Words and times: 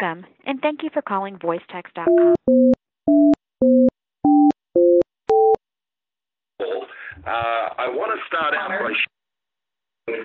Welcome, 0.00 0.26
and 0.46 0.60
thank 0.60 0.82
you 0.82 0.90
for 0.92 1.02
calling 1.02 1.38
voicetext.com. 1.38 2.34
Uh, 7.26 7.66
I 7.78 7.88
want 7.90 8.14
to 8.14 8.20
start 8.26 8.54
out 8.54 8.68
by 8.68 8.92
sharing 10.06 10.24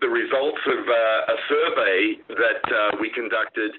the 0.00 0.08
results 0.08 0.60
of 0.66 0.88
uh, 0.88 1.32
a 1.32 1.36
survey 1.48 2.16
that 2.28 2.64
uh, 2.72 2.96
we 3.00 3.10
conducted 3.10 3.72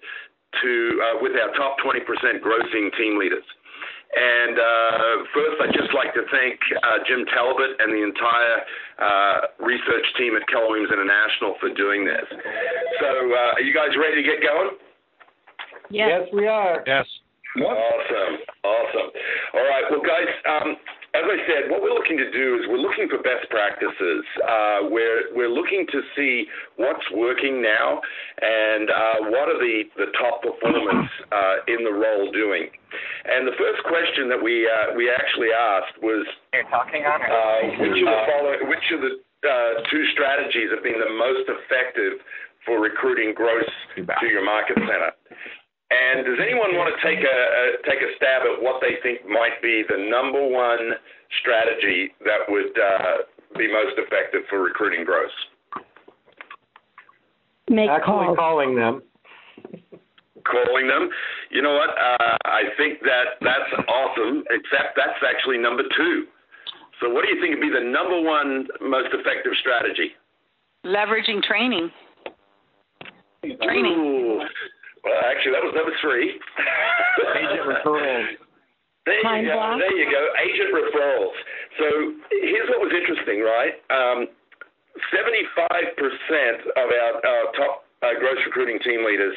to 0.61 1.02
uh, 1.02 1.18
with 1.22 1.33
our 1.33 1.49
top 1.56 1.78
20% 1.81 2.06
grossing 2.44 2.96
team 2.97 3.18
leaders. 3.18 3.44
And 4.13 4.60
uh, 4.60 5.24
first, 5.33 5.62
I'd 5.63 5.74
just 5.74 5.96
like 5.96 6.13
to 6.13 6.22
thank 6.29 6.60
uh, 6.83 7.02
Jim 7.08 7.26
Talbot 7.33 7.79
and 7.79 7.90
the 7.90 8.04
entire 8.04 8.58
uh, 8.99 9.65
research 9.65 10.06
team 10.20 10.36
at 10.36 10.46
Keller 10.47 10.70
Williams 10.70 10.92
International 10.94 11.56
for 11.60 11.74
doing 11.74 12.06
this. 12.06 12.28
So, 12.99 13.08
uh, 13.08 13.58
are 13.58 13.62
you 13.62 13.74
guys 13.74 13.97
ready 13.97 14.22
to 14.22 14.28
get 14.28 14.44
going? 14.46 14.78
Yes, 15.92 16.27
we 16.34 16.48
are. 16.48 16.84
Yes. 16.88 17.05
Awesome, 17.59 18.40
awesome. 18.63 19.09
All 19.54 19.68
right, 19.68 19.84
well, 19.91 20.00
guys, 20.00 20.31
um, 20.48 20.77
as 21.12 21.27
I 21.27 21.38
said, 21.44 21.67
what 21.67 21.84
we're 21.84 21.91
looking 21.91 22.16
to 22.16 22.31
do 22.31 22.55
is 22.55 22.64
we're 22.72 22.80
looking 22.80 23.12
for 23.12 23.20
best 23.20 23.52
practices. 23.52 24.23
Uh, 24.40 24.88
we're 24.88 25.36
we're 25.36 25.52
looking 25.52 25.84
to 25.91 26.00
see 26.16 26.48
what's 26.80 27.04
working 27.12 27.59
now 27.59 28.00
and 28.40 28.88
uh, 28.88 29.17
what 29.36 29.52
are 29.52 29.59
the 29.59 29.84
the 30.00 30.08
top 30.16 30.40
performers 30.40 31.12
uh, 31.36 31.67
in 31.67 31.84
the 31.84 31.92
role 31.92 32.31
doing. 32.31 32.72
And 33.28 33.44
the 33.44 33.55
first 33.59 33.84
question 33.84 34.31
that 34.31 34.39
we 34.39 34.64
uh, 34.64 34.95
we 34.95 35.12
actually 35.12 35.52
asked 35.52 36.00
was, 36.00 36.23
You're 36.55 36.64
talking 36.72 37.03
on 37.03 37.20
uh, 37.20 37.84
which 37.84 38.00
of 38.00 38.08
the 38.08 38.23
following, 38.31 38.59
which 38.72 38.88
of 38.95 39.03
the 39.03 39.20
uh, 39.44 39.84
two 39.92 40.08
strategies 40.16 40.72
have 40.72 40.84
been 40.88 41.03
the 41.03 41.12
most 41.20 41.52
effective 41.52 42.23
for 42.64 42.80
recruiting 42.80 43.34
gross 43.36 43.67
to 44.00 44.26
your 44.31 44.45
market 44.45 44.80
center? 44.80 45.12
And 45.91 46.23
does 46.23 46.40
anyone 46.40 46.80
want 46.80 46.88
to 46.88 46.98
take 47.04 47.20
a, 47.20 47.38
a 47.52 47.63
take 47.84 48.00
a 48.00 48.16
stab 48.16 48.48
at 48.48 48.63
what 48.63 48.80
they 48.80 48.95
think 49.03 49.28
might 49.28 49.59
be 49.61 49.84
the 49.84 50.00
number 50.08 50.39
one 50.39 50.95
strategy 51.44 52.16
that 52.23 52.47
would 52.47 52.72
uh, 52.80 53.28
be 53.59 53.67
most 53.67 54.00
effective 54.00 54.47
for 54.50 54.64
recruiting 54.64 55.03
gross? 55.03 55.36
Make 57.69 57.89
Actually 57.89 58.31
calls. 58.31 58.38
calling 58.38 58.75
them. 58.75 59.03
Calling 60.47 60.88
them. 60.88 61.09
You 61.52 61.62
know 61.62 61.75
what? 61.75 61.89
Uh, 61.89 62.38
I 62.45 62.72
think 62.78 63.00
that 63.02 63.36
that's 63.42 63.72
awesome. 63.88 64.44
Except 64.50 64.95
that's 64.95 65.19
actually 65.28 65.58
number 65.58 65.84
two. 65.95 66.25
So 67.02 67.09
what 67.09 67.25
do 67.25 67.36
you 67.36 67.42
think 67.42 67.56
would 67.56 67.62
be 67.62 67.69
the 67.73 67.84
number 67.84 68.22
one 68.22 68.67
most 68.80 69.09
effective 69.12 69.52
strategy? 69.59 70.16
Leveraging 70.86 71.44
training. 71.44 71.92
Training. 73.44 73.92
Ooh. 73.92 74.42
Well, 75.03 75.17
actually, 75.25 75.53
that 75.53 75.63
was 75.66 75.73
number 75.75 75.94
three. 76.02 76.38
Agent 77.35 77.66
referrals. 77.67 78.27
There 79.02 79.17
you 79.17 79.49
go. 79.49 79.57
There 79.81 79.97
you 79.97 80.05
go. 80.13 80.21
Agent 80.45 80.69
referrals. 80.77 81.33
So 81.81 82.13
here's 82.30 82.69
what 82.69 82.85
was 82.85 82.94
interesting, 82.94 83.41
right? 83.41 83.73
Um, 83.89 84.29
75% 85.09 85.57
of 86.77 86.85
our, 86.85 87.13
our 87.25 87.45
top 87.57 87.83
uh, 88.03 88.13
gross 88.19 88.38
recruiting 88.45 88.77
team 88.85 89.03
leaders 89.03 89.35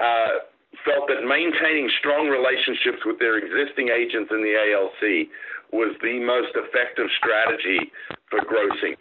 uh, 0.00 0.48
felt 0.88 1.08
that 1.08 1.20
maintaining 1.20 1.90
strong 2.00 2.28
relationships 2.28 3.04
with 3.04 3.18
their 3.18 3.36
existing 3.36 3.92
agents 3.92 4.32
in 4.32 4.40
the 4.40 4.56
ALC 4.56 5.28
was 5.72 5.94
the 6.00 6.20
most 6.24 6.56
effective 6.56 7.08
strategy 7.18 7.92
for 8.30 8.40
grossing. 8.40 8.96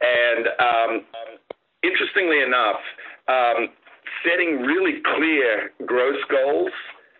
And 0.00 0.46
um, 0.60 0.92
interestingly 1.82 2.42
enough, 2.42 2.80
um, 3.28 3.74
setting 4.24 4.62
really 4.62 5.02
clear 5.16 5.72
gross 5.84 6.20
goals 6.30 6.72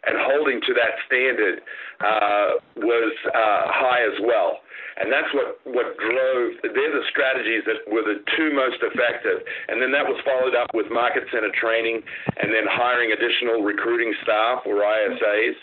and 0.06 0.14
holding 0.22 0.60
to 0.62 0.72
that 0.74 0.94
standard 1.06 1.60
uh, 2.00 2.62
was 2.78 3.12
uh, 3.26 3.62
high 3.74 4.06
as 4.06 4.18
well. 4.22 4.62
And 4.96 5.12
that's 5.12 5.28
what, 5.36 5.60
what 5.68 5.98
drove, 6.00 6.56
they're 6.62 6.94
the 6.94 7.04
strategies 7.12 7.68
that 7.68 7.84
were 7.84 8.00
the 8.00 8.24
two 8.32 8.48
most 8.54 8.80
effective. 8.80 9.44
And 9.68 9.82
then 9.82 9.92
that 9.92 10.08
was 10.08 10.16
followed 10.24 10.56
up 10.56 10.72
with 10.72 10.88
market 10.88 11.28
center 11.28 11.52
training 11.52 12.00
and 12.40 12.48
then 12.48 12.64
hiring 12.64 13.12
additional 13.12 13.60
recruiting 13.60 14.14
staff 14.22 14.64
or 14.64 14.80
ISAs. 14.80 15.56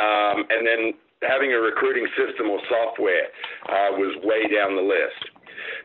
Um, 0.00 0.48
and 0.48 0.64
then 0.64 0.80
having 1.20 1.52
a 1.52 1.60
recruiting 1.60 2.08
system 2.16 2.48
or 2.48 2.60
software 2.72 3.28
uh, 3.68 3.92
was 4.00 4.16
way 4.24 4.48
down 4.48 4.76
the 4.76 4.86
list. 4.86 5.28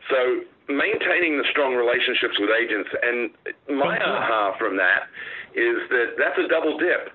So 0.08 0.48
maintaining 0.68 1.38
the 1.38 1.46
strong 1.52 1.76
relationships 1.76 2.36
with 2.40 2.50
agents, 2.50 2.90
and 3.02 3.78
my 3.78 3.98
aha 3.98 4.56
from 4.58 4.78
that 4.78 5.10
is 5.54 5.78
that 5.90 6.18
that's 6.18 6.38
a 6.40 6.48
double 6.48 6.78
dip. 6.78 7.12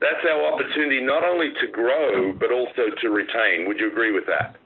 That's 0.00 0.24
our 0.24 0.54
opportunity 0.54 1.00
not 1.04 1.24
only 1.24 1.52
to 1.60 1.66
grow 1.68 2.32
but 2.32 2.52
also 2.52 2.88
to 3.00 3.08
retain. 3.10 3.68
Would 3.68 3.78
you 3.78 3.92
agree 3.92 4.12
with 4.12 4.24
that? 4.26 4.56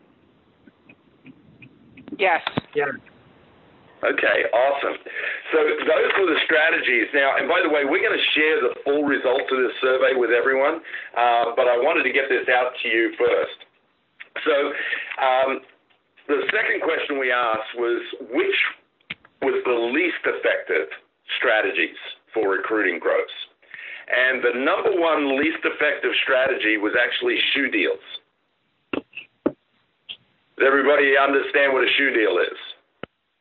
Yes. 2.18 2.42
Yeah. 2.74 2.94
Okay, 4.04 4.44
awesome. 4.52 5.00
So 5.48 5.58
those 5.64 6.12
were 6.20 6.28
the 6.28 6.40
strategies. 6.44 7.08
Now, 7.16 7.40
and 7.40 7.48
by 7.48 7.64
the 7.64 7.72
way, 7.72 7.88
we're 7.88 8.04
going 8.04 8.12
to 8.12 8.28
share 8.36 8.60
the 8.60 8.76
full 8.84 9.02
results 9.02 9.48
of 9.48 9.58
this 9.64 9.72
survey 9.80 10.12
with 10.12 10.28
everyone, 10.28 10.84
uh, 11.16 11.56
but 11.56 11.64
I 11.64 11.80
wanted 11.80 12.04
to 12.04 12.12
get 12.12 12.28
this 12.28 12.44
out 12.52 12.76
to 12.82 12.88
you 12.88 13.16
first. 13.16 13.58
So 14.44 14.54
um, 15.24 15.50
the 16.28 16.42
second 16.52 16.80
question 16.82 17.18
we 17.18 17.30
asked 17.30 17.74
was 17.76 18.02
which 18.32 18.60
was 19.42 19.60
the 19.64 19.78
least 19.92 20.24
effective 20.24 20.88
strategies 21.38 21.96
for 22.32 22.48
recruiting 22.48 22.98
gross? 22.98 23.28
And 24.08 24.42
the 24.42 24.58
number 24.64 25.00
one 25.00 25.38
least 25.40 25.64
effective 25.64 26.12
strategy 26.22 26.76
was 26.76 26.92
actually 26.96 27.38
shoe 27.52 27.70
deals. 27.70 28.04
Does 29.44 30.66
everybody 30.66 31.14
understand 31.16 31.72
what 31.72 31.84
a 31.84 31.90
shoe 31.96 32.12
deal 32.12 32.38
is? 32.38 32.58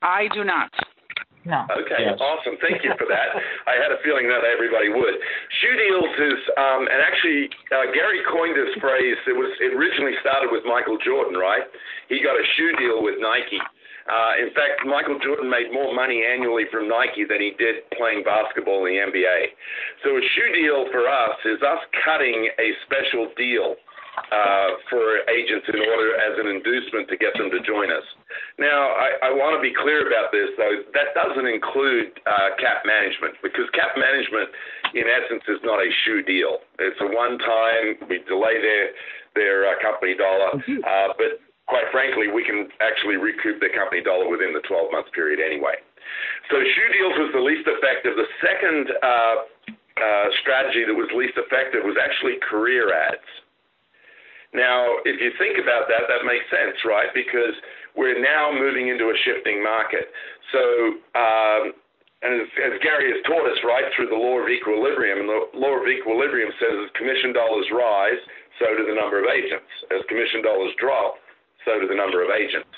I 0.01 0.27
do 0.33 0.43
not. 0.43 0.71
No. 1.45 1.67
Okay, 1.71 1.99
Yes. 2.07 2.19
awesome. 2.23 2.55
Thank 2.63 2.83
you 2.83 2.95
for 2.97 3.03
that. 3.07 3.35
I 3.67 3.75
had 3.75 3.91
a 3.91 3.99
feeling 4.03 4.27
that 4.31 4.43
everybody 4.47 4.87
would. 4.89 5.15
Shoe 5.59 5.75
deals 5.75 6.13
is, 6.33 6.39
um, 6.55 6.87
and 6.87 6.99
actually, 7.03 7.49
uh, 7.71 7.91
Gary 7.91 8.23
coined 8.31 8.55
this 8.55 8.71
phrase. 8.79 9.17
It 9.27 9.35
was 9.35 9.51
it 9.59 9.73
originally 9.75 10.15
started 10.23 10.51
with 10.51 10.63
Michael 10.63 10.97
Jordan, 11.03 11.35
right? 11.35 11.63
He 12.07 12.23
got 12.23 12.39
a 12.39 12.45
shoe 12.55 12.71
deal 12.79 13.03
with 13.03 13.19
Nike. 13.19 13.59
Uh, 14.03 14.35
in 14.39 14.51
fact, 14.51 14.83
Michael 14.85 15.15
Jordan 15.19 15.47
made 15.49 15.71
more 15.71 15.95
money 15.95 16.23
annually 16.27 16.65
from 16.71 16.87
Nike 16.91 17.23
than 17.23 17.39
he 17.39 17.55
did 17.55 17.87
playing 17.95 18.23
basketball 18.23 18.83
in 18.85 18.95
the 18.95 18.99
NBA. 18.99 19.39
So 20.03 20.15
a 20.17 20.21
shoe 20.35 20.51
deal 20.51 20.91
for 20.91 21.07
us 21.07 21.39
is 21.45 21.61
us 21.63 21.79
cutting 22.03 22.49
a 22.59 22.67
special 22.83 23.31
deal 23.39 23.75
uh, 24.31 24.69
for 24.91 25.23
agents 25.31 25.65
in 25.71 25.79
order 25.79 26.19
as 26.19 26.35
an 26.37 26.47
inducement 26.51 27.07
to 27.09 27.17
get 27.17 27.31
them 27.39 27.49
to 27.51 27.59
join 27.63 27.91
us. 27.91 28.03
Now, 28.61 28.93
I, 28.93 29.29
I 29.29 29.31
want 29.33 29.57
to 29.57 29.61
be 29.65 29.73
clear 29.73 30.05
about 30.05 30.29
this, 30.29 30.53
though. 30.61 30.85
That 30.93 31.17
doesn't 31.17 31.49
include 31.49 32.13
uh, 32.29 32.53
cap 32.61 32.85
management 32.85 33.41
because 33.41 33.65
cap 33.73 33.97
management, 33.97 34.53
in 34.93 35.09
essence, 35.09 35.41
is 35.49 35.57
not 35.65 35.81
a 35.81 35.89
shoe 36.05 36.21
deal. 36.21 36.61
It's 36.77 37.01
a 37.01 37.09
one-time. 37.09 37.97
We 38.05 38.21
delay 38.29 38.61
their 38.61 38.93
their 39.33 39.65
uh, 39.65 39.81
company 39.81 40.13
dollar, 40.13 40.53
uh, 40.61 41.09
but 41.17 41.41
quite 41.65 41.89
frankly, 41.89 42.29
we 42.29 42.45
can 42.45 42.69
actually 42.85 43.17
recoup 43.17 43.57
their 43.57 43.73
company 43.73 44.05
dollar 44.05 44.29
within 44.29 44.53
the 44.53 44.61
12-month 44.69 45.09
period 45.09 45.41
anyway. 45.41 45.73
So 46.53 46.61
shoe 46.61 46.89
deals 46.93 47.17
was 47.17 47.31
the 47.33 47.41
least 47.41 47.65
effective. 47.65 48.13
The 48.13 48.29
second 48.37 48.93
uh, 49.01 49.35
uh, 49.97 50.27
strategy 50.45 50.85
that 50.85 50.93
was 50.93 51.09
least 51.17 51.33
effective 51.33 51.81
was 51.81 51.97
actually 51.97 52.37
career 52.45 52.93
ads. 52.93 53.25
Now, 54.53 55.01
if 55.01 55.17
you 55.17 55.33
think 55.41 55.57
about 55.57 55.89
that, 55.89 56.05
that 56.05 56.29
makes 56.29 56.45
sense, 56.53 56.77
right? 56.85 57.09
Because 57.09 57.57
we're 57.95 58.19
now 58.21 58.51
moving 58.51 58.89
into 58.89 59.09
a 59.13 59.17
shifting 59.25 59.61
market. 59.63 60.09
So, 60.51 60.61
um, 61.13 61.73
and 62.23 62.39
as, 62.39 62.47
as 62.71 62.73
Gary 62.81 63.11
has 63.11 63.21
taught 63.27 63.45
us, 63.45 63.59
right, 63.67 63.83
through 63.95 64.07
the 64.07 64.17
law 64.17 64.39
of 64.39 64.47
equilibrium, 64.47 65.25
and 65.25 65.29
the 65.29 65.41
law 65.59 65.75
of 65.75 65.85
equilibrium 65.85 66.49
says 66.57 66.73
as 66.87 66.89
commission 66.95 67.33
dollars 67.33 67.67
rise, 67.73 68.21
so 68.57 68.71
do 68.77 68.87
the 68.87 68.95
number 68.95 69.19
of 69.19 69.27
agents. 69.27 69.69
As 69.91 70.01
commission 70.07 70.41
dollars 70.41 70.71
drop, 70.79 71.19
so 71.65 71.79
do 71.79 71.87
the 71.87 71.97
number 71.97 72.23
of 72.23 72.31
agents. 72.31 72.71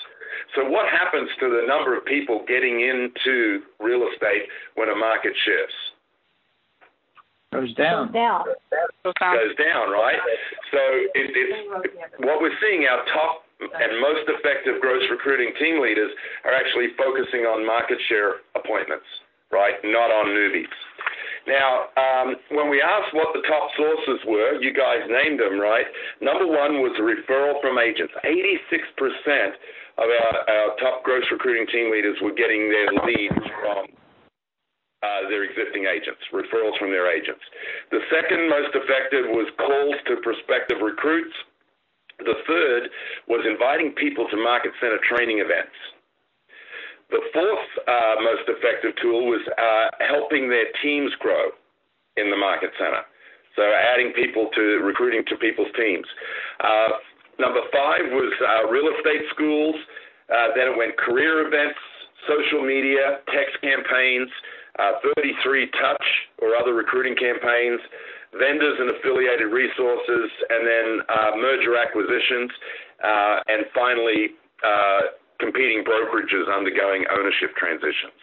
So, 0.54 0.68
what 0.68 0.90
happens 0.90 1.30
to 1.40 1.46
the 1.48 1.64
number 1.66 1.96
of 1.96 2.04
people 2.04 2.44
getting 2.48 2.80
into 2.82 3.64
real 3.80 4.04
estate 4.12 4.50
when 4.74 4.90
a 4.90 4.96
market 4.96 5.32
shifts? 5.44 5.78
Goes 7.52 7.72
down. 7.74 8.12
Goes 8.12 8.12
Down. 8.12 8.44
Goes 9.38 9.56
down, 9.56 9.88
right? 9.88 10.18
So 10.72 10.80
it, 11.14 11.30
it's 11.32 12.20
what 12.20 12.42
we're 12.42 12.56
seeing. 12.60 12.84
Our 12.84 13.00
top 13.14 13.45
and 13.60 14.00
most 14.00 14.28
effective 14.28 14.80
gross 14.80 15.02
recruiting 15.10 15.52
team 15.58 15.80
leaders 15.80 16.10
are 16.44 16.52
actually 16.52 16.92
focusing 16.98 17.48
on 17.48 17.64
market 17.64 17.98
share 18.08 18.44
appointments, 18.54 19.06
right? 19.50 19.74
Not 19.84 20.12
on 20.12 20.32
newbies. 20.32 20.72
Now, 21.46 21.94
um, 21.94 22.34
when 22.50 22.68
we 22.68 22.82
asked 22.82 23.14
what 23.14 23.30
the 23.32 23.46
top 23.46 23.70
sources 23.78 24.18
were, 24.26 24.58
you 24.58 24.74
guys 24.74 25.06
named 25.06 25.38
them, 25.38 25.62
right? 25.62 25.86
Number 26.20 26.46
one 26.46 26.82
was 26.82 26.92
referral 26.98 27.62
from 27.62 27.78
agents. 27.78 28.12
86% 28.26 29.54
of 29.96 30.08
our, 30.10 30.34
our 30.50 30.68
top 30.82 31.04
gross 31.06 31.24
recruiting 31.30 31.66
team 31.70 31.92
leaders 31.94 32.18
were 32.20 32.34
getting 32.34 32.68
their 32.68 32.90
leads 33.06 33.46
from 33.62 33.86
uh, 35.06 35.28
their 35.30 35.46
existing 35.46 35.86
agents, 35.86 36.20
referrals 36.34 36.74
from 36.82 36.90
their 36.90 37.06
agents. 37.06 37.42
The 37.94 38.02
second 38.10 38.50
most 38.50 38.74
effective 38.74 39.30
was 39.30 39.46
calls 39.56 39.96
to 40.10 40.18
prospective 40.26 40.82
recruits. 40.82 41.32
The 42.18 42.34
third 42.46 42.88
was 43.28 43.44
inviting 43.44 43.92
people 43.92 44.26
to 44.30 44.36
market 44.36 44.72
center 44.80 44.98
training 45.04 45.38
events. 45.38 45.76
The 47.10 47.22
fourth 47.32 47.68
uh, 47.86 48.16
most 48.18 48.48
effective 48.48 48.96
tool 49.00 49.30
was 49.30 49.42
uh, 49.46 49.88
helping 50.02 50.48
their 50.48 50.66
teams 50.82 51.12
grow 51.20 51.54
in 52.16 52.30
the 52.30 52.36
market 52.36 52.70
center. 52.78 53.04
So 53.54 53.62
adding 53.62 54.12
people 54.12 54.50
to 54.54 54.62
recruiting 54.82 55.24
to 55.28 55.36
people's 55.36 55.70
teams. 55.76 56.06
Uh, 56.60 56.98
number 57.38 57.60
five 57.72 58.04
was 58.10 58.32
uh, 58.42 58.68
real 58.68 58.90
estate 58.96 59.24
schools. 59.32 59.76
Uh, 60.28 60.50
then 60.56 60.74
it 60.74 60.76
went 60.76 60.96
career 60.98 61.46
events, 61.46 61.78
social 62.26 62.66
media, 62.66 63.22
text 63.32 63.54
campaigns, 63.62 64.28
uh, 64.78 65.00
33 65.14 65.70
touch 65.78 66.06
or 66.42 66.56
other 66.56 66.74
recruiting 66.74 67.14
campaigns, 67.14 67.80
vendors 68.34 68.76
and 68.80 68.90
affiliated 68.90 69.52
resources, 69.52 70.28
and 70.50 70.62
then 70.66 70.88
uh, 71.06 71.30
merger 71.38 71.76
acquisitions, 71.78 72.50
uh, 73.04 73.36
and 73.46 73.66
finally 73.74 74.34
uh, 74.64 75.14
competing 75.38 75.84
brokerages 75.84 76.48
undergoing 76.50 77.04
ownership 77.12 77.54
transitions. 77.56 78.18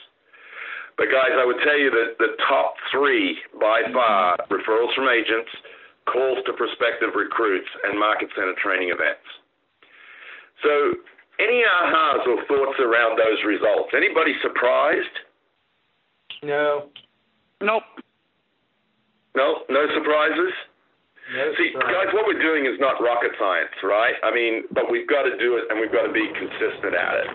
But 0.97 1.09
guys, 1.09 1.33
I 1.33 1.45
would 1.45 1.57
tell 1.65 1.77
you 1.77 1.89
that 1.89 2.17
the 2.19 2.37
top 2.47 2.75
three 2.91 3.37
by 3.59 3.81
far 3.93 4.37
referrals 4.51 4.93
from 4.93 5.09
agents, 5.09 5.49
calls 6.05 6.37
to 6.45 6.53
prospective 6.53 7.15
recruits, 7.15 7.69
and 7.83 7.97
market 7.97 8.29
center 8.35 8.53
training 8.61 8.89
events. 8.89 9.25
So, 10.61 10.93
any 11.39 11.63
ahas 11.63 12.27
or 12.27 12.45
thoughts 12.45 12.79
around 12.79 13.17
those 13.17 13.41
results? 13.45 13.89
Anybody 13.95 14.33
surprised? 14.41 15.15
No. 16.43 16.89
Nope. 17.61 17.83
No, 19.35 19.65
no 19.69 19.87
surprises. 19.93 20.53
No 21.33 21.53
See, 21.57 21.71
surprise. 21.71 22.05
guys, 22.05 22.13
what 22.13 22.27
we're 22.27 22.41
doing 22.41 22.65
is 22.65 22.77
not 22.79 23.01
rocket 23.01 23.31
science, 23.39 23.73
right? 23.81 24.13
I 24.23 24.33
mean, 24.33 24.63
but 24.71 24.91
we've 24.91 25.07
got 25.07 25.23
to 25.23 25.37
do 25.37 25.55
it, 25.57 25.65
and 25.69 25.79
we've 25.79 25.91
got 25.91 26.05
to 26.05 26.13
be 26.13 26.27
consistent 26.35 26.93
at 26.93 27.15
it. 27.23 27.29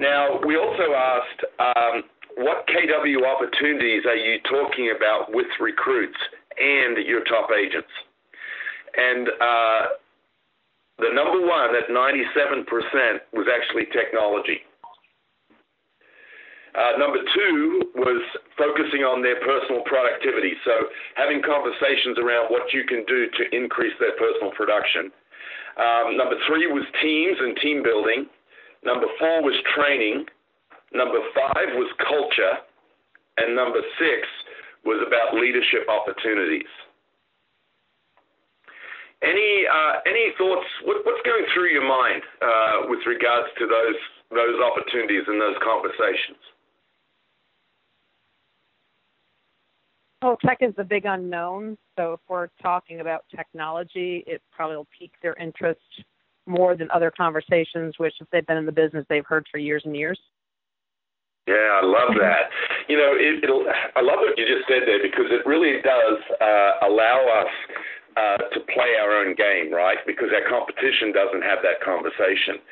Now, 0.00 0.40
we 0.44 0.56
also 0.58 0.92
asked, 0.92 1.40
um, 1.62 2.02
what 2.36 2.66
KW 2.66 3.22
opportunities 3.22 4.02
are 4.06 4.16
you 4.18 4.40
talking 4.50 4.92
about 4.94 5.32
with 5.32 5.46
recruits 5.60 6.18
and 6.58 6.98
your 7.06 7.22
top 7.24 7.50
agents? 7.54 7.88
And 8.96 9.28
uh, 9.40 9.82
the 10.98 11.14
number 11.14 11.46
one 11.46 11.74
at 11.78 11.88
97% 11.88 12.66
was 13.32 13.46
actually 13.46 13.86
technology. 13.94 14.60
Uh, 16.74 16.98
number 16.98 17.22
two 17.34 17.86
was 17.94 18.18
focusing 18.58 19.06
on 19.06 19.22
their 19.22 19.38
personal 19.46 19.86
productivity. 19.86 20.58
So 20.66 20.90
having 21.14 21.38
conversations 21.38 22.18
around 22.18 22.50
what 22.50 22.74
you 22.74 22.82
can 22.82 23.06
do 23.06 23.30
to 23.30 23.42
increase 23.54 23.94
their 24.02 24.18
personal 24.18 24.50
production. 24.58 25.14
Um, 25.78 26.18
number 26.18 26.34
three 26.50 26.66
was 26.66 26.82
teams 26.98 27.38
and 27.38 27.54
team 27.62 27.82
building. 27.82 28.26
Number 28.82 29.06
four 29.22 29.42
was 29.42 29.54
training. 29.74 30.26
Number 30.90 31.22
five 31.30 31.78
was 31.78 31.90
culture. 32.02 32.58
And 33.38 33.54
number 33.54 33.82
six 33.98 34.26
was 34.82 34.98
about 35.06 35.38
leadership 35.38 35.86
opportunities. 35.86 36.70
Any 39.22 39.64
uh, 39.64 40.04
any 40.04 40.34
thoughts? 40.36 40.68
What, 40.84 41.00
what's 41.06 41.22
going 41.24 41.46
through 41.54 41.72
your 41.72 41.86
mind 41.86 42.20
uh, 42.42 42.90
with 42.92 43.00
regards 43.06 43.48
to 43.58 43.64
those 43.66 43.98
those 44.30 44.58
opportunities 44.60 45.22
and 45.26 45.40
those 45.40 45.56
conversations? 45.64 46.53
Well, 50.24 50.38
tech 50.38 50.58
is 50.62 50.72
the 50.74 50.84
big 50.84 51.04
unknown. 51.04 51.76
So 51.98 52.14
if 52.14 52.20
we're 52.30 52.48
talking 52.62 53.00
about 53.00 53.26
technology, 53.36 54.24
it 54.26 54.40
probably 54.50 54.76
will 54.76 54.88
pique 54.98 55.12
their 55.20 55.34
interest 55.34 55.82
more 56.46 56.74
than 56.74 56.90
other 56.92 57.12
conversations, 57.14 57.98
which 57.98 58.14
if 58.22 58.26
they've 58.32 58.46
been 58.46 58.56
in 58.56 58.64
the 58.64 58.72
business, 58.72 59.04
they've 59.10 59.26
heard 59.26 59.46
for 59.52 59.58
years 59.58 59.82
and 59.84 59.94
years. 59.94 60.18
Yeah, 61.46 61.78
I 61.82 61.84
love 61.84 62.16
that. 62.20 62.48
You 62.88 62.96
know, 62.96 63.12
it, 63.12 63.44
it'll, 63.44 63.66
I 63.68 64.00
love 64.00 64.16
what 64.24 64.38
you 64.38 64.46
just 64.48 64.66
said 64.66 64.88
there 64.88 65.02
because 65.02 65.26
it 65.28 65.44
really 65.46 65.82
does 65.82 66.18
uh, 66.40 66.88
allow 66.88 67.44
us 67.44 67.52
uh, 68.16 68.38
to 68.54 68.60
play 68.72 68.96
our 68.98 69.12
own 69.12 69.34
game, 69.34 69.74
right? 69.74 69.98
Because 70.06 70.28
our 70.32 70.48
competition 70.48 71.12
doesn't 71.12 71.42
have 71.42 71.58
that 71.60 71.84
conversation. 71.84 72.64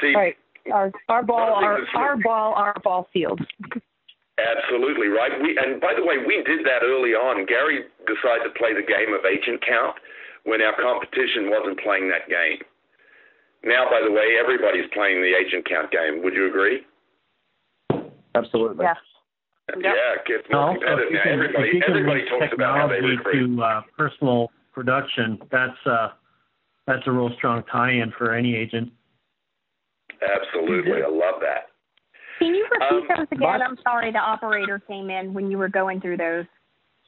See, 0.00 0.14
Right. 0.14 0.36
Our 0.72 0.92
our 1.10 1.22
ball, 1.22 1.52
our 1.62 1.80
our 1.94 2.16
ball, 2.16 2.54
our 2.54 2.74
ball 2.82 3.08
field. 3.12 3.40
Absolutely 4.34 5.08
right. 5.08 5.30
We 5.40 5.56
and 5.56 5.80
by 5.80 5.94
the 5.94 6.02
way, 6.04 6.18
we 6.26 6.42
did 6.42 6.66
that 6.66 6.82
early 6.82 7.14
on. 7.14 7.46
Gary 7.46 7.86
decided 8.06 8.42
to 8.50 8.52
play 8.58 8.74
the 8.74 8.82
game 8.82 9.14
of 9.14 9.22
agent 9.24 9.62
count 9.62 9.94
when 10.42 10.60
our 10.60 10.74
competition 10.74 11.50
wasn't 11.50 11.78
playing 11.78 12.10
that 12.10 12.26
game. 12.28 12.58
Now, 13.62 13.86
by 13.88 14.02
the 14.04 14.10
way, 14.12 14.36
everybody's 14.38 14.90
playing 14.92 15.22
the 15.22 15.32
agent 15.38 15.64
count 15.68 15.90
game. 15.90 16.22
Would 16.22 16.34
you 16.34 16.48
agree? 16.48 16.82
Absolutely. 18.34 18.84
Yes. 18.84 18.96
Yeah, 19.80 19.94
it 20.18 20.26
gets 20.26 20.44
more 20.50 20.60
Also, 20.60 20.80
competitive 20.80 21.12
now. 21.14 21.22
can, 21.22 21.32
Everybody, 21.32 21.68
if 21.68 21.74
you 21.74 21.80
can 21.80 21.90
everybody 21.90 22.20
talks 22.28 22.52
about 22.52 22.76
how 22.76 22.86
they 22.88 22.94
technology 23.00 23.16
recruit. 23.16 23.56
to 23.56 23.62
uh, 23.62 23.80
personal 23.96 24.50
production, 24.74 25.38
that's 25.50 25.78
uh, 25.86 26.08
that's 26.86 27.06
a 27.06 27.10
real 27.12 27.30
strong 27.38 27.62
tie-in 27.72 28.12
for 28.18 28.34
any 28.34 28.54
agent. 28.54 28.92
Absolutely, 30.20 31.02
I 31.02 31.08
love 31.08 31.40
that. 31.40 31.70
Can 32.44 32.54
you 32.54 32.68
repeat 32.70 32.92
Um, 32.92 33.08
those 33.08 33.28
again? 33.32 33.62
I'm 33.62 33.78
sorry, 33.82 34.12
the 34.12 34.18
operator 34.20 34.78
came 34.78 35.08
in 35.08 35.32
when 35.32 35.50
you 35.50 35.56
were 35.56 35.70
going 35.70 35.98
through 36.02 36.18
those. 36.18 36.44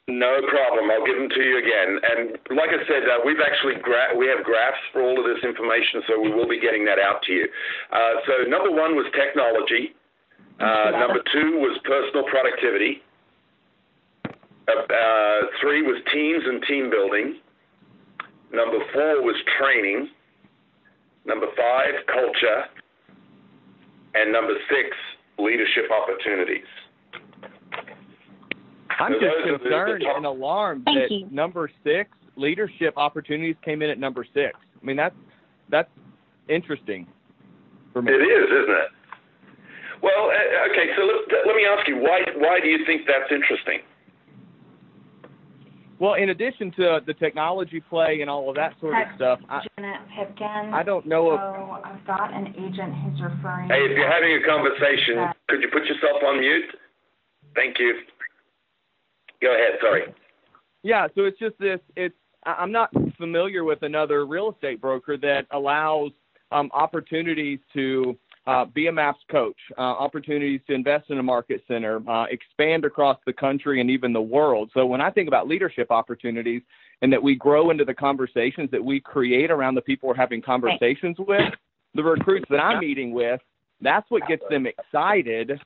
No 0.08 0.40
problem. 0.48 0.90
I'll 0.90 1.04
give 1.04 1.16
them 1.16 1.28
to 1.28 1.42
you 1.42 1.58
again. 1.58 2.00
And 2.00 2.56
like 2.56 2.70
I 2.70 2.80
said, 2.88 3.04
uh, 3.04 3.20
we've 3.26 3.40
actually 3.44 3.74
gra- 3.82 4.16
we 4.16 4.28
have 4.28 4.44
graphs 4.44 4.80
for 4.92 5.02
all 5.02 5.18
of 5.18 5.26
this 5.26 5.44
information, 5.44 6.02
so 6.08 6.18
we 6.18 6.30
will 6.32 6.48
be 6.48 6.58
getting 6.58 6.86
that 6.86 6.98
out 6.98 7.20
to 7.24 7.32
you. 7.32 7.48
Uh, 7.92 8.14
so 8.24 8.48
number 8.48 8.70
one 8.70 8.96
was 8.96 9.04
technology. 9.12 9.94
Uh, 10.58 10.92
number 10.96 11.20
two 11.32 11.58
was 11.60 11.76
personal 11.84 12.24
productivity. 12.30 13.02
Uh, 14.24 14.72
uh, 14.72 15.40
three 15.60 15.82
was 15.82 16.00
teams 16.14 16.44
and 16.46 16.62
team 16.62 16.88
building. 16.88 17.40
Number 18.54 18.78
four 18.94 19.20
was 19.20 19.36
training. 19.58 20.08
Number 21.26 21.48
five, 21.58 21.92
culture. 22.06 22.64
And 24.14 24.32
number 24.32 24.54
six, 24.70 24.96
leadership 25.38 25.84
opportunities. 25.90 26.64
I'm 28.98 29.12
So 29.12 29.20
just 29.20 29.22
those 29.22 29.46
are 29.46 29.52
the- 29.52 29.52
the 29.52 29.58
concerned 29.64 30.02
and 30.04 30.24
alarmed 30.26 30.84
Thank 30.86 30.98
that 30.98 31.10
you. 31.10 31.28
number 31.30 31.70
six 31.84 32.10
leadership 32.36 32.94
opportunities 32.96 33.56
came 33.62 33.82
in 33.82 33.90
at 33.90 33.98
number 33.98 34.24
six. 34.24 34.58
I 34.80 34.84
mean 34.84 34.96
that's 34.96 35.14
that's 35.68 35.90
interesting 36.48 37.06
for 37.92 38.02
me. 38.02 38.12
It 38.12 38.16
is, 38.22 38.50
isn't 38.50 38.70
it? 38.76 38.90
Well, 40.02 40.30
uh, 40.30 40.68
okay. 40.70 40.94
So 40.96 41.02
let, 41.04 41.46
let 41.46 41.56
me 41.56 41.64
ask 41.66 41.86
you 41.88 41.96
why 41.98 42.24
why 42.36 42.60
do 42.60 42.68
you 42.68 42.84
think 42.86 43.06
that's 43.06 43.30
interesting? 43.32 43.80
Well, 45.98 46.14
in 46.14 46.28
addition 46.28 46.72
to 46.72 47.00
the 47.06 47.14
technology 47.14 47.80
play 47.80 48.18
and 48.20 48.28
all 48.28 48.50
of 48.50 48.56
that 48.56 48.74
sort 48.80 48.94
of 48.94 49.08
stuff, 49.16 49.38
I, 49.48 49.62
Janet 49.78 50.00
Pipkin. 50.14 50.74
I 50.74 50.82
don't 50.82 51.06
know 51.06 51.32
if 51.32 51.40
So 51.40 51.78
I've 51.84 52.06
got 52.06 52.34
an 52.34 52.48
agent 52.48 52.94
who's 52.94 53.20
referring. 53.22 53.68
Hey, 53.68 53.80
if 53.88 53.96
you're 53.96 54.10
having 54.10 54.36
a 54.36 54.46
conversation, 54.46 55.32
could 55.48 55.62
you 55.62 55.68
put 55.72 55.84
yourself 55.86 56.22
on 56.26 56.40
mute? 56.40 56.64
Thank 57.54 57.78
you. 57.78 57.94
Go 59.40 59.48
ahead. 59.54 59.78
Sorry. 59.80 60.02
Yeah, 60.82 61.08
so 61.14 61.24
it's 61.24 61.38
just 61.38 61.58
this. 61.58 61.80
It's 61.96 62.14
I- 62.44 62.54
I'm 62.54 62.72
not 62.72 62.90
familiar 63.16 63.64
with 63.64 63.82
another 63.82 64.26
real 64.26 64.52
estate 64.52 64.80
broker 64.80 65.16
that 65.18 65.46
allows 65.50 66.10
um, 66.52 66.70
opportunities 66.72 67.58
to 67.74 68.16
uh, 68.46 68.64
be 68.64 68.86
a 68.86 68.92
MAPS 68.92 69.20
coach, 69.30 69.56
uh, 69.76 69.80
opportunities 69.80 70.60
to 70.68 70.74
invest 70.74 71.10
in 71.10 71.18
a 71.18 71.22
market 71.22 71.62
center, 71.66 72.00
uh, 72.08 72.26
expand 72.30 72.84
across 72.84 73.18
the 73.26 73.32
country 73.32 73.80
and 73.80 73.90
even 73.90 74.12
the 74.12 74.20
world. 74.20 74.70
So 74.72 74.86
when 74.86 75.00
I 75.00 75.10
think 75.10 75.26
about 75.26 75.48
leadership 75.48 75.90
opportunities 75.90 76.62
and 77.02 77.12
that 77.12 77.22
we 77.22 77.34
grow 77.34 77.70
into 77.70 77.84
the 77.84 77.94
conversations 77.94 78.70
that 78.70 78.84
we 78.84 79.00
create 79.00 79.50
around 79.50 79.74
the 79.74 79.82
people 79.82 80.08
we're 80.08 80.14
having 80.14 80.40
conversations 80.40 81.16
with, 81.18 81.52
the 81.94 82.02
recruits 82.02 82.46
that 82.50 82.58
I'm 82.58 82.80
meeting 82.80 83.12
with, 83.12 83.40
that's 83.80 84.08
what 84.10 84.26
gets 84.28 84.42
them 84.48 84.66
excited 84.66 85.60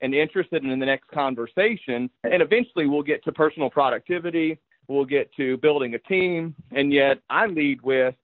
and 0.00 0.14
interested 0.14 0.64
in 0.64 0.78
the 0.78 0.86
next 0.86 1.08
conversation. 1.08 2.10
And 2.24 2.42
eventually 2.42 2.86
we'll 2.86 3.02
get 3.02 3.24
to 3.24 3.32
personal 3.32 3.70
productivity, 3.70 4.58
we'll 4.86 5.04
get 5.04 5.32
to 5.36 5.56
building 5.58 5.94
a 5.94 5.98
team, 6.00 6.54
and 6.72 6.92
yet 6.92 7.18
I 7.30 7.46
lead 7.46 7.80
with 7.82 8.14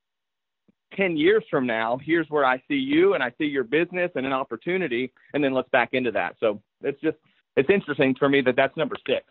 10 0.97 1.17
years 1.17 1.45
from 1.51 1.67
now, 1.67 1.99
here's 2.03 2.29
where 2.29 2.45
I 2.45 2.63
see 2.69 2.75
you 2.75 3.15
and 3.15 3.23
I 3.23 3.33
see 3.39 3.45
your 3.45 3.65
business 3.65 4.11
and 4.15 4.27
an 4.27 4.33
opportunity, 4.33 5.13
and 5.33 5.43
then 5.43 5.53
let's 5.53 5.69
back 5.71 5.91
into 5.93 6.11
that. 6.13 6.37
So 6.41 6.61
it's 6.83 7.01
just, 7.01 7.17
it's 7.57 7.71
interesting 7.71 8.15
for 8.19 8.29
me 8.29 8.41
that 8.43 8.57
that's 8.57 8.77
number 8.77 8.97
six. 9.07 9.25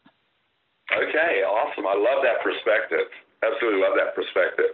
Okay. 0.91 1.43
Awesome. 1.43 1.87
I 1.87 1.95
love 1.95 2.23
that 2.23 2.43
perspective. 2.43 3.07
Absolutely 3.43 3.81
love 3.81 3.95
that 3.97 4.15
perspective. 4.15 4.71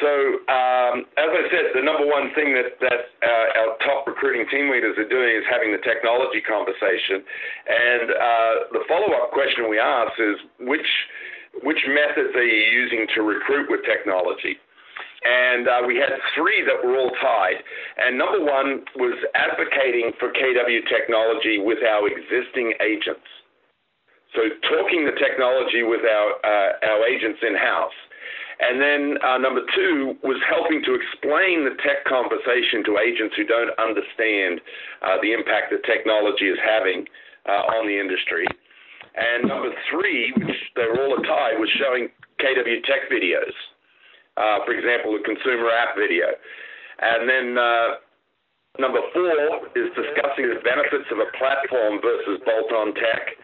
So, 0.00 0.10
um, 0.52 1.08
as 1.16 1.30
I 1.32 1.48
said, 1.48 1.72
the 1.72 1.80
number 1.80 2.04
one 2.04 2.28
thing 2.36 2.52
that, 2.52 2.76
that 2.84 3.16
uh, 3.24 3.60
our 3.64 3.70
top 3.80 4.06
recruiting 4.06 4.44
team 4.52 4.68
leaders 4.68 4.98
are 4.98 5.08
doing 5.08 5.32
is 5.32 5.44
having 5.48 5.72
the 5.72 5.80
technology 5.80 6.44
conversation. 6.44 7.24
And 7.64 8.06
uh, 8.12 8.54
the 8.76 8.82
follow 8.88 9.08
up 9.16 9.32
question 9.32 9.70
we 9.70 9.80
ask 9.80 10.12
is 10.20 10.36
which, 10.60 10.90
which 11.64 11.80
methods 11.88 12.36
are 12.36 12.44
you 12.44 12.60
using 12.76 13.06
to 13.16 13.22
recruit 13.22 13.70
with 13.70 13.88
technology? 13.88 14.60
And 15.26 15.66
uh, 15.66 15.82
we 15.86 15.96
had 15.96 16.14
three 16.38 16.62
that 16.62 16.78
were 16.86 16.94
all 16.94 17.10
tied. 17.18 17.58
And 17.98 18.16
number 18.16 18.38
one 18.38 18.86
was 18.94 19.18
advocating 19.34 20.12
for 20.20 20.30
KW 20.30 20.86
technology 20.86 21.58
with 21.58 21.82
our 21.82 22.06
existing 22.06 22.74
agents. 22.78 23.26
So, 24.34 24.46
talking 24.68 25.06
the 25.06 25.16
technology 25.18 25.82
with 25.82 26.04
our, 26.04 26.28
uh, 26.44 26.70
our 26.86 27.06
agents 27.08 27.40
in 27.42 27.56
house. 27.56 27.96
And 28.60 28.80
then 28.80 29.18
uh, 29.20 29.38
number 29.38 29.60
two 29.74 30.16
was 30.22 30.40
helping 30.48 30.80
to 30.84 30.94
explain 30.96 31.64
the 31.64 31.76
tech 31.84 32.04
conversation 32.08 32.84
to 32.88 33.00
agents 33.00 33.34
who 33.36 33.44
don't 33.44 33.72
understand 33.76 34.60
uh, 35.02 35.20
the 35.20 35.32
impact 35.32 35.72
that 35.72 35.84
technology 35.84 36.48
is 36.48 36.58
having 36.62 37.04
uh, 37.44 37.76
on 37.76 37.86
the 37.86 37.98
industry. 37.98 38.46
And 39.16 39.48
number 39.48 39.72
three, 39.90 40.32
which 40.36 40.56
they 40.76 40.84
were 40.88 41.00
all 41.00 41.16
a 41.18 41.22
tie, 41.24 41.56
was 41.56 41.68
showing 41.80 42.08
KW 42.40 42.84
tech 42.84 43.08
videos. 43.12 43.52
Uh, 44.36 44.60
for 44.64 44.72
example, 44.72 45.16
the 45.16 45.24
consumer 45.24 45.72
app 45.72 45.96
video. 45.96 46.28
And 47.00 47.28
then 47.28 47.56
uh, 47.56 47.88
number 48.78 49.00
four 49.12 49.68
is 49.76 49.88
discussing 49.96 50.52
the 50.52 50.60
benefits 50.60 51.08
of 51.12 51.18
a 51.18 51.28
platform 51.36 52.00
versus 52.04 52.40
bolt-on 52.44 52.94
tech. 52.94 53.36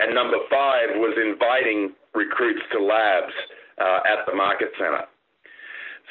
And 0.00 0.14
number 0.14 0.40
five 0.48 0.96
was 0.96 1.12
inviting 1.20 1.92
recruits 2.14 2.64
to 2.72 2.80
labs 2.80 3.32
uh, 3.78 4.00
at 4.08 4.24
the 4.26 4.34
market 4.34 4.72
center. 4.78 5.04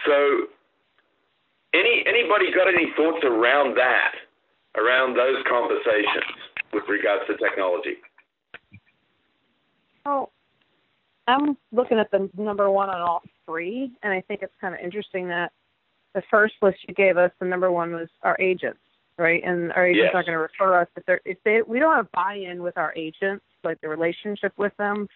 So, 0.06 0.48
any 1.74 2.04
anybody 2.08 2.54
got 2.54 2.68
any 2.68 2.94
thoughts 2.96 3.24
around 3.24 3.76
that, 3.78 4.14
around 4.78 5.18
those 5.18 5.44
conversations 5.50 6.38
with 6.74 6.84
regards 6.88 7.24
to 7.28 7.38
technology? 7.38 7.98
Oh, 10.06 10.30
I'm 11.28 11.58
looking 11.72 12.00
at 12.00 12.10
the 12.12 12.30
number 12.38 12.70
one 12.70 12.90
on 12.90 13.02
all 13.02 13.22
three, 13.50 13.92
and 14.04 14.14
I 14.14 14.22
think 14.22 14.42
it's 14.42 14.54
kind 14.62 14.74
of 14.74 14.82
interesting 14.82 15.28
that 15.30 15.52
the 16.14 16.22
first 16.30 16.56
list 16.62 16.78
you 16.88 16.94
gave 16.94 17.18
us, 17.18 17.32
the 17.40 17.46
number 17.46 17.72
one 17.72 17.92
was 17.94 18.10
our 18.24 18.38
agents, 18.40 18.80
right? 19.18 19.44
And 19.44 19.72
our 19.74 19.86
agents 19.86 20.06
Yes. 20.06 20.16
aren't 20.16 20.28
going 20.28 20.38
to 20.38 20.42
refer 20.42 20.80
us 20.80 20.88
if 20.96 21.06
they're 21.06 21.22
if 21.26 21.38
they 21.44 21.62
we 21.62 21.80
don't 21.80 21.96
have 21.96 22.12
buy-in 22.12 22.64
with 22.64 22.78
our 22.78 22.94
agents, 22.96 23.46
like 23.64 23.80
the 23.82 23.90
relationship 23.90 24.54
with 24.58 24.76
them. 24.78 25.08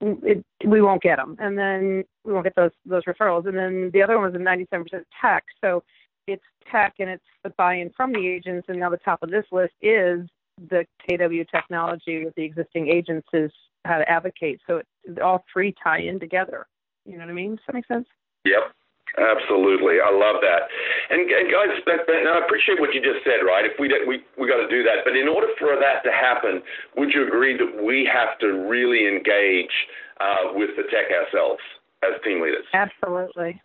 It, 0.00 0.44
we 0.64 0.80
won't 0.80 1.02
get 1.02 1.16
them, 1.16 1.36
and 1.40 1.58
then 1.58 2.04
we 2.24 2.32
won't 2.32 2.44
get 2.44 2.54
those 2.54 2.70
those 2.86 3.04
referrals. 3.04 3.46
And 3.48 3.56
then 3.56 3.90
the 3.92 4.02
other 4.02 4.16
one 4.18 4.32
was 4.32 4.40
a 4.40 4.44
97% 4.44 5.04
tech, 5.20 5.44
so 5.60 5.82
it's 6.28 6.44
tech 6.70 6.94
and 7.00 7.10
it's 7.10 7.24
the 7.42 7.50
buy-in 7.50 7.90
from 7.96 8.12
the 8.12 8.26
agents. 8.26 8.66
And 8.68 8.78
now 8.78 8.90
the 8.90 8.98
top 8.98 9.22
of 9.22 9.30
this 9.30 9.46
list 9.50 9.74
is 9.82 10.28
the 10.70 10.84
KW 11.08 11.48
technology 11.50 12.24
with 12.24 12.34
the 12.36 12.44
existing 12.44 12.88
agents 12.88 13.26
is 13.32 13.50
how 13.84 13.98
to 13.98 14.08
advocate. 14.08 14.60
So 14.66 14.76
it, 14.76 15.20
all 15.20 15.44
three 15.52 15.74
tie 15.82 16.00
in 16.00 16.20
together. 16.20 16.66
You 17.08 17.16
know 17.16 17.24
what 17.24 17.32
I 17.32 17.34
mean? 17.34 17.56
Does 17.56 17.64
that 17.66 17.74
make 17.74 17.86
sense? 17.88 18.06
Yep. 18.44 18.76
Absolutely, 19.16 20.04
I 20.04 20.12
love 20.12 20.44
that. 20.44 20.68
And, 21.08 21.24
and 21.24 21.48
guys, 21.50 21.72
that, 21.88 22.04
that, 22.06 22.18
and 22.20 22.28
I 22.28 22.44
appreciate 22.44 22.78
what 22.78 22.92
you 22.92 23.00
just 23.00 23.24
said. 23.24 23.40
Right? 23.40 23.64
If 23.64 23.80
we 23.80 23.88
did, 23.88 24.06
we 24.06 24.20
we 24.36 24.46
got 24.46 24.60
to 24.60 24.68
do 24.68 24.84
that. 24.84 25.00
But 25.02 25.16
in 25.16 25.26
order 25.26 25.48
for 25.58 25.74
that 25.80 26.04
to 26.04 26.12
happen, 26.12 26.60
would 26.96 27.10
you 27.10 27.26
agree 27.26 27.56
that 27.56 27.82
we 27.82 28.04
have 28.04 28.38
to 28.44 28.68
really 28.68 29.08
engage 29.08 29.72
uh, 30.20 30.52
with 30.52 30.76
the 30.76 30.84
tech 30.92 31.08
ourselves 31.08 31.64
as 32.04 32.20
team 32.22 32.42
leaders? 32.42 32.68
Absolutely. 32.74 33.60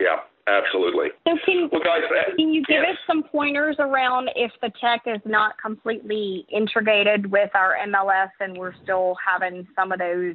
Yeah, 0.00 0.26
absolutely. 0.48 1.08
So 1.28 1.38
can 1.46 1.68
Well, 1.70 1.80
guys, 1.84 2.02
uh, 2.10 2.34
can 2.36 2.52
you 2.52 2.64
give 2.66 2.82
yes. 2.82 2.96
us 2.96 2.98
some 3.06 3.22
pointers 3.22 3.76
around 3.78 4.30
if 4.34 4.50
the 4.60 4.72
tech 4.80 5.02
is 5.06 5.20
not 5.24 5.54
completely 5.62 6.44
integrated 6.50 7.30
with 7.30 7.50
our 7.54 7.76
MLS 7.86 8.30
and 8.40 8.56
we're 8.56 8.74
still 8.82 9.14
having 9.24 9.66
some 9.76 9.92
of 9.92 9.98
those 9.98 10.34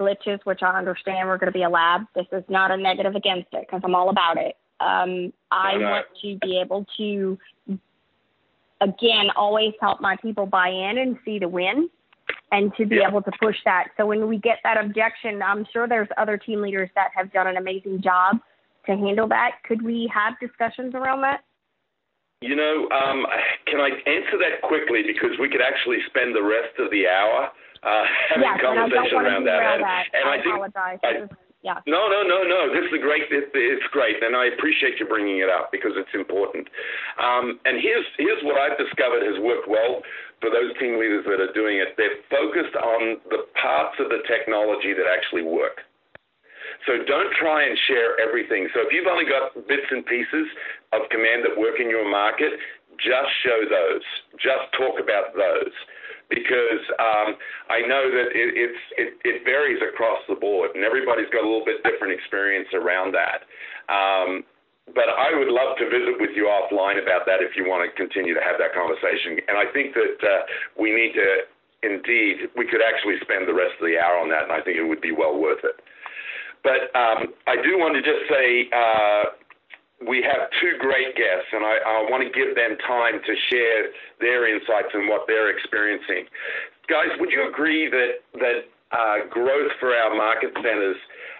glitches, 0.00 0.40
which 0.44 0.62
I 0.62 0.78
understand 0.78 1.28
we're 1.28 1.38
going 1.38 1.52
to 1.52 1.58
be 1.58 1.62
a 1.62 1.68
lab. 1.68 2.02
This 2.14 2.26
is 2.32 2.42
not 2.48 2.70
a 2.70 2.76
negative 2.76 3.14
against 3.14 3.48
it 3.52 3.66
because 3.66 3.82
I'm 3.84 3.94
all 3.94 4.08
about 4.08 4.38
it. 4.38 4.56
Um, 4.80 5.32
I 5.50 5.76
no. 5.76 5.90
want 5.90 6.06
to 6.22 6.38
be 6.40 6.58
able 6.58 6.86
to, 6.96 7.38
again, 8.80 9.28
always 9.36 9.74
help 9.80 10.00
my 10.00 10.16
people 10.22 10.46
buy 10.46 10.68
in 10.68 10.98
and 10.98 11.18
see 11.24 11.38
the 11.38 11.48
win 11.48 11.90
and 12.50 12.72
to 12.76 12.86
be 12.86 12.96
Yeah. 12.96 13.08
able 13.08 13.22
to 13.22 13.32
push 13.40 13.56
that. 13.64 13.88
So 13.96 14.06
when 14.06 14.26
we 14.26 14.38
get 14.38 14.58
that 14.64 14.82
objection, 14.82 15.42
I'm 15.42 15.66
sure 15.72 15.86
there's 15.86 16.08
other 16.16 16.38
team 16.38 16.62
leaders 16.62 16.88
that 16.94 17.10
have 17.14 17.32
done 17.32 17.46
an 17.46 17.56
amazing 17.58 18.00
job 18.00 18.40
to 18.86 18.96
handle 18.96 19.28
that. 19.28 19.62
Could 19.64 19.82
we 19.82 20.10
have 20.14 20.38
discussions 20.40 20.94
around 20.94 21.20
that? 21.22 21.44
You 22.40 22.56
know, 22.56 22.88
um, 22.88 23.26
can 23.66 23.80
I 23.80 23.90
answer 24.06 24.38
that 24.38 24.62
quickly 24.62 25.02
because 25.02 25.38
we 25.38 25.50
could 25.50 25.60
actually 25.60 25.98
spend 26.06 26.34
the 26.34 26.42
rest 26.42 26.78
of 26.78 26.90
the 26.90 27.06
hour 27.06 27.50
uh, 27.82 28.04
having 28.28 28.44
yes, 28.44 28.60
and 28.60 28.76
conversation 28.76 29.18
around 29.18 29.44
that. 29.44 29.80
that. 29.80 30.04
And 30.12 30.24
I, 30.28 30.34
I 30.34 30.42
think 30.42 30.54
apologize. 30.54 31.00
I- 31.02 31.50
yeah. 31.60 31.76
No, 31.84 32.08
no, 32.08 32.24
no, 32.24 32.40
no. 32.40 32.72
This 32.72 32.88
is 32.88 32.96
a 32.96 33.02
great. 33.04 33.28
It, 33.28 33.52
it's 33.52 33.84
great, 33.92 34.16
and 34.24 34.32
I 34.32 34.48
appreciate 34.48 34.96
you 34.96 35.04
bringing 35.04 35.44
it 35.44 35.52
up 35.52 35.68
because 35.68 35.92
it's 35.92 36.12
important. 36.16 36.72
Um, 37.20 37.60
and 37.68 37.76
here's 37.76 38.08
here's 38.16 38.40
what 38.48 38.56
I've 38.56 38.80
discovered 38.80 39.20
has 39.28 39.36
worked 39.44 39.68
well 39.68 40.00
for 40.40 40.48
those 40.48 40.72
team 40.80 40.96
leaders 40.96 41.28
that 41.28 41.36
are 41.36 41.52
doing 41.52 41.76
it. 41.76 42.00
They're 42.00 42.16
focused 42.32 42.72
on 42.80 43.20
the 43.28 43.44
parts 43.60 44.00
of 44.00 44.08
the 44.08 44.24
technology 44.24 44.96
that 44.96 45.04
actually 45.04 45.44
work. 45.44 45.84
So 46.88 47.04
don't 47.04 47.28
try 47.36 47.68
and 47.68 47.76
share 47.84 48.16
everything. 48.16 48.72
So 48.72 48.80
if 48.80 48.88
you've 48.88 49.10
only 49.10 49.28
got 49.28 49.52
bits 49.68 49.84
and 49.92 50.00
pieces 50.08 50.48
of 50.96 51.12
command 51.12 51.44
that 51.44 51.60
work 51.60 51.76
in 51.76 51.92
your 51.92 52.08
market, 52.08 52.56
just 52.96 53.28
show 53.44 53.68
those. 53.68 54.06
Just 54.40 54.64
talk 54.80 54.96
about 54.96 55.36
those 55.36 55.76
because 56.30 56.84
um, 57.02 57.36
I 57.68 57.82
know 57.82 58.08
that 58.08 58.30
it, 58.32 58.48
it's 58.54 58.82
it, 58.96 59.10
it 59.26 59.36
varies 59.44 59.82
across 59.82 60.22
the 60.30 60.38
board, 60.38 60.72
and 60.74 60.86
everybody's 60.86 61.28
got 61.34 61.42
a 61.42 61.48
little 61.48 61.66
bit 61.66 61.82
different 61.82 62.14
experience 62.14 62.70
around 62.72 63.12
that. 63.12 63.44
Um, 63.90 64.46
but 64.94 65.10
I 65.10 65.34
would 65.34 65.50
love 65.50 65.78
to 65.78 65.86
visit 65.86 66.18
with 66.18 66.34
you 66.34 66.50
offline 66.50 66.98
about 67.02 67.26
that 67.26 67.42
if 67.42 67.54
you 67.54 67.66
want 67.68 67.86
to 67.86 67.90
continue 67.94 68.34
to 68.34 68.42
have 68.42 68.58
that 68.58 68.74
conversation. 68.74 69.38
And 69.46 69.54
I 69.54 69.70
think 69.70 69.94
that 69.94 70.18
uh, 70.18 70.42
we 70.74 70.90
need 70.90 71.14
to, 71.14 71.46
indeed, 71.86 72.50
we 72.56 72.66
could 72.66 72.82
actually 72.82 73.18
spend 73.22 73.46
the 73.46 73.54
rest 73.54 73.78
of 73.78 73.86
the 73.86 73.98
hour 73.98 74.18
on 74.18 74.30
that, 74.30 74.50
and 74.50 74.52
I 74.54 74.62
think 74.62 74.78
it 74.78 74.86
would 74.86 75.02
be 75.02 75.12
well 75.12 75.38
worth 75.38 75.62
it. 75.62 75.78
But 76.62 76.90
um, 76.98 77.34
I 77.46 77.58
do 77.58 77.78
want 77.78 77.98
to 77.98 78.02
just 78.02 78.30
say. 78.30 78.70
Uh, 78.70 79.34
we 80.06 80.22
have 80.22 80.48
two 80.60 80.78
great 80.78 81.14
guests, 81.16 81.52
and 81.52 81.64
I, 81.64 81.76
I 81.76 82.06
want 82.08 82.24
to 82.24 82.32
give 82.32 82.56
them 82.56 82.76
time 82.86 83.20
to 83.20 83.34
share 83.52 83.92
their 84.20 84.48
insights 84.48 84.88
and 84.94 85.08
what 85.08 85.26
they're 85.26 85.50
experiencing. 85.50 86.24
Guys, 86.88 87.12
would 87.18 87.30
you 87.30 87.48
agree 87.48 87.88
that 87.90 88.24
that 88.40 88.64
uh, 88.92 89.28
growth 89.28 89.70
for 89.78 89.94
our 89.94 90.14
market 90.16 90.50
centers, 90.56 90.96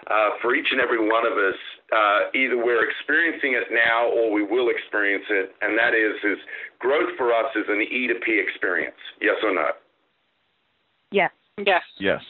uh, 0.07 0.29
for 0.41 0.55
each 0.55 0.67
and 0.71 0.79
every 0.79 0.99
one 0.99 1.25
of 1.25 1.33
us, 1.33 1.57
uh, 1.91 2.19
either 2.33 2.55
we're 2.55 2.87
experiencing 2.87 3.53
it 3.53 3.67
now 3.73 4.07
or 4.07 4.31
we 4.31 4.43
will 4.43 4.69
experience 4.69 5.25
it, 5.29 5.51
and 5.61 5.77
that 5.77 5.93
is 5.93 6.15
is 6.23 6.37
growth 6.79 7.09
for 7.17 7.33
us 7.33 7.51
is 7.55 7.65
an 7.67 7.81
E 7.81 8.07
to 8.07 8.15
P 8.23 8.39
experience. 8.39 8.95
Yes 9.19 9.35
or 9.43 9.53
no? 9.53 9.69
Yes. 11.11 11.31
Yes. 11.57 11.83
Yes. 11.99 12.21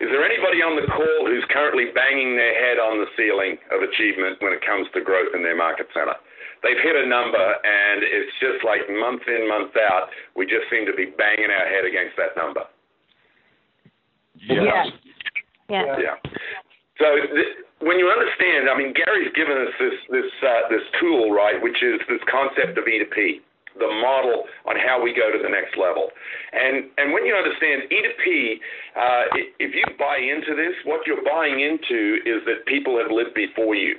Yeah. 0.00 0.06
Is 0.06 0.08
there 0.08 0.24
anybody 0.24 0.64
on 0.64 0.80
the 0.80 0.88
call 0.88 1.28
who's 1.28 1.44
currently 1.52 1.92
banging 1.92 2.36
their 2.36 2.56
head 2.56 2.80
on 2.80 2.98
the 2.98 3.06
ceiling 3.16 3.60
of 3.68 3.84
achievement 3.84 4.40
when 4.40 4.52
it 4.56 4.64
comes 4.64 4.88
to 4.96 5.04
growth 5.04 5.36
in 5.36 5.42
their 5.44 5.56
market 5.56 5.86
center? 5.92 6.16
They've 6.62 6.80
hit 6.80 6.96
a 6.96 7.08
number, 7.08 7.40
and 7.40 8.04
it's 8.04 8.32
just 8.40 8.64
like 8.64 8.84
month 8.88 9.22
in, 9.28 9.48
month 9.48 9.72
out, 9.76 10.08
we 10.36 10.44
just 10.44 10.68
seem 10.68 10.84
to 10.84 10.92
be 10.92 11.12
banging 11.16 11.48
our 11.48 11.68
head 11.68 11.88
against 11.88 12.16
that 12.16 12.36
number. 12.36 12.64
Yes. 14.36 14.92
Yes. 15.68 15.86
Yeah. 16.00 16.16
So 17.00 17.16
th- 17.16 17.64
when 17.80 17.96
you 17.98 18.12
understand, 18.12 18.68
I 18.68 18.76
mean, 18.76 18.92
Gary's 18.92 19.32
given 19.32 19.56
us 19.56 19.72
this 19.80 19.96
this 20.12 20.30
uh, 20.44 20.68
this 20.68 20.84
tool, 21.00 21.32
right, 21.32 21.56
which 21.62 21.80
is 21.80 22.00
this 22.08 22.20
concept 22.28 22.76
of 22.76 22.84
E 22.84 22.98
to 23.00 23.08
P, 23.08 23.40
the 23.80 23.88
model 23.88 24.44
on 24.68 24.76
how 24.76 25.00
we 25.00 25.16
go 25.16 25.32
to 25.32 25.40
the 25.40 25.48
next 25.48 25.74
level. 25.80 26.12
And 26.52 26.92
and 27.00 27.12
when 27.16 27.24
you 27.24 27.34
understand 27.34 27.88
E 27.90 27.98
to 28.04 28.12
P, 28.22 28.60
uh, 28.94 29.24
if 29.58 29.74
you 29.74 29.84
buy 29.98 30.20
into 30.20 30.54
this, 30.54 30.76
what 30.84 31.08
you're 31.08 31.24
buying 31.24 31.58
into 31.58 32.20
is 32.28 32.44
that 32.46 32.68
people 32.68 33.00
have 33.00 33.10
lived 33.10 33.34
before 33.34 33.74
you. 33.74 33.96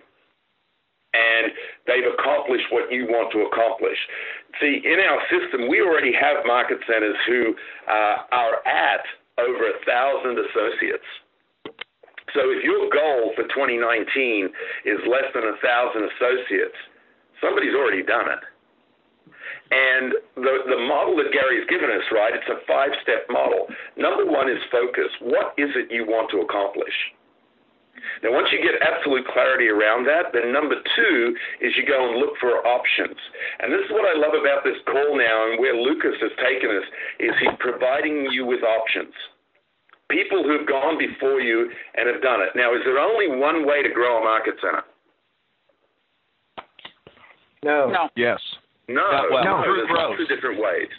And 1.11 1.51
they've 1.91 2.07
accomplished 2.07 2.71
what 2.71 2.87
you 2.87 3.03
want 3.03 3.35
to 3.35 3.43
accomplish. 3.43 3.99
See, 4.63 4.79
in 4.79 4.95
our 5.03 5.19
system, 5.27 5.67
we 5.67 5.83
already 5.83 6.15
have 6.15 6.47
market 6.47 6.79
centers 6.87 7.19
who 7.27 7.51
uh, 7.91 8.31
are 8.31 8.63
at 8.63 9.03
over 9.35 9.67
a 9.67 9.75
thousand 9.83 10.39
associates. 10.39 11.09
So 12.33 12.47
if 12.47 12.63
your 12.63 12.87
goal 12.87 13.35
for 13.35 13.43
2019 13.43 14.47
is 14.85 14.99
less 15.03 15.27
than 15.35 15.43
a 15.43 15.59
thousand 15.59 16.07
associates, 16.15 16.79
somebody's 17.43 17.75
already 17.75 18.03
done 18.03 18.31
it. 18.31 18.43
And 19.71 20.11
the 20.35 20.55
the 20.67 20.81
model 20.83 21.15
that 21.23 21.31
Gary's 21.31 21.63
given 21.71 21.89
us, 21.89 22.03
right? 22.11 22.35
It's 22.35 22.51
a 22.51 22.59
five 22.67 22.91
step 23.01 23.23
model. 23.31 23.67
Number 23.95 24.27
one 24.27 24.51
is 24.51 24.59
focus. 24.71 25.07
What 25.23 25.55
is 25.57 25.71
it 25.79 25.87
you 25.87 26.03
want 26.03 26.29
to 26.31 26.43
accomplish? 26.43 26.93
Now, 28.23 28.33
once 28.33 28.49
you 28.51 28.59
get 28.61 28.81
absolute 28.81 29.25
clarity 29.27 29.67
around 29.67 30.05
that, 30.05 30.33
then 30.33 30.51
number 30.51 30.75
two 30.95 31.35
is 31.61 31.73
you 31.77 31.85
go 31.85 32.09
and 32.09 32.19
look 32.19 32.33
for 32.39 32.65
options. 32.65 33.15
And 33.59 33.71
this 33.71 33.81
is 33.85 33.91
what 33.91 34.09
I 34.09 34.17
love 34.17 34.33
about 34.33 34.63
this 34.63 34.77
call 34.85 35.17
now 35.17 35.51
and 35.51 35.59
where 35.59 35.75
Lucas 35.75 36.17
has 36.21 36.31
taken 36.41 36.69
us 36.69 36.87
is 37.19 37.31
he's 37.39 37.55
providing 37.59 38.27
you 38.31 38.45
with 38.45 38.63
options. 38.63 39.13
People 40.09 40.43
who've 40.43 40.67
gone 40.67 40.97
before 40.97 41.39
you 41.39 41.71
and 41.95 42.09
have 42.09 42.21
done 42.21 42.41
it. 42.41 42.51
Now, 42.55 42.73
is 42.73 42.81
there 42.83 42.99
only 42.99 43.27
one 43.27 43.65
way 43.65 43.81
to 43.81 43.89
grow 43.89 44.19
a 44.19 44.23
market 44.23 44.55
center? 44.59 44.83
No. 47.63 47.89
No. 47.89 48.09
Yes. 48.15 48.39
No, 48.93 49.27
well. 49.31 49.43
no, 49.43 49.63
No. 49.63 49.73
there's 49.73 49.89
lots 49.89 50.21
of 50.21 50.27
different 50.27 50.59
ways. 50.59 50.89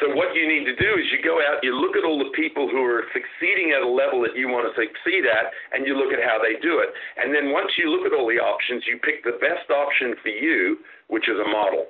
So 0.00 0.12
what 0.12 0.36
you 0.36 0.44
need 0.44 0.68
to 0.68 0.76
do 0.76 0.90
is 1.00 1.08
you 1.08 1.24
go 1.24 1.40
out, 1.40 1.64
you 1.64 1.72
look 1.72 1.96
at 1.96 2.04
all 2.04 2.20
the 2.20 2.28
people 2.36 2.68
who 2.68 2.84
are 2.84 3.08
succeeding 3.16 3.72
at 3.72 3.80
a 3.80 3.88
level 3.88 4.20
that 4.28 4.36
you 4.36 4.48
want 4.48 4.68
to 4.68 4.72
succeed 4.76 5.24
at, 5.24 5.48
and 5.72 5.86
you 5.88 5.96
look 5.96 6.12
at 6.12 6.20
how 6.20 6.36
they 6.36 6.60
do 6.60 6.84
it. 6.84 6.92
And 7.16 7.32
then 7.34 7.50
once 7.50 7.72
you 7.80 7.88
look 7.88 8.04
at 8.04 8.12
all 8.12 8.28
the 8.28 8.36
options, 8.36 8.84
you 8.84 9.00
pick 9.00 9.24
the 9.24 9.40
best 9.40 9.70
option 9.72 10.14
for 10.20 10.28
you, 10.28 10.84
which 11.08 11.28
is 11.28 11.40
a 11.40 11.48
model. 11.48 11.88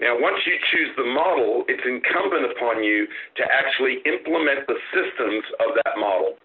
Now, 0.00 0.20
once 0.20 0.44
you 0.44 0.52
choose 0.72 0.90
the 0.96 1.04
model, 1.08 1.64
it's 1.68 1.84
incumbent 1.86 2.44
upon 2.52 2.84
you 2.84 3.06
to 3.36 3.42
actually 3.48 4.02
implement 4.04 4.66
the 4.66 4.76
systems 4.92 5.44
of 5.64 5.78
that 5.84 5.96
model. 5.96 6.36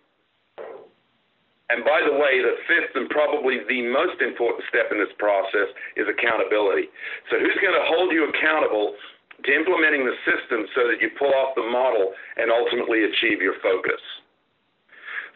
And 1.69 1.83
by 1.83 1.99
the 1.99 2.15
way, 2.15 2.39
the 2.39 2.55
fifth 2.63 2.95
and 2.95 3.11
probably 3.11 3.59
the 3.67 3.83
most 3.91 4.23
important 4.23 4.63
step 4.71 4.87
in 4.91 4.97
this 4.97 5.11
process 5.19 5.67
is 5.99 6.07
accountability. 6.07 6.87
So, 7.27 7.35
who's 7.35 7.59
going 7.59 7.75
to 7.75 7.85
hold 7.91 8.15
you 8.15 8.23
accountable 8.31 8.95
to 9.43 9.49
implementing 9.51 10.07
the 10.07 10.15
system 10.23 10.63
so 10.71 10.87
that 10.87 11.03
you 11.03 11.11
pull 11.19 11.35
off 11.35 11.59
the 11.59 11.67
model 11.67 12.15
and 12.39 12.47
ultimately 12.47 13.03
achieve 13.03 13.43
your 13.43 13.59
focus? 13.59 13.99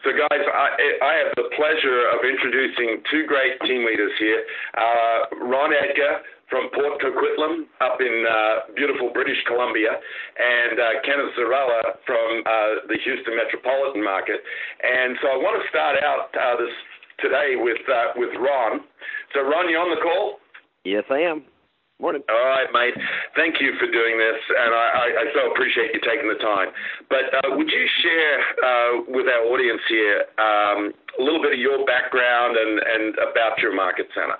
So, 0.08 0.10
guys, 0.16 0.40
I, 0.40 0.72
I 1.04 1.12
have 1.20 1.30
the 1.36 1.52
pleasure 1.54 2.10
of 2.10 2.24
introducing 2.24 3.04
two 3.12 3.28
great 3.28 3.60
team 3.68 3.84
leaders 3.84 4.10
here 4.18 4.42
uh, 4.74 5.46
Ron 5.46 5.70
Edgar 5.76 6.24
from 6.52 6.68
Port 6.76 7.00
Coquitlam 7.00 7.64
up 7.80 7.96
in 8.04 8.14
uh, 8.28 8.68
beautiful 8.76 9.08
British 9.16 9.40
Columbia, 9.48 9.96
and 9.96 10.76
uh, 10.76 11.00
Kenneth 11.00 11.32
Zarella 11.32 11.96
from 12.04 12.44
uh, 12.44 12.84
the 12.92 13.00
Houston 13.08 13.40
metropolitan 13.40 14.04
market. 14.04 14.36
And 14.84 15.16
so 15.24 15.32
I 15.32 15.40
want 15.40 15.56
to 15.56 15.64
start 15.72 15.96
out 16.04 16.28
uh, 16.36 16.60
this 16.60 16.76
today 17.24 17.56
with 17.56 17.80
uh, 17.88 18.12
with 18.20 18.36
Ron. 18.36 18.84
So 19.32 19.40
Ron, 19.40 19.72
you 19.72 19.80
on 19.80 19.96
the 19.96 20.02
call? 20.04 20.44
Yes, 20.84 21.08
I 21.08 21.24
am. 21.24 21.48
Morning. 21.96 22.22
All 22.28 22.48
right, 22.50 22.66
mate. 22.74 22.98
Thank 23.36 23.62
you 23.62 23.78
for 23.78 23.86
doing 23.86 24.18
this, 24.18 24.40
and 24.50 24.74
I, 24.74 24.86
I, 24.90 25.06
I 25.22 25.24
so 25.32 25.52
appreciate 25.54 25.94
you 25.94 26.00
taking 26.02 26.26
the 26.26 26.40
time. 26.42 26.68
But 27.08 27.30
uh, 27.30 27.54
would 27.54 27.70
you 27.70 27.84
share 28.02 28.38
uh, 28.58 28.90
with 29.06 29.30
our 29.30 29.46
audience 29.46 29.80
here 29.88 30.26
um, 30.36 30.92
a 31.16 31.22
little 31.22 31.40
bit 31.40 31.52
of 31.54 31.60
your 31.60 31.86
background 31.86 32.58
and, 32.58 32.80
and 32.82 33.14
about 33.30 33.56
your 33.62 33.72
market 33.72 34.08
center? 34.18 34.34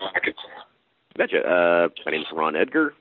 Betcha. 1.17 1.39
Uh, 1.39 1.89
my 2.07 2.13
name's 2.13 2.27
Ron 2.33 2.57
Edgar. 2.57 2.95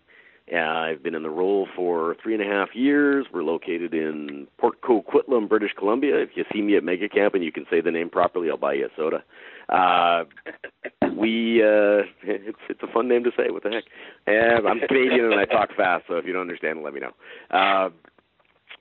Uh, 0.51 0.57
I've 0.57 1.03
been 1.03 1.15
in 1.15 1.23
the 1.23 1.29
role 1.29 1.67
for 1.75 2.17
three 2.21 2.33
and 2.33 2.43
a 2.43 2.45
half 2.45 2.69
years. 2.75 3.25
We're 3.33 3.43
located 3.43 3.93
in 3.93 4.47
Port 4.57 4.81
Coquitlam, 4.81 5.47
British 5.47 5.71
Columbia. 5.77 6.17
If 6.17 6.31
you 6.35 6.43
see 6.51 6.61
me 6.61 6.75
at 6.75 6.83
Mega 6.83 7.07
Camp 7.07 7.35
and 7.35 7.43
you 7.43 7.53
can 7.53 7.65
say 7.69 7.79
the 7.79 7.91
name 7.91 8.09
properly, 8.09 8.49
I'll 8.49 8.57
buy 8.57 8.73
you 8.73 8.87
a 8.87 8.89
soda. 8.97 9.23
Uh, 9.69 10.25
we 11.15 11.63
uh, 11.63 12.03
it's 12.23 12.57
it's 12.69 12.83
a 12.83 12.91
fun 12.91 13.07
name 13.07 13.23
to 13.23 13.31
say. 13.37 13.49
What 13.49 13.63
the 13.63 13.69
heck? 13.69 13.85
Uh, 14.27 14.67
I'm 14.67 14.79
Canadian 14.81 15.25
and 15.31 15.39
I 15.39 15.45
talk 15.45 15.69
fast, 15.75 16.05
so 16.07 16.15
if 16.15 16.25
you 16.25 16.33
don't 16.33 16.41
understand, 16.41 16.83
let 16.83 16.93
me 16.93 16.99
know. 16.99 17.13
Uh, 17.49 17.89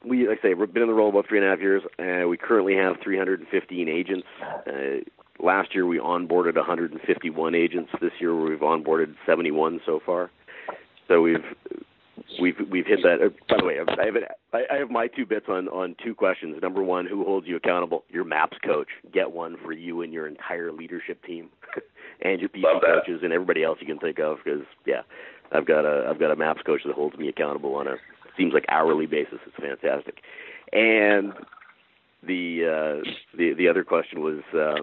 we, 0.05 0.27
like 0.27 0.39
I 0.39 0.49
say, 0.49 0.55
we've 0.55 0.73
been 0.73 0.83
in 0.83 0.89
the 0.89 0.95
role 0.95 1.11
about 1.11 1.29
three 1.29 1.39
and 1.39 1.47
a 1.47 1.51
half 1.51 1.61
years. 1.61 1.83
Uh, 1.99 2.27
we 2.27 2.37
currently 2.37 2.75
have 2.75 2.97
315 3.03 3.89
agents. 3.89 4.27
Uh, 4.67 5.05
last 5.43 5.75
year 5.75 5.87
we 5.87 5.99
onboarded 5.99 6.57
151 6.57 7.55
agents. 7.55 7.91
This 8.01 8.13
year 8.21 8.35
we've 8.35 8.61
onboarded 8.61 9.15
71 9.27 9.81
so 9.87 10.01
far. 10.05 10.31
So 11.09 11.21
we've 11.23 11.45
we've 12.41 12.57
we've 12.71 12.87
hit 12.87 13.01
that. 13.03 13.21
Uh, 13.21 13.31
by 13.49 13.57
the 13.59 13.65
way, 13.65 13.79
I 13.79 14.05
have 14.05 14.15
I 14.53 14.77
have 14.77 14.91
my 14.91 15.07
two 15.09 15.27
bits 15.27 15.47
on 15.49 15.69
on 15.69 15.97
two 16.03 16.15
questions. 16.15 16.57
Number 16.63 16.83
one, 16.83 17.07
who 17.07 17.25
holds 17.25 17.47
you 17.47 17.57
accountable? 17.57 18.05
Your 18.09 18.25
MAPS 18.25 18.59
coach. 18.65 18.89
Get 19.13 19.31
one 19.33 19.57
for 19.65 19.73
you 19.73 20.03
and 20.03 20.13
your 20.13 20.27
entire 20.27 20.73
leadership 20.73 21.23
team, 21.25 21.49
and 22.23 22.41
your 22.41 22.49
PC 22.49 22.81
coaches 22.81 23.21
and 23.23 23.33
everybody 23.33 23.65
else 23.65 23.79
you 23.81 23.87
can 23.87 23.99
think 23.99 24.19
of. 24.19 24.39
Because 24.45 24.63
yeah, 24.87 25.03
I've 25.53 25.67
got 25.67 25.85
a 25.85 26.09
I've 26.09 26.21
got 26.21 26.31
a 26.31 26.37
MAPS 26.37 26.63
coach 26.63 26.83
that 26.87 26.95
holds 26.95 27.17
me 27.17 27.29
accountable 27.29 27.75
on 27.75 27.89
a 27.89 27.97
seems 28.37 28.53
like 28.53 28.65
hourly 28.69 29.07
basis. 29.07 29.39
It's 29.47 29.57
fantastic. 29.57 30.19
And 30.73 31.33
the 32.23 32.65
uh, 32.65 33.11
the 33.37 33.55
the 33.55 33.69
other 33.69 33.85
question 33.85 34.21
was 34.21 34.41
uh, 34.55 34.77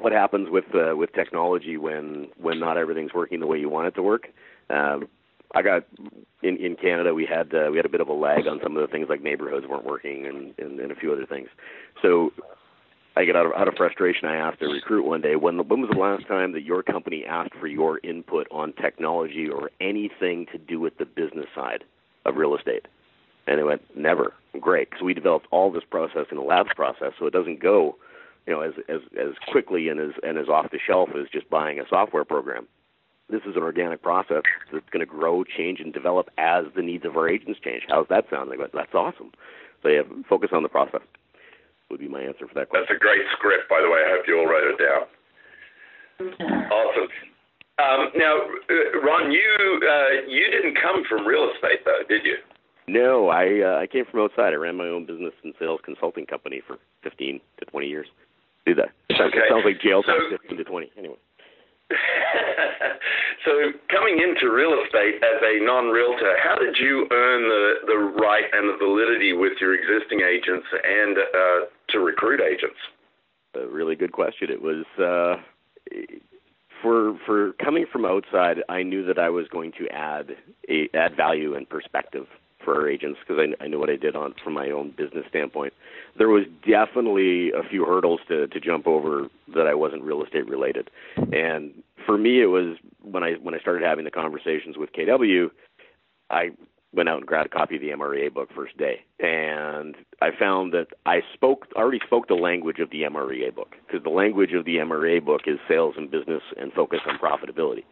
what 0.00 0.12
happens 0.12 0.48
with 0.50 0.64
uh, 0.74 0.96
with 0.96 1.12
technology 1.12 1.76
when 1.76 2.28
when 2.40 2.58
not 2.58 2.76
everything's 2.76 3.14
working 3.14 3.40
the 3.40 3.46
way 3.46 3.58
you 3.58 3.68
want 3.68 3.88
it 3.88 3.94
to 3.94 4.02
work. 4.02 4.28
Um, 4.70 5.08
I 5.54 5.62
got 5.62 5.84
in 6.42 6.56
in 6.56 6.76
Canada 6.76 7.14
we 7.14 7.26
had 7.26 7.54
uh, 7.54 7.70
we 7.70 7.76
had 7.76 7.86
a 7.86 7.90
bit 7.90 8.00
of 8.00 8.08
a 8.08 8.12
lag 8.12 8.46
on 8.46 8.60
some 8.62 8.76
of 8.76 8.82
the 8.82 8.90
things 8.90 9.06
like 9.08 9.22
neighborhoods 9.22 9.66
weren't 9.66 9.84
working 9.84 10.26
and 10.26 10.54
and, 10.58 10.80
and 10.80 10.90
a 10.90 10.96
few 10.96 11.12
other 11.12 11.26
things. 11.26 11.48
So 12.02 12.32
I 13.16 13.24
get 13.24 13.36
out 13.36 13.46
of 13.46 13.52
out 13.52 13.68
of 13.68 13.74
frustration. 13.74 14.28
I 14.28 14.36
asked 14.36 14.60
a 14.60 14.66
recruit 14.66 15.06
one 15.06 15.20
day 15.20 15.36
when 15.36 15.56
when 15.68 15.80
was 15.80 15.90
the 15.90 15.98
last 15.98 16.26
time 16.26 16.52
that 16.52 16.62
your 16.62 16.82
company 16.82 17.24
asked 17.24 17.54
for 17.60 17.66
your 17.66 18.00
input 18.02 18.46
on 18.50 18.72
technology 18.72 19.48
or 19.48 19.70
anything 19.80 20.46
to 20.52 20.58
do 20.58 20.80
with 20.80 20.98
the 20.98 21.06
business 21.06 21.46
side 21.54 21.84
of 22.24 22.36
real 22.36 22.56
estate? 22.56 22.86
And 23.46 23.58
they 23.58 23.62
went 23.62 23.82
never. 23.96 24.32
Great, 24.60 24.90
because 24.90 25.02
we 25.02 25.14
developed 25.14 25.46
all 25.50 25.70
this 25.70 25.84
process 25.88 26.26
in 26.30 26.38
a 26.38 26.42
labs 26.42 26.70
process, 26.74 27.12
so 27.18 27.26
it 27.26 27.32
doesn't 27.32 27.60
go, 27.60 27.96
you 28.46 28.54
know, 28.54 28.62
as 28.62 28.72
as 28.88 29.00
as 29.18 29.34
quickly 29.48 29.88
and 29.88 30.00
as 30.00 30.12
and 30.22 30.38
as 30.38 30.48
off 30.48 30.70
the 30.70 30.78
shelf 30.84 31.10
as 31.14 31.28
just 31.30 31.48
buying 31.50 31.78
a 31.78 31.84
software 31.88 32.24
program 32.24 32.66
this 33.28 33.42
is 33.42 33.56
an 33.56 33.62
organic 33.62 34.02
process 34.02 34.42
that's 34.72 34.88
going 34.90 35.00
to 35.00 35.06
grow, 35.06 35.42
change, 35.44 35.80
and 35.80 35.92
develop 35.92 36.30
as 36.38 36.64
the 36.76 36.82
needs 36.82 37.04
of 37.04 37.16
our 37.16 37.28
agents 37.28 37.58
change. 37.62 37.82
How's 37.88 38.06
that 38.08 38.26
sound? 38.30 38.50
Like, 38.50 38.60
that's 38.72 38.94
awesome. 38.94 39.32
So 39.82 39.88
yeah, 39.88 40.02
focus 40.28 40.50
on 40.52 40.62
the 40.62 40.68
process. 40.68 41.02
Would 41.90 42.00
be 42.00 42.08
my 42.08 42.20
answer 42.20 42.46
for 42.48 42.54
that 42.54 42.68
question. 42.68 42.86
That's 42.88 42.96
a 42.96 42.98
great 42.98 43.22
script, 43.38 43.68
by 43.70 43.80
the 43.80 43.90
way. 43.90 44.02
I 44.02 44.18
hope 44.18 44.26
you 44.26 44.38
all 44.38 44.46
wrote 44.46 44.66
it 44.66 44.78
down. 44.82 45.06
Awesome. 46.70 47.08
Um, 47.78 48.10
now, 48.16 48.42
uh, 48.42 48.98
Ron, 49.06 49.30
you 49.30 49.46
uh, 49.86 50.26
you 50.26 50.50
didn't 50.50 50.78
come 50.82 51.04
from 51.08 51.26
real 51.26 51.50
estate, 51.54 51.84
though, 51.84 52.02
did 52.08 52.24
you? 52.24 52.36
No, 52.88 53.28
I 53.28 53.60
uh, 53.60 53.78
I 53.80 53.86
came 53.86 54.04
from 54.10 54.20
outside. 54.20 54.52
I 54.52 54.56
ran 54.56 54.76
my 54.76 54.86
own 54.86 55.06
business 55.06 55.32
and 55.42 55.54
sales 55.58 55.80
consulting 55.84 56.26
company 56.26 56.62
for 56.66 56.78
15 57.02 57.40
to 57.58 57.64
20 57.64 57.86
years. 57.86 58.06
Do 58.64 58.74
that. 58.74 58.90
Okay. 59.10 59.38
It 59.38 59.44
sounds 59.48 59.64
like 59.64 59.80
jail 59.80 60.02
time. 60.02 60.18
So- 60.30 60.36
15 60.38 60.58
to 60.58 60.64
20. 60.64 60.92
Anyway. 60.98 61.16
so 63.44 63.50
coming 63.90 64.18
into 64.18 64.52
real 64.52 64.74
estate 64.84 65.22
as 65.22 65.40
a 65.40 65.64
non-realtor, 65.64 66.34
how 66.42 66.56
did 66.56 66.76
you 66.76 67.06
earn 67.12 67.42
the, 67.42 67.74
the 67.86 67.96
right 68.20 68.42
and 68.52 68.68
the 68.68 68.76
validity 68.76 69.32
with 69.32 69.52
your 69.60 69.72
existing 69.72 70.20
agents 70.20 70.66
and 70.72 71.16
uh, 71.16 71.66
to 71.90 72.00
recruit 72.00 72.40
agents? 72.40 72.78
A 73.54 73.66
really 73.68 73.94
good 73.94 74.10
question. 74.10 74.50
It 74.50 74.60
was 74.60 74.84
uh, 74.98 75.40
for 76.82 77.18
for 77.24 77.52
coming 77.62 77.86
from 77.90 78.04
outside. 78.04 78.58
I 78.68 78.82
knew 78.82 79.04
that 79.06 79.18
I 79.18 79.30
was 79.30 79.46
going 79.48 79.72
to 79.78 79.88
add 79.88 80.36
a, 80.68 80.88
add 80.94 81.16
value 81.16 81.54
and 81.54 81.68
perspective 81.68 82.26
for 82.66 82.74
our 82.74 82.90
agents 82.90 83.18
because 83.20 83.40
I, 83.40 83.64
I 83.64 83.68
knew 83.68 83.78
what 83.78 83.88
I 83.88 83.96
did 83.96 84.14
on 84.14 84.34
from 84.44 84.52
my 84.52 84.70
own 84.70 84.90
business 84.90 85.24
standpoint. 85.30 85.72
There 86.18 86.28
was 86.28 86.44
definitely 86.68 87.52
a 87.52 87.62
few 87.70 87.86
hurdles 87.86 88.20
to 88.28 88.48
to 88.48 88.60
jump 88.60 88.86
over 88.86 89.28
that 89.54 89.66
I 89.66 89.74
wasn't 89.74 90.02
real 90.02 90.22
estate 90.22 90.46
related, 90.46 90.90
and 91.32 91.72
for 92.04 92.18
me 92.18 92.42
it 92.42 92.46
was 92.46 92.76
when 93.00 93.22
I 93.22 93.34
when 93.42 93.54
I 93.54 93.58
started 93.60 93.82
having 93.82 94.04
the 94.04 94.10
conversations 94.10 94.76
with 94.76 94.90
KW, 94.92 95.50
I 96.28 96.50
went 96.92 97.08
out 97.08 97.18
and 97.18 97.26
grabbed 97.26 97.46
a 97.46 97.56
copy 97.56 97.76
of 97.76 97.82
the 97.82 97.90
MREA 97.90 98.32
book 98.32 98.48
first 98.54 98.76
day, 98.76 99.00
and 99.20 99.94
I 100.20 100.30
found 100.36 100.72
that 100.72 100.88
I 101.04 101.20
spoke 101.34 101.68
already 101.76 102.00
spoke 102.04 102.26
the 102.26 102.34
language 102.34 102.80
of 102.80 102.90
the 102.90 103.02
MREA 103.02 103.54
book 103.54 103.76
because 103.86 104.02
the 104.02 104.10
language 104.10 104.52
of 104.52 104.64
the 104.64 104.76
MREA 104.76 105.24
book 105.24 105.42
is 105.46 105.58
sales 105.68 105.94
and 105.96 106.10
business 106.10 106.42
and 106.58 106.72
focus 106.72 107.00
on 107.06 107.18
profitability. 107.18 107.84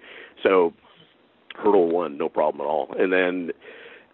So 0.42 0.72
hurdle 1.54 1.88
one, 1.88 2.18
no 2.18 2.28
problem 2.28 2.60
at 2.60 2.68
all, 2.68 2.94
and 2.98 3.12
then 3.12 3.52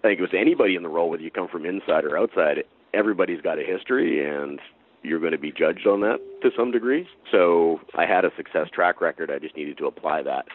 I 0.01 0.09
think 0.09 0.19
it 0.19 0.23
was 0.23 0.31
anybody 0.37 0.77
in 0.77 0.83
the 0.83 0.89
role, 0.89 1.11
whether 1.11 1.23
you 1.23 1.31
come 1.31 1.49
from 1.49 1.67
inside 1.67 2.05
or 2.05 2.17
outside, 2.17 2.65
everybody's 2.95 3.41
got 3.43 3.59
a 3.59 3.63
history 3.63 4.27
and 4.27 4.59
you're 5.03 5.21
going 5.21 5.33
to 5.33 5.39
be 5.39 5.53
judged 5.53 5.87
on 5.87 6.01
that 6.01 6.19
to 6.43 6.51
some 6.57 6.71
degree. 6.71 7.07
So 7.31 7.81
I 7.95 8.07
had 8.07 8.25
a 8.25 8.31
success 8.37 8.69
track 8.73 9.01
record. 9.01 9.31
I 9.31 9.39
just 9.39 9.57
needed 9.57 9.79
to 9.79 9.87
apply 9.87 10.23
that 10.23 10.47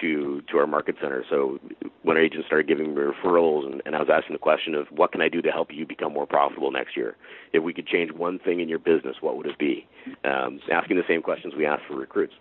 to 0.00 0.42
to 0.50 0.58
our 0.58 0.66
market 0.66 0.96
center. 1.00 1.24
So 1.28 1.58
when 2.02 2.16
our 2.16 2.22
agents 2.22 2.46
started 2.46 2.68
giving 2.68 2.94
me 2.94 3.00
referrals 3.00 3.66
and, 3.66 3.82
and 3.84 3.96
I 3.96 3.98
was 3.98 4.08
asking 4.12 4.34
the 4.34 4.38
question 4.38 4.74
of 4.74 4.86
what 4.88 5.12
can 5.12 5.20
I 5.20 5.28
do 5.28 5.42
to 5.42 5.50
help 5.50 5.68
you 5.72 5.86
become 5.86 6.12
more 6.12 6.26
profitable 6.26 6.70
next 6.70 6.96
year? 6.96 7.16
If 7.52 7.62
we 7.62 7.74
could 7.74 7.86
change 7.86 8.12
one 8.12 8.38
thing 8.38 8.60
in 8.60 8.68
your 8.68 8.78
business, 8.78 9.16
what 9.20 9.36
would 9.36 9.46
it 9.46 9.58
be? 9.58 9.86
Um, 10.24 10.60
asking 10.72 10.96
the 10.96 11.02
same 11.08 11.20
questions 11.20 11.54
we 11.56 11.66
asked 11.66 11.82
for 11.88 11.96
recruits. 11.96 12.34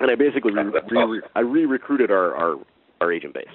And 0.00 0.10
I 0.10 0.16
basically 0.16 0.52
re- 0.52 0.64
re- 0.90 1.22
I 1.34 1.40
re-recruited 1.40 2.10
our, 2.10 2.34
our 2.34 2.56
our 3.00 3.12
agent 3.12 3.34
base. 3.34 3.46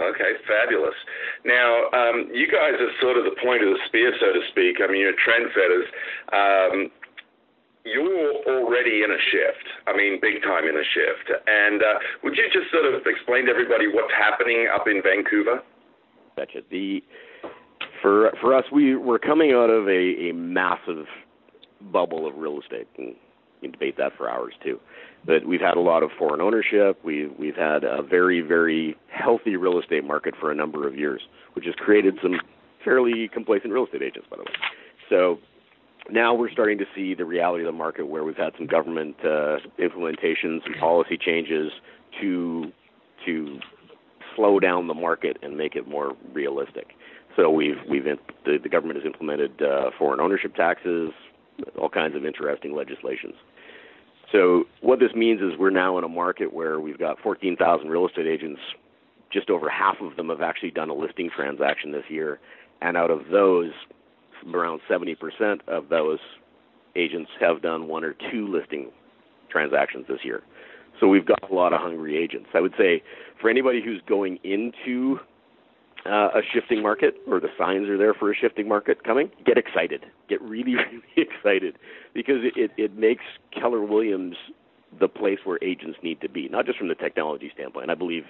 Okay, 0.00 0.32
fabulous. 0.46 0.94
Now, 1.44 1.86
um, 1.94 2.28
you 2.34 2.50
guys 2.50 2.74
are 2.80 2.90
sort 3.00 3.16
of 3.16 3.24
the 3.24 3.36
point 3.42 3.62
of 3.62 3.70
the 3.70 3.78
spear, 3.86 4.12
so 4.18 4.32
to 4.32 4.42
speak. 4.50 4.82
I 4.82 4.90
mean, 4.90 5.00
you're 5.00 5.14
trendsetters. 5.14 5.86
Um, 6.34 6.90
you're 7.84 8.34
already 8.48 9.02
in 9.04 9.10
a 9.10 9.20
shift. 9.30 9.66
I 9.86 9.96
mean, 9.96 10.18
big 10.20 10.42
time 10.42 10.64
in 10.64 10.74
a 10.76 10.82
shift. 10.82 11.30
And 11.46 11.82
uh, 11.82 11.98
would 12.24 12.36
you 12.36 12.44
just 12.52 12.72
sort 12.72 12.86
of 12.86 13.02
explain 13.06 13.46
to 13.46 13.52
everybody 13.52 13.86
what's 13.86 14.12
happening 14.12 14.68
up 14.72 14.88
in 14.88 15.02
Vancouver? 15.02 15.62
Betcha. 16.36 16.60
The 16.70 17.02
for 18.02 18.32
for 18.40 18.54
us, 18.54 18.64
we 18.72 18.96
we're 18.96 19.18
coming 19.18 19.52
out 19.52 19.70
of 19.70 19.86
a, 19.86 20.30
a 20.30 20.32
massive 20.32 21.06
bubble 21.92 22.26
of 22.26 22.36
real 22.36 22.60
estate, 22.60 22.88
and 22.98 23.08
you 23.08 23.14
can 23.62 23.70
debate 23.72 23.96
that 23.98 24.16
for 24.16 24.28
hours 24.28 24.54
too. 24.62 24.80
But 25.26 25.46
we've 25.46 25.60
had 25.60 25.76
a 25.76 25.80
lot 25.80 26.02
of 26.02 26.10
foreign 26.18 26.40
ownership. 26.40 26.98
We've 27.02 27.32
we've 27.38 27.56
had 27.56 27.84
a 27.84 28.02
very 28.02 28.40
very 28.40 28.96
healthy 29.08 29.56
real 29.56 29.78
estate 29.80 30.04
market 30.04 30.34
for 30.38 30.50
a 30.50 30.54
number 30.54 30.86
of 30.86 30.96
years, 30.96 31.22
which 31.54 31.64
has 31.66 31.74
created 31.76 32.18
some 32.22 32.40
fairly 32.84 33.28
complacent 33.32 33.72
real 33.72 33.86
estate 33.86 34.02
agents, 34.02 34.28
by 34.30 34.36
the 34.36 34.42
way. 34.42 34.52
So 35.08 35.38
now 36.10 36.34
we're 36.34 36.50
starting 36.50 36.78
to 36.78 36.84
see 36.94 37.14
the 37.14 37.24
reality 37.24 37.64
of 37.64 37.66
the 37.66 37.76
market 37.76 38.06
where 38.06 38.24
we've 38.24 38.36
had 38.36 38.52
some 38.58 38.66
government 38.66 39.16
uh, 39.20 39.58
implementations 39.78 40.60
and 40.66 40.76
policy 40.78 41.16
changes 41.16 41.72
to 42.20 42.72
to 43.24 43.58
slow 44.36 44.60
down 44.60 44.88
the 44.88 44.94
market 44.94 45.38
and 45.42 45.56
make 45.56 45.76
it 45.76 45.88
more 45.88 46.16
realistic. 46.32 46.88
So 47.36 47.50
we've 47.50 47.78
we've 47.88 48.04
the, 48.04 48.58
the 48.62 48.68
government 48.68 48.98
has 48.98 49.06
implemented 49.06 49.62
uh, 49.62 49.90
foreign 49.98 50.20
ownership 50.20 50.54
taxes, 50.54 51.10
all 51.78 51.88
kinds 51.88 52.14
of 52.14 52.24
interesting 52.24 52.74
legislations. 52.74 53.34
So 54.34 54.64
what 54.80 54.98
this 54.98 55.14
means 55.14 55.40
is 55.40 55.56
we're 55.56 55.70
now 55.70 55.96
in 55.96 56.02
a 56.02 56.08
market 56.08 56.52
where 56.52 56.80
we've 56.80 56.98
got 56.98 57.20
14,000 57.20 57.88
real 57.88 58.08
estate 58.08 58.26
agents. 58.26 58.60
Just 59.32 59.48
over 59.48 59.70
half 59.70 59.96
of 60.00 60.16
them 60.16 60.28
have 60.28 60.42
actually 60.42 60.72
done 60.72 60.90
a 60.90 60.94
listing 60.94 61.30
transaction 61.34 61.92
this 61.92 62.02
year, 62.08 62.40
and 62.82 62.96
out 62.96 63.12
of 63.12 63.28
those, 63.30 63.70
around 64.52 64.80
70% 64.90 65.60
of 65.68 65.88
those 65.88 66.18
agents 66.96 67.30
have 67.40 67.62
done 67.62 67.86
one 67.86 68.02
or 68.02 68.16
two 68.32 68.48
listing 68.48 68.90
transactions 69.50 70.06
this 70.08 70.24
year. 70.24 70.42
So 71.00 71.06
we've 71.06 71.26
got 71.26 71.48
a 71.48 71.54
lot 71.54 71.72
of 71.72 71.80
hungry 71.80 72.16
agents. 72.16 72.48
I 72.54 72.60
would 72.60 72.74
say 72.76 73.04
for 73.40 73.48
anybody 73.48 73.82
who's 73.84 74.02
going 74.08 74.38
into 74.42 75.20
uh, 76.06 76.28
a 76.34 76.42
shifting 76.52 76.82
market 76.82 77.16
or 77.26 77.40
the 77.40 77.48
signs 77.58 77.88
are 77.88 77.96
there 77.96 78.14
for 78.14 78.30
a 78.30 78.34
shifting 78.34 78.68
market 78.68 79.04
coming, 79.04 79.30
get 79.44 79.56
excited. 79.56 80.04
Get 80.28 80.40
really, 80.42 80.74
really 80.74 81.02
excited 81.16 81.76
because 82.12 82.42
it, 82.42 82.54
it, 82.56 82.70
it 82.76 82.98
makes 82.98 83.24
Keller 83.52 83.82
Williams 83.82 84.36
the 85.00 85.08
place 85.08 85.38
where 85.44 85.58
agents 85.62 85.98
need 86.02 86.20
to 86.20 86.28
be, 86.28 86.48
not 86.48 86.66
just 86.66 86.78
from 86.78 86.88
the 86.88 86.94
technology 86.94 87.50
standpoint. 87.54 87.90
I 87.90 87.94
believe, 87.94 88.24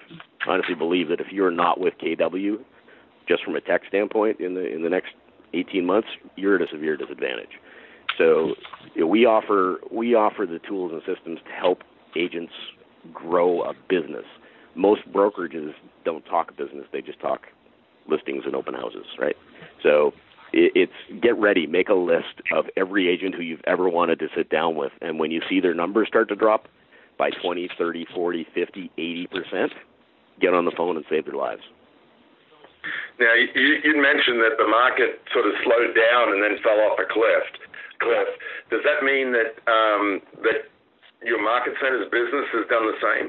honestly, 0.47 0.75
believe 0.75 1.09
that 1.09 1.21
if 1.21 1.27
you're 1.31 1.51
not 1.51 1.79
with 1.79 1.95
KW, 2.03 2.57
just 3.29 3.45
from 3.45 3.57
a 3.57 3.61
tech 3.61 3.83
standpoint, 3.89 4.41
in 4.41 4.55
the 4.55 4.67
in 4.67 4.83
the 4.83 4.91
next 4.91 5.13
18 5.53 5.85
months, 5.85 6.09
you're 6.37 6.57
at 6.57 6.63
a 6.63 6.71
severe 6.71 6.97
disadvantage. 6.97 7.61
So 8.19 8.55
you 8.95 9.03
know, 9.03 9.07
we 9.07 9.27
offer 9.27 9.79
we 9.91 10.15
offer 10.15 10.47
the 10.47 10.59
tools 10.59 10.93
and 10.93 11.03
systems 11.03 11.41
to 11.47 11.53
help 11.53 11.83
agents 12.17 12.53
grow 13.13 13.63
a 13.63 13.73
business. 13.89 14.25
Most 14.75 15.03
brokerages 15.13 15.73
don't 16.05 16.25
talk 16.25 16.57
business; 16.57 16.87
they 16.93 17.03
just 17.03 17.21
talk 17.21 17.43
listings 18.09 18.45
and 18.47 18.55
open 18.55 18.75
houses, 18.75 19.07
right? 19.19 19.37
So 19.83 20.13
it's 20.53 20.93
get 21.21 21.37
ready, 21.37 21.67
make 21.67 21.89
a 21.89 21.95
list 21.95 22.41
of 22.53 22.67
every 22.77 23.09
agent 23.09 23.35
who 23.35 23.43
you've 23.43 23.65
ever 23.67 23.89
wanted 23.89 24.21
to 24.21 24.29
sit 24.37 24.51
down 24.51 24.77
with, 24.77 24.93
and 25.03 25.19
when 25.19 25.31
you 25.31 25.43
see 25.49 25.61
their 25.61 25.75
numbers 25.75 26.07
start 26.09 26.29
to 26.29 26.37
drop 26.37 26.69
by 27.19 27.31
20, 27.31 27.69
30, 27.77 28.07
40, 28.15 28.47
50, 28.55 28.91
80 28.97 29.27
percent, 29.27 29.73
get 30.41 30.55
on 30.55 30.65
the 30.65 30.73
phone 30.77 30.97
and 30.97 31.05
save 31.11 31.25
their 31.27 31.35
lives. 31.35 31.63
Now, 33.19 33.33
you, 33.35 33.81
you 33.83 33.95
mentioned 33.97 34.43
that 34.45 34.59
the 34.59 34.69
market 34.69 35.23
sort 35.33 35.47
of 35.47 35.55
slowed 35.65 35.95
down 35.95 36.35
and 36.35 36.43
then 36.43 36.59
fell 36.63 36.79
off 36.87 36.99
a 36.99 37.07
cliff. 37.09 37.47
Cliff. 38.03 38.29
Does 38.71 38.83
that 38.85 39.07
mean 39.07 39.33
that 39.33 39.55
um, 39.71 40.21
that 40.43 40.69
your 41.23 41.43
market 41.43 41.75
centers 41.81 42.05
business 42.11 42.47
has 42.53 42.67
done 42.69 42.85
the 42.85 42.99
same? 43.01 43.27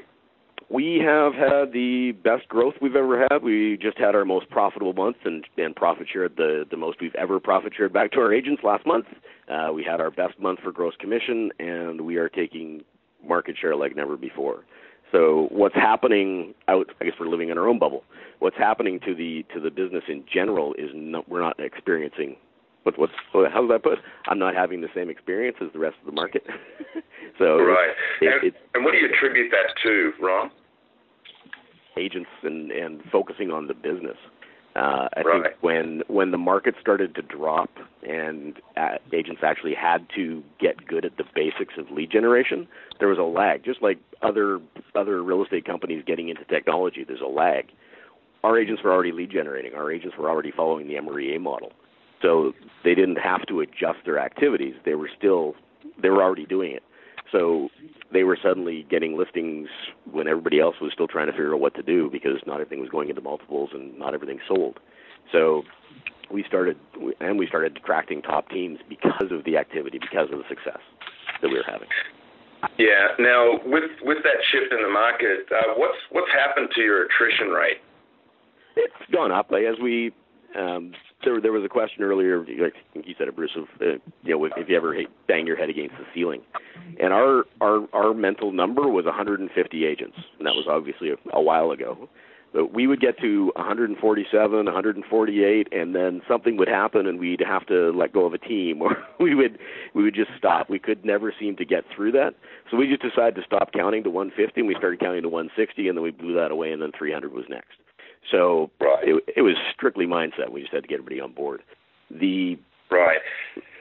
We 0.70 1.00
have 1.06 1.34
had 1.34 1.74
the 1.74 2.14
best 2.24 2.48
growth 2.48 2.74
we've 2.82 2.96
ever 2.96 3.28
had. 3.30 3.44
We 3.44 3.78
just 3.80 3.98
had 4.00 4.16
our 4.16 4.26
most 4.26 4.50
profitable 4.50 4.94
month 4.94 5.18
and, 5.24 5.46
and 5.58 5.76
profit 5.76 6.08
shared 6.12 6.38
the, 6.38 6.66
the 6.70 6.78
most 6.78 7.00
we've 7.00 7.16
ever 7.16 7.40
profit 7.40 7.74
shared 7.78 7.94
back 7.94 8.12
to 8.14 8.20
our 8.20 8.34
agents 8.34 8.64
last 8.64 8.86
month. 8.86 9.06
Uh, 9.48 9.72
we 9.74 9.84
had 9.84 10.02
our 10.02 10.10
best 10.10 10.40
month 10.40 10.60
for 10.62 10.72
gross 10.72 10.96
commission, 11.00 11.52
and 11.60 12.02
we 12.02 12.18
are 12.18 12.30
taking 12.30 12.84
market 13.24 13.56
share 13.60 13.76
like 13.76 13.96
never 13.96 14.18
before. 14.18 14.66
So 15.12 15.48
what's 15.52 15.76
happening 15.76 16.56
out? 16.68 16.90
I 17.00 17.06
guess 17.06 17.14
we're 17.20 17.28
living 17.28 17.50
in 17.50 17.58
our 17.58 17.68
own 17.68 17.78
bubble. 17.78 18.04
What's 18.40 18.58
happening 18.58 19.00
to 19.02 19.14
the 19.14 19.46
to 19.54 19.60
the 19.60 19.70
business 19.70 20.04
in 20.08 20.26
general 20.32 20.74
is 20.74 20.90
we're 21.28 21.42
not 21.42 21.60
experiencing. 21.60 22.38
What, 22.86 23.00
what's 23.00 23.14
how 23.34 23.62
does 23.62 23.70
that 23.70 23.82
put? 23.82 23.98
I'm 24.28 24.38
not 24.38 24.54
having 24.54 24.82
the 24.82 24.90
same 24.94 25.10
experience 25.10 25.58
as 25.60 25.70
the 25.74 25.80
rest 25.80 25.96
of 26.00 26.06
the 26.06 26.12
market. 26.12 26.44
so 27.40 27.58
right. 27.58 27.90
It, 28.22 28.44
and, 28.44 28.54
and 28.76 28.86
what 28.86 28.92
do 28.92 29.00
you 29.00 29.10
attribute 29.12 29.50
that 29.50 29.74
to, 29.84 30.12
Ron? 30.22 30.52
Agents 31.98 32.30
and 32.44 32.72
and 32.72 33.02
focusing 33.12 33.50
on 33.50 33.66
the 33.66 33.74
business. 33.74 34.18
Uh, 34.76 35.08
I 35.16 35.22
right. 35.22 35.44
think 35.44 35.56
when 35.62 36.04
when 36.10 36.30
the 36.30 36.38
market 36.38 36.76
started 36.80 37.16
to 37.16 37.24
drop 37.24 37.72
and 38.08 38.60
uh, 38.78 38.98
agents 39.14 39.42
actually 39.44 39.74
had 39.74 40.06
to 40.16 40.44
get 40.60 40.86
good 40.86 41.06
at 41.06 41.18
the 41.18 41.24
basics 41.34 41.74
of 41.80 41.90
lead 41.90 42.12
generation, 42.12 42.68
there 43.00 43.08
was 43.08 43.18
a 43.18 43.24
lag. 43.24 43.66
Just 43.66 43.82
like 43.82 43.98
other 44.22 44.60
other 44.94 45.24
real 45.24 45.44
estate 45.44 45.66
companies 45.66 46.04
getting 46.06 46.30
into 46.30 46.46
technology, 46.46 47.04
there's 47.04 47.22
a 47.22 47.28
lag. 47.28 47.72
Our 48.44 48.60
agents 48.60 48.84
were 48.84 48.94
already 48.94 49.12
lead 49.12 49.32
generating. 49.32 49.74
Our 49.74 49.92
agents 49.92 50.18
were 50.20 50.30
already 50.30 50.52
following 50.52 50.88
the 50.88 50.94
MREA 50.96 51.42
model, 51.42 51.72
so 52.26 52.54
they 52.84 52.96
didn't 52.96 53.18
have 53.18 53.46
to 53.46 53.60
adjust 53.60 54.00
their 54.04 54.18
activities. 54.18 54.74
They 54.84 54.96
were 54.96 55.10
still 55.16 55.54
they 56.02 56.10
were 56.10 56.24
already 56.24 56.46
doing 56.46 56.72
it. 56.72 56.84
So 57.32 57.70
they 58.12 58.24
were 58.24 58.38
suddenly 58.42 58.86
getting 58.90 59.18
listings 59.18 59.68
when 60.12 60.28
everybody 60.28 60.60
else 60.60 60.76
was 60.82 60.92
still 60.94 61.08
trying 61.08 61.28
to 61.28 61.32
figure 61.32 61.54
out 61.54 61.60
what 61.60 61.76
to 61.76 61.84
do 61.84 62.10
because 62.12 62.38
not 62.48 62.56
everything 62.56 62.80
was 62.80 62.90
going 62.90 63.10
into 63.10 63.22
multiples 63.22 63.70
and 63.74 63.98
not 63.98 64.14
everything 64.14 64.40
sold. 64.48 64.80
So 65.32 65.64
we 66.32 66.44
started 66.48 66.78
and 67.20 67.38
we 67.38 67.46
started 67.46 67.78
attracting 67.78 68.24
top 68.24 68.50
teams 68.50 68.80
because 68.90 69.32
of 69.32 69.44
the 69.46 69.58
activity, 69.58 70.00
because 70.00 70.30
of 70.32 70.40
the 70.40 70.46
success 70.50 70.82
that 71.42 71.50
we 71.50 71.56
were 71.56 71.66
having. 71.68 71.90
Yeah. 72.80 73.14
Now, 73.20 73.60
with 73.66 73.92
with 74.02 74.24
that 74.24 74.42
shift 74.52 74.74
in 74.74 74.82
the 74.82 74.90
market, 74.90 75.46
uh, 75.52 75.74
what's 75.78 75.98
what's 76.12 76.32
happened 76.32 76.70
to 76.74 76.82
your 76.82 77.06
attrition 77.06 77.50
rate? 77.50 77.78
It's 78.76 79.12
gone 79.12 79.32
up 79.32 79.52
as 79.52 79.80
we 79.82 80.12
um, 80.58 80.94
there 81.24 81.42
there 81.42 81.52
was 81.52 81.64
a 81.64 81.70
question 81.70 82.04
earlier, 82.04 82.40
like 82.40 82.74
you 82.94 83.16
said 83.18 83.28
it, 83.28 83.36
Bruce, 83.36 83.56
of 83.56 83.66
uh, 83.82 83.98
you 84.24 84.38
know 84.38 84.46
if 84.46 84.70
you 84.70 84.78
ever 84.78 84.96
bang 85.28 85.48
your 85.48 85.58
head 85.58 85.70
against 85.70 85.96
the 85.98 86.06
ceiling, 86.14 86.42
and 87.02 87.14
our 87.14 87.46
our 87.62 87.88
our 87.94 88.14
mental 88.14 88.52
number 88.52 88.88
was 88.88 89.06
150 89.06 89.86
agents, 89.86 90.18
and 90.38 90.46
that 90.46 90.54
was 90.54 90.66
obviously 90.70 91.10
a, 91.10 91.16
a 91.34 91.42
while 91.42 91.72
ago. 91.72 92.10
But 92.54 92.74
we 92.74 92.88
would 92.88 93.02
get 93.02 93.20
to 93.20 93.52
147, 93.58 94.66
148, 94.66 95.68
and 95.74 95.94
then 95.94 96.22
something 96.26 96.56
would 96.56 96.70
happen, 96.70 97.06
and 97.06 97.20
we'd 97.20 97.42
have 97.46 97.66
to 97.66 97.92
let 97.92 98.14
go 98.14 98.26
of 98.26 98.34
a 98.34 98.38
team, 98.38 98.82
or 98.82 98.96
we 99.20 99.36
would 99.36 99.60
we 99.94 100.04
would 100.04 100.16
just 100.16 100.32
stop. 100.38 100.70
We 100.70 100.80
could 100.80 101.04
never 101.04 101.34
seem 101.38 101.58
to 101.58 101.66
get 101.66 101.84
through 101.94 102.14
that, 102.14 102.36
so 102.72 102.78
we 102.78 102.88
just 102.88 103.02
decided 103.02 103.36
to 103.36 103.44
stop 103.46 103.74
counting 103.74 104.04
to 104.04 104.10
150, 104.10 104.62
and 104.62 104.68
we 104.68 104.76
started 104.76 105.00
counting 105.00 105.24
to 105.24 105.30
160, 105.30 105.90
and 105.90 105.98
then 105.98 106.04
we 106.04 106.12
blew 106.12 106.34
that 106.36 106.52
away, 106.52 106.72
and 106.72 106.82
then 106.82 106.92
300 106.98 107.34
was 107.34 107.46
next. 107.50 107.76
So 108.32 108.72
right. 108.82 109.04
it, 109.08 109.24
it 109.38 109.42
was 109.42 109.56
strictly 109.74 110.06
mindset. 110.06 110.50
We 110.50 110.62
just 110.62 110.74
had 110.74 110.84
to 110.84 110.88
get 110.88 111.00
everybody 111.00 111.22
on 111.22 111.34
board. 111.34 111.62
The 112.10 112.58
right, 112.92 113.20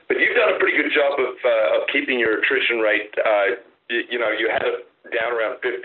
but 0.09 0.16
you've 0.18 0.37
done 0.37 0.54
a 0.54 0.59
pretty 0.59 0.76
good 0.76 0.92
job 0.92 1.18
of 1.20 1.37
uh, 1.44 1.80
of 1.80 1.88
keeping 1.92 2.18
your 2.18 2.40
attrition 2.40 2.78
rate. 2.78 3.12
Uh, 3.18 3.61
you, 3.90 4.00
you 4.12 4.18
know, 4.18 4.30
you 4.30 4.48
had 4.50 4.64
it 4.64 4.88
down 5.12 5.33
around 5.33 5.61
15 5.61 5.76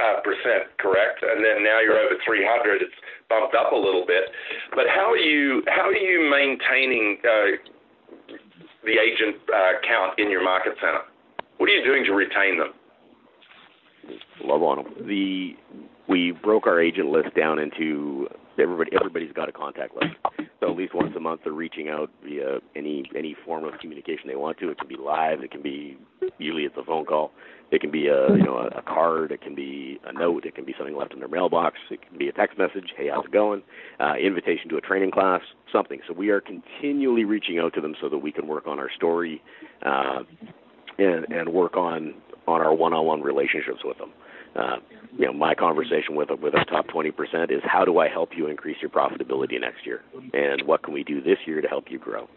uh, 0.00 0.20
percent, 0.24 0.72
correct? 0.80 1.20
And 1.20 1.44
then 1.44 1.62
now 1.62 1.80
you're 1.80 1.98
over 1.98 2.16
300. 2.24 2.80
It's 2.80 2.92
bumped 3.28 3.54
up 3.54 3.72
a 3.72 3.76
little 3.76 4.04
bit. 4.06 4.32
But 4.72 4.88
how 4.88 5.10
are 5.12 5.20
you 5.20 5.62
how 5.68 5.88
are 5.88 5.96
you 5.96 6.28
maintaining 6.30 7.18
uh, 7.24 7.60
the 8.84 8.96
agent 8.96 9.36
uh, 9.52 9.80
count 9.86 10.18
in 10.18 10.30
your 10.30 10.42
market 10.42 10.74
center? 10.80 11.04
What 11.58 11.68
are 11.68 11.72
you 11.72 11.84
doing 11.84 12.04
to 12.04 12.12
retain 12.12 12.58
them? 12.58 12.72
Love 14.42 14.62
on 14.62 14.82
them. 14.82 15.06
The 15.06 15.54
we 16.08 16.32
broke 16.32 16.66
our 16.66 16.80
agent 16.80 17.08
list 17.08 17.34
down 17.36 17.58
into 17.58 18.28
everybody. 18.58 18.90
Everybody's 18.94 19.32
got 19.32 19.48
a 19.48 19.52
contact 19.52 19.94
list. 19.94 20.14
So 20.60 20.70
at 20.70 20.76
least 20.76 20.94
once 20.94 21.12
a 21.16 21.20
month, 21.20 21.42
they're 21.44 21.52
reaching 21.52 21.88
out 21.88 22.10
via 22.24 22.58
any 22.76 23.04
any 23.16 23.36
form 23.44 23.64
of 23.64 23.78
communication 23.80 24.28
they 24.28 24.36
want 24.36 24.58
to. 24.58 24.70
It 24.70 24.78
can 24.78 24.88
be 24.88 24.96
live. 24.96 25.42
It 25.42 25.50
can 25.50 25.62
be 25.62 25.98
usually 26.38 26.64
it's 26.64 26.76
a 26.76 26.84
phone 26.84 27.04
call. 27.04 27.32
It 27.70 27.80
can 27.80 27.90
be 27.90 28.08
a 28.08 28.28
you 28.30 28.44
know 28.44 28.58
a, 28.58 28.78
a 28.78 28.82
card. 28.82 29.32
It 29.32 29.40
can 29.40 29.54
be 29.54 29.98
a 30.04 30.12
note. 30.12 30.44
It 30.44 30.54
can 30.54 30.64
be 30.64 30.74
something 30.76 30.96
left 30.96 31.12
in 31.12 31.20
their 31.20 31.28
mailbox. 31.28 31.76
It 31.90 32.00
can 32.06 32.18
be 32.18 32.28
a 32.28 32.32
text 32.32 32.58
message. 32.58 32.92
Hey, 32.96 33.08
how's 33.12 33.24
it 33.24 33.32
going? 33.32 33.62
Uh, 33.98 34.14
invitation 34.14 34.68
to 34.70 34.76
a 34.76 34.80
training 34.80 35.10
class. 35.10 35.40
Something. 35.72 36.00
So 36.06 36.14
we 36.14 36.30
are 36.30 36.40
continually 36.40 37.24
reaching 37.24 37.58
out 37.58 37.74
to 37.74 37.80
them 37.80 37.94
so 38.00 38.08
that 38.08 38.18
we 38.18 38.30
can 38.30 38.46
work 38.46 38.66
on 38.66 38.78
our 38.78 38.90
story, 38.94 39.42
uh, 39.84 40.22
and 40.98 41.24
and 41.32 41.48
work 41.48 41.76
on 41.76 42.14
on 42.46 42.60
our 42.60 42.74
one-on-one 42.74 43.22
relationships 43.22 43.80
with 43.84 43.98
them 43.98 44.10
uh, 44.56 44.76
you 45.16 45.26
know, 45.26 45.32
my 45.32 45.54
conversation 45.54 46.14
with 46.14 46.30
with 46.30 46.54
our 46.54 46.64
top 46.64 46.86
20% 46.88 47.12
is 47.50 47.60
how 47.64 47.84
do 47.84 47.98
I 47.98 48.08
help 48.08 48.30
you 48.36 48.46
increase 48.46 48.76
your 48.80 48.90
profitability 48.90 49.60
next 49.60 49.86
year, 49.86 50.02
and 50.32 50.62
what 50.66 50.82
can 50.82 50.94
we 50.94 51.04
do 51.04 51.20
this 51.20 51.38
year 51.46 51.60
to 51.60 51.68
help 51.68 51.90
you 51.90 51.98
grow? 51.98 52.28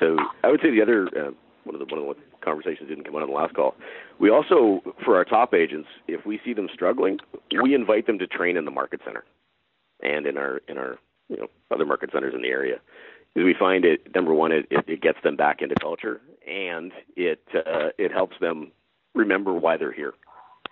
So 0.00 0.16
I 0.44 0.48
would 0.50 0.60
say 0.62 0.70
the 0.70 0.82
other 0.82 1.08
uh, 1.08 1.30
one 1.64 1.74
of 1.74 1.86
the 1.86 1.94
one 1.94 2.02
of 2.02 2.16
the 2.16 2.22
conversations 2.44 2.88
didn't 2.88 3.04
come 3.04 3.16
out 3.16 3.22
on 3.22 3.28
the 3.28 3.34
last 3.34 3.54
call. 3.54 3.74
We 4.18 4.30
also, 4.30 4.80
for 5.04 5.16
our 5.16 5.24
top 5.24 5.54
agents, 5.54 5.88
if 6.06 6.24
we 6.26 6.40
see 6.44 6.54
them 6.54 6.68
struggling, 6.72 7.18
we 7.62 7.74
invite 7.74 8.06
them 8.06 8.18
to 8.18 8.26
train 8.26 8.56
in 8.56 8.64
the 8.64 8.70
market 8.70 9.00
center 9.04 9.24
and 10.02 10.26
in 10.26 10.36
our 10.36 10.60
in 10.68 10.78
our 10.78 10.98
you 11.28 11.36
know 11.36 11.46
other 11.70 11.86
market 11.86 12.10
centers 12.12 12.34
in 12.34 12.42
the 12.42 12.48
area. 12.48 12.76
We 13.34 13.54
find 13.56 13.84
it 13.84 14.14
number 14.14 14.32
one, 14.34 14.52
it, 14.52 14.66
it, 14.70 14.84
it 14.88 15.02
gets 15.02 15.18
them 15.22 15.36
back 15.36 15.60
into 15.60 15.74
culture, 15.80 16.20
and 16.46 16.92
it 17.16 17.42
uh, 17.54 17.90
it 17.98 18.12
helps 18.12 18.36
them 18.40 18.72
remember 19.14 19.52
why 19.52 19.76
they're 19.76 19.92
here, 19.92 20.14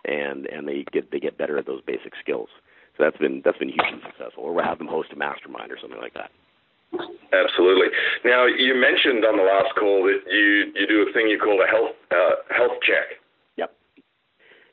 and 0.06 0.46
and 0.46 0.66
they 0.66 0.84
get 0.92 1.10
they 1.10 1.20
get 1.20 1.36
better 1.36 1.58
at 1.58 1.66
those 1.66 1.82
basic 1.82 2.12
skills. 2.20 2.48
So 2.96 3.04
that's 3.04 3.16
been 3.18 3.42
that's 3.44 3.58
been 3.58 3.68
hugely 3.68 4.00
successful. 4.06 4.44
Or 4.44 4.54
we'll 4.54 4.64
have 4.64 4.78
them 4.78 4.88
host 4.88 5.12
a 5.12 5.16
mastermind 5.16 5.70
or 5.70 5.78
something 5.80 6.00
like 6.00 6.14
that. 6.14 6.30
Absolutely. 7.32 7.88
Now 8.24 8.46
you 8.46 8.74
mentioned 8.74 9.24
on 9.24 9.36
the 9.36 9.42
last 9.42 9.74
call 9.74 10.04
that 10.04 10.20
you 10.30 10.72
you 10.74 10.86
do 10.86 11.06
a 11.08 11.12
thing 11.12 11.28
you 11.28 11.38
call 11.38 11.60
a 11.62 11.66
health 11.66 11.96
uh, 12.10 12.54
health 12.54 12.78
check. 12.82 13.18
Yep. 13.56 13.74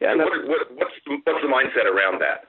Yeah. 0.02 0.12
And 0.12 0.20
what, 0.20 0.32
what, 0.48 0.62
what's 0.76 0.96
the, 1.06 1.18
what's 1.24 1.42
the 1.42 1.50
mindset 1.50 1.90
around 1.90 2.22
that? 2.22 2.46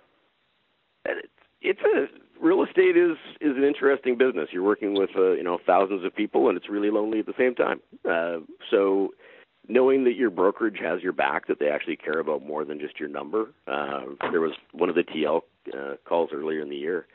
It's, 1.06 1.28
it's 1.62 1.80
a 1.80 2.44
real 2.44 2.62
estate 2.62 2.96
is 2.96 3.16
is 3.40 3.56
an 3.56 3.64
interesting 3.64 4.16
business. 4.18 4.48
You're 4.52 4.62
working 4.62 4.94
with 4.94 5.10
uh, 5.16 5.32
you 5.32 5.42
know 5.42 5.58
thousands 5.66 6.04
of 6.04 6.14
people, 6.14 6.48
and 6.48 6.56
it's 6.56 6.68
really 6.68 6.90
lonely 6.90 7.20
at 7.20 7.26
the 7.26 7.34
same 7.38 7.54
time. 7.54 7.80
Uh, 8.08 8.44
so 8.70 9.10
knowing 9.68 10.04
that 10.04 10.14
your 10.14 10.30
brokerage 10.30 10.78
has 10.80 11.02
your 11.02 11.12
back, 11.12 11.46
that 11.46 11.58
they 11.58 11.68
actually 11.68 11.96
care 11.96 12.18
about 12.18 12.44
more 12.44 12.64
than 12.64 12.78
just 12.78 12.98
your 12.98 13.08
number. 13.08 13.52
Uh, 13.66 14.02
there 14.30 14.40
was 14.40 14.52
one 14.72 14.88
of 14.88 14.94
the 14.94 15.02
TL 15.02 15.42
uh, 15.72 15.96
calls 16.04 16.30
earlier 16.32 16.60
in 16.60 16.68
the 16.68 16.76
year. 16.76 17.06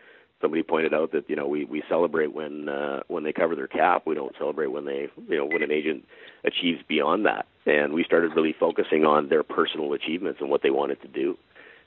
Somebody 0.42 0.64
pointed 0.64 0.94
out 0.94 1.12
that 1.12 1.30
you 1.30 1.36
know 1.36 1.48
we 1.48 1.66
we 1.66 1.84
celebrate 1.90 2.34
when 2.34 2.70
uh, 2.70 3.02
when 3.08 3.24
they 3.24 3.34
cover 3.34 3.56
their 3.56 3.68
cap. 3.68 4.04
We 4.08 4.16
don't 4.16 4.34
celebrate 4.38 4.68
when 4.68 4.86
they 4.86 5.08
you 5.28 5.38
know 5.38 5.46
when 5.46 5.62
an 5.62 5.72
agent 5.72 6.06
achieves 6.46 6.82
beyond 6.88 7.26
that. 7.26 7.46
And 7.66 7.94
we 7.94 8.06
started 8.06 8.32
really 8.36 8.56
focusing 8.58 9.06
on 9.06 9.28
their 9.28 9.44
personal 9.44 9.92
achievements 9.92 10.40
and 10.40 10.50
what 10.50 10.64
they 10.64 10.70
wanted 10.70 11.02
to 11.02 11.08
do. 11.10 11.38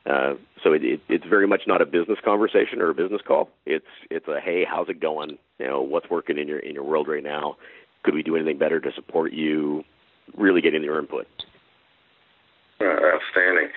Uh, 0.05 0.35
so 0.63 0.73
it, 0.73 0.85
it, 0.85 1.01
it's 1.09 1.25
very 1.25 1.47
much 1.47 1.63
not 1.67 1.81
a 1.81 1.87
business 1.87 2.19
conversation 2.25 2.81
or 2.81 2.91
a 2.91 2.95
business 2.95 3.23
call. 3.27 3.49
It's 3.65 3.87
it's 4.11 4.29
a 4.29 4.39
hey, 4.39 4.67
how's 4.69 4.89
it 4.91 5.01
going? 5.01 5.39
You 5.59 5.67
know, 5.67 5.81
what's 5.81 6.11
working 6.11 6.39
in 6.39 6.47
your 6.47 6.59
in 6.59 6.75
your 6.75 6.85
world 6.85 7.09
right 7.09 7.23
now? 7.23 7.57
Could 8.03 8.15
we 8.15 8.23
do 8.23 8.37
anything 8.37 8.59
better 8.59 8.81
to 8.81 8.93
support 8.95 9.33
you? 9.33 9.85
Really 10.37 10.61
getting 10.61 10.83
your 10.83 10.99
input. 10.99 11.27
Uh, 12.81 12.85
outstanding. 12.85 13.69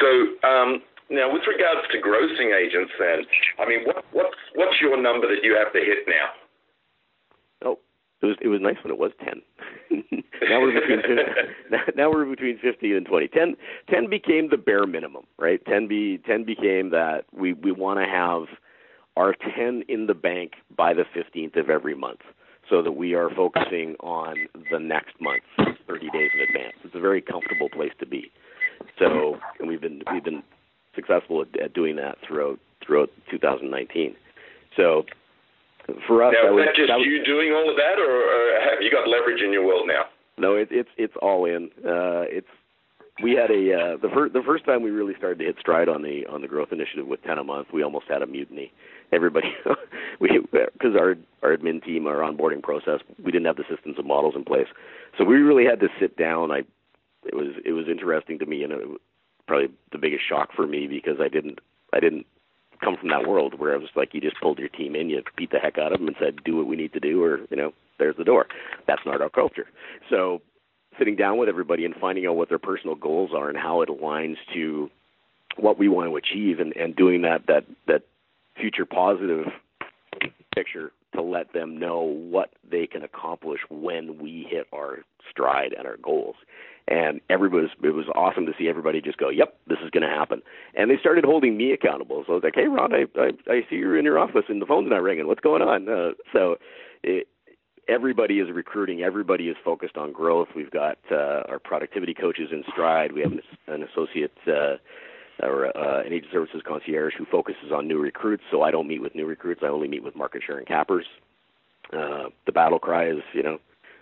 So 0.00 0.06
um, 0.46 0.82
now, 1.10 1.32
with 1.32 1.42
regards 1.48 1.88
to 1.90 1.98
grossing 1.98 2.54
agents, 2.54 2.92
then, 2.98 3.26
I 3.58 3.68
mean, 3.68 3.80
what 3.84 4.04
what's 4.12 4.36
what's 4.54 4.80
your 4.80 5.00
number 5.00 5.26
that 5.26 5.42
you 5.42 5.56
have 5.56 5.72
to 5.72 5.80
hit 5.80 6.06
now? 6.06 6.28
Oh, 7.64 7.78
it 8.22 8.26
was 8.26 8.36
it 8.40 8.48
was 8.48 8.60
nice 8.60 8.76
when 8.84 8.92
it 8.92 8.98
was 8.98 9.10
ten. 9.18 9.42
now 10.48 10.60
we're 10.60 10.72
between 10.72 11.00
50, 11.00 11.92
now 11.96 12.10
we're 12.10 12.26
between 12.26 12.58
fifty 12.58 12.94
and 12.94 13.06
twenty. 13.06 13.26
Ten 13.26 13.56
ten 13.90 14.08
became 14.08 14.50
the 14.50 14.56
bare 14.56 14.86
minimum, 14.86 15.24
right? 15.36 15.64
Ten 15.66 15.88
be 15.88 16.18
ten 16.18 16.44
became 16.44 16.90
that 16.90 17.24
we 17.32 17.54
we 17.54 17.72
want 17.72 17.98
to 17.98 18.06
have 18.06 18.56
our 19.16 19.34
ten 19.34 19.82
in 19.88 20.06
the 20.06 20.14
bank 20.14 20.52
by 20.76 20.94
the 20.94 21.04
fifteenth 21.12 21.56
of 21.56 21.70
every 21.70 21.96
month, 21.96 22.20
so 22.70 22.82
that 22.82 22.92
we 22.92 23.14
are 23.14 23.28
focusing 23.34 23.96
on 24.00 24.36
the 24.70 24.78
next 24.78 25.20
month, 25.20 25.42
thirty 25.86 26.08
days 26.10 26.30
in 26.34 26.40
advance. 26.40 26.76
It's 26.84 26.94
a 26.94 27.00
very 27.00 27.20
comfortable 27.20 27.68
place 27.68 27.92
to 27.98 28.06
be. 28.06 28.30
So, 28.98 29.36
and 29.58 29.68
we've 29.68 29.80
been 29.80 30.02
we've 30.12 30.24
been 30.24 30.42
successful 30.94 31.42
at, 31.42 31.60
at 31.60 31.74
doing 31.74 31.96
that 31.96 32.16
throughout 32.26 32.58
throughout 32.84 33.10
2019. 33.30 34.14
So 34.76 35.04
for 36.06 36.22
us, 36.24 36.34
now, 36.34 36.48
that 36.48 36.54
was, 36.54 36.64
that 36.66 36.76
just 36.76 36.88
that 36.88 36.98
was, 36.98 37.06
you 37.06 37.24
doing 37.24 37.52
all 37.52 37.68
of 37.68 37.76
that, 37.76 37.98
or, 37.98 38.08
or 38.08 38.60
have 38.60 38.80
you 38.80 38.90
got 38.90 39.08
leverage 39.08 39.42
in 39.42 39.52
your 39.52 39.66
world 39.66 39.86
now? 39.86 40.04
No, 40.38 40.54
it, 40.54 40.68
it's 40.70 40.88
it's 40.96 41.14
all 41.20 41.44
in. 41.44 41.70
Uh, 41.84 42.24
it's 42.30 42.48
we 43.22 43.32
had 43.32 43.50
a 43.50 43.62
uh, 43.74 43.96
the 44.00 44.08
first 44.14 44.32
the 44.32 44.42
first 44.46 44.64
time 44.64 44.82
we 44.82 44.90
really 44.90 45.14
started 45.18 45.38
to 45.40 45.44
hit 45.44 45.56
stride 45.60 45.88
on 45.88 46.02
the 46.02 46.24
on 46.30 46.40
the 46.40 46.48
growth 46.48 46.72
initiative 46.72 47.06
with 47.06 47.22
ten 47.22 47.38
a 47.38 47.44
month. 47.44 47.68
We 47.72 47.82
almost 47.82 48.06
had 48.08 48.22
a 48.22 48.26
mutiny. 48.26 48.72
Everybody, 49.12 49.52
we 50.20 50.40
because 50.52 50.94
our 50.98 51.16
our 51.42 51.56
admin 51.56 51.84
team, 51.84 52.06
our 52.06 52.16
onboarding 52.16 52.62
process, 52.62 53.00
we 53.22 53.32
didn't 53.32 53.46
have 53.46 53.56
the 53.56 53.64
systems 53.68 53.96
and 53.98 54.06
models 54.06 54.34
in 54.36 54.44
place, 54.44 54.68
so 55.18 55.24
we 55.24 55.36
really 55.36 55.64
had 55.64 55.80
to 55.80 55.88
sit 55.98 56.16
down. 56.16 56.50
I 56.50 56.62
it 57.24 57.34
was 57.34 57.48
it 57.64 57.72
was 57.72 57.86
interesting 57.88 58.38
to 58.38 58.46
me 58.46 58.62
and 58.62 58.72
it, 58.72 58.88
was 58.88 58.98
probably 59.46 59.68
the 59.92 59.98
biggest 59.98 60.22
shock 60.28 60.50
for 60.54 60.66
me 60.66 60.86
because 60.86 61.20
I 61.20 61.28
didn't 61.28 61.58
I 61.92 62.00
didn't 62.00 62.26
come 62.82 62.96
from 62.96 63.10
that 63.10 63.26
world 63.28 63.58
where 63.58 63.74
I 63.74 63.78
was 63.78 63.90
like 63.94 64.14
you 64.14 64.20
just 64.20 64.40
pulled 64.40 64.58
your 64.58 64.68
team 64.68 64.94
in, 64.94 65.10
you 65.10 65.22
beat 65.36 65.50
the 65.50 65.58
heck 65.58 65.78
out 65.78 65.92
of 65.92 65.98
them 65.98 66.08
and 66.08 66.16
said 66.18 66.44
do 66.44 66.56
what 66.56 66.66
we 66.66 66.76
need 66.76 66.92
to 66.92 67.00
do 67.00 67.22
or 67.22 67.40
you 67.50 67.56
know 67.56 67.72
there's 67.98 68.16
the 68.16 68.24
door. 68.24 68.46
That's 68.86 69.02
not 69.04 69.20
our 69.20 69.28
culture. 69.28 69.66
So 70.08 70.40
sitting 70.98 71.16
down 71.16 71.38
with 71.38 71.48
everybody 71.48 71.84
and 71.84 71.94
finding 71.94 72.26
out 72.26 72.36
what 72.36 72.48
their 72.48 72.58
personal 72.58 72.94
goals 72.94 73.30
are 73.34 73.48
and 73.48 73.58
how 73.58 73.82
it 73.82 73.88
aligns 73.88 74.36
to 74.54 74.90
what 75.56 75.78
we 75.78 75.88
want 75.88 76.08
to 76.08 76.16
achieve 76.16 76.60
and, 76.60 76.74
and 76.76 76.96
doing 76.96 77.22
that 77.22 77.46
that 77.48 77.64
that 77.86 78.02
future 78.60 78.84
positive 78.84 79.46
picture 80.54 80.92
to 81.14 81.22
let 81.22 81.52
them 81.52 81.78
know 81.78 82.00
what 82.02 82.50
they 82.68 82.86
can 82.86 83.02
accomplish 83.02 83.60
when 83.68 84.18
we 84.18 84.46
hit 84.48 84.66
our 84.72 84.98
stride 85.28 85.74
and 85.76 85.86
our 85.86 85.96
goals. 85.96 86.36
And 86.88 87.20
everybody 87.30 87.62
was, 87.62 87.70
it 87.82 87.94
was 87.94 88.06
awesome 88.14 88.46
to 88.46 88.52
see 88.58 88.68
everybody 88.68 89.00
just 89.00 89.18
go, 89.18 89.28
"Yep, 89.28 89.56
this 89.68 89.78
is 89.84 89.90
going 89.90 90.02
to 90.02 90.08
happen." 90.08 90.42
And 90.74 90.90
they 90.90 90.98
started 90.98 91.24
holding 91.24 91.56
me 91.56 91.72
accountable. 91.72 92.24
So 92.26 92.32
I 92.32 92.34
was 92.36 92.44
like, 92.44 92.54
"Hey, 92.56 92.66
Ron, 92.66 92.92
I 92.92 93.04
I, 93.16 93.30
I 93.48 93.60
see 93.68 93.76
you're 93.76 93.98
in 93.98 94.04
your 94.04 94.18
office 94.18 94.44
and 94.48 94.60
the 94.60 94.66
phone's 94.66 94.90
not 94.90 95.02
ringing. 95.02 95.26
What's 95.26 95.40
going 95.40 95.62
on?" 95.62 95.88
Uh, 95.88 96.12
so 96.32 96.56
it, 97.04 97.28
everybody 97.88 98.40
is 98.40 98.50
recruiting. 98.50 99.02
Everybody 99.02 99.48
is 99.48 99.56
focused 99.64 99.96
on 99.96 100.12
growth. 100.12 100.48
We've 100.56 100.70
got 100.70 100.98
uh, 101.12 101.42
our 101.48 101.60
productivity 101.62 102.14
coaches 102.14 102.48
in 102.50 102.64
stride. 102.72 103.12
We 103.12 103.20
have 103.22 103.32
an, 103.32 103.42
an 103.68 103.82
associate. 103.84 104.36
Uh, 104.46 104.76
or 105.42 105.76
uh, 105.76 106.02
an 106.02 106.12
agent 106.12 106.32
services 106.32 106.62
concierge 106.66 107.14
who 107.16 107.24
focuses 107.24 107.72
on 107.72 107.88
new 107.88 107.98
recruits. 107.98 108.42
So 108.50 108.62
I 108.62 108.70
don't 108.70 108.88
meet 108.88 109.02
with 109.02 109.14
new 109.14 109.26
recruits. 109.26 109.62
I 109.62 109.66
only 109.66 109.88
meet 109.88 110.04
with 110.04 110.16
market 110.16 110.42
share 110.46 110.58
and 110.58 110.66
cappers. 110.66 111.06
Uh, 111.92 112.28
the 112.46 112.52
battle 112.52 112.78
cry 112.78 113.08
is, 113.08 113.22
you 113.32 113.42
know, 113.42 113.58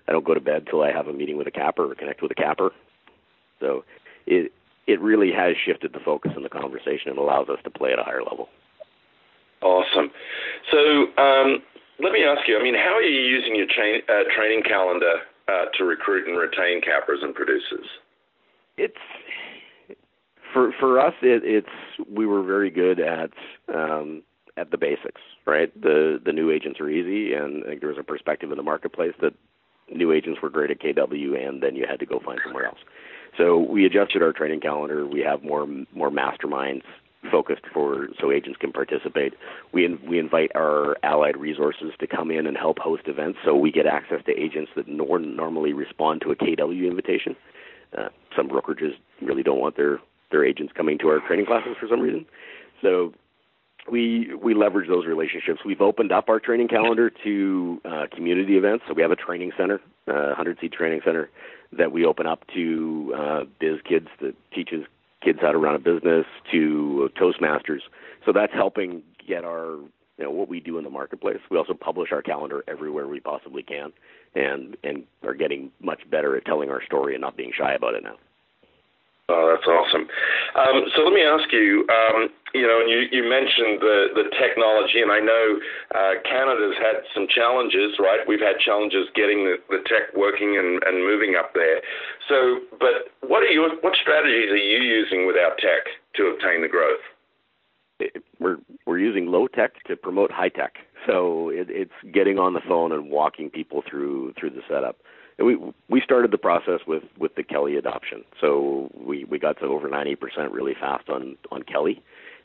I 0.07 0.13
don't 0.13 0.25
go 0.25 0.35
to 0.35 0.41
bed 0.41 0.67
till 0.69 0.83
I 0.83 0.93
have 0.93 1.07
a 1.07 1.13
meeting 1.13 1.37
with 1.37 1.47
a 1.47 1.51
capper 1.51 1.91
or 1.91 1.95
connect 1.95 2.23
with 2.23 2.31
a 2.31 2.35
capper. 2.35 2.71
So 3.61 3.85
it 4.27 4.53
it 4.87 5.01
really 5.01 5.31
has 5.33 5.55
shifted 5.65 5.93
the 5.93 6.01
focus 6.01 6.33
in 6.35 6.43
the 6.43 6.49
conversation 6.49 7.11
and 7.11 7.19
allows 7.19 7.49
us 7.51 7.59
to 7.65 7.71
play 7.71 7.93
at 7.93 7.99
a 7.99 8.03
higher 8.03 8.23
level. 8.23 8.49
Awesome. 9.61 10.11
So 10.73 10.79
um, 11.21 11.63
let 12.01 12.13
me 12.13 12.25
ask 12.25 12.49
you. 12.49 12.59
I 12.59 12.63
mean, 12.63 12.75
how 12.75 12.95
are 12.95 13.03
you 13.03 13.21
using 13.21 13.55
your 13.55 13.67
uh, 13.67 14.25
training 14.35 14.63
calendar 14.63 15.21
uh, 15.47 15.67
to 15.77 15.85
recruit 15.85 16.27
and 16.27 16.39
retain 16.39 16.81
cappers 16.81 17.21
and 17.23 17.35
producers? 17.35 17.87
It's 18.79 18.97
for 20.53 20.73
for 20.79 21.01
us. 21.01 21.15
It, 21.23 21.43
it's 21.45 22.09
we 22.11 22.27
were 22.27 22.43
very 22.43 22.71
good 22.71 23.01
at 23.01 23.31
um, 23.75 24.23
at 24.57 24.71
the 24.71 24.79
basics, 24.79 25.21
right? 25.47 25.73
The 25.81 26.21
the 26.25 26.33
new 26.33 26.51
agents 26.51 26.81
are 26.81 26.89
easy, 26.89 27.35
and 27.35 27.65
I 27.65 27.69
think 27.69 27.81
there 27.81 27.91
was 27.91 27.99
a 27.99 28.05
perspective 28.05 28.51
in 28.51 28.57
the 28.57 28.63
marketplace 28.63 29.15
that 29.21 29.35
new 29.95 30.13
agents 30.13 30.41
were 30.43 30.51
great 30.51 30.71
at 30.71 30.81
KW, 30.81 31.49
and 31.49 31.63
then 31.63 31.77
you 31.77 31.87
had 31.89 32.01
to 32.01 32.07
go 32.07 32.21
find 32.25 32.41
somewhere 32.45 32.67
else. 32.67 32.79
So 33.37 33.59
we 33.59 33.87
adjusted 33.87 34.23
our 34.23 34.33
training 34.33 34.61
calendar. 34.61 35.07
We 35.07 35.21
have 35.21 35.43
more 35.43 35.67
more 35.95 36.11
masterminds 36.11 36.83
focused 37.31 37.65
for 37.73 38.09
so 38.21 38.31
agents 38.31 38.59
can 38.61 38.73
participate. 38.73 39.35
We 39.73 39.85
in, 39.85 39.99
we 40.09 40.19
invite 40.19 40.53
our 40.55 40.97
allied 41.03 41.37
resources 41.37 41.93
to 41.99 42.07
come 42.07 42.31
in 42.31 42.47
and 42.47 42.57
help 42.57 42.79
host 42.79 43.03
events, 43.07 43.39
so 43.45 43.55
we 43.55 43.73
get 43.73 43.87
access 43.87 44.23
to 44.27 44.33
agents 44.33 44.71
that 44.77 44.89
nor- 44.89 45.19
normally 45.19 45.73
respond 45.73 46.23
to 46.23 46.31
a 46.31 46.37
KW 46.37 46.89
invitation. 46.89 47.37
Uh, 47.97 48.09
some 48.37 48.49
brokerages 48.49 48.93
really 49.23 49.43
don't 49.43 49.59
want 49.59 49.77
their 49.77 49.99
their 50.31 50.45
agents 50.45 50.73
coming 50.77 50.99
to 50.99 51.09
our 51.09 51.21
training 51.21 51.47
classes 51.47 51.77
for 51.81 51.89
some 51.89 52.01
reason. 52.01 52.27
So 52.83 53.13
we 53.91 54.35
we 54.35 54.55
leverage 54.55 54.89
those 54.89 55.07
relationships. 55.07 55.61
We've 55.65 55.81
opened 55.81 56.13
up 56.13 56.29
our 56.29 56.41
training 56.41 56.69
calendar 56.69 57.11
to 57.25 57.81
uh, 57.85 58.07
community 58.15 58.57
events. 58.57 58.85
So 58.87 58.95
we 58.95 59.03
have 59.03 59.11
a 59.11 59.17
training 59.17 59.53
center, 59.57 59.81
uh, 60.07 60.35
100 60.35 60.59
seat 60.61 60.73
training 60.73 61.01
center 61.05 61.31
that 61.73 61.93
we 61.93 62.05
open 62.05 62.27
up 62.27 62.45
to 62.55 63.15
uh, 63.17 63.45
biz 63.59 63.79
kids 63.87 64.09
that 64.21 64.35
teaches 64.53 64.85
kids 65.23 65.39
how 65.41 65.53
to 65.53 65.59
run 65.59 65.75
a 65.75 65.79
business 65.79 66.27
to 66.53 67.11
Toastmasters. 67.21 67.81
So 68.25 68.33
that's 68.33 68.53
helping 68.53 69.03
get 69.27 69.45
our 69.45 69.79
you 70.17 70.25
know 70.25 70.31
what 70.31 70.49
we 70.49 70.61
do 70.61 70.79
in 70.79 70.85
the 70.85 70.91
marketplace. 70.91 71.39
We 71.51 71.57
also 71.57 71.75
publish 71.75 72.13
our 72.13 72.23
calendar 72.23 72.65
everywhere 72.69 73.07
we 73.07 73.21
possibly 73.21 73.63
can, 73.63 73.93
and 74.35 74.77
and 74.83 75.05
are 75.23 75.35
getting 75.35 75.71
much 75.81 76.09
better 76.11 76.37
at 76.37 76.45
telling 76.45 76.71
our 76.71 76.83
story 76.85 77.15
and 77.15 77.21
not 77.21 77.37
being 77.37 77.53
shy 77.57 77.73
about 77.73 77.95
it 77.95 78.03
now. 78.03 78.17
Oh, 79.29 79.53
that's 79.53 79.69
awesome. 79.69 80.09
Um, 80.57 80.89
so 80.97 81.05
let 81.05 81.13
me 81.13 81.21
ask 81.21 81.53
you, 81.53 81.85
um, 81.93 82.31
you 82.55 82.65
know, 82.65 82.81
you, 82.81 83.13
you 83.13 83.29
mentioned 83.29 83.77
the, 83.77 84.09
the 84.17 84.25
technology, 84.41 85.05
and 85.05 85.13
I 85.13 85.21
know 85.21 85.61
uh, 85.95 86.13
Canada's 86.25 86.77
had 86.81 87.05
some 87.13 87.29
challenges, 87.29 88.01
right? 88.01 88.25
We've 88.27 88.41
had 88.41 88.57
challenges 88.59 89.05
getting 89.15 89.45
the, 89.45 89.57
the 89.69 89.85
tech 89.85 90.17
working 90.17 90.57
and, 90.57 90.83
and 90.83 91.05
moving 91.05 91.37
up 91.37 91.53
there. 91.53 91.85
So, 92.27 92.65
but 92.81 93.13
what 93.21 93.43
are 93.43 93.53
your 93.53 93.69
what 93.85 93.93
strategies 94.01 94.49
are 94.49 94.57
you 94.57 94.81
using 94.81 95.27
with 95.27 95.37
our 95.37 95.53
tech 95.61 95.93
to 96.17 96.33
obtain 96.33 96.63
the 96.63 96.69
growth? 96.69 97.05
We're 98.41 98.57
we're 98.87 98.99
using 98.99 99.27
low 99.27 99.47
tech 99.47 99.83
to 99.89 99.97
promote 99.97 100.33
high 100.33 100.49
tech. 100.49 100.77
So 101.07 101.51
it, 101.51 101.69
it's 101.69 101.93
getting 102.15 102.39
on 102.39 102.55
the 102.55 102.61
phone 102.67 102.93
and 102.93 103.11
walking 103.11 103.51
people 103.51 103.83
through 103.89 104.33
through 104.41 104.51
the 104.51 104.63
setup. 104.69 104.97
We 105.39 105.57
we 105.89 106.01
started 106.01 106.31
the 106.31 106.39
process 106.39 106.81
with 106.87 107.05
with 107.19 107.35
the 107.37 107.43
Kelle 107.43 107.67
adoption. 107.67 108.25
So 108.41 108.91
we 108.95 109.25
we 109.25 109.39
got 109.39 109.59
to 109.61 109.67
over 109.67 109.89
90% 109.89 110.17
really 110.51 110.75
fast 110.75 111.09
on 111.09 111.37
on 111.51 111.63
Kelle. 111.63 111.95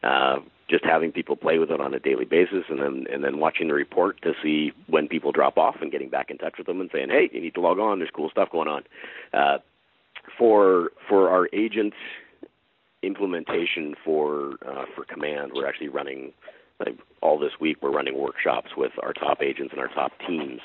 Uh, 0.03 0.39
just 0.69 0.85
having 0.85 1.11
people 1.11 1.35
play 1.35 1.59
with 1.59 1.71
it 1.71 1.79
on 1.79 1.93
a 1.93 1.99
daily 1.99 2.25
basis, 2.25 2.65
and 2.69 2.79
then 2.79 3.05
and 3.11 3.23
then 3.23 3.39
watching 3.39 3.67
the 3.67 3.73
report 3.73 4.21
to 4.21 4.33
see 4.41 4.71
when 4.87 5.07
people 5.07 5.31
drop 5.31 5.57
off 5.57 5.75
and 5.81 5.91
getting 5.91 6.09
back 6.09 6.29
in 6.29 6.37
touch 6.37 6.55
with 6.57 6.67
them 6.67 6.81
and 6.81 6.89
saying, 6.93 7.09
hey, 7.09 7.29
you 7.31 7.41
need 7.41 7.53
to 7.55 7.61
log 7.61 7.79
on. 7.79 7.99
There's 7.99 8.11
cool 8.13 8.29
stuff 8.29 8.51
going 8.51 8.67
on. 8.67 8.83
Uh, 9.33 9.57
for 10.37 10.91
for 11.09 11.29
our 11.29 11.49
agent 11.53 11.93
implementation 13.01 13.95
for 14.05 14.55
uh, 14.65 14.85
for 14.95 15.03
command, 15.05 15.51
we're 15.53 15.67
actually 15.67 15.89
running 15.89 16.31
like 16.79 16.97
all 17.21 17.39
this 17.39 17.51
week. 17.59 17.77
We're 17.81 17.91
running 17.91 18.17
workshops 18.17 18.71
with 18.75 18.91
our 19.01 19.13
top 19.13 19.41
agents 19.41 19.71
and 19.71 19.79
our 19.79 19.89
top 19.89 20.11
teams 20.27 20.59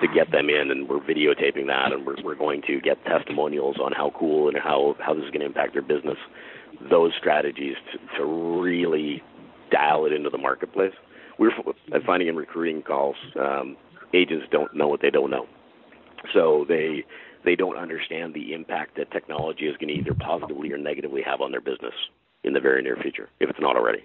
to 0.00 0.08
get 0.14 0.30
them 0.32 0.48
in, 0.48 0.70
and 0.70 0.88
we're 0.88 1.00
videotaping 1.00 1.66
that, 1.66 1.92
and 1.92 2.06
we're 2.06 2.22
we're 2.22 2.34
going 2.34 2.62
to 2.66 2.80
get 2.80 3.02
testimonials 3.04 3.76
on 3.82 3.92
how 3.92 4.12
cool 4.18 4.48
and 4.48 4.56
how 4.56 4.96
how 5.00 5.14
this 5.14 5.24
is 5.24 5.30
going 5.30 5.40
to 5.40 5.46
impact 5.46 5.74
their 5.74 5.82
business. 5.82 6.18
Those 6.90 7.12
strategies 7.18 7.76
to, 7.92 8.18
to 8.18 8.24
really 8.24 9.22
dial 9.70 10.06
it 10.06 10.12
into 10.12 10.30
the 10.30 10.38
marketplace. 10.38 10.92
We're 11.38 11.50
finding 12.06 12.28
in 12.28 12.36
recruiting 12.36 12.82
calls, 12.82 13.16
um, 13.40 13.76
agents 14.14 14.46
don't 14.50 14.74
know 14.74 14.88
what 14.88 15.00
they 15.00 15.10
don't 15.10 15.30
know, 15.30 15.46
so 16.32 16.64
they 16.68 17.04
they 17.44 17.56
don't 17.56 17.76
understand 17.76 18.34
the 18.34 18.52
impact 18.52 18.96
that 18.96 19.10
technology 19.10 19.66
is 19.66 19.76
going 19.76 19.88
to 19.88 19.94
either 19.94 20.14
positively 20.14 20.72
or 20.72 20.78
negatively 20.78 21.22
have 21.22 21.40
on 21.40 21.50
their 21.50 21.60
business 21.60 21.94
in 22.44 22.52
the 22.52 22.60
very 22.60 22.82
near 22.82 22.96
future, 22.96 23.28
if 23.40 23.50
it's 23.50 23.60
not 23.60 23.76
already. 23.76 24.04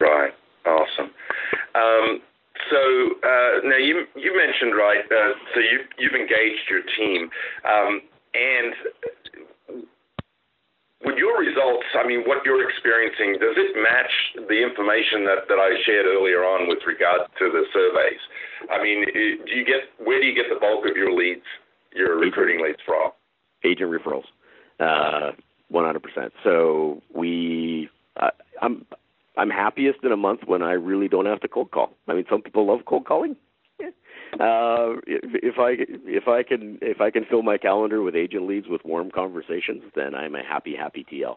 Right. 0.00 0.32
Awesome. 0.66 1.10
Um, 1.74 2.20
so 2.70 2.80
uh, 3.22 3.68
now 3.68 3.76
you 3.76 4.06
you 4.16 4.32
mentioned 4.36 4.76
right. 4.76 5.04
Uh, 5.04 5.32
so 5.54 5.60
you 5.60 5.84
you've 5.98 6.14
engaged 6.14 6.64
your 6.70 6.82
team, 6.96 7.28
um, 7.68 8.00
and 8.32 9.84
with 11.04 11.18
your 11.18 11.38
results, 11.38 11.84
I 11.92 12.06
mean, 12.06 12.24
what 12.24 12.40
you're 12.46 12.64
experiencing, 12.64 13.36
does 13.36 13.60
it 13.60 13.76
match 13.76 14.48
the 14.48 14.64
information 14.64 15.28
that, 15.28 15.44
that 15.52 15.60
I 15.60 15.76
shared 15.84 16.06
earlier 16.06 16.40
on 16.40 16.66
with 16.66 16.78
regard 16.86 17.28
to 17.38 17.52
the 17.52 17.68
surveys? 17.74 18.22
I 18.72 18.82
mean, 18.82 19.04
do 19.12 19.52
you 19.52 19.66
get 19.66 19.92
where 20.00 20.20
do 20.20 20.26
you 20.26 20.34
get 20.34 20.46
the 20.48 20.58
bulk 20.58 20.88
of 20.88 20.96
your 20.96 21.12
leads? 21.12 21.44
your 21.94 22.18
recruiting 22.18 22.62
leads 22.62 22.78
from? 22.84 23.10
Agent 23.64 23.90
referrals, 23.90 24.24
uh, 24.80 25.32
100%. 25.72 26.30
So 26.42 27.02
we, 27.14 27.88
uh, 28.20 28.30
I'm, 28.60 28.84
I'm 29.36 29.50
happiest 29.50 29.98
in 30.02 30.12
a 30.12 30.16
month 30.16 30.40
when 30.46 30.62
I 30.62 30.72
really 30.72 31.08
don't 31.08 31.26
have 31.26 31.40
to 31.40 31.48
cold 31.48 31.70
call. 31.70 31.92
I 32.08 32.14
mean, 32.14 32.24
some 32.30 32.42
people 32.42 32.66
love 32.66 32.80
cold 32.86 33.06
calling. 33.06 33.36
Uh, 34.34 34.98
if, 35.06 35.54
if 35.54 35.54
I 35.60 35.76
if 36.08 36.26
I 36.26 36.42
can 36.42 36.78
if 36.82 37.00
I 37.00 37.12
can 37.12 37.24
fill 37.24 37.42
my 37.42 37.56
calendar 37.56 38.02
with 38.02 38.16
agent 38.16 38.48
leads 38.48 38.66
with 38.66 38.84
warm 38.84 39.12
conversations, 39.12 39.84
then 39.94 40.16
I'm 40.16 40.34
a 40.34 40.42
happy 40.42 40.74
happy 40.74 41.06
TL. 41.08 41.36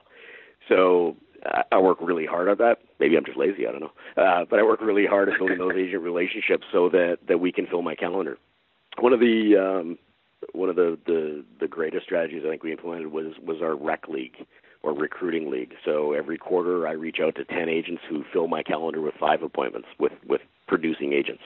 So 0.68 1.16
uh, 1.46 1.62
I 1.72 1.78
work 1.78 2.00
really 2.02 2.26
hard 2.26 2.48
at 2.48 2.58
that. 2.58 2.80
Maybe 3.00 3.16
I'm 3.16 3.24
just 3.24 3.38
lazy. 3.38 3.68
I 3.68 3.72
don't 3.72 3.82
know. 3.82 3.92
Uh, 4.18 4.46
but 4.50 4.58
I 4.58 4.64
work 4.64 4.82
really 4.82 5.06
hard 5.06 5.30
at 5.30 5.38
building 5.38 5.60
those 5.60 5.74
agent 5.78 6.02
relationships 6.02 6.66
so 6.72 6.90
that 6.90 7.20
that 7.28 7.40
we 7.40 7.52
can 7.52 7.68
fill 7.68 7.84
my 7.84 7.94
calendar. 7.94 8.40
One 9.00 9.14
of 9.14 9.20
the 9.20 9.56
um, 9.56 10.00
one 10.54 10.70
of 10.70 10.76
the, 10.76 10.98
the 11.06 11.46
the 11.60 11.68
greatest 11.68 12.06
strategies 12.06 12.44
I 12.46 12.50
think 12.50 12.64
we 12.64 12.72
implemented 12.72 13.12
was 13.12 13.34
was 13.46 13.62
our 13.62 13.76
rec 13.76 14.08
league 14.08 14.38
or 14.88 14.94
recruiting 14.94 15.52
league. 15.52 15.74
So 15.84 16.14
every 16.14 16.38
quarter 16.38 16.88
I 16.88 16.94
reach 16.94 17.18
out 17.22 17.36
to 17.36 17.44
10 17.44 17.68
agents 17.68 18.02
who 18.10 18.24
fill 18.32 18.48
my 18.48 18.64
calendar 18.64 19.02
with 19.02 19.16
five 19.20 19.44
appointments 19.44 19.90
with 20.00 20.14
with 20.26 20.42
producing 20.66 21.12
agents. 21.12 21.44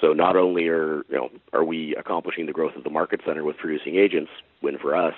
So 0.00 0.14
not 0.14 0.36
only 0.36 0.68
are 0.68 1.04
you 1.10 1.16
know 1.16 1.28
are 1.52 1.64
we 1.64 1.94
accomplishing 1.96 2.46
the 2.46 2.52
growth 2.52 2.76
of 2.76 2.84
the 2.84 2.90
market 2.90 3.20
center 3.26 3.44
with 3.44 3.58
producing 3.58 3.96
agents, 3.96 4.30
win 4.62 4.78
for 4.78 4.96
us, 4.96 5.14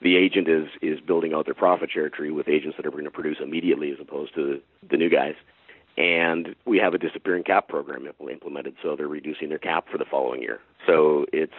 the 0.00 0.16
agent 0.16 0.48
is 0.48 0.68
is 0.80 1.00
building 1.00 1.34
out 1.34 1.44
their 1.44 1.54
profit 1.54 1.90
share 1.92 2.08
tree 2.08 2.30
with 2.30 2.48
agents 2.48 2.78
that 2.78 2.86
are 2.86 2.90
going 2.90 3.04
to 3.04 3.10
produce 3.10 3.36
immediately 3.42 3.90
as 3.90 3.98
opposed 4.00 4.34
to 4.34 4.60
the 4.90 4.96
new 4.96 5.10
guys. 5.10 5.34
And 5.98 6.56
we 6.64 6.78
have 6.78 6.94
a 6.94 6.98
disappearing 6.98 7.44
cap 7.44 7.68
program 7.68 8.08
implemented, 8.30 8.76
so 8.82 8.96
they're 8.96 9.06
reducing 9.06 9.50
their 9.50 9.58
cap 9.58 9.84
for 9.92 9.98
the 9.98 10.06
following 10.10 10.40
year. 10.40 10.60
So 10.86 11.26
it's 11.34 11.52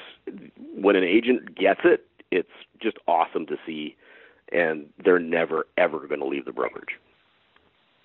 when 0.75 0.95
an 0.95 1.03
agent 1.03 1.55
gets 1.55 1.81
it, 1.83 2.07
it's 2.31 2.49
just 2.81 2.97
awesome 3.07 3.45
to 3.45 3.57
see, 3.63 3.95
and 4.53 4.85
they're 5.03 5.19
never 5.19 5.65
ever 5.77 6.07
going 6.07 6.21
to 6.21 6.27
leave 6.27 6.45
the 6.45 6.53
brokerage. 6.53 6.95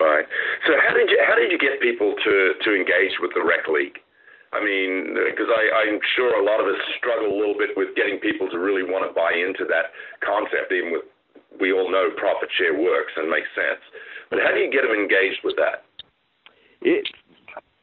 Right. 0.00 0.26
So 0.66 0.74
how 0.78 0.94
did 0.94 1.10
you 1.10 1.18
how 1.26 1.34
did 1.34 1.50
you 1.50 1.58
get 1.58 1.80
people 1.80 2.14
to 2.14 2.34
to 2.62 2.70
engage 2.74 3.18
with 3.20 3.32
the 3.34 3.42
rec 3.44 3.68
league? 3.68 3.98
I 4.52 4.64
mean, 4.64 5.12
because 5.12 5.52
I'm 5.52 6.00
sure 6.16 6.40
a 6.40 6.44
lot 6.44 6.56
of 6.56 6.66
us 6.66 6.80
struggle 6.96 7.28
a 7.28 7.36
little 7.36 7.58
bit 7.58 7.76
with 7.76 7.92
getting 7.94 8.16
people 8.16 8.48
to 8.48 8.56
really 8.56 8.80
want 8.82 9.04
to 9.04 9.12
buy 9.12 9.36
into 9.36 9.68
that 9.68 9.92
concept, 10.24 10.72
even 10.72 10.92
with 10.92 11.04
we 11.60 11.72
all 11.72 11.90
know 11.90 12.08
profit 12.16 12.48
share 12.56 12.78
works 12.78 13.12
and 13.16 13.28
makes 13.28 13.48
sense. 13.54 13.82
But 14.30 14.38
how 14.40 14.54
do 14.54 14.60
you 14.60 14.70
get 14.70 14.82
them 14.82 14.94
engaged 14.94 15.44
with 15.44 15.56
that? 15.56 15.84
It 16.80 17.04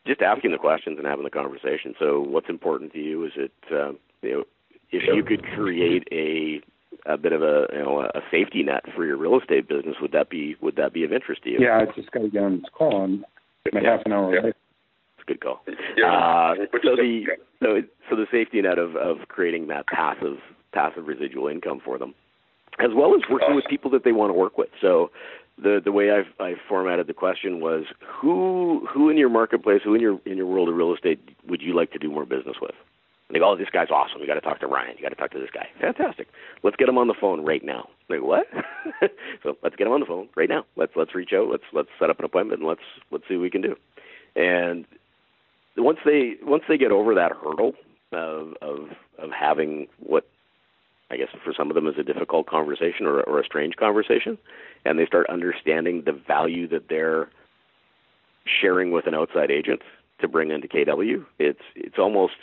just 0.08 0.22
asking 0.22 0.52
the 0.52 0.58
questions 0.58 0.98
and 0.98 1.06
having 1.06 1.24
the 1.24 1.30
conversation. 1.30 1.94
So, 2.00 2.22
what's 2.22 2.50
important 2.50 2.94
to 2.94 3.00
you? 3.00 3.26
Is 3.26 3.34
it 3.36 3.54
uh, 3.72 3.92
you 4.22 4.32
know 4.32 4.44
if 4.92 5.04
you 5.04 5.24
could 5.24 5.44
create 5.54 6.08
a 6.12 6.62
a 7.06 7.18
bit 7.18 7.34
of 7.34 7.42
a 7.42 7.68
you 7.72 7.80
know 7.80 8.02
a 8.02 8.22
safety 8.32 8.64
net 8.64 8.84
for 8.96 9.06
your 9.06 9.18
real 9.18 9.40
estate 9.40 9.68
business, 9.68 9.96
would 10.02 10.12
that 10.12 10.30
be 10.30 10.56
would 10.62 10.76
that 10.76 10.94
be 10.94 11.04
of 11.04 11.14
interest 11.14 11.44
to 11.44 11.50
you? 11.52 11.58
Yeah, 11.60 11.80
I 11.82 11.86
just 11.96 12.12
got 12.12 12.22
to 12.22 12.30
get 12.30 12.44
on 12.44 12.58
this 12.58 12.70
call 12.74 13.04
and 13.04 13.24
yeah. 13.74 13.82
half 13.84 14.02
an 14.06 14.14
hour 14.14 14.34
yeah. 14.34 14.42
late. 14.42 14.56
It's 15.18 15.24
a 15.24 15.26
good 15.26 15.42
call. 15.42 15.62
Yeah. 15.98 16.12
Uh, 16.12 16.56
so 16.84 16.96
the 16.96 17.26
so 17.62 17.82
so 18.10 18.16
the 18.16 18.26
safety 18.32 18.62
net 18.62 18.78
of 18.78 18.96
of 18.96 19.28
creating 19.28 19.68
that 19.68 19.88
passive 19.88 20.38
passive 20.74 21.08
residual 21.08 21.48
income 21.48 21.82
for 21.84 21.98
them, 21.98 22.14
as 22.80 22.90
well 22.96 23.16
as 23.16 23.22
working 23.30 23.56
with 23.56 23.66
people 23.70 23.92
that 23.92 24.04
they 24.04 24.12
want 24.12 24.30
to 24.30 24.34
work 24.34 24.58
with. 24.58 24.70
So 24.82 25.12
the 25.58 25.80
the 25.84 25.92
way 25.92 26.12
I've 26.12 26.28
I 26.40 26.56
formatted 26.68 27.08
the 27.08 27.14
question 27.14 27.60
was 27.60 27.86
who 28.00 28.88
who 28.92 29.10
in 29.10 29.18
your 29.18 29.30
marketplace, 29.30 29.82
who 29.84 29.94
in 29.96 30.02
your 30.02 30.20
in 30.26 30.38
your 30.38 30.48
world 30.48 30.70
of 30.70 30.76
real 30.76 30.94
estate 30.94 31.20
would 31.48 31.62
you 31.62 31.76
like 31.76 31.92
to 31.92 32.00
do 32.00 32.10
more 32.10 32.26
business 32.26 32.58
with? 32.62 32.76
They 33.32 33.40
go, 33.40 33.52
oh, 33.52 33.56
this 33.56 33.70
guy's 33.72 33.90
awesome. 33.90 34.22
You 34.22 34.28
got 34.28 34.36
to 34.36 34.42
talk 34.42 34.60
to 34.60 34.68
Ryan. 34.68 34.96
You 34.98 35.02
got 35.02 35.10
to 35.10 35.16
talk 35.16 35.32
to 35.32 35.40
this 35.40 35.50
guy. 35.52 35.68
Fantastic. 35.82 36.28
Let's 36.62 36.76
get 36.76 36.88
him 36.88 36.98
on 36.98 37.08
the 37.08 37.16
phone 37.20 37.44
right 37.44 37.64
now. 37.64 37.90
Like 38.08 38.22
what? 38.22 38.46
so 39.44 39.58
let's 39.64 39.76
get 39.76 39.88
him 39.88 39.94
on 39.94 40.00
the 40.00 40.06
phone 40.06 40.30
right 40.36 40.50
now. 40.50 40.66
Let's 40.76 40.92
let's 40.96 41.16
reach 41.16 41.34
out. 41.34 41.50
Let's 41.50 41.64
let's 41.74 41.90
set 42.00 42.12
up 42.12 42.20
an 42.20 42.26
appointment 42.26 42.60
and 42.60 42.70
let's 42.70 42.84
let's 43.10 43.24
see 43.28 43.36
what 43.36 43.42
we 43.42 43.50
can 43.50 43.62
do. 43.62 43.76
And 44.36 44.86
once 45.76 45.98
they 46.06 46.36
once 46.44 46.64
they 46.70 46.78
get 46.78 46.92
over 46.92 47.16
that 47.16 47.32
hurdle 47.32 47.74
of 48.12 48.54
of 48.62 48.90
of 49.18 49.32
having 49.32 49.88
what 50.00 50.28
I 51.10 51.18
guess 51.18 51.30
for 51.44 51.54
some 51.54 51.70
of 51.70 51.76
them 51.76 51.88
is 51.88 51.96
a 51.98 52.04
difficult 52.04 52.48
conversation 52.48 53.06
or, 53.06 53.22
or 53.22 53.40
a 53.40 53.46
strange 53.46 53.76
conversation, 53.76 54.38
and 54.86 55.00
they 55.00 55.06
start 55.06 55.28
understanding 55.30 56.04
the 56.06 56.12
value 56.12 56.68
that 56.70 56.90
they're 56.90 57.30
sharing 58.62 58.92
with 58.92 59.08
an 59.08 59.16
outside 59.16 59.50
agent 59.50 59.82
to 60.22 60.28
bring 60.28 60.52
into 60.52 60.68
KW. 60.68 61.26
It's 61.40 61.62
it's 61.76 61.98
almost 61.98 62.36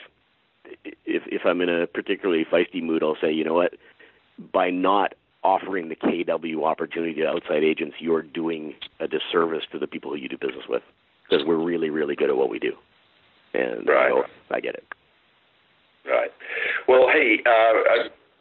if 0.84 1.22
if 1.26 1.42
I'm 1.44 1.60
in 1.60 1.68
a 1.68 1.86
particularly 1.86 2.44
feisty 2.44 2.82
mood, 2.82 3.02
I'll 3.02 3.16
say, 3.20 3.32
you 3.32 3.44
know 3.44 3.54
what, 3.54 3.74
by 4.52 4.70
not 4.70 5.14
offering 5.44 5.88
the 5.88 5.96
KW 5.96 6.64
opportunity 6.64 7.14
to 7.14 7.26
outside 7.26 7.64
agents, 7.64 7.96
you're 7.98 8.22
doing 8.22 8.74
a 9.00 9.08
disservice 9.08 9.64
to 9.72 9.78
the 9.78 9.86
people 9.86 10.10
who 10.10 10.16
you 10.16 10.28
do 10.28 10.38
business 10.38 10.64
with 10.68 10.82
because 11.28 11.44
we're 11.46 11.56
really 11.56 11.90
really 11.90 12.14
good 12.14 12.30
at 12.30 12.36
what 12.36 12.50
we 12.50 12.58
do, 12.58 12.72
and 13.54 13.86
right. 13.86 14.12
so 14.12 14.24
I 14.54 14.60
get 14.60 14.74
it. 14.74 14.84
Right. 16.04 16.30
Well, 16.88 17.06
hey, 17.12 17.38
uh, 17.46 17.50
I 17.50 17.96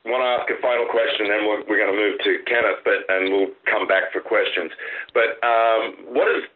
want 0.09 0.25
to 0.25 0.29
ask 0.33 0.49
a 0.49 0.57
final 0.65 0.89
question, 0.89 1.29
then 1.29 1.45
we're, 1.45 1.61
we're 1.69 1.77
going 1.77 1.93
to 1.93 1.99
move 1.99 2.17
to 2.25 2.31
Kenneth, 2.49 2.81
but 2.81 3.05
and 3.05 3.29
we'll 3.29 3.53
come 3.69 3.85
back 3.85 4.09
for 4.09 4.21
questions. 4.21 4.73
But 5.13 5.37
um, 5.45 6.09
what 6.09 6.25
is 6.25 6.49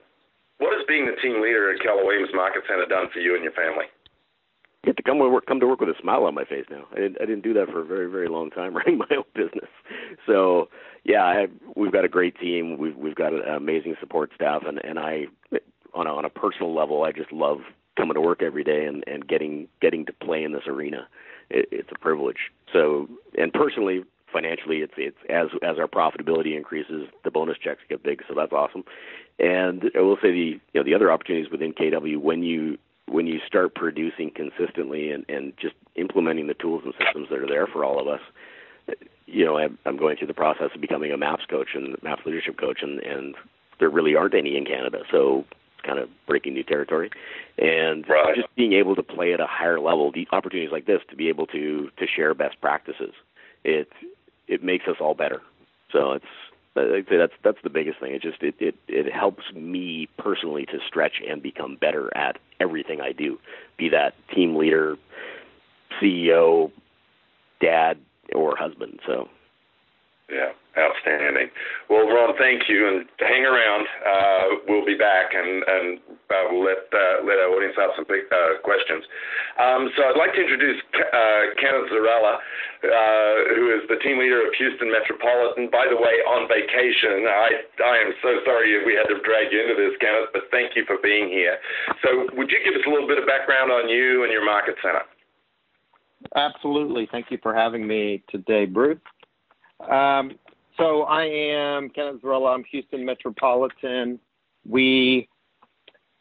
what 0.58 0.74
has 0.74 0.86
being 0.88 1.06
the 1.06 1.18
team 1.22 1.42
leader 1.42 1.74
at 1.74 1.82
Keller 1.82 2.06
Williams 2.06 2.34
Market 2.34 2.64
Center 2.66 2.86
done 2.86 3.12
for 3.14 3.20
you 3.20 3.36
and 3.36 3.44
your 3.44 3.54
family? 3.54 3.86
Get 4.86 4.98
to 4.98 5.04
come 5.04 5.20
to 5.20 5.30
work 5.30 5.46
come 5.46 5.60
to 5.60 5.68
work 5.68 5.80
with 5.80 5.90
a 5.90 6.02
smile 6.02 6.24
on 6.24 6.34
my 6.34 6.46
face 6.46 6.66
now. 6.70 6.86
I 6.92 6.96
didn't 6.96 7.18
I 7.22 7.26
didn't 7.26 7.44
do 7.44 7.54
that 7.56 7.68
for 7.70 7.82
a 7.82 7.86
very 7.86 8.10
very 8.10 8.28
long 8.28 8.50
time 8.52 8.74
running 8.78 8.98
my 8.98 9.16
own 9.18 9.24
business. 9.34 9.70
So 10.26 10.70
yeah, 11.04 11.24
I, 11.24 11.48
we've 11.76 11.92
got 11.92 12.06
a 12.06 12.10
great 12.10 12.38
team. 12.40 12.78
We've 12.78 12.96
we've 12.96 13.16
got 13.16 13.34
an 13.34 13.42
amazing 13.42 13.96
support 14.00 14.32
staff, 14.36 14.64
and 14.66 14.84
and 14.84 15.00
I 15.00 15.26
on 15.94 16.08
a, 16.08 16.14
on 16.14 16.26
a 16.26 16.30
personal 16.30 16.76
level, 16.76 17.04
I 17.04 17.12
just 17.12 17.32
love 17.32 17.60
coming 17.98 18.16
to 18.16 18.22
work 18.22 18.42
every 18.42 18.64
day 18.64 18.86
and 18.86 19.04
and 19.08 19.28
getting 19.28 19.68
getting 19.82 20.06
to 20.06 20.14
play 20.14 20.44
in 20.44 20.54
this 20.54 20.68
arena 20.68 21.08
it, 21.50 21.68
it's 21.72 21.90
a 21.92 22.00
privilege. 22.00 22.52
So, 22.72 23.08
and 23.38 23.52
personally, 23.54 24.04
financially, 24.32 24.78
it's 24.78 24.94
it's 24.98 25.18
as 25.30 25.48
as 25.62 25.78
our 25.80 25.88
profitability 25.88 26.56
increases, 26.56 27.08
the 27.24 27.32
bonus 27.32 27.58
checks 27.58 27.82
get 27.90 28.04
big, 28.04 28.24
so 28.28 28.34
that's 28.36 28.52
awesome. 28.52 28.84
And 29.40 29.92
I 29.96 30.02
will 30.02 30.18
say 30.22 30.32
the 30.32 30.60
you 30.74 30.82
know 30.82 30.84
the 30.84 30.94
other 30.94 31.12
opportunities 31.12 31.52
within 31.52 31.74
KW 31.74 32.18
when 32.18 32.44
you 32.44 32.78
when 33.08 33.28
you 33.28 33.40
start 33.46 33.76
producing 33.76 34.32
consistently 34.32 35.12
and 35.12 35.26
and 35.30 35.54
just 35.58 35.76
implementing 35.96 36.48
the 36.48 36.54
tools 36.56 36.82
and 36.86 36.94
systems 37.00 37.28
that 37.30 37.40
are 37.40 37.48
there 37.48 37.68
for 37.68 37.84
all 37.86 38.00
of 38.00 38.08
us. 38.08 38.22
You 39.26 39.44
know, 39.46 39.58
I'm, 39.58 39.78
I'm 39.86 39.98
going 39.98 40.18
through 40.18 40.28
the 40.28 40.34
process 40.36 40.70
of 40.76 40.82
becoming 40.82 41.12
a 41.12 41.18
MAPS 41.18 41.46
coach 41.48 41.70
and 41.74 41.98
MAPS 42.04 42.26
leadership 42.26 42.58
coach, 42.60 42.80
and 42.82 43.00
and 43.00 43.36
there 43.80 43.90
really 43.90 44.16
aren't 44.16 44.36
any 44.36 44.56
in 44.58 44.66
Canada. 44.66 45.00
So 45.12 45.46
it's 45.50 45.86
kind 45.86 46.00
of 46.00 46.10
breaking 46.28 46.54
new 46.54 46.64
territory, 46.64 47.10
and 47.58 48.08
Right. 48.08 48.36
just 48.36 48.54
being 48.56 48.74
able 48.74 48.96
to 48.96 49.04
play 49.04 49.34
at 49.34 49.40
a 49.40 49.48
higher 49.48 49.80
level. 49.80 50.12
The 50.12 50.28
opportunities 50.32 50.72
like 50.72 50.86
this 50.86 51.02
to 51.10 51.16
be 51.16 51.30
able 51.30 51.48
to 51.48 51.90
to 51.98 52.08
share 52.08 52.34
best 52.34 52.62
practices, 52.62 53.14
it 53.64 53.90
it 54.48 54.64
makes 54.64 54.88
us 54.88 54.98
all 55.00 55.16
better. 55.16 55.42
So 55.92 56.12
it's 56.14 56.26
I'd 56.78 57.08
say 57.10 57.18
that's 57.18 57.34
that's 57.44 57.58
the 57.64 57.70
biggest 57.70 58.00
thing. 58.00 58.14
It 58.14 58.22
just 58.22 58.42
it, 58.44 58.56
it 58.60 58.76
it 58.88 59.12
helps 59.12 59.44
me 59.54 60.10
personally 60.18 60.66
to 60.68 60.80
stretch 60.86 61.22
and 61.28 61.42
become 61.42 61.78
better 61.78 62.16
at 62.16 62.38
everything 62.60 63.02
I 63.02 63.12
do, 63.12 63.40
be 63.78 63.90
that 63.90 64.14
team 64.34 64.56
leader, 64.56 64.98
CEO, 66.02 66.72
dad, 67.62 67.98
or 68.34 68.56
husband. 68.58 69.00
So 69.06 69.30
Yeah, 70.26 70.58
outstanding. 70.74 71.54
Well, 71.86 72.10
Ron, 72.10 72.34
thank 72.42 72.66
you, 72.66 72.90
and 72.90 73.06
hang 73.22 73.46
around. 73.46 73.86
Uh, 74.02 74.46
we'll 74.66 74.86
be 74.86 74.98
back, 74.98 75.38
and 75.38 75.62
and 75.62 76.02
uh, 76.34 76.50
we'll 76.50 76.66
let 76.66 76.82
uh, 76.90 77.22
let 77.22 77.38
our 77.38 77.54
audience 77.54 77.78
ask 77.78 77.94
some 77.94 78.10
big, 78.10 78.26
uh, 78.34 78.58
questions. 78.66 79.06
Um, 79.62 79.94
so 79.94 80.02
I'd 80.10 80.18
like 80.18 80.34
to 80.34 80.42
introduce 80.42 80.82
uh, 80.98 81.54
Kenneth 81.62 81.94
Zarella, 81.94 82.42
uh, 82.42 83.36
who 83.54 83.70
is 83.78 83.86
the 83.86 84.02
team 84.02 84.18
leader 84.18 84.42
of 84.42 84.50
Houston 84.58 84.90
Metropolitan. 84.90 85.70
By 85.70 85.86
the 85.86 85.98
way, 86.02 86.18
on 86.26 86.50
vacation. 86.50 87.30
I 87.30 87.62
I 87.86 87.96
am 88.02 88.18
so 88.26 88.42
sorry 88.50 88.74
if 88.74 88.82
we 88.82 88.98
had 88.98 89.06
to 89.14 89.22
drag 89.22 89.54
you 89.54 89.62
into 89.62 89.78
this, 89.78 89.94
Kenneth, 90.02 90.34
but 90.34 90.50
thank 90.50 90.74
you 90.74 90.90
for 90.90 90.98
being 91.06 91.30
here. 91.30 91.62
So, 92.02 92.34
would 92.34 92.50
you 92.50 92.58
give 92.66 92.74
us 92.74 92.82
a 92.82 92.90
little 92.90 93.06
bit 93.06 93.22
of 93.22 93.30
background 93.30 93.70
on 93.70 93.94
you 93.94 94.26
and 94.26 94.34
your 94.34 94.42
market 94.42 94.74
center? 94.82 95.06
Absolutely. 96.36 97.08
Thank 97.12 97.30
you 97.30 97.38
for 97.42 97.54
having 97.54 97.86
me 97.86 98.24
today, 98.30 98.66
Bruce. 98.66 98.98
Um, 99.80 100.32
so 100.78 101.04
I 101.04 101.24
am 101.24 101.90
Kenneth 101.90 102.22
Zarella. 102.22 102.54
I'm 102.54 102.64
Houston 102.72 103.06
Metropolitan. 103.06 104.20
We 104.68 105.30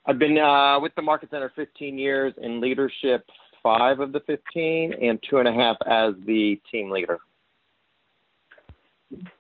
I've 0.06 0.18
been 0.18 0.38
uh, 0.38 0.78
with 0.80 0.94
the 0.96 1.02
Market 1.02 1.30
Center 1.30 1.50
15 1.56 1.98
years 1.98 2.34
in 2.42 2.60
leadership, 2.60 3.24
five 3.62 4.00
of 4.00 4.12
the 4.12 4.20
15, 4.20 4.94
and 5.02 5.18
two 5.28 5.38
and 5.38 5.48
a 5.48 5.52
half 5.52 5.76
as 5.86 6.14
the 6.26 6.60
team 6.70 6.90
leader. 6.90 7.18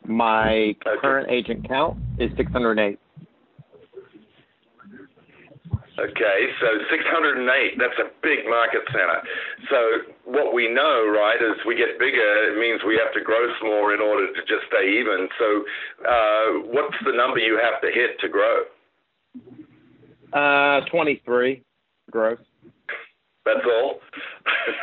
My 0.06 0.74
current 1.00 1.30
agent 1.30 1.68
count 1.68 1.98
is 2.18 2.30
608. 2.36 2.98
Okay, 5.96 6.38
so 6.60 6.66
608, 6.90 7.78
that's 7.78 7.98
a 8.02 8.10
big 8.20 8.46
market 8.50 8.82
center. 8.90 9.22
So 9.70 9.78
what 10.24 10.52
we 10.52 10.66
know, 10.68 11.06
right, 11.06 11.38
is 11.40 11.54
we 11.64 11.76
get 11.76 11.98
bigger, 12.00 12.50
it 12.50 12.58
means 12.58 12.80
we 12.84 12.98
have 13.02 13.14
to 13.14 13.20
grow 13.22 13.46
some 13.60 13.68
more 13.68 13.94
in 13.94 14.00
order 14.00 14.26
to 14.26 14.40
just 14.40 14.66
stay 14.66 14.90
even. 14.98 15.28
So 15.38 15.46
uh, 16.02 16.46
what's 16.74 16.96
the 17.04 17.12
number 17.12 17.38
you 17.38 17.58
have 17.62 17.80
to 17.80 17.90
hit 17.94 18.18
to 18.20 18.28
grow? 18.28 18.62
Uh, 20.32 20.80
23 20.90 21.62
gross. 22.10 22.38
That's 23.44 23.60
all? 23.64 24.00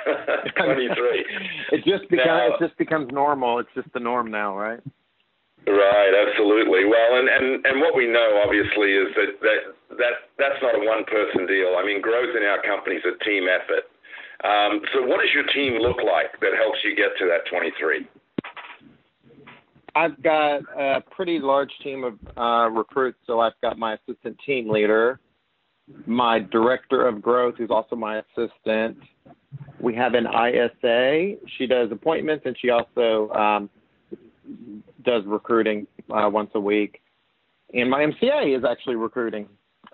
23. 0.55 1.25
It 1.73 1.83
just 1.83 2.09
becomes 2.09 2.25
Now- 2.27 2.55
it 2.55 2.59
just 2.59 2.77
becomes 2.77 3.11
normal. 3.11 3.59
It's 3.59 3.69
just 3.75 3.91
the 3.93 3.99
norm 3.99 4.31
now, 4.31 4.57
right? 4.57 4.79
Right, 5.67 6.13
absolutely. 6.27 6.85
Well, 6.85 7.19
and, 7.21 7.29
and, 7.29 7.65
and 7.65 7.81
what 7.81 7.95
we 7.95 8.07
know 8.07 8.41
obviously 8.43 8.93
is 8.93 9.13
that, 9.15 9.37
that 9.41 9.61
that 9.97 10.15
that's 10.39 10.57
not 10.61 10.73
a 10.73 10.81
one 10.81 11.05
person 11.05 11.45
deal. 11.45 11.77
I 11.77 11.85
mean, 11.85 12.01
growth 12.01 12.35
in 12.35 12.43
our 12.43 12.61
company 12.63 12.95
is 12.97 13.05
a 13.05 13.23
team 13.23 13.45
effort. 13.45 13.85
Um, 14.43 14.81
so, 14.93 15.05
what 15.05 15.21
does 15.21 15.29
your 15.33 15.45
team 15.53 15.77
look 15.79 15.97
like 15.97 16.39
that 16.41 16.57
helps 16.57 16.79
you 16.83 16.95
get 16.95 17.13
to 17.19 17.25
that 17.29 17.45
23? 17.49 18.07
I've 19.95 20.21
got 20.23 20.61
a 20.77 21.01
pretty 21.11 21.39
large 21.39 21.71
team 21.83 22.03
of 22.03 22.13
uh, 22.37 22.69
recruits. 22.69 23.19
So 23.27 23.39
I've 23.39 23.59
got 23.61 23.77
my 23.77 23.95
assistant 23.95 24.37
team 24.45 24.69
leader, 24.69 25.19
my 26.05 26.39
director 26.39 27.07
of 27.07 27.21
growth, 27.21 27.55
who's 27.57 27.69
also 27.69 27.95
my 27.95 28.21
assistant. 28.21 28.97
We 29.79 29.93
have 29.95 30.13
an 30.13 30.27
ISA. 30.27 31.35
She 31.57 31.67
does 31.67 31.91
appointments 31.91 32.45
and 32.45 32.55
she 32.59 32.69
also 32.69 33.29
um, 33.33 33.69
does 35.03 35.23
recruiting 35.25 35.87
uh, 36.09 36.29
once 36.31 36.51
a 36.55 36.59
week. 36.59 37.01
And 37.73 37.89
my 37.89 37.99
MCA 37.99 38.57
is 38.57 38.63
actually 38.63 38.95
recruiting, 38.95 39.47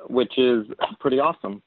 which 0.10 0.38
is 0.38 0.66
pretty 1.00 1.20
awesome. 1.20 1.62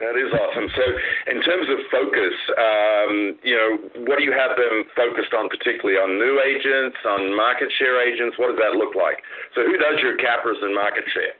That 0.00 0.18
is 0.18 0.32
awesome. 0.34 0.68
So, 0.74 0.82
in 1.30 1.40
terms 1.42 1.68
of 1.70 1.78
focus, 1.86 2.34
um, 2.58 3.38
you 3.44 3.54
know, 3.54 4.02
what 4.10 4.18
do 4.18 4.24
you 4.24 4.32
have 4.32 4.56
them 4.56 4.84
focused 4.96 5.32
on, 5.32 5.48
particularly 5.48 5.96
on 5.96 6.18
new 6.18 6.42
agents, 6.42 6.98
on 7.06 7.36
market 7.36 7.70
share 7.78 8.02
agents? 8.02 8.36
What 8.36 8.48
does 8.48 8.58
that 8.58 8.76
look 8.76 8.96
like? 8.96 9.22
So, 9.54 9.62
who 9.62 9.78
does 9.78 10.02
your 10.02 10.16
cappers 10.16 10.56
and 10.62 10.74
market 10.74 11.04
share? 11.14 11.38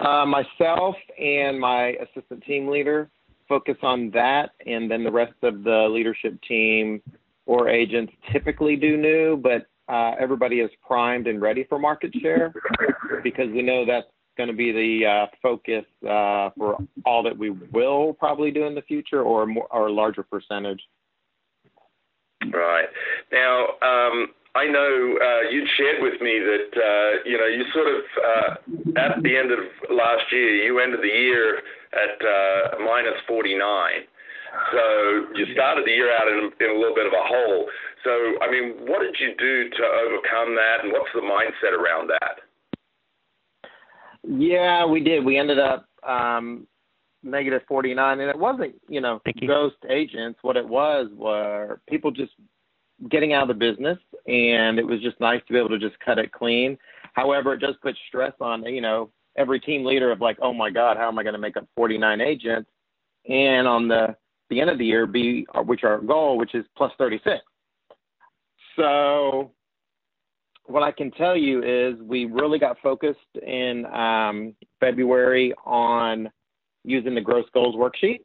Uh, 0.00 0.26
myself 0.26 0.96
and 1.16 1.60
my 1.60 1.94
assistant 2.02 2.42
team 2.44 2.66
leader 2.66 3.08
focus 3.48 3.76
on 3.82 4.10
that, 4.10 4.50
and 4.66 4.90
then 4.90 5.04
the 5.04 5.12
rest 5.12 5.34
of 5.42 5.62
the 5.62 5.88
leadership 5.90 6.40
team 6.42 7.00
or 7.46 7.68
agents 7.68 8.12
typically 8.32 8.76
do 8.76 8.96
new, 8.96 9.36
but 9.36 9.66
uh, 9.92 10.14
everybody 10.18 10.60
is 10.60 10.70
primed 10.86 11.26
and 11.26 11.40
ready 11.40 11.64
for 11.64 11.78
market 11.78 12.12
share 12.20 12.54
because 13.22 13.50
we 13.50 13.62
know 13.62 13.84
that's 13.84 14.06
going 14.36 14.48
to 14.48 14.54
be 14.54 14.72
the 14.72 15.06
uh, 15.06 15.26
focus 15.42 15.84
uh, 16.04 16.50
for 16.56 16.78
all 17.04 17.22
that 17.22 17.36
we 17.36 17.50
will 17.50 18.14
probably 18.14 18.50
do 18.50 18.64
in 18.64 18.74
the 18.74 18.82
future, 18.82 19.22
or 19.22 19.46
more, 19.46 19.66
or 19.70 19.88
a 19.88 19.92
larger 19.92 20.22
percentage. 20.22 20.80
Right. 22.50 22.86
Now, 23.30 23.66
um, 23.82 24.28
I 24.54 24.66
know 24.66 25.18
uh, 25.22 25.50
you'd 25.50 25.68
shared 25.76 26.02
with 26.02 26.20
me 26.20 26.38
that, 26.38 26.68
uh, 26.76 27.28
you 27.28 27.38
know, 27.38 27.46
you 27.46 27.64
sort 27.72 27.88
of, 27.88 28.02
uh, 28.18 29.00
at 29.00 29.22
the 29.22 29.36
end 29.36 29.50
of 29.50 29.60
last 29.90 30.24
year, 30.30 30.64
you 30.64 30.78
ended 30.78 31.00
the 31.00 31.06
year 31.06 31.58
at 31.92 32.20
uh, 32.20 32.78
minus 32.84 33.14
49. 33.26 33.60
So 34.72 35.26
you 35.34 35.46
started 35.54 35.86
the 35.86 35.92
year 35.92 36.14
out 36.14 36.28
in, 36.28 36.50
in 36.60 36.76
a 36.76 36.78
little 36.78 36.94
bit 36.94 37.06
of 37.06 37.12
a 37.12 37.24
hole. 37.24 37.66
So, 38.04 38.10
I 38.42 38.50
mean, 38.50 38.86
what 38.86 39.00
did 39.00 39.16
you 39.18 39.34
do 39.38 39.70
to 39.70 39.84
overcome 39.84 40.54
that, 40.56 40.78
and 40.82 40.92
what's 40.92 41.10
the 41.14 41.20
mindset 41.20 41.72
around 41.72 42.08
that? 42.08 42.40
Yeah, 44.24 44.86
we 44.86 45.00
did. 45.00 45.24
We 45.24 45.38
ended 45.38 45.58
up 45.58 45.86
um, 46.06 46.66
negative 47.22 47.62
49, 47.66 48.20
and 48.20 48.30
it 48.30 48.38
wasn't, 48.38 48.74
you 48.88 49.00
know, 49.00 49.20
ghost 49.46 49.76
agents. 49.88 50.38
What 50.42 50.56
it 50.56 50.66
was 50.66 51.08
were 51.14 51.80
people 51.88 52.10
just 52.10 52.32
getting 53.10 53.32
out 53.32 53.42
of 53.42 53.48
the 53.48 53.72
business, 53.72 53.98
and 54.26 54.78
it 54.78 54.86
was 54.86 55.00
just 55.00 55.18
nice 55.20 55.40
to 55.46 55.52
be 55.52 55.58
able 55.58 55.70
to 55.70 55.78
just 55.78 55.98
cut 56.00 56.18
it 56.18 56.32
clean. 56.32 56.76
However, 57.14 57.54
it 57.54 57.60
does 57.60 57.74
put 57.82 57.96
stress 58.08 58.32
on, 58.40 58.64
you 58.64 58.80
know, 58.80 59.10
every 59.36 59.60
team 59.60 59.84
leader 59.84 60.10
of 60.12 60.20
like, 60.20 60.38
oh 60.42 60.52
my 60.52 60.70
God, 60.70 60.96
how 60.96 61.08
am 61.08 61.18
I 61.18 61.22
going 61.22 61.34
to 61.34 61.38
make 61.38 61.56
up 61.56 61.66
49 61.76 62.20
agents? 62.20 62.70
And 63.28 63.66
on 63.66 63.88
the 63.88 64.16
the 64.52 64.60
end 64.60 64.70
of 64.70 64.78
the 64.78 64.84
year, 64.84 65.06
be 65.06 65.46
which 65.64 65.82
our 65.82 65.98
goal, 65.98 66.36
which 66.36 66.54
is 66.54 66.64
plus 66.76 66.92
36. 66.98 67.40
So 68.76 69.50
what 70.66 70.82
I 70.82 70.92
can 70.92 71.10
tell 71.12 71.36
you 71.36 71.62
is 71.62 72.00
we 72.02 72.26
really 72.26 72.58
got 72.58 72.76
focused 72.82 73.18
in 73.46 73.86
um, 73.86 74.54
February 74.80 75.52
on 75.64 76.30
using 76.84 77.14
the 77.14 77.20
gross 77.20 77.46
goals 77.54 77.74
worksheet. 77.74 78.20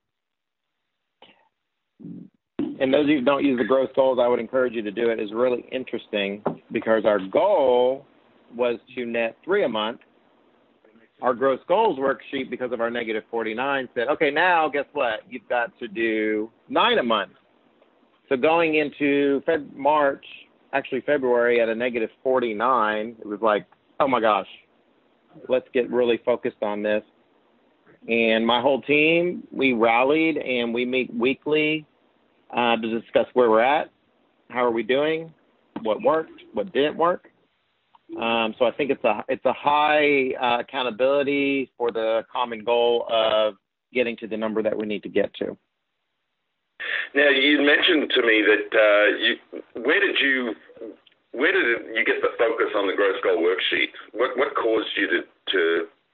And 2.79 2.93
those 2.93 3.03
of 3.03 3.09
you 3.09 3.19
who 3.19 3.25
don't 3.25 3.43
use 3.43 3.57
the 3.57 3.65
gross 3.65 3.89
goals, 3.95 4.19
I 4.21 4.27
would 4.27 4.39
encourage 4.39 4.73
you 4.73 4.81
to 4.83 4.91
do 4.91 5.09
it. 5.09 5.19
It's 5.19 5.33
really 5.33 5.65
interesting 5.71 6.43
because 6.71 7.05
our 7.05 7.19
goal 7.19 8.05
was 8.55 8.79
to 8.95 9.05
net 9.05 9.37
three 9.43 9.63
a 9.63 9.69
month. 9.69 10.01
Our 11.21 11.33
gross 11.33 11.59
goals 11.67 11.97
worksheet, 11.97 12.49
because 12.49 12.71
of 12.71 12.79
our 12.79 12.91
negative 12.91 13.23
49, 13.31 13.89
said, 13.95 14.07
okay, 14.07 14.29
now 14.29 14.69
guess 14.69 14.85
what? 14.93 15.21
You've 15.29 15.47
got 15.49 15.77
to 15.79 15.87
do 15.87 16.51
nine 16.69 16.99
a 16.99 17.03
month. 17.03 17.31
So 18.29 18.37
going 18.37 18.75
into 18.75 19.41
Feb- 19.47 19.75
March, 19.75 20.25
actually 20.73 21.01
February 21.01 21.59
at 21.61 21.69
a 21.69 21.75
negative 21.75 22.09
49, 22.21 23.15
it 23.19 23.25
was 23.25 23.39
like, 23.41 23.65
oh 23.99 24.07
my 24.07 24.19
gosh, 24.19 24.47
let's 25.49 25.67
get 25.73 25.89
really 25.89 26.19
focused 26.23 26.61
on 26.61 26.83
this. 26.83 27.03
And 28.07 28.45
my 28.45 28.61
whole 28.61 28.81
team, 28.81 29.47
we 29.51 29.73
rallied 29.73 30.37
and 30.37 30.73
we 30.73 30.85
meet 30.85 31.13
weekly 31.13 31.85
uh, 32.55 32.77
to 32.77 33.01
discuss 33.01 33.25
where 33.33 33.49
we're 33.49 33.61
at, 33.61 33.89
how 34.49 34.63
are 34.63 34.71
we 34.71 34.83
doing, 34.83 35.33
what 35.81 36.01
worked, 36.01 36.43
what 36.53 36.71
didn't 36.73 36.97
work. 36.97 37.31
Um, 38.15 38.55
so 38.57 38.65
I 38.65 38.71
think 38.71 38.89
it's 38.89 39.03
a 39.03 39.23
it's 39.27 39.43
a 39.45 39.53
high 39.53 40.31
uh, 40.41 40.59
accountability 40.61 41.71
for 41.77 41.91
the 41.91 42.23
common 42.31 42.63
goal 42.63 43.05
of 43.11 43.55
getting 43.93 44.15
to 44.17 44.27
the 44.27 44.37
number 44.37 44.63
that 44.63 44.77
we 44.77 44.85
need 44.85 45.03
to 45.03 45.09
get 45.09 45.33
to. 45.35 45.57
Now, 47.13 47.29
you 47.29 47.61
mentioned 47.61 48.11
to 48.15 48.21
me 48.21 48.43
that 48.47 48.67
uh, 48.71 49.17
you, 49.17 49.83
where 49.83 49.99
did 49.99 50.15
you 50.21 50.53
where 51.31 51.51
did 51.51 51.95
you 51.95 52.05
get 52.05 52.21
the 52.21 52.31
focus 52.37 52.67
on 52.75 52.87
the 52.87 52.93
gross 52.93 53.17
goal 53.23 53.43
worksheet? 53.43 53.91
What 54.13 54.37
what 54.37 54.55
caused 54.55 54.89
you 54.95 55.07
to 55.07 55.21
to 55.51 55.59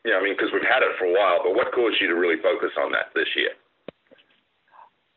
you 0.06 0.12
know 0.12 0.20
I 0.20 0.24
mean 0.24 0.34
because 0.34 0.52
we've 0.52 0.64
had 0.64 0.82
it 0.82 0.98
for 0.98 1.06
a 1.06 1.14
while, 1.14 1.41
but 1.44 1.56
what 1.56 1.72
caused 1.74 2.02
you 2.02 2.08
to 2.08 2.16
really 2.16 2.41
focus 2.41 2.72
on 2.78 2.91
that 2.91 3.14
this 3.14 3.28
year? 3.36 3.52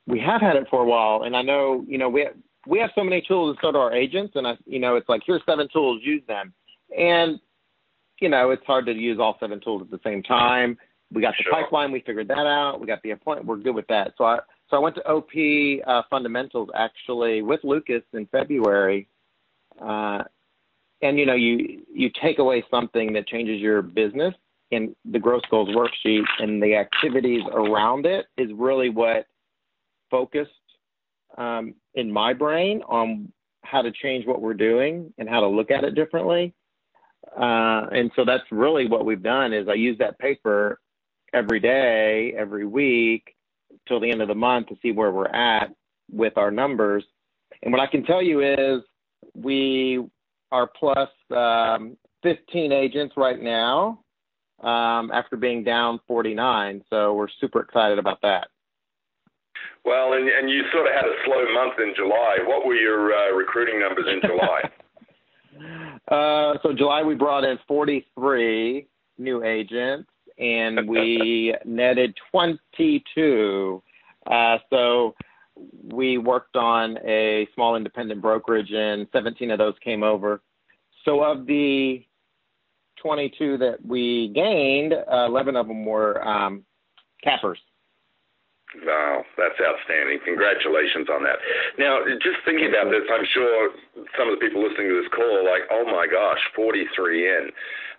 We 0.06 0.20
have 0.20 0.40
had 0.40 0.56
it 0.56 0.66
for 0.70 0.82
a 0.82 0.86
while, 0.86 1.22
and 1.24 1.34
I 1.34 1.42
know 1.42 1.84
you 1.88 1.98
know 1.98 2.08
we 2.08 2.20
have, 2.22 2.34
we 2.66 2.78
have 2.80 2.90
so 2.94 3.02
many 3.02 3.22
tools, 3.26 3.50
and 3.50 3.58
so 3.62 3.72
do 3.72 3.78
our 3.78 3.94
agents. 3.94 4.32
And 4.36 4.46
I 4.46 4.56
you 4.66 4.78
know 4.78 4.96
it's 4.96 5.08
like 5.08 5.22
here's 5.26 5.42
seven 5.46 5.68
tools, 5.72 6.00
use 6.04 6.22
them. 6.28 6.52
And 6.96 7.40
you 8.20 8.28
know, 8.28 8.50
it's 8.50 8.64
hard 8.64 8.86
to 8.86 8.92
use 8.92 9.18
all 9.20 9.36
seven 9.40 9.60
tools 9.60 9.82
at 9.82 9.90
the 9.90 10.00
same 10.02 10.22
time. 10.22 10.78
We 11.12 11.20
got 11.20 11.34
the 11.36 11.44
Sure. 11.44 11.52
pipeline, 11.52 11.92
we 11.92 12.00
figured 12.00 12.28
that 12.28 12.46
out. 12.46 12.80
We 12.80 12.86
got 12.86 13.02
the 13.02 13.10
appointment, 13.10 13.46
we're 13.46 13.56
good 13.56 13.74
with 13.74 13.86
that. 13.88 14.14
So 14.18 14.24
I 14.24 14.40
so 14.68 14.76
I 14.76 14.80
went 14.80 14.96
to 14.96 15.08
OP 15.08 15.30
uh, 15.86 16.02
fundamentals 16.10 16.68
actually 16.74 17.42
with 17.42 17.62
Lucas 17.62 18.02
in 18.12 18.26
February, 18.26 19.08
uh, 19.80 20.24
and 21.02 21.18
you 21.18 21.26
know 21.26 21.34
you 21.34 21.84
you 21.92 22.10
take 22.20 22.38
away 22.38 22.64
something 22.70 23.12
that 23.12 23.28
changes 23.28 23.60
your 23.60 23.82
business, 23.82 24.34
and 24.72 24.96
the 25.04 25.20
growth 25.20 25.44
goals 25.50 25.68
worksheet 25.68 26.24
and 26.40 26.60
the 26.60 26.74
activities 26.74 27.42
around 27.52 28.06
it 28.06 28.26
is 28.36 28.50
really 28.54 28.88
what 28.88 29.26
focused 30.10 30.50
um, 31.38 31.74
in 31.94 32.10
my 32.10 32.32
brain 32.32 32.82
on 32.88 33.30
how 33.62 33.82
to 33.82 33.92
change 33.92 34.26
what 34.26 34.40
we're 34.40 34.54
doing 34.54 35.12
and 35.18 35.28
how 35.28 35.40
to 35.40 35.48
look 35.48 35.70
at 35.70 35.84
it 35.84 35.94
differently. 35.94 36.54
Uh, 37.34 37.86
and 37.92 38.10
so 38.16 38.24
that's 38.24 38.44
really 38.50 38.86
what 38.86 39.04
we've 39.04 39.22
done 39.22 39.52
is 39.52 39.68
I 39.68 39.74
use 39.74 39.98
that 39.98 40.18
paper 40.18 40.80
every 41.32 41.60
day, 41.60 42.34
every 42.36 42.66
week 42.66 43.34
till 43.86 44.00
the 44.00 44.10
end 44.10 44.22
of 44.22 44.28
the 44.28 44.34
month 44.34 44.68
to 44.68 44.76
see 44.82 44.92
where 44.92 45.12
we're 45.12 45.28
at 45.28 45.74
with 46.10 46.36
our 46.36 46.50
numbers. 46.50 47.04
And 47.62 47.72
what 47.72 47.80
I 47.80 47.86
can 47.86 48.04
tell 48.04 48.22
you 48.22 48.42
is 48.42 48.82
we 49.34 50.04
are 50.52 50.68
plus 50.78 51.08
um, 51.34 51.96
15 52.22 52.72
agents 52.72 53.14
right 53.16 53.40
now 53.40 54.00
um, 54.62 55.10
after 55.12 55.36
being 55.36 55.64
down 55.64 56.00
49. 56.06 56.82
So 56.90 57.14
we're 57.14 57.28
super 57.40 57.60
excited 57.60 57.98
about 57.98 58.20
that. 58.22 58.48
Well, 59.84 60.14
and, 60.14 60.28
and 60.28 60.50
you 60.50 60.62
sort 60.72 60.86
of 60.86 60.92
had 60.94 61.04
a 61.04 61.14
slow 61.24 61.44
month 61.54 61.74
in 61.78 61.92
July. 61.96 62.38
What 62.46 62.66
were 62.66 62.74
your 62.74 63.12
uh, 63.12 63.32
recruiting 63.36 63.80
numbers 63.80 64.06
in 64.10 64.20
July? 64.20 64.62
Uh, 66.08 66.54
so 66.62 66.72
July 66.72 67.02
we 67.02 67.14
brought 67.14 67.44
in 67.44 67.58
43 67.66 68.86
new 69.18 69.42
agents 69.42 70.08
and 70.38 70.88
we 70.88 71.54
netted 71.64 72.16
22. 72.30 73.82
Uh, 74.30 74.58
so 74.70 75.14
we 75.82 76.18
worked 76.18 76.56
on 76.56 76.98
a 77.04 77.48
small 77.54 77.76
independent 77.76 78.20
brokerage 78.20 78.70
and 78.72 79.06
17 79.12 79.50
of 79.50 79.58
those 79.58 79.74
came 79.82 80.02
over. 80.02 80.42
So 81.04 81.22
of 81.22 81.46
the 81.46 82.04
22 83.02 83.58
that 83.58 83.84
we 83.84 84.28
gained, 84.34 84.92
uh, 84.92 85.26
11 85.26 85.56
of 85.56 85.68
them 85.68 85.84
were 85.84 86.26
um, 86.26 86.64
cappers. 87.22 87.58
Wow, 88.74 89.24
that's 89.38 89.54
outstanding. 89.62 90.18
Congratulations 90.24 91.06
on 91.08 91.22
that. 91.22 91.38
Now, 91.78 92.02
just 92.18 92.42
thinking 92.44 92.68
about 92.68 92.90
this, 92.90 93.06
I'm 93.06 93.24
sure 93.32 93.70
some 94.18 94.28
of 94.28 94.34
the 94.38 94.42
people 94.42 94.58
listening 94.60 94.90
to 94.90 95.00
this 95.00 95.10
call 95.14 95.38
are 95.38 95.46
like, 95.46 95.62
"Oh 95.70 95.86
my 95.86 96.06
gosh, 96.10 96.40
43 96.54 97.28
in." 97.28 97.44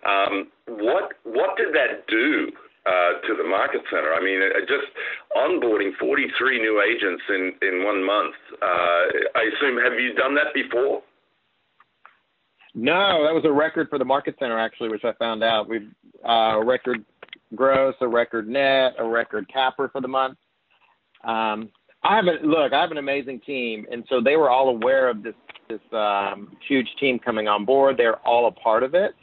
Um, 0.04 0.52
what 0.66 1.14
what 1.24 1.56
did 1.56 1.72
that 1.74 2.06
do 2.06 2.52
uh, 2.84 3.12
to 3.26 3.34
the 3.34 3.48
market 3.48 3.80
center? 3.90 4.12
I 4.12 4.20
mean, 4.20 4.44
uh, 4.44 4.60
just 4.68 4.92
onboarding 5.34 5.96
43 5.96 6.60
new 6.60 6.84
agents 6.84 7.24
in 7.28 7.54
in 7.62 7.84
one 7.84 8.04
month. 8.04 8.36
Uh, 8.60 9.40
I 9.40 9.48
assume 9.56 9.80
have 9.80 9.98
you 9.98 10.12
done 10.14 10.34
that 10.36 10.52
before? 10.52 11.02
No, 12.74 13.24
that 13.24 13.34
was 13.34 13.44
a 13.44 13.52
record 13.52 13.88
for 13.88 13.98
the 13.98 14.04
market 14.04 14.36
center 14.38 14.58
actually, 14.58 14.90
which 14.90 15.04
I 15.04 15.12
found 15.14 15.42
out. 15.42 15.68
We've 15.68 15.90
uh, 16.24 16.60
a 16.60 16.64
record 16.64 17.04
gross, 17.54 17.94
a 18.00 18.06
record 18.06 18.46
net, 18.48 18.94
a 18.98 19.04
record 19.04 19.48
capper 19.52 19.88
for 19.88 20.00
the 20.00 20.08
month. 20.08 20.36
Um, 21.24 21.70
I 22.02 22.16
have 22.16 22.26
a 22.26 22.46
look. 22.46 22.72
I 22.72 22.80
have 22.80 22.90
an 22.90 22.98
amazing 22.98 23.40
team, 23.40 23.86
and 23.90 24.04
so 24.08 24.20
they 24.20 24.36
were 24.36 24.50
all 24.50 24.68
aware 24.68 25.08
of 25.08 25.22
this 25.22 25.34
this 25.68 25.80
um, 25.92 26.56
huge 26.66 26.88
team 26.98 27.18
coming 27.18 27.48
on 27.48 27.64
board. 27.64 27.96
They're 27.96 28.16
all 28.26 28.46
a 28.46 28.52
part 28.52 28.82
of 28.82 28.94
it, 28.94 29.14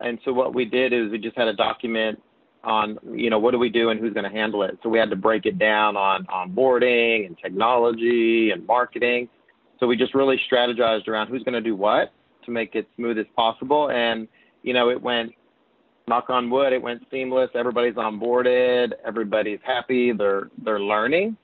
and 0.00 0.18
so 0.24 0.32
what 0.32 0.54
we 0.54 0.64
did 0.64 0.92
is 0.92 1.10
we 1.10 1.18
just 1.18 1.36
had 1.36 1.48
a 1.48 1.54
document 1.54 2.20
on 2.64 2.98
you 3.12 3.30
know 3.30 3.38
what 3.38 3.52
do 3.52 3.58
we 3.58 3.68
do 3.68 3.90
and 3.90 4.00
who's 4.00 4.12
going 4.12 4.24
to 4.24 4.36
handle 4.36 4.62
it. 4.62 4.78
So 4.82 4.88
we 4.88 4.98
had 4.98 5.10
to 5.10 5.16
break 5.16 5.46
it 5.46 5.58
down 5.58 5.96
on 5.96 6.26
onboarding 6.26 7.26
and 7.26 7.38
technology 7.38 8.50
and 8.50 8.66
marketing. 8.66 9.28
So 9.78 9.86
we 9.86 9.96
just 9.96 10.14
really 10.14 10.40
strategized 10.50 11.08
around 11.08 11.28
who's 11.28 11.42
going 11.42 11.54
to 11.54 11.60
do 11.60 11.76
what 11.76 12.12
to 12.44 12.50
make 12.50 12.74
it 12.74 12.88
smooth 12.96 13.18
as 13.18 13.26
possible, 13.36 13.90
and 13.90 14.26
you 14.62 14.72
know 14.72 14.90
it 14.90 15.00
went 15.00 15.32
knock 16.08 16.28
on 16.28 16.50
wood, 16.50 16.72
it 16.72 16.82
went 16.82 17.02
seamless. 17.10 17.50
Everybody's 17.54 17.94
onboarded. 17.94 18.92
Everybody's 19.06 19.60
happy. 19.62 20.12
They're 20.12 20.50
they're 20.64 20.80
learning. 20.80 21.36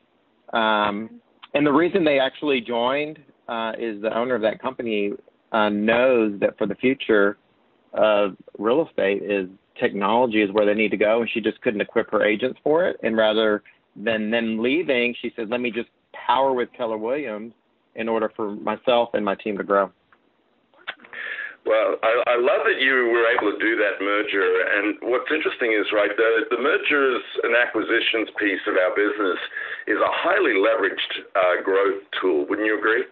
Um, 0.52 1.20
and 1.54 1.66
the 1.66 1.72
reason 1.72 2.04
they 2.04 2.18
actually 2.18 2.60
joined 2.60 3.18
uh, 3.48 3.72
is 3.78 4.00
the 4.02 4.16
owner 4.16 4.34
of 4.34 4.42
that 4.42 4.60
company 4.60 5.12
uh, 5.52 5.68
knows 5.68 6.38
that 6.40 6.56
for 6.58 6.66
the 6.66 6.74
future 6.76 7.38
of 7.92 8.36
real 8.58 8.86
estate 8.86 9.22
is 9.22 9.48
technology 9.78 10.42
is 10.42 10.50
where 10.52 10.66
they 10.66 10.74
need 10.74 10.90
to 10.90 10.96
go, 10.96 11.22
and 11.22 11.30
she 11.32 11.40
just 11.40 11.60
couldn't 11.62 11.80
equip 11.80 12.10
her 12.10 12.24
agents 12.24 12.58
for 12.62 12.86
it. 12.86 12.98
And 13.02 13.16
rather 13.16 13.62
than 13.96 14.30
them 14.30 14.58
leaving, 14.58 15.14
she 15.20 15.32
said, 15.34 15.50
"Let 15.50 15.60
me 15.60 15.70
just 15.70 15.88
power 16.12 16.52
with 16.52 16.72
Keller 16.72 16.98
Williams 16.98 17.52
in 17.96 18.08
order 18.08 18.30
for 18.36 18.52
myself 18.52 19.10
and 19.14 19.24
my 19.24 19.34
team 19.34 19.58
to 19.58 19.64
grow." 19.64 19.90
Well, 21.66 21.96
I, 22.02 22.34
I 22.34 22.36
love 22.40 22.64
that 22.64 22.80
you 22.80 23.12
were 23.12 23.28
able 23.30 23.52
to 23.52 23.60
do 23.60 23.76
that 23.76 24.00
merger. 24.00 24.64
And 24.74 24.96
what's 25.02 25.30
interesting 25.30 25.76
is, 25.76 25.86
right, 25.92 26.10
the, 26.16 26.48
the 26.50 26.60
mergers 26.60 27.22
and 27.44 27.54
acquisitions 27.54 28.32
piece 28.38 28.64
of 28.66 28.74
our 28.80 28.96
business 28.96 29.38
is 29.86 29.98
a 30.00 30.12
highly 30.24 30.56
leveraged 30.56 31.28
uh, 31.36 31.62
growth 31.62 32.02
tool. 32.20 32.46
Wouldn't 32.48 32.66
you 32.66 32.78
agree? 32.78 33.04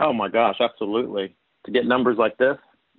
Oh 0.00 0.12
my 0.12 0.28
gosh, 0.28 0.56
absolutely! 0.60 1.36
To 1.66 1.70
get 1.70 1.86
numbers 1.86 2.16
like 2.18 2.36
this, 2.38 2.56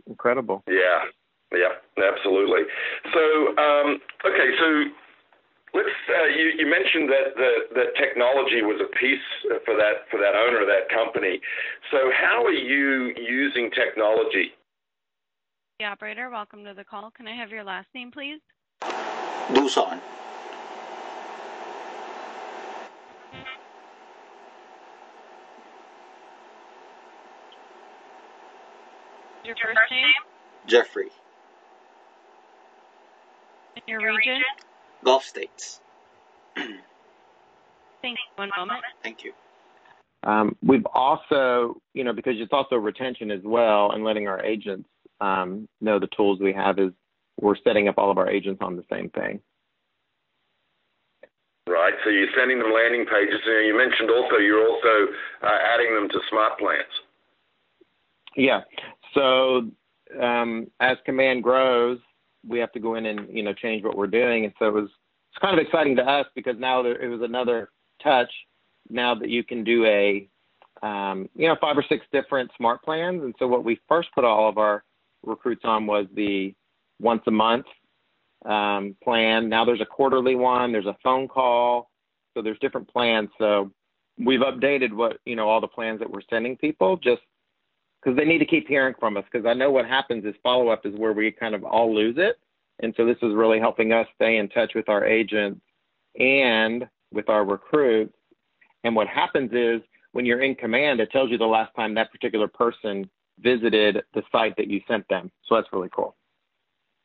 incredible. 0.08 0.64
Yeah, 0.68 1.04
yeah, 1.52 1.76
absolutely. 1.98 2.64
So, 3.12 3.22
um, 3.58 4.00
okay, 4.24 4.50
so 4.60 4.68
let's. 5.76 5.90
Uh, 6.08 6.26
you, 6.32 6.64
you 6.64 6.66
mentioned 6.66 7.10
that 7.12 7.36
the 7.36 7.52
that 7.76 7.96
technology 8.00 8.64
was 8.64 8.80
a 8.80 8.90
piece 8.96 9.28
for 9.66 9.76
that 9.76 10.08
for 10.10 10.18
that 10.18 10.34
owner 10.34 10.62
of 10.62 10.68
that 10.68 10.88
company. 10.90 11.40
So, 11.92 12.10
how 12.16 12.44
are 12.46 12.52
you 12.52 13.14
using 13.20 13.70
technology? 13.72 14.56
The 15.80 15.86
operator, 15.86 16.30
welcome 16.30 16.64
to 16.64 16.74
the 16.74 16.86
call. 16.86 17.12
Can 17.12 17.28
I 17.28 17.36
have 17.36 17.50
your 17.52 17.64
last 17.64 17.88
name, 17.94 18.12
please? 18.12 18.40
Duson. 19.52 20.00
Your 29.44 29.56
first 29.62 29.92
name 29.92 30.10
Jeffrey. 30.66 31.12
and 33.76 33.84
your 33.86 34.00
region? 34.00 34.42
Gulf 35.06 35.24
States. 35.24 35.80
Thank 36.56 36.76
you. 38.04 38.18
One 38.36 38.50
moment. 38.58 38.82
Thank 39.04 39.24
you. 39.24 39.32
Um, 40.24 40.56
we've 40.64 40.86
also, 40.94 41.80
you 41.94 42.04
know, 42.04 42.14
because 42.14 42.34
it's 42.38 42.52
also 42.52 42.76
retention 42.76 43.30
as 43.32 43.42
well, 43.44 43.92
and 43.92 44.04
letting 44.04 44.28
our 44.28 44.44
agents 44.44 44.90
um, 45.22 45.68
know 45.82 46.00
the 46.00 46.08
tools 46.08 46.40
we 46.42 46.52
have 46.52 46.80
is 46.80 46.92
we're 47.40 47.56
setting 47.64 47.88
up 47.88 47.96
all 47.98 48.12
of 48.12 48.18
our 48.18 48.30
agents 48.30 48.62
on 48.62 48.76
the 48.76 48.84
same 48.92 49.10
thing. 49.12 49.40
Right. 51.68 51.94
So 52.04 52.10
you're 52.10 52.28
sending 52.38 52.60
them 52.60 52.72
landing 52.74 53.06
pages. 53.06 53.40
You, 53.46 53.54
know, 53.54 53.60
you 53.60 53.78
mentioned 53.78 54.10
also 54.10 54.38
you're 54.38 54.68
also 54.68 55.12
uh, 55.44 55.58
adding 55.74 55.94
them 55.96 56.10
to 56.10 56.20
smart 56.30 56.60
plans. 56.60 56.84
Yeah. 58.36 58.62
So 59.14 59.70
um, 60.22 60.68
as 60.80 60.98
command 61.06 61.44
grows, 61.44 62.00
we 62.48 62.60
have 62.60 62.72
to 62.74 62.80
go 62.80 62.96
in 62.96 63.06
and 63.06 63.28
you 63.30 63.44
know 63.44 63.54
change 63.54 63.84
what 63.84 63.98
we're 63.98 64.08
doing, 64.08 64.46
and 64.46 64.54
so 64.60 64.68
it 64.68 64.74
was 64.74 64.90
it's 65.32 65.42
kind 65.42 65.58
of 65.58 65.66
exciting 65.66 65.96
to 65.98 66.04
us 66.04 66.26
because 66.36 66.56
now 66.58 66.82
there, 66.82 67.02
it 67.02 67.08
was 67.08 67.22
another 67.22 67.70
touch. 68.02 68.32
Now 68.90 69.16
that 69.16 69.30
you 69.30 69.44
can 69.44 69.64
do 69.64 69.86
a 69.86 70.28
um, 70.84 71.30
you 71.36 71.48
know 71.48 71.56
five 71.60 71.78
or 71.78 71.86
six 71.88 72.06
different 72.12 72.52
smart 72.58 72.84
plans, 72.84 73.24
and 73.24 73.36
so 73.40 73.48
what 73.48 73.64
we 73.64 73.80
first 73.88 74.10
put 74.14 74.24
all 74.24 74.50
of 74.50 74.58
our 74.58 74.84
recruits 75.24 75.64
on 75.64 75.88
was 75.88 76.06
the 76.16 76.54
once 77.00 77.24
a 77.28 77.32
month 77.32 77.66
um, 78.46 78.96
plan. 79.04 79.50
Now 79.50 79.66
there's 79.66 79.82
a 79.82 79.86
quarterly 79.86 80.36
one. 80.36 80.72
There's 80.72 80.86
a 80.86 80.98
phone 81.04 81.28
call. 81.28 81.90
So 82.34 82.42
there's 82.42 82.60
different 82.60 82.88
plans. 82.88 83.30
So 83.38 83.72
we've 84.18 84.42
updated 84.42 84.94
what 84.94 85.18
you 85.26 85.36
know 85.36 85.50
all 85.50 85.62
the 85.62 85.68
plans 85.68 86.00
that 86.00 86.10
we're 86.10 86.22
sending 86.30 86.58
people 86.58 86.98
just 86.98 87.22
because 88.06 88.18
they 88.18 88.26
need 88.26 88.38
to 88.38 88.46
keep 88.46 88.68
hearing 88.68 88.94
from 89.00 89.18
us. 89.18 89.24
Because 89.32 89.48
I 89.48 89.54
know 89.54 89.72
what 89.72 89.86
happens 89.86 90.26
is 90.26 90.36
follow 90.44 90.70
up 90.70 90.86
is 90.86 90.94
where 90.96 91.14
we 91.14 91.32
kind 91.32 91.56
of 91.56 91.64
all 91.64 91.94
lose 91.94 92.16
it, 92.18 92.38
and 92.82 92.94
so 92.96 93.06
this 93.06 93.18
is 93.22 93.34
really 93.34 93.60
helping 93.60 93.92
us 93.92 94.08
stay 94.16 94.38
in 94.38 94.48
touch 94.50 94.74
with 94.76 94.90
our 94.90 95.06
agents 95.06 95.62
and 96.20 96.88
with 97.12 97.30
our 97.30 97.44
recruits. 97.44 98.14
And 98.84 98.96
what 98.96 99.08
happens 99.08 99.52
is 99.54 99.82
when 100.12 100.26
you're 100.26 100.44
in 100.44 100.56
command, 100.56 101.00
it 101.00 101.12
tells 101.12 101.32
you 101.32 101.38
the 101.38 101.46
last 101.46 101.74
time 101.76 101.96
that 101.96 102.12
particular 102.12 102.48
person 102.48 103.10
visited 103.40 104.04
the 104.14 104.22
site 104.32 104.56
that 104.58 104.70
you 104.70 104.82
sent 104.88 105.08
them. 105.10 105.32
So 105.48 105.56
that's 105.56 105.68
really 105.74 105.90
cool. 105.94 106.16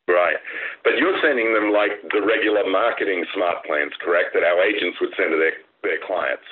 Right. 0.07 0.37
But 0.83 0.97
you're 0.97 1.19
sending 1.21 1.53
them 1.53 1.73
like 1.73 1.91
the 2.11 2.21
regular 2.25 2.69
marketing 2.69 3.25
smart 3.33 3.65
plans, 3.65 3.91
correct? 4.01 4.29
That 4.33 4.43
our 4.43 4.61
agents 4.63 4.97
would 5.01 5.11
send 5.17 5.31
to 5.31 5.37
their, 5.37 5.53
their 5.83 6.05
clients. 6.05 6.43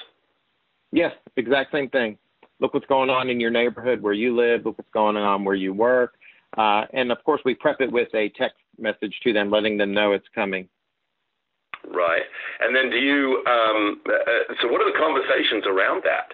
Yes, 0.91 1.11
exact 1.37 1.71
same 1.71 1.89
thing. 1.89 2.17
Look 2.59 2.73
what's 2.73 2.85
going 2.87 3.09
on 3.09 3.29
in 3.29 3.39
your 3.39 3.51
neighborhood 3.51 4.01
where 4.01 4.13
you 4.13 4.35
live. 4.35 4.65
Look 4.65 4.77
what's 4.77 4.91
going 4.91 5.17
on 5.17 5.43
where 5.43 5.55
you 5.55 5.73
work. 5.73 6.15
Uh, 6.57 6.85
and 6.93 7.11
of 7.11 7.23
course, 7.23 7.41
we 7.45 7.55
prep 7.55 7.79
it 7.79 7.91
with 7.91 8.13
a 8.13 8.29
text 8.29 8.57
message 8.77 9.15
to 9.23 9.33
them, 9.33 9.49
letting 9.49 9.77
them 9.77 9.93
know 9.93 10.11
it's 10.13 10.27
coming. 10.33 10.67
Right. 11.87 12.23
And 12.59 12.75
then 12.75 12.89
do 12.89 12.97
you, 12.97 13.43
um, 13.47 14.01
uh, 14.07 14.53
so 14.61 14.67
what 14.67 14.81
are 14.81 14.91
the 14.91 14.97
conversations 14.97 15.63
around 15.65 16.03
that? 16.03 16.33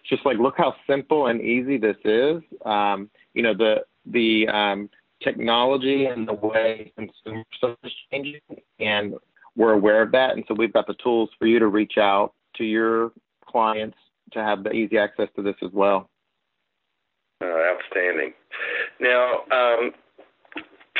It's 0.00 0.10
just 0.10 0.26
like, 0.26 0.38
look 0.38 0.54
how 0.56 0.74
simple 0.88 1.26
and 1.26 1.40
easy 1.40 1.78
this 1.78 1.96
is. 2.04 2.42
Um, 2.64 3.10
you 3.34 3.42
know, 3.42 3.54
the, 3.54 3.84
the, 4.06 4.48
um, 4.48 4.88
technology 5.22 6.06
and 6.06 6.28
the 6.28 6.34
way 6.34 6.92
consumer 6.96 7.44
stuff 7.56 7.76
is 7.84 7.92
changing, 8.10 8.40
and 8.80 9.14
we're 9.56 9.72
aware 9.72 10.02
of 10.02 10.12
that. 10.12 10.32
And 10.32 10.44
so 10.46 10.54
we've 10.54 10.72
got 10.72 10.86
the 10.86 10.94
tools 11.02 11.30
for 11.38 11.46
you 11.46 11.58
to 11.58 11.68
reach 11.68 11.98
out 11.98 12.34
to 12.56 12.64
your 12.64 13.12
clients 13.46 13.96
to 14.32 14.42
have 14.42 14.64
the 14.64 14.72
easy 14.72 14.98
access 14.98 15.28
to 15.36 15.42
this 15.42 15.56
as 15.62 15.70
well. 15.72 16.08
Uh, 17.42 17.46
outstanding. 17.46 18.32
Now, 19.00 19.44
um, 19.52 19.92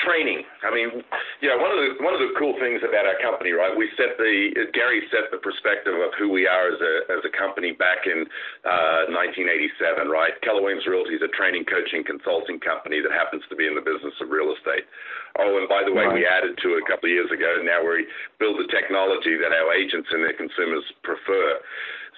training. 0.07 0.47
I 0.63 0.71
mean, 0.71 1.03
you 1.43 1.51
know, 1.51 1.59
one 1.59 1.75
of 1.75 1.79
the 1.83 1.89
one 1.99 2.15
of 2.15 2.23
the 2.23 2.31
cool 2.39 2.55
things 2.63 2.81
about 2.87 3.11
our 3.11 3.19
company, 3.19 3.51
right? 3.51 3.75
We 3.75 3.91
set 3.99 4.15
the 4.15 4.71
Gary 4.71 5.03
set 5.11 5.35
the 5.35 5.43
perspective 5.43 5.99
of 5.99 6.15
who 6.15 6.31
we 6.31 6.47
are 6.47 6.71
as 6.71 6.79
a 6.79 6.95
as 7.11 7.23
a 7.27 7.33
company 7.35 7.75
back 7.75 8.07
in 8.07 8.23
uh, 8.63 9.11
1987, 9.11 10.07
right? 10.07 10.33
Keller 10.47 10.63
Williams 10.63 10.87
Realty 10.87 11.19
is 11.19 11.25
a 11.27 11.33
training, 11.35 11.67
coaching, 11.67 12.07
consulting 12.07 12.63
company 12.63 13.03
that 13.03 13.11
happens 13.11 13.43
to 13.51 13.59
be 13.59 13.67
in 13.67 13.75
the 13.75 13.83
business 13.85 14.15
of 14.23 14.31
real 14.31 14.55
estate. 14.55 14.87
Oh, 15.43 15.59
and 15.59 15.69
by 15.69 15.83
the 15.83 15.93
way, 15.93 16.07
right. 16.07 16.15
we 16.15 16.25
added 16.25 16.57
to 16.63 16.79
it 16.79 16.85
a 16.85 16.87
couple 16.89 17.11
of 17.11 17.15
years 17.15 17.29
ago. 17.35 17.61
Now 17.67 17.83
we 17.83 18.07
build 18.39 18.63
the 18.63 18.71
technology 18.71 19.37
that 19.37 19.53
our 19.53 19.75
agents 19.75 20.09
and 20.15 20.23
their 20.23 20.39
consumers 20.39 20.87
prefer. 21.03 21.59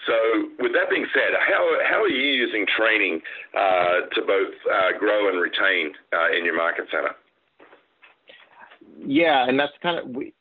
So, 0.07 0.15
with 0.61 0.73
that 0.73 0.91
being 0.91 1.07
said, 1.13 1.35
how 1.39 1.79
how 1.89 2.03
are 2.03 2.09
you 2.09 2.33
using 2.33 2.67
training 2.77 3.21
uh, 3.57 4.09
to 4.15 4.23
both 4.23 4.55
uh, 4.73 4.99
grow 4.99 5.29
and 5.29 5.41
retain 5.41 5.93
uh, 6.13 6.37
in 6.37 6.45
your 6.45 6.57
market 6.57 6.87
center? 6.91 7.15
Yeah, 9.05 9.49
and 9.49 9.59
that's 9.59 9.73
kind 9.83 9.99
of 9.99 10.09
we 10.09 10.33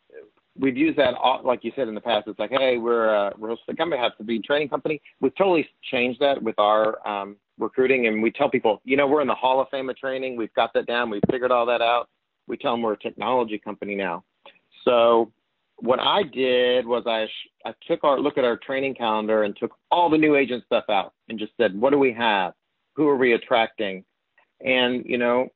we've 0.60 0.78
used 0.78 0.97
that 0.97 1.14
like 1.43 1.64
you 1.64 1.72
said 1.76 1.88
in 1.88 1.95
the 1.95 2.01
past. 2.01 2.28
It's 2.28 2.39
like, 2.39 2.51
hey, 2.51 2.78
we're 2.78 3.10
a 3.10 3.34
real 3.38 3.55
estate 3.55 3.78
company, 3.78 4.01
have 4.01 4.18
to 4.18 4.24
be 4.24 4.38
a 4.38 4.41
training 4.41 4.70
company. 4.70 5.01
We've 5.22 5.36
totally 5.36 5.68
changed 5.91 6.20
that 6.22 6.41
with 6.41 6.58
our 6.58 7.05
um, 7.08 7.38
recruiting, 7.60 8.08
and 8.08 8.22
we 8.22 8.32
tell 8.32 8.49
people, 8.49 8.82
you 8.84 8.97
know, 8.97 9.08
we're 9.08 9.22
in 9.22 9.28
the 9.28 9.36
Hall 9.36 9.62
of 9.62 9.70
Fame 9.70 9.89
of 9.89 9.97
training. 9.97 10.36
We've 10.36 10.53
got 10.53 10.74
that 10.74 10.88
down. 10.88 11.10
We've 11.10 11.22
figured 11.30 11.51
all 11.51 11.66
that 11.68 11.82
out. 11.82 12.10
We 12.47 12.58
tell 12.58 12.74
them 12.74 12.82
we're 12.82 12.93
a 12.93 12.99
technology 12.99 13.58
company 13.58 13.95
now. 13.95 14.24
So 14.86 15.32
what 15.78 15.99
I 15.99 16.23
did 16.23 16.86
was 16.86 17.03
I 17.05 17.28
I 17.67 17.73
took 17.88 18.03
our 18.03 18.19
look 18.19 18.38
at 18.38 18.43
our 18.43 18.57
training 18.57 18.95
calendar 18.95 19.43
and 19.43 19.55
took 19.55 19.75
all 19.91 20.09
the 20.09 20.17
new 20.17 20.36
agent 20.36 20.63
stuff 20.65 20.86
out 20.89 21.13
and 21.30 21.39
just 21.39 21.53
said, 21.57 21.80
what 21.80 21.91
do 21.91 21.99
we 21.99 22.13
have? 22.13 22.53
Who 22.95 23.07
are 23.07 23.17
we 23.17 23.34
attracting? 23.34 24.03
And 24.63 25.05
you 25.05 25.17
know, 25.17 25.49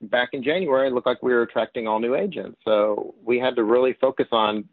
back 0.00 0.30
in 0.32 0.42
January, 0.42 0.88
it 0.88 0.94
looked 0.94 1.06
like 1.06 1.22
we 1.22 1.32
were 1.32 1.42
attracting 1.42 1.86
all 1.86 2.00
new 2.00 2.14
agents. 2.14 2.58
So 2.64 3.14
we 3.22 3.38
had 3.38 3.54
to 3.56 3.64
really 3.64 3.94
focus 4.00 4.28
on 4.32 4.68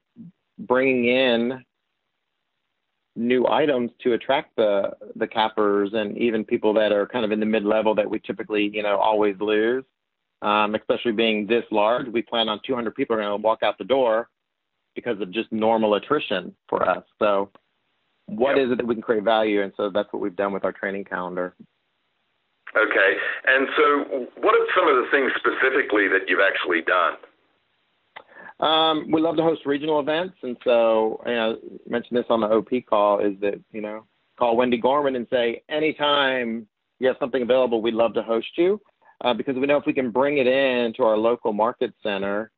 bringing 0.57 1.05
in 1.05 1.63
new 3.15 3.45
items 3.47 3.91
to 4.01 4.13
attract 4.13 4.55
the 4.55 4.91
the 5.17 5.27
cappers 5.27 5.89
and 5.93 6.17
even 6.17 6.45
people 6.45 6.73
that 6.73 6.93
are 6.93 7.05
kind 7.05 7.25
of 7.25 7.31
in 7.31 7.39
the 7.41 7.45
mid 7.45 7.65
level 7.65 7.93
that 7.95 8.09
we 8.09 8.19
typically 8.19 8.69
you 8.73 8.83
know 8.83 8.97
always 8.97 9.35
lose. 9.41 9.83
Um, 10.41 10.73
especially 10.75 11.11
being 11.11 11.47
this 11.47 11.65
large, 11.69 12.07
we 12.07 12.21
plan 12.21 12.47
on 12.47 12.61
200 12.65 12.95
people 12.95 13.15
are 13.15 13.19
going 13.19 13.29
to 13.29 13.43
walk 13.43 13.61
out 13.61 13.77
the 13.77 13.83
door 13.83 14.29
because 14.95 15.19
of 15.21 15.31
just 15.31 15.51
normal 15.51 15.95
attrition 15.95 16.55
for 16.69 16.87
us. 16.87 17.03
So, 17.19 17.49
what 18.27 18.55
yep. 18.55 18.67
is 18.67 18.71
it 18.71 18.77
that 18.77 18.87
we 18.87 18.95
can 18.95 19.01
create 19.01 19.23
value? 19.23 19.63
And 19.63 19.73
so 19.75 19.89
that's 19.89 20.07
what 20.13 20.21
we've 20.21 20.35
done 20.35 20.53
with 20.53 20.63
our 20.63 20.71
training 20.71 21.03
calendar. 21.05 21.55
Okay. 22.77 23.17
And 23.47 23.67
so, 23.75 24.27
what 24.41 24.55
are 24.55 24.65
some 24.77 24.87
of 24.87 25.03
the 25.03 25.07
things 25.11 25.31
specifically 25.35 26.07
that 26.07 26.29
you've 26.29 26.39
actually 26.39 26.81
done? 26.81 27.15
Um, 28.59 29.11
we 29.11 29.21
love 29.21 29.37
to 29.37 29.43
host 29.43 29.65
regional 29.65 30.01
events, 30.01 30.35
and 30.43 30.57
so 30.65 31.21
you 31.25 31.33
know, 31.33 31.57
I 31.63 31.89
mentioned 31.89 32.17
this 32.17 32.25
on 32.29 32.41
the 32.41 32.47
OP 32.47 32.69
call 32.89 33.19
is 33.19 33.39
that 33.39 33.59
you 33.71 33.79
know 33.79 34.05
call 34.37 34.57
Wendy 34.57 34.77
Gorman 34.77 35.15
and 35.15 35.27
say 35.29 35.63
anytime 35.69 36.67
you 36.99 37.07
have 37.07 37.15
something 37.21 37.41
available, 37.41 37.81
we'd 37.81 37.93
love 37.93 38.13
to 38.15 38.21
host 38.21 38.49
you 38.57 38.81
uh, 39.21 39.33
because 39.33 39.55
we 39.55 39.67
know 39.67 39.77
if 39.77 39.85
we 39.85 39.93
can 39.93 40.11
bring 40.11 40.37
it 40.37 40.47
in 40.47 40.93
to 40.93 41.03
our 41.03 41.17
local 41.17 41.53
market 41.53 41.93
center, 42.01 42.51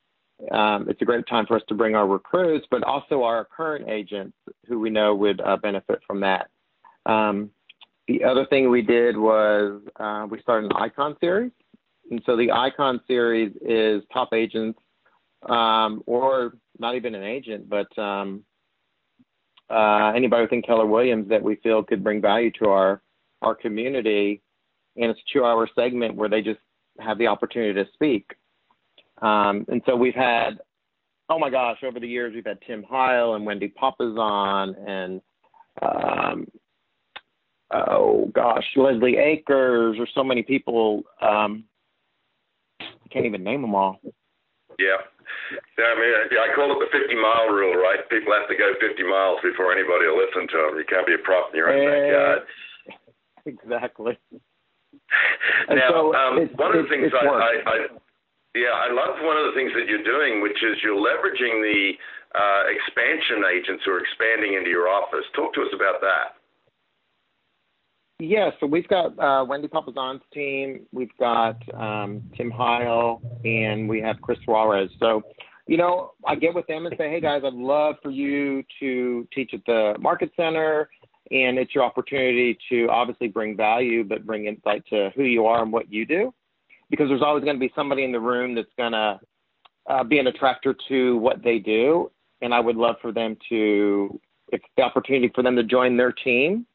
um, 0.52 0.90
it's 0.90 1.02
a 1.02 1.06
great 1.06 1.28
time 1.28 1.46
for 1.46 1.56
us 1.56 1.62
to 1.68 1.76
bring 1.76 1.96
our 1.96 2.08
recruits, 2.08 2.66
but 2.72 2.84
also 2.84 3.24
our 3.24 3.46
current 3.46 3.90
agents 3.90 4.36
who 4.68 4.80
we 4.80 4.90
know 4.90 5.14
would 5.14 5.40
uh, 5.42 5.58
benefit 5.58 6.00
from 6.08 6.22
that. 6.22 6.50
Um, 7.06 7.52
the 8.08 8.24
other 8.24 8.46
thing 8.48 8.70
we 8.70 8.82
did 8.82 9.18
was 9.18 9.82
uh, 10.00 10.26
we 10.30 10.42
started 10.42 10.72
an 10.72 10.78
icon 10.78 11.16
series. 11.22 11.52
And 12.10 12.22
so 12.26 12.36
the 12.36 12.52
icon 12.52 13.00
series 13.08 13.54
is 13.62 14.04
top 14.12 14.34
agents, 14.34 14.80
um, 15.48 16.04
or 16.06 16.58
not 16.78 16.96
even 16.96 17.16
an 17.16 17.24
agent, 17.24 17.70
but 17.70 17.98
um, 17.98 18.44
uh, 19.70 20.12
anybody 20.16 20.44
within 20.44 20.62
Keller 20.62 20.86
Williams 20.86 21.30
that 21.30 21.42
we 21.42 21.56
feel 21.58 21.84
could 21.84 22.04
bring 22.04 22.22
value 22.22 22.52
to 22.60 22.70
our 22.70 23.02
our 23.42 23.56
community. 23.56 24.42
And 24.96 25.12
it's 25.12 25.20
a 25.20 25.34
two-hour 25.34 25.70
segment 25.76 26.16
where 26.16 26.30
they 26.30 26.42
just 26.42 26.60
have 27.00 27.18
the 27.18 27.28
opportunity 27.28 27.74
to 27.74 27.90
speak. 27.94 28.32
Um, 29.22 29.66
and 29.68 29.82
so 29.86 29.96
we've 29.96 30.16
had, 30.16 30.60
oh 31.30 31.40
my 31.40 31.50
gosh, 31.50 31.78
over 31.84 32.00
the 32.00 32.08
years 32.08 32.34
we've 32.34 32.46
had 32.46 32.60
Tim 32.66 32.84
Heil 32.84 33.36
and 33.36 33.46
Wendy 33.46 33.72
Papasan 33.82 34.76
and 34.88 35.22
um, 35.82 36.48
oh 37.72 38.30
gosh, 38.34 38.66
Leslie 38.76 39.18
Akers, 39.18 39.98
or 40.00 40.08
so 40.14 40.24
many 40.24 40.44
people. 40.44 41.04
Um, 41.22 41.66
I 42.82 43.08
can't 43.12 43.26
even 43.26 43.44
name 43.44 43.62
them 43.62 43.76
all. 43.76 44.00
Yeah. 44.80 44.98
Yeah, 45.78 45.86
I 45.86 45.96
mean, 46.00 46.40
I 46.40 46.56
call 46.56 46.72
it 46.72 46.80
the 46.80 46.98
50 46.98 47.16
mile 47.16 47.48
rule, 47.50 47.76
right? 47.76 48.00
People 48.10 48.34
have 48.34 48.48
to 48.48 48.56
go 48.56 48.72
50 48.80 49.04
miles 49.04 49.40
before 49.44 49.72
anybody 49.72 50.08
will 50.08 50.18
listen 50.18 50.48
to 50.48 50.58
them. 50.58 50.78
You 50.78 50.86
can't 50.88 51.08
be 51.08 51.14
a 51.14 51.24
prop 51.24 51.52
in 51.52 51.58
your 51.58 51.70
own 51.72 51.86
backyard. 51.86 52.42
Exactly. 53.46 54.18
Now, 55.70 55.90
so 55.90 56.16
um, 56.16 56.50
one 56.56 56.76
of 56.76 56.84
the 56.84 56.90
things 56.90 57.12
I, 57.14 57.26
I, 57.26 57.52
I, 57.66 57.78
yeah, 58.56 58.76
I 58.76 58.92
love 58.92 59.16
one 59.24 59.38
of 59.38 59.46
the 59.48 59.56
things 59.56 59.72
that 59.76 59.88
you're 59.88 60.04
doing, 60.04 60.42
which 60.42 60.60
is 60.64 60.78
you're 60.84 61.00
leveraging 61.00 61.62
the 61.64 61.92
uh, 62.36 62.64
expansion 62.68 63.44
agents 63.48 63.84
who 63.86 63.92
are 63.92 64.00
expanding 64.00 64.56
into 64.56 64.70
your 64.70 64.88
office. 64.88 65.26
Talk 65.36 65.54
to 65.56 65.62
us 65.62 65.72
about 65.74 66.02
that. 66.02 66.36
Yeah, 68.20 68.52
so 68.60 68.68
we've 68.68 68.88
got 68.88 69.18
uh, 69.18 69.44
Wendy 69.46 69.68
Papasan's 69.68 70.22
team, 70.32 70.86
we've 70.92 71.16
got 71.18 71.58
um, 71.74 72.22
Tim 72.38 72.52
Heil, 72.52 73.20
and 73.44 73.90
we 73.90 74.00
have 74.02 74.22
Chris 74.22 74.38
Suarez. 74.46 74.92
So, 75.00 75.24
you 75.66 75.78
know, 75.78 76.12
I 76.28 76.36
get 76.36 76.54
with 76.54 76.68
them 76.68 76.86
and 76.86 76.94
say, 77.00 77.10
hey 77.10 77.20
guys, 77.20 77.42
I'd 77.44 77.54
love 77.54 77.96
for 78.04 78.12
you 78.12 78.64
to 78.80 79.28
teach 79.34 79.56
at 79.56 79.62
the 79.66 79.96
Market 80.00 80.32
Center, 80.38 80.88
and 81.32 81.58
it's 81.58 81.74
your 81.74 81.84
opportunity 81.84 82.58
to 82.70 82.88
obviously 82.90 83.30
bring 83.30 83.56
value, 83.56 84.04
but 84.04 84.26
bring 84.26 84.46
insight 84.46 84.84
to 84.90 85.12
who 85.16 85.24
you 85.24 85.46
are 85.46 85.64
and 85.64 85.72
what 85.72 85.92
you 85.92 86.06
do, 86.06 86.34
because 86.90 87.08
there's 87.08 87.22
always 87.22 87.44
going 87.44 87.56
to 87.56 87.60
be 87.60 87.72
somebody 87.74 88.04
in 88.04 88.12
the 88.12 88.20
room 88.20 88.54
that's 88.54 88.74
going 88.78 88.92
to 88.92 89.20
uh, 89.90 90.04
be 90.04 90.20
an 90.20 90.28
attractor 90.28 90.76
to 90.90 91.18
what 91.18 91.42
they 91.42 91.58
do, 91.58 92.12
and 92.42 92.54
I 92.54 92.60
would 92.60 92.76
love 92.76 92.98
for 93.02 93.12
them 93.12 93.38
to, 93.50 94.20
if 94.52 94.62
the 94.76 94.84
opportunity 94.84 95.32
for 95.34 95.42
them 95.42 95.56
to 95.56 95.64
join 95.64 95.96
their 95.96 96.12
team 96.12 96.66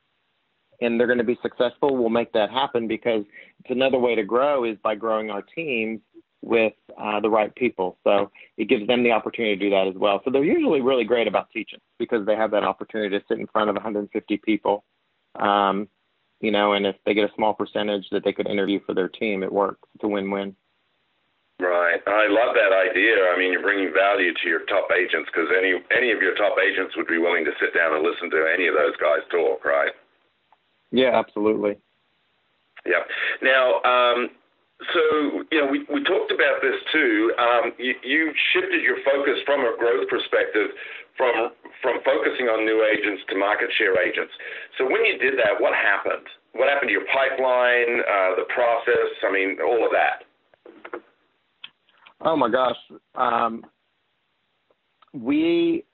and 0.81 0.99
they're 0.99 1.07
going 1.07 1.19
to 1.19 1.25
be 1.25 1.39
successful, 1.43 1.97
we'll 1.97 2.09
make 2.09 2.33
that 2.33 2.51
happen 2.51 2.89
because 2.89 3.25
it's 3.61 3.71
another 3.71 3.99
way 3.99 4.15
to 4.15 4.25
grow 4.25 4.65
is 4.65 4.77
by 4.83 4.95
growing 4.95 5.31
our 5.31 5.43
teams 5.43 6.01
with 6.43 6.75
uh, 7.01 7.21
the 7.21 7.31
right 7.31 7.55
people. 7.55 7.99
So 8.05 8.31
it 8.57 8.69
gives 8.69 8.87
them 8.87 9.03
the 9.03 9.13
opportunity 9.13 9.57
to 9.57 9.65
do 9.65 9.71
that 9.71 9.89
as 9.89 9.95
well. 9.95 10.21
So 10.25 10.31
they're 10.31 10.45
usually 10.45 10.81
really 10.81 11.05
great 11.05 11.27
about 11.27 11.51
teaching 11.51 11.81
because 11.99 12.27
they 12.27 12.37
have 12.37 12.51
that 12.53 12.65
opportunity 12.65 13.19
to 13.19 13.25
sit 13.29 13.39
in 13.39 13.47
front 13.49 13.71
of 13.71 13.77
150 13.77 14.37
people. 14.39 14.85
Um, 15.39 15.89
you 16.41 16.51
know, 16.51 16.75
and 16.75 16.87
if 16.87 16.97
they 17.05 17.15
get 17.15 17.29
a 17.29 17.35
small 17.35 17.55
percentage 17.55 18.07
that 18.13 18.23
they 18.25 18.33
could 18.33 18.49
interview 18.49 18.81
for 18.85 18.95
their 18.95 19.09
team, 19.09 19.43
it 19.43 19.53
works. 19.53 19.89
It's 19.95 20.05
a 20.05 20.09
win-win. 20.09 20.55
Right. 21.59 22.01
I 22.07 22.29
love 22.29 22.55
that 22.55 22.77
idea. 22.77 23.33
I 23.33 23.39
mean, 23.39 23.51
you're 23.51 23.63
bringing 23.63 23.93
value 23.95 24.35
to 24.35 24.49
your 24.49 24.67
top 24.67 24.89
agents 24.93 25.31
because 25.33 25.49
any 25.57 25.73
any 25.97 26.13
of 26.13 26.21
your 26.21 26.35
top 26.35 26.57
agents 26.61 26.95
would 26.97 27.07
be 27.07 27.17
willing 27.17 27.47
to 27.47 27.53
sit 27.59 27.73
down 27.75 27.95
and 27.95 28.05
listen 28.05 28.29
to 28.31 28.45
any 28.53 28.67
of 28.67 28.75
those 28.75 28.95
guys 29.01 29.25
talk, 29.31 29.65
right? 29.65 29.93
Yeah, 30.93 31.19
absolutely. 31.19 31.79
Yeah. 32.85 33.01
Now, 33.41 33.81
um, 33.83 34.31
so 34.93 35.45
you 35.51 35.61
know, 35.61 35.69
we, 35.71 35.81
we 35.89 36.05
talked 36.05 36.33
about 36.33 36.61
this 36.61 36.77
too. 36.93 37.33
Um, 37.39 37.73
you, 37.79 37.95
you 38.05 38.33
shifted 38.53 38.83
your 38.83 38.97
focus 39.05 39.41
from 39.47 39.61
a 39.61 39.73
growth 39.79 40.09
perspective 40.09 40.69
from 41.17 41.51
from 41.81 41.99
focusing 42.05 42.47
on 42.47 42.65
new 42.65 42.85
agents 42.85 43.23
to 43.31 43.37
market 43.37 43.71
share 43.79 43.97
agents. 44.01 44.33
So 44.77 44.85
when 44.85 45.05
you 45.05 45.19
did 45.19 45.39
that, 45.39 45.61
what 45.61 45.73
happened? 45.75 46.27
What 46.53 46.69
happened 46.69 46.89
to 46.89 46.93
your 46.93 47.07
pipeline, 47.13 48.01
uh, 48.01 48.37
the 48.37 48.45
process? 48.53 49.11
I 49.27 49.33
mean, 49.33 49.59
all 49.61 49.85
of 49.85 49.93
that. 49.93 50.25
Oh 52.21 52.37
my 52.37 52.51
gosh, 52.51 52.77
um, 53.15 53.65
we 55.13 55.85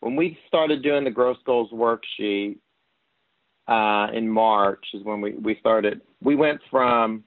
when 0.00 0.16
we 0.16 0.38
started 0.46 0.82
doing 0.82 1.04
the 1.04 1.10
growth 1.10 1.38
goals 1.44 1.70
worksheet, 1.70 2.56
uh, 3.68 4.08
in 4.14 4.28
March 4.28 4.84
is 4.94 5.04
when 5.04 5.20
we 5.20 5.32
we 5.32 5.56
started. 5.60 6.00
We 6.22 6.34
went 6.34 6.60
from 6.70 7.24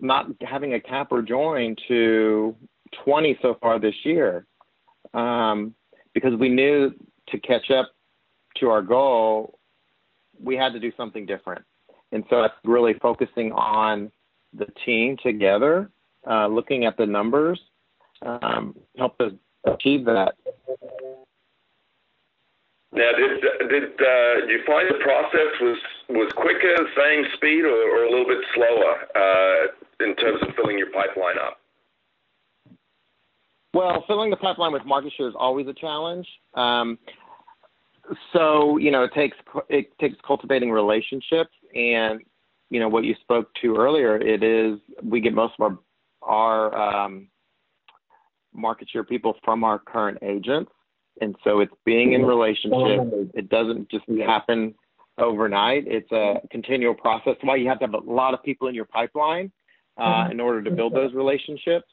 not 0.00 0.26
having 0.42 0.74
a 0.74 0.80
capper 0.80 1.22
join 1.22 1.76
to 1.88 2.54
20 3.04 3.38
so 3.42 3.56
far 3.60 3.78
this 3.78 3.94
year 4.04 4.46
um, 5.14 5.74
because 6.14 6.34
we 6.38 6.48
knew 6.48 6.92
to 7.28 7.38
catch 7.38 7.70
up 7.70 7.90
to 8.56 8.68
our 8.68 8.82
goal, 8.82 9.58
we 10.42 10.56
had 10.56 10.72
to 10.72 10.80
do 10.80 10.92
something 10.96 11.26
different. 11.26 11.64
And 12.12 12.24
so 12.28 12.42
that's 12.42 12.54
really 12.64 12.94
focusing 12.94 13.52
on 13.52 14.10
the 14.52 14.66
team 14.84 15.16
together, 15.22 15.90
uh, 16.28 16.48
looking 16.48 16.84
at 16.84 16.96
the 16.96 17.06
numbers, 17.06 17.60
um, 18.22 18.74
helped 18.98 19.20
us 19.20 19.32
achieve 19.64 20.04
that. 20.06 20.34
Now, 22.92 23.10
did 23.16 23.40
did 23.68 23.84
uh, 24.00 24.46
you 24.46 24.62
find 24.66 24.88
the 24.90 24.98
process 25.00 25.52
was 25.60 25.78
was 26.08 26.32
quicker, 26.32 26.74
same 26.96 27.24
speed, 27.36 27.64
or, 27.64 27.70
or 27.70 28.04
a 28.04 28.10
little 28.10 28.26
bit 28.26 28.42
slower 28.54 29.06
uh, 29.14 30.04
in 30.04 30.16
terms 30.16 30.42
of 30.42 30.54
filling 30.56 30.76
your 30.76 30.90
pipeline 30.90 31.38
up? 31.38 31.58
Well, 33.72 34.02
filling 34.08 34.30
the 34.30 34.36
pipeline 34.36 34.72
with 34.72 34.84
market 34.84 35.12
share 35.16 35.28
is 35.28 35.34
always 35.38 35.68
a 35.68 35.72
challenge. 35.72 36.26
Um, 36.54 36.98
so 38.32 38.76
you 38.78 38.90
know, 38.90 39.04
it 39.04 39.12
takes 39.14 39.36
it 39.68 39.96
takes 39.98 40.16
cultivating 40.26 40.72
relationships, 40.72 41.54
and 41.74 42.20
you 42.70 42.80
know 42.80 42.88
what 42.88 43.04
you 43.04 43.14
spoke 43.20 43.54
to 43.62 43.76
earlier. 43.76 44.16
It 44.16 44.42
is 44.42 44.80
we 45.02 45.20
get 45.20 45.32
most 45.32 45.54
of 45.60 45.62
our 45.62 45.78
our 46.22 47.04
um, 47.04 47.28
market 48.52 48.88
share 48.90 49.04
people 49.04 49.36
from 49.44 49.62
our 49.62 49.78
current 49.78 50.18
agents, 50.22 50.72
and 51.20 51.36
so 51.44 51.60
it's 51.60 51.72
being 51.84 52.12
in 52.14 52.24
relationship. 52.24 53.30
It 53.34 53.48
doesn't 53.48 53.90
just 53.90 54.04
happen 54.26 54.74
overnight. 55.18 55.84
It's 55.86 56.10
a 56.12 56.40
continual 56.50 56.94
process. 56.94 57.36
Why 57.42 57.56
you 57.56 57.68
have 57.68 57.78
to 57.80 57.86
have 57.86 57.94
a 57.94 58.10
lot 58.10 58.34
of 58.34 58.42
people 58.42 58.68
in 58.68 58.74
your 58.74 58.86
pipeline 58.86 59.52
uh, 59.96 60.28
in 60.30 60.40
order 60.40 60.62
to 60.62 60.70
build 60.70 60.94
those 60.94 61.12
relationships. 61.14 61.86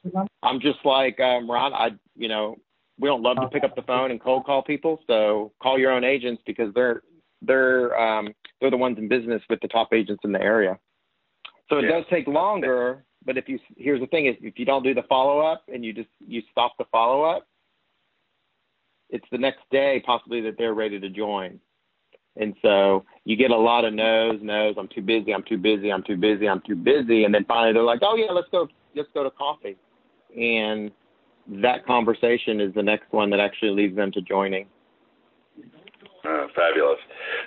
I'm 0.44 0.60
just 0.60 0.80
like 0.86 1.20
um, 1.20 1.50
Ron. 1.50 1.74
I 1.74 1.90
you 2.16 2.28
know 2.28 2.56
we 3.00 3.08
don't 3.08 3.22
love 3.22 3.38
to 3.42 3.48
pick 3.48 3.64
up 3.64 3.76
the 3.76 3.82
phone 3.84 4.12
and 4.12 4.22
cold 4.22 4.46
call 4.46 4.64
people. 4.64 5.00
So 5.08 5.52
call 5.62 5.78
your 5.78 5.92
own 5.92 6.04
agents 6.04 6.42
because 6.46 6.74
they're 6.74 7.02
they're 7.42 8.00
um, 8.00 8.34
they're 8.60 8.72
the 8.72 8.78
ones 8.78 8.98
in 8.98 9.08
business 9.08 9.42
with 9.50 9.60
the 9.62 9.68
top 9.68 9.94
agents 9.94 10.22
in 10.24 10.32
the 10.32 10.42
area. 10.42 10.80
So 11.70 11.78
it 11.78 11.84
Yeah. 11.84 12.00
does 12.00 12.06
take 12.10 12.28
longer, 12.28 13.04
but 13.26 13.38
if 13.38 13.50
you 13.50 13.60
here's 13.76 14.00
the 14.00 14.08
thing 14.08 14.28
is 14.28 14.36
if 14.42 14.58
you 14.58 14.66
don't 14.66 14.84
do 14.84 14.94
the 14.94 15.04
follow 15.04 15.40
up 15.40 15.64
and 15.72 15.84
you 15.84 15.94
just 15.94 16.10
you 16.26 16.42
stop 16.52 16.78
the 16.78 16.86
follow 16.86 17.24
up, 17.24 17.46
it's 19.10 19.26
the 19.32 19.38
next 19.38 19.62
day 19.72 20.02
possibly 20.06 20.42
that 20.42 20.56
they're 20.58 20.74
ready 20.74 21.00
to 21.00 21.10
join. 21.10 21.60
And 22.40 22.54
so 22.62 23.04
you 23.26 23.36
get 23.36 23.52
a 23.52 23.58
lot 23.58 23.84
of 23.84 23.94
no's, 23.94 24.40
no's. 24.42 24.76
I'm 24.78 24.88
too 24.88 25.02
busy. 25.02 25.34
I'm 25.34 25.44
too 25.44 25.58
busy. 25.58 25.92
I'm 25.92 26.04
too 26.04 26.18
busy. 26.18 26.48
I'm 26.48 26.62
too 26.68 26.76
busy. 26.76 27.24
And 27.24 27.34
then 27.34 27.46
finally 27.46 27.74
they're 27.74 27.84
like, 27.84 28.02
oh 28.04 28.16
yeah, 28.16 28.32
let's 28.32 28.48
go. 28.52 28.68
Let's 28.96 29.10
go 29.14 29.24
to 29.24 29.32
coffee. 29.32 29.76
And 30.40 30.92
that 31.62 31.86
conversation 31.86 32.62
is 32.62 32.74
the 32.74 32.84
next 32.84 33.12
one 33.12 33.30
that 33.32 33.40
actually 33.40 33.72
leads 33.72 33.96
them 33.96 34.12
to 34.12 34.22
joining. 34.22 34.68
Uh, 36.28 36.48
fabulous. 36.56 37.00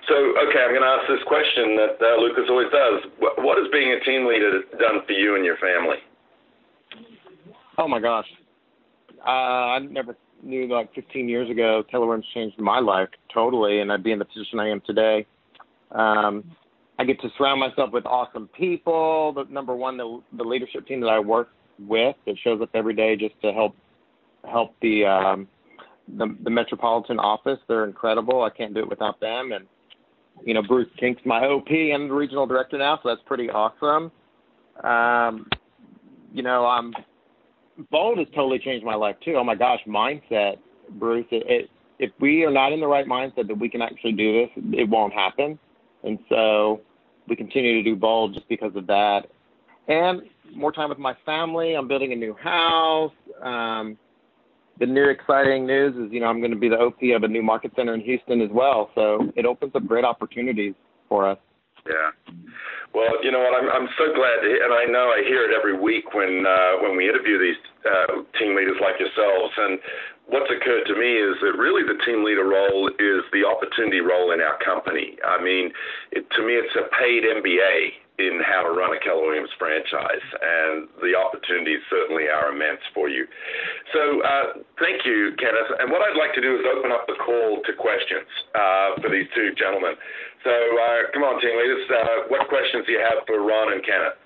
So, 0.09 0.15
okay, 0.49 0.65
I'm 0.65 0.71
going 0.71 0.81
to 0.81 0.89
ask 0.89 1.07
this 1.09 1.21
question 1.27 1.77
that 1.77 2.01
uh, 2.01 2.21
Lucas 2.21 2.45
always 2.49 2.69
does. 2.73 3.11
What, 3.19 3.43
what 3.43 3.59
has 3.59 3.67
being 3.71 3.93
a 3.93 4.01
team 4.05 4.27
leader 4.27 4.63
done 4.79 5.03
for 5.07 5.13
you 5.13 5.37
and 5.37 5.45
your 5.45 5.57
family? 5.59 5.97
Oh 7.77 7.87
my 7.87 8.01
gosh. 8.01 8.27
Uh, 9.27 9.77
I 9.77 9.79
never 9.81 10.17
knew 10.43 10.67
like 10.67 10.95
15 10.95 11.29
years 11.29 11.51
ago 11.51 11.85
Williams 11.93 12.27
changed 12.35 12.59
my 12.59 12.81
life 12.81 13.09
totally, 13.33 13.81
and 13.81 13.93
I'd 13.93 14.03
be 14.03 14.13
in 14.13 14.19
the 14.19 14.25
position 14.25 14.59
I 14.59 14.69
am 14.69 14.81
today. 14.87 15.27
Um, 15.93 16.45
I 16.99 17.05
get 17.05 17.21
to 17.23 17.29
surround 17.39 17.61
myself 17.61 17.93
with 17.93 18.05
awesome 18.07 18.49
people. 18.49 19.33
The 19.33 19.45
number 19.53 19.75
one, 19.75 19.97
the, 19.97 20.21
the 20.37 20.45
leadership 20.45 20.87
team 20.87 21.01
that 21.01 21.09
I 21.09 21.19
work 21.19 21.49
with 21.79 22.15
that 22.27 22.37
shows 22.45 22.61
up 22.61 22.71
every 22.75 22.95
day 22.95 23.17
just 23.17 23.41
to 23.43 23.53
help 23.53 23.75
help 24.51 24.75
the 24.83 25.05
um, 25.07 25.49
the, 26.17 26.37
the 26.45 26.51
metropolitan 26.51 27.19
office. 27.19 27.59
They're 27.69 27.85
incredible. 27.85 28.43
I 28.43 28.51
can't 28.51 28.75
do 28.75 28.81
it 28.81 28.89
without 28.89 29.21
them. 29.21 29.53
And 29.53 29.67
you 30.45 30.55
know, 30.55 30.63
Bruce 30.63 30.89
Kink's 30.99 31.23
my 31.25 31.45
OP. 31.45 31.69
I'm 31.71 32.09
the 32.09 32.15
regional 32.15 32.47
director 32.47 32.79
now, 32.79 32.99
so 33.03 33.09
that's 33.09 33.23
pretty 33.27 33.51
awesome. 33.51 34.11
Um, 34.85 35.47
you 36.33 36.43
know, 36.43 36.67
I'm 36.67 36.93
Bold 37.91 38.19
has 38.19 38.29
totally 38.35 38.59
changed 38.59 38.85
my 38.85 38.95
life 38.95 39.17
too. 39.25 39.35
Oh 39.37 39.45
my 39.45 39.55
gosh, 39.55 39.81
mindset, 39.87 40.59
Bruce. 40.91 41.27
It, 41.31 41.45
it, 41.47 41.71
if 41.99 42.11
we 42.21 42.45
are 42.45 42.51
not 42.51 42.73
in 42.73 42.81
the 42.81 42.87
right 42.87 43.07
mindset 43.07 43.47
that 43.49 43.59
we 43.59 43.69
can 43.69 43.83
actually 43.83 44.13
do 44.13 44.41
this, 44.41 44.51
it 44.73 44.89
won't 44.89 45.13
happen. 45.13 45.59
And 46.03 46.19
so 46.29 46.81
we 47.29 47.37
continue 47.37 47.83
to 47.83 47.83
do 47.83 47.95
Bold 47.97 48.35
just 48.35 48.49
because 48.49 48.75
of 48.75 48.87
that. 48.87 49.27
And 49.89 50.23
more 50.55 50.73
time 50.73 50.89
with 50.89 50.99
my 50.99 51.15
family. 51.27 51.75
I'm 51.75 51.89
building 51.89 52.13
a 52.13 52.17
new 52.17 52.35
house. 52.35 53.13
Um, 53.43 53.99
the 54.79 54.87
new 54.87 55.05
exciting 55.05 55.67
news 55.67 55.95
is, 55.95 56.13
you 56.13 56.21
know, 56.21 56.27
I'm 56.27 56.41
going 56.41 56.53
to 56.53 56.57
be 56.57 56.69
the 56.69 56.79
OP 56.79 57.03
of 57.15 57.23
a 57.23 57.29
new 57.29 57.43
market 57.43 57.73
center 57.77 57.95
in 57.95 58.01
Houston 58.01 58.41
as 58.41 58.51
well. 58.51 58.91
So 58.95 59.31
it 59.37 59.45
opens 59.45 59.73
up 59.75 59.87
great 59.87 60.05
opportunities 60.05 60.75
for 61.09 61.29
us. 61.29 61.39
Yeah. 61.87 62.11
Well, 62.93 63.23
you 63.23 63.31
know 63.31 63.39
what? 63.39 63.55
I'm 63.55 63.71
I'm 63.71 63.89
so 63.97 64.11
glad, 64.13 64.43
to, 64.43 64.51
and 64.51 64.75
I 64.75 64.85
know 64.91 65.15
I 65.15 65.23
hear 65.23 65.47
it 65.47 65.55
every 65.55 65.79
week 65.79 66.13
when 66.13 66.45
uh, 66.45 66.83
when 66.83 66.97
we 66.97 67.09
interview 67.09 67.39
these 67.39 67.61
uh, 67.87 68.27
team 68.39 68.57
leaders 68.57 68.77
like 68.83 68.99
yourselves. 68.99 69.55
And 69.57 69.79
what's 70.31 70.51
occurred 70.51 70.87
to 70.87 70.95
me 70.95 71.11
is 71.19 71.37
that 71.43 71.59
really 71.59 71.83
the 71.83 71.99
team 72.07 72.25
leader 72.25 72.47
role 72.47 72.89
is 72.89 73.23
the 73.35 73.43
opportunity 73.43 74.01
role 74.01 74.31
in 74.31 74.41
our 74.41 74.57
company. 74.63 75.19
I 75.27 75.43
mean, 75.43 75.75
it, 76.15 76.27
to 76.31 76.41
me, 76.47 76.55
it's 76.55 76.75
a 76.79 76.87
paid 76.95 77.27
MBA 77.27 78.01
in 78.21 78.37
how 78.45 78.63
to 78.63 78.73
run 78.77 78.93
a 78.93 79.01
Keller 79.01 79.33
Williams 79.33 79.51
franchise, 79.57 80.27
and 80.45 80.87
the 81.01 81.17
opportunities 81.17 81.81
certainly 81.89 82.29
are 82.29 82.53
immense 82.53 82.85
for 82.93 83.09
you. 83.09 83.25
So, 83.97 84.21
uh, 84.21 84.47
thank 84.77 85.09
you, 85.09 85.33
Kenneth. 85.41 85.73
And 85.81 85.89
what 85.89 86.05
I'd 86.05 86.21
like 86.21 86.37
to 86.37 86.43
do 86.45 86.53
is 86.53 86.63
open 86.69 86.93
up 86.93 87.09
the 87.09 87.17
call 87.17 87.65
to 87.65 87.73
questions 87.81 88.29
uh, 88.53 89.01
for 89.01 89.09
these 89.09 89.27
two 89.33 89.57
gentlemen. 89.57 89.97
So, 90.45 90.53
uh, 90.53 91.01
come 91.17 91.25
on, 91.25 91.41
team 91.41 91.57
leaders. 91.57 91.85
Uh, 91.89 92.29
what 92.29 92.45
questions 92.53 92.85
do 92.85 92.93
you 92.93 93.01
have 93.01 93.25
for 93.25 93.41
Ron 93.41 93.73
and 93.73 93.81
Kenneth? 93.81 94.21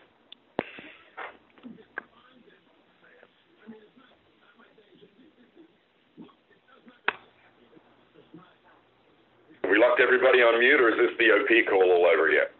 We 9.71 9.79
locked 9.79 10.01
everybody 10.01 10.39
on 10.39 10.59
mute, 10.59 10.81
or 10.81 10.91
is 10.91 10.97
this 10.99 11.17
the 11.19 11.33
OP 11.33 11.69
call 11.69 11.91
all 11.91 12.07
over 12.07 12.31
yet? 12.31 12.53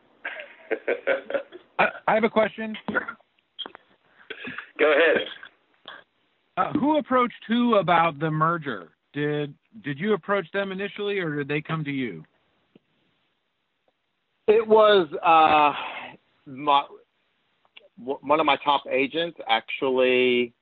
I, 1.79 1.87
I 2.09 2.15
have 2.15 2.25
a 2.25 2.31
question. 2.31 2.77
Go 4.79 4.93
ahead. 4.93 5.27
Uh, 6.57 6.73
who 6.73 6.99
approached 6.99 7.35
who 7.49 7.77
about 7.77 8.19
the 8.19 8.31
merger? 8.31 8.91
Did 9.13 9.55
did 9.83 9.99
you 9.99 10.15
approach 10.15 10.47
them 10.53 10.73
initially, 10.73 11.19
or 11.19 11.37
did 11.37 11.49
they 11.49 11.61
come 11.61 11.85
to 11.85 11.91
you? 11.91 12.25
It 14.47 14.67
was 14.67 15.09
uh, 15.25 15.73
my, 16.47 16.85
one 17.97 18.41
of 18.41 18.47
my 18.47 18.57
top 18.63 18.83
agents 18.91 19.39
actually 19.49 20.53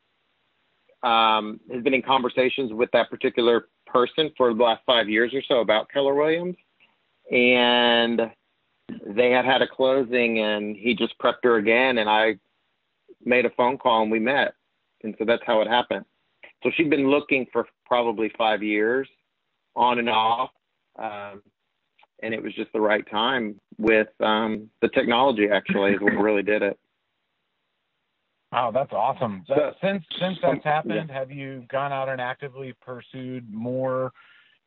um, 1.03 1.59
has 1.73 1.83
been 1.83 1.95
in 1.95 2.03
conversations 2.03 2.73
with 2.73 2.91
that 2.93 3.11
particular 3.11 3.67
person 3.93 4.31
for 4.37 4.55
the 4.55 4.63
last 4.63 4.83
five 4.87 5.09
years 5.09 5.33
or 5.35 5.43
so 5.47 5.61
about 5.61 5.91
Keller 5.91 6.15
Williams, 6.15 6.57
and 7.31 8.21
they 9.07 9.31
had 9.31 9.45
had 9.45 9.63
a 9.63 9.69
closing, 9.69 10.41
and 10.41 10.77
he 10.77 10.95
just 10.95 11.19
prepped 11.19 11.45
her 11.45 11.57
again, 11.57 11.99
and 11.99 12.09
I 12.09 12.39
made 13.25 13.47
a 13.47 13.51
phone 13.51 13.79
call 13.79 14.03
and 14.03 14.11
we 14.11 14.19
met, 14.19 14.55
and 15.03 15.15
so 15.19 15.25
that's 15.25 15.43
how 15.47 15.61
it 15.61 15.69
happened. 15.69 16.05
So 16.63 16.71
she'd 16.77 16.91
been 16.91 17.11
looking 17.11 17.47
for 17.53 17.67
probably 17.87 18.33
five 18.37 18.63
years, 18.63 19.09
on 19.75 19.99
and 19.99 20.09
off. 20.09 20.51
Um, 20.99 21.43
and 22.23 22.33
it 22.33 22.43
was 22.43 22.55
just 22.55 22.73
the 22.73 22.81
right 22.81 23.09
time 23.11 23.61
with 23.79 24.09
um, 24.21 24.71
the 24.81 24.89
technology. 24.89 25.49
Actually, 25.49 25.93
is 25.93 26.01
what 26.01 26.13
really 26.13 26.43
did 26.43 26.63
it. 26.63 26.79
Oh, 28.53 28.71
that's 28.73 28.93
awesome. 28.93 29.45
So, 29.47 29.55
So- 29.55 29.75
since 29.83 30.05
since 30.19 30.39
that's 30.43 30.65
happened, 30.65 31.11
have 31.11 31.31
you 31.31 31.65
gone 31.71 31.93
out 31.93 32.09
and 32.09 32.21
actively 32.21 32.75
pursued 32.85 33.51
more 33.53 34.13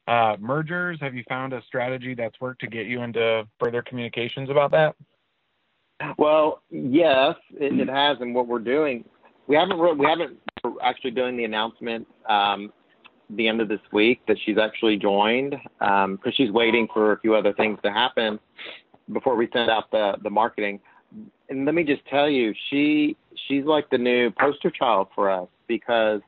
uh, 0.07 0.37
mergers? 0.39 0.99
Have 1.01 1.15
you 1.15 1.23
found 1.27 1.53
a 1.53 1.61
strategy 1.63 2.13
that's 2.15 2.39
worked 2.41 2.61
to 2.61 2.67
get 2.67 2.85
you 2.87 3.01
into 3.01 3.47
further 3.59 3.81
communications 3.81 4.49
about 4.49 4.71
that? 4.71 4.95
Well, 6.17 6.61
yes, 6.69 7.35
it, 7.53 7.79
it 7.79 7.87
has, 7.89 8.17
and 8.19 8.35
what 8.35 8.47
we're 8.47 8.59
doing, 8.59 9.05
we 9.47 9.55
haven't 9.55 9.79
re- 9.79 9.93
we 9.93 10.05
haven't 10.05 10.37
actually 10.83 11.11
doing 11.11 11.37
the 11.37 11.45
announcement 11.45 12.07
um, 12.27 12.73
the 13.29 13.47
end 13.47 13.61
of 13.61 13.69
this 13.69 13.79
week 13.93 14.21
that 14.27 14.37
she's 14.45 14.57
actually 14.57 14.97
joined 14.97 15.55
because 15.79 16.33
she's 16.35 16.51
waiting 16.51 16.87
for 16.93 17.13
a 17.13 17.19
few 17.19 17.33
other 17.35 17.53
things 17.53 17.79
to 17.83 17.91
happen 17.91 18.39
before 19.13 19.35
we 19.35 19.47
send 19.53 19.69
out 19.69 19.89
the 19.91 20.15
the 20.23 20.29
marketing. 20.29 20.79
And 21.49 21.65
let 21.65 21.75
me 21.75 21.83
just 21.83 22.05
tell 22.07 22.29
you, 22.29 22.53
she 22.69 23.15
she's 23.47 23.65
like 23.65 23.89
the 23.89 23.97
new 23.97 24.31
poster 24.31 24.71
child 24.71 25.07
for 25.13 25.29
us 25.29 25.47
because 25.67 26.21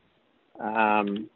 um, 0.59 1.29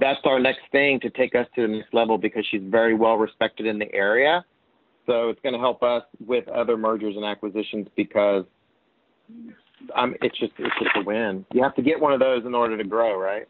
that's 0.00 0.20
our 0.24 0.40
next 0.40 0.62
thing 0.72 1.00
to 1.00 1.10
take 1.10 1.34
us 1.34 1.46
to 1.54 1.62
the 1.62 1.68
next 1.68 1.92
level 1.92 2.18
because 2.18 2.44
she's 2.50 2.62
very 2.64 2.94
well 2.94 3.16
respected 3.16 3.66
in 3.66 3.78
the 3.78 3.92
area 3.94 4.44
So 5.06 5.28
it's 5.28 5.40
going 5.42 5.52
to 5.52 5.58
help 5.58 5.82
us 5.82 6.02
with 6.26 6.48
other 6.48 6.76
mergers 6.76 7.14
and 7.16 7.24
acquisitions 7.24 7.86
because 7.96 8.44
I'm, 9.94 10.14
it's 10.22 10.38
just 10.38 10.52
it's 10.58 10.74
just 10.82 10.96
a 10.96 11.02
win. 11.04 11.44
You 11.52 11.62
have 11.62 11.74
to 11.76 11.82
get 11.82 12.00
one 12.00 12.12
of 12.12 12.20
those 12.20 12.44
in 12.46 12.54
order 12.54 12.76
to 12.76 12.84
grow, 12.84 13.18
right? 13.18 13.46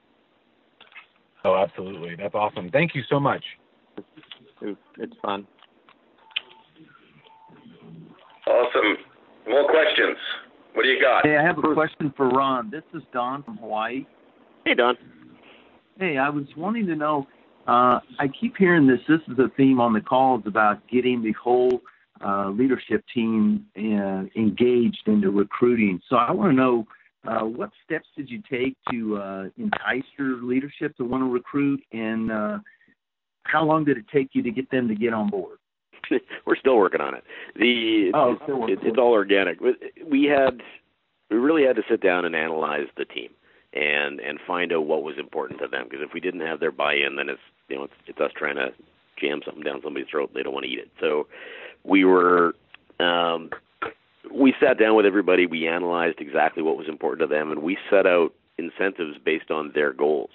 Oh, 1.45 1.57
absolutely. 1.57 2.17
That's 2.17 2.35
awesome. 2.35 2.71
Thank 2.71 2.95
you 2.95 3.03
so 3.09 3.21
much. 3.21 3.45
It's, 4.63 4.79
it's 4.99 5.13
fun. 5.23 5.47
Awesome. 8.47 8.97
More 9.49 9.67
questions. 9.69 10.17
What 10.75 10.83
do 10.83 10.89
you 10.89 11.01
got? 11.01 11.27
Hey, 11.27 11.37
I 11.37 11.43
have 11.43 11.59
a 11.59 11.75
question 11.75 12.13
for 12.17 12.29
Ron. 12.29 12.71
This 12.71 12.83
is 12.95 13.03
Don 13.13 13.43
from 13.43 13.59
Hawaii. 13.59 14.07
Hey, 14.65 14.75
Don. 14.75 14.97
Hey, 15.99 16.19
I 16.19 16.29
was 16.29 16.45
wanting 16.57 16.87
to 16.87 16.97
know. 16.97 17.27
Uh, 17.67 18.01
I 18.19 18.29
keep 18.41 18.57
hearing 18.57 18.87
this. 18.87 19.01
This 19.09 19.21
is 19.29 19.39
a 19.39 19.49
theme 19.57 19.81
on 19.81 19.93
the 19.93 20.01
calls 20.01 20.43
about 20.47 20.87
getting 20.89 21.23
the 21.23 21.33
whole 21.33 21.81
uh, 22.25 22.51
leadership 22.51 23.05
team 23.15 23.67
uh, 23.77 24.25
engaged 24.37 25.03
into 25.07 25.31
recruiting. 25.31 26.01
So 26.09 26.17
I 26.17 26.33
want 26.33 26.53
to 26.53 26.57
know 26.57 26.87
uh, 27.27 27.45
what 27.45 27.71
steps 27.85 28.07
did 28.17 28.29
you 28.29 28.43
take 28.51 28.77
to 28.91 29.17
uh, 29.17 29.45
entice 29.57 30.05
your 30.19 30.43
leadership 30.43 30.97
to 30.97 31.05
want 31.05 31.23
to 31.23 31.31
recruit, 31.31 31.81
and 31.93 32.31
uh, 32.31 32.59
how 33.45 33.65
long 33.65 33.85
did 33.85 33.97
it 33.97 34.05
take 34.13 34.31
you 34.33 34.43
to 34.43 34.51
get 34.51 34.71
them 34.71 34.89
to 34.89 34.95
get 34.95 35.15
on 35.15 35.31
board? 35.31 35.59
We're 36.47 36.57
still 36.57 36.77
working 36.77 37.01
on 37.01 37.15
it. 37.15 37.25
The 37.57 38.11
Oh, 38.15 38.33
it's, 38.33 38.83
it, 38.83 38.89
it's 38.89 38.99
all 38.99 39.13
organic. 39.13 39.59
We 39.61 40.25
had 40.25 40.63
we 41.31 41.37
really 41.37 41.65
had 41.65 41.77
to 41.77 41.83
sit 41.89 42.01
down 42.01 42.25
and 42.25 42.35
analyze 42.35 42.87
the 42.97 43.05
team 43.05 43.31
and 43.73 44.21
and 44.21 44.39
find 44.47 44.73
out 44.73 44.87
what 44.87 45.03
was 45.03 45.17
important 45.19 45.61
to 45.61 45.69
them 45.69 45.85
because 45.89 46.05
if 46.05 46.13
we 46.15 46.21
didn't 46.21 46.41
have 46.41 46.61
their 46.61 46.73
buy-in, 46.73 47.17
then 47.17 47.29
it's 47.29 47.41
you 47.69 47.77
know 47.77 47.85
it's, 47.85 47.95
it's 48.07 48.21
us 48.21 48.31
trying 48.37 48.57
to 48.57 48.73
jam 49.21 49.41
something 49.45 49.63
down 49.63 49.81
somebody's 49.83 50.09
throat. 50.09 50.31
They 50.35 50.43
don't 50.43 50.55
want 50.55 50.65
to 50.65 50.71
eat 50.71 50.79
it. 50.79 50.91
So 51.01 51.27
we 51.85 52.05
were 52.05 52.55
um, 53.01 53.51
we 54.33 54.55
sat 54.61 54.79
down 54.79 54.97
with 54.97 55.07
everybody. 55.07 55.47
We 55.47 55.69
analyzed 55.69 56.21
exactly 56.21 56.63
what 56.63 56.77
was 56.77 56.89
important 56.89 57.29
to 57.29 57.35
them, 57.35 57.51
and 57.51 57.63
we 57.63 57.79
set 57.91 58.07
out 58.07 58.33
incentives 58.59 59.19
based 59.25 59.51
on 59.51 59.73
their 59.75 59.93
goals. 59.93 60.31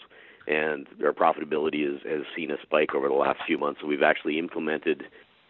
And 0.48 0.88
their 1.00 1.14
profitability 1.14 1.86
has, 1.86 2.02
has 2.10 2.22
seen 2.36 2.50
a 2.50 2.56
spike 2.64 2.96
over 2.96 3.08
the 3.08 3.14
last 3.14 3.40
few 3.46 3.60
months. 3.60 3.82
So 3.82 3.88
we've 3.88 4.02
actually 4.02 4.40
implemented 4.40 5.04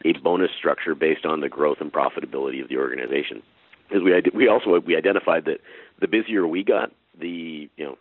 a 0.06 0.14
bonus 0.14 0.52
structure 0.58 0.96
based 0.96 1.26
on 1.26 1.42
the 1.42 1.50
growth 1.50 1.78
and 1.82 1.92
profitability 1.92 2.62
of 2.62 2.70
the 2.70 2.78
organization. 2.78 3.42
Because 3.88 4.04
we 4.04 4.14
we 4.34 4.48
also 4.48 4.80
we 4.80 4.96
identified 4.96 5.46
that 5.46 5.62
the 6.00 6.08
busier 6.08 6.48
we 6.48 6.64
got, 6.64 6.92
the 7.20 7.70
you 7.76 7.86
know 7.86 7.98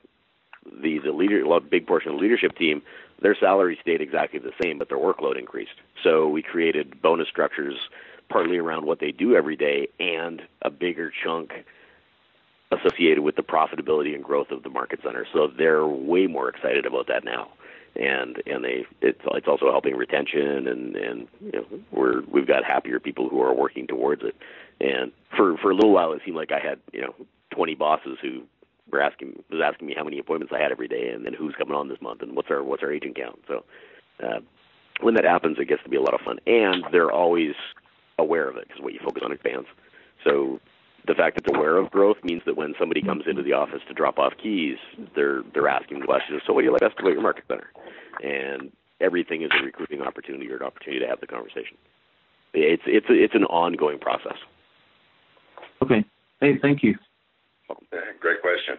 the 0.81 0.99
the 0.99 1.13
leader 1.13 1.43
a 1.43 1.61
big 1.61 1.87
portion 1.87 2.11
of 2.11 2.17
the 2.17 2.23
leadership 2.23 2.57
team, 2.57 2.83
their 3.21 3.35
salary 3.35 3.79
stayed 3.81 4.01
exactly 4.01 4.39
the 4.39 4.53
same, 4.63 4.79
but 4.79 4.89
their 4.89 4.99
workload 4.99 5.39
increased. 5.39 5.73
So 6.05 6.29
we 6.29 6.43
created 6.43 7.01
bonus 7.01 7.29
structures 7.29 7.77
partly 8.29 8.59
around 8.59 8.85
what 8.85 9.01
they 9.01 9.11
do 9.11 9.35
every 9.35 9.57
day 9.57 9.89
and 9.99 10.43
a 10.63 10.71
bigger 10.71 11.11
chunk 11.25 11.53
associated 12.71 13.21
with 13.21 13.37
the 13.37 13.43
profitability 13.43 14.15
and 14.15 14.23
growth 14.23 14.51
of 14.51 14.63
the 14.63 14.69
market 14.69 15.01
center. 15.03 15.27
So 15.33 15.49
they're 15.57 15.87
way 15.87 16.27
more 16.27 16.51
excited 16.51 16.85
about 16.85 17.07
that 17.09 17.25
now 17.25 17.49
and 17.97 18.43
and 18.47 18.64
they 18.64 18.86
it's 19.01 19.20
it's 19.24 19.49
also 19.49 19.70
helping 19.70 19.97
retention 19.97 20.66
and 20.68 20.97
and 20.97 21.28
you 21.41 21.53
know 21.53 21.64
we're 21.93 22.22
we've 22.32 22.47
got 22.47 22.64
happier 22.64 23.01
people 23.01 23.28
who 23.28 23.41
are 23.43 23.55
working 23.55 23.86
towards 23.86 24.22
it. 24.22 24.36
And 24.80 25.12
for 25.36 25.57
for 25.59 25.70
a 25.70 25.74
little 25.74 25.93
while 25.93 26.12
it 26.12 26.22
seemed 26.24 26.36
like 26.36 26.53
I 26.53 26.61
had 26.61 26.78
you 26.93 27.01
know 27.01 27.14
20 27.51 27.74
bosses 27.74 28.18
who 28.22 28.43
were 28.91 29.01
asking 29.01 29.43
was 29.51 29.61
asking 29.64 29.89
me 29.89 29.95
how 29.97 30.05
many 30.05 30.18
appointments 30.18 30.53
I 30.57 30.62
had 30.62 30.72
every 30.72 30.89
day 30.89 31.11
and 31.11 31.24
then 31.24 31.34
who's 31.34 31.55
coming 31.57 31.74
on 31.74 31.89
this 31.89 32.01
month 32.01 32.22
and 32.22 32.36
what's 32.36 32.51
our 32.51 32.62
what's 32.62 32.82
our 32.82 32.93
agent 32.93 33.16
count. 33.16 33.41
So 33.49 33.64
uh, 34.22 34.41
when 35.01 35.14
that 35.14 35.24
happens 35.24 35.59
it 35.59 35.68
gets 35.68 35.82
to 35.82 35.89
be 35.89 35.97
a 35.97 36.03
lot 36.03 36.14
of 36.14 36.20
fun. 36.20 36.39
And 36.47 36.84
they're 36.93 37.12
always 37.12 37.55
aware 38.18 38.49
of 38.49 38.57
it 38.57 38.68
because 38.68 38.82
what 38.82 38.93
you 38.93 39.01
focus 39.03 39.22
on 39.24 39.32
expands. 39.32 39.68
So 40.24 40.61
the 41.07 41.15
fact 41.15 41.37
that 41.37 41.45
they're 41.47 41.59
aware 41.59 41.77
of 41.77 41.91
growth 41.91 42.19
means 42.23 42.43
that 42.45 42.57
when 42.57 42.75
somebody 42.79 43.01
comes 43.01 43.25
into 43.27 43.43
the 43.43 43.53
office 43.53 43.81
to 43.89 43.95
drop 43.95 44.19
off 44.19 44.35
keys, 44.43 44.77
they're 45.15 45.43
they're 45.55 45.69
asking 45.69 46.03
questions. 46.03 46.43
So, 46.47 46.53
what 46.53 46.63
do 46.63 46.67
you 46.67 46.73
like 46.73 46.81
best 46.81 46.99
about 46.99 47.13
your 47.13 47.23
market 47.23 47.45
center? 47.49 47.71
And 48.23 48.71
everything 49.01 49.43
is 49.43 49.51
a 49.59 49.65
recruiting 49.65 50.03
opportunity 50.03 50.51
or 50.51 50.57
an 50.57 50.63
opportunity 50.63 51.01
to 51.01 51.09
have 51.09 51.21
the 51.21 51.27
conversation. 51.27 51.77
It's 52.55 52.83
it's 52.87 53.07
it's 53.09 53.35
an 53.35 53.45
ongoing 53.45 53.99
process. 53.99 54.37
Okay. 55.83 56.05
Hey, 56.41 56.59
thank 56.61 56.83
you. 56.83 56.95
Great 58.21 58.41
question. 58.41 58.77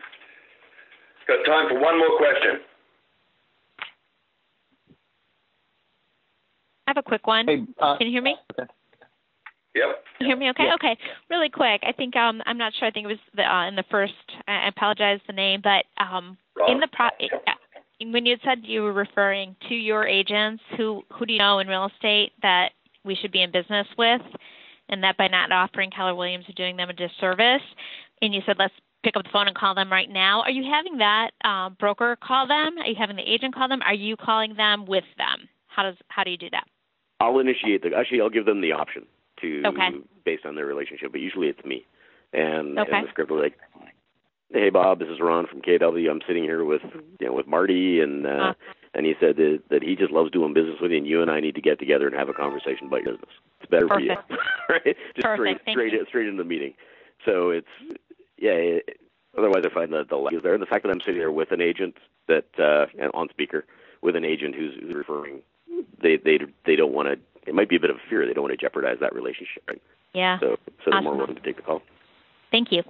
Got 1.27 1.45
time 1.45 1.69
for 1.69 1.79
one 1.79 1.97
more 1.97 2.17
question. 2.17 2.59
I 6.87 6.91
have 6.91 6.97
a 6.97 7.03
quick 7.03 7.27
one. 7.27 7.45
Hey, 7.47 7.63
uh, 7.79 7.97
Can 7.97 8.07
you 8.07 8.13
hear 8.13 8.23
me? 8.23 8.35
Okay. 8.51 8.67
Yep. 9.75 10.03
You 10.19 10.27
hear 10.27 10.35
me 10.35 10.49
okay? 10.49 10.65
Yeah. 10.65 10.73
Okay. 10.75 10.97
Really 11.29 11.49
quick. 11.49 11.81
I 11.87 11.91
think 11.91 12.15
um 12.15 12.41
I'm 12.45 12.57
not 12.57 12.73
sure. 12.77 12.87
I 12.87 12.91
think 12.91 13.05
it 13.05 13.07
was 13.07 13.17
the, 13.35 13.43
uh, 13.43 13.67
in 13.67 13.75
the 13.75 13.83
first. 13.89 14.13
I 14.47 14.67
apologize 14.67 15.19
the 15.27 15.33
name, 15.33 15.61
but 15.63 15.85
um 16.03 16.37
in 16.67 16.79
the 16.79 16.87
pro. 16.91 17.07
uh, 17.07 17.53
When 18.01 18.25
you 18.25 18.37
said 18.43 18.59
you 18.63 18.81
were 18.81 18.93
referring 18.93 19.55
to 19.69 19.75
your 19.75 20.05
agents, 20.05 20.63
who 20.75 21.03
who 21.13 21.25
do 21.25 21.33
you 21.33 21.39
know 21.39 21.59
in 21.59 21.67
real 21.67 21.89
estate 21.93 22.31
that 22.41 22.69
we 23.05 23.15
should 23.15 23.31
be 23.31 23.43
in 23.43 23.51
business 23.51 23.87
with, 23.97 24.21
and 24.89 25.03
that 25.03 25.17
by 25.17 25.27
not 25.27 25.51
offering 25.51 25.91
Keller 25.91 26.15
Williams 26.15 26.45
you're 26.47 26.55
doing 26.55 26.75
them 26.75 26.89
a 26.89 26.93
disservice, 26.93 27.61
and 28.21 28.33
you 28.33 28.41
said 28.45 28.55
let's 28.59 28.73
pick 29.03 29.15
up 29.15 29.23
the 29.23 29.29
phone 29.31 29.47
and 29.47 29.55
call 29.55 29.75
them 29.75 29.91
right 29.91 30.09
now. 30.09 30.41
Are 30.41 30.51
you 30.51 30.69
having 30.69 30.97
that 30.97 31.31
um, 31.45 31.77
broker 31.79 32.17
call 32.21 32.47
them? 32.47 32.77
Are 32.79 32.87
you 32.87 32.95
having 32.97 33.15
the 33.15 33.31
agent 33.31 33.55
call 33.55 33.69
them? 33.69 33.81
Are 33.83 33.93
you 33.93 34.17
calling 34.17 34.55
them 34.55 34.85
with 34.85 35.05
them? 35.17 35.47
How 35.67 35.83
does 35.83 35.95
how 36.09 36.23
do 36.23 36.31
you 36.31 36.37
do 36.37 36.49
that? 36.49 36.65
I'll 37.21 37.39
initiate 37.39 37.83
the 37.83 37.91
actually 37.95 38.19
I'll 38.19 38.29
give 38.29 38.45
them 38.45 38.61
the 38.61 38.73
option 38.73 39.05
to 39.41 39.63
Okay. 39.65 39.91
based 40.25 40.45
on 40.45 40.55
their 40.55 40.65
relationship, 40.65 41.11
but 41.11 41.21
usually 41.21 41.47
it's 41.47 41.63
me. 41.65 41.85
And, 42.33 42.77
Okay. 42.77 42.91
and 42.91 43.05
the 43.05 43.09
script 43.09 43.31
will 43.31 43.39
like, 43.41 43.57
"Hey 44.51 44.69
Bob, 44.69 44.99
this 44.99 45.09
is 45.09 45.19
Ron 45.19 45.47
from 45.47 45.61
KW. 45.61 46.09
I'm 46.09 46.21
sitting 46.27 46.43
here 46.43 46.63
with 46.63 46.81
you 47.19 47.27
know 47.27 47.33
with 47.33 47.47
Marty, 47.47 47.99
and 48.01 48.25
uh, 48.25 48.29
Uh. 48.29 48.53
and 48.93 49.05
he 49.05 49.15
said 49.19 49.35
that, 49.37 49.61
that 49.69 49.83
he 49.83 49.95
just 49.95 50.11
loves 50.11 50.31
doing 50.31 50.53
business 50.53 50.79
with 50.81 50.91
you, 50.91 50.97
and 50.97 51.07
you 51.07 51.21
and 51.21 51.31
I 51.31 51.39
need 51.39 51.55
to 51.55 51.61
get 51.61 51.79
together 51.79 52.07
and 52.07 52.15
have 52.15 52.29
a 52.29 52.33
conversation 52.33 52.87
about 52.87 53.03
your 53.03 53.13
business. 53.13 53.31
It's 53.61 53.69
better 53.69 53.87
for 53.87 53.99
you, 53.99 54.11
right? 54.69 54.83
Just 54.85 55.21
Perfect. 55.21 55.35
straight 55.37 55.61
Thank 55.65 55.75
straight 55.75 55.93
you. 55.93 56.05
straight 56.07 56.27
into 56.27 56.41
the 56.43 56.49
meeting. 56.49 56.73
So 57.25 57.49
it's 57.49 57.67
yeah. 58.37 58.51
It, 58.51 58.99
otherwise, 59.37 59.63
I 59.65 59.73
find 59.73 59.91
that 59.93 60.09
the 60.09 60.17
lag 60.17 60.33
is 60.33 60.43
there, 60.43 60.53
and 60.53 60.61
the 60.61 60.67
fact 60.67 60.83
that 60.83 60.89
I'm 60.91 61.01
sitting 61.01 61.19
there 61.19 61.31
with 61.31 61.51
an 61.51 61.61
agent 61.61 61.95
that 62.27 62.45
uh, 62.59 62.85
on 63.13 63.29
speaker 63.29 63.65
with 64.01 64.15
an 64.15 64.23
agent 64.23 64.55
who's, 64.55 64.75
who's 64.79 64.93
referring, 64.95 65.41
they 66.01 66.17
they 66.17 66.39
they 66.65 66.75
don't 66.75 66.93
want 66.93 67.07
to. 67.09 67.19
It 67.49 67.55
might 67.55 67.67
be 67.67 67.75
a 67.75 67.79
bit 67.79 67.89
of 67.89 67.97
a 67.97 68.09
fear. 68.09 68.25
They 68.25 68.33
don't 68.33 68.45
want 68.45 68.53
to 68.53 68.61
jeopardize 68.61 68.97
that 69.01 69.13
relationship, 69.13 69.63
right? 69.67 69.81
Yeah. 70.13 70.39
So 70.39 70.55
so 70.85 70.91
they're 70.91 71.01
more 71.01 71.17
willing 71.17 71.35
to 71.35 71.41
take 71.41 71.57
the 71.57 71.63
call. 71.63 71.81
Thank 72.51 72.71
you. 72.71 72.83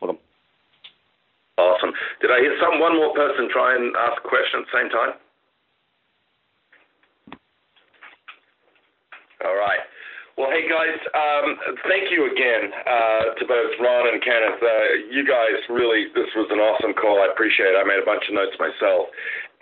Welcome. 0.00 0.18
Awesome. 1.56 1.92
Did 2.20 2.30
I 2.30 2.40
hear 2.40 2.58
some 2.60 2.80
one 2.80 2.96
more 2.96 3.14
person 3.14 3.48
try 3.50 3.74
and 3.74 3.94
ask 3.94 4.18
a 4.18 4.28
question 4.28 4.60
at 4.60 4.66
the 4.66 4.74
same 4.74 4.90
time? 4.90 5.12
All 9.44 9.54
right. 9.54 9.80
Well, 10.34 10.50
hey 10.50 10.66
guys, 10.66 10.98
um, 11.14 11.78
thank 11.86 12.10
you 12.10 12.26
again 12.26 12.74
uh, 12.74 13.38
to 13.38 13.46
both 13.46 13.70
Ron 13.78 14.10
and 14.10 14.18
Kenneth. 14.18 14.58
Uh, 14.58 15.06
you 15.06 15.22
guys 15.22 15.62
really, 15.70 16.10
this 16.10 16.26
was 16.34 16.50
an 16.50 16.58
awesome 16.58 16.90
call. 16.90 17.22
I 17.22 17.30
appreciate 17.30 17.70
it. 17.70 17.78
I 17.78 17.86
made 17.86 18.02
a 18.02 18.06
bunch 18.06 18.26
of 18.26 18.34
notes 18.34 18.58
myself. 18.58 19.14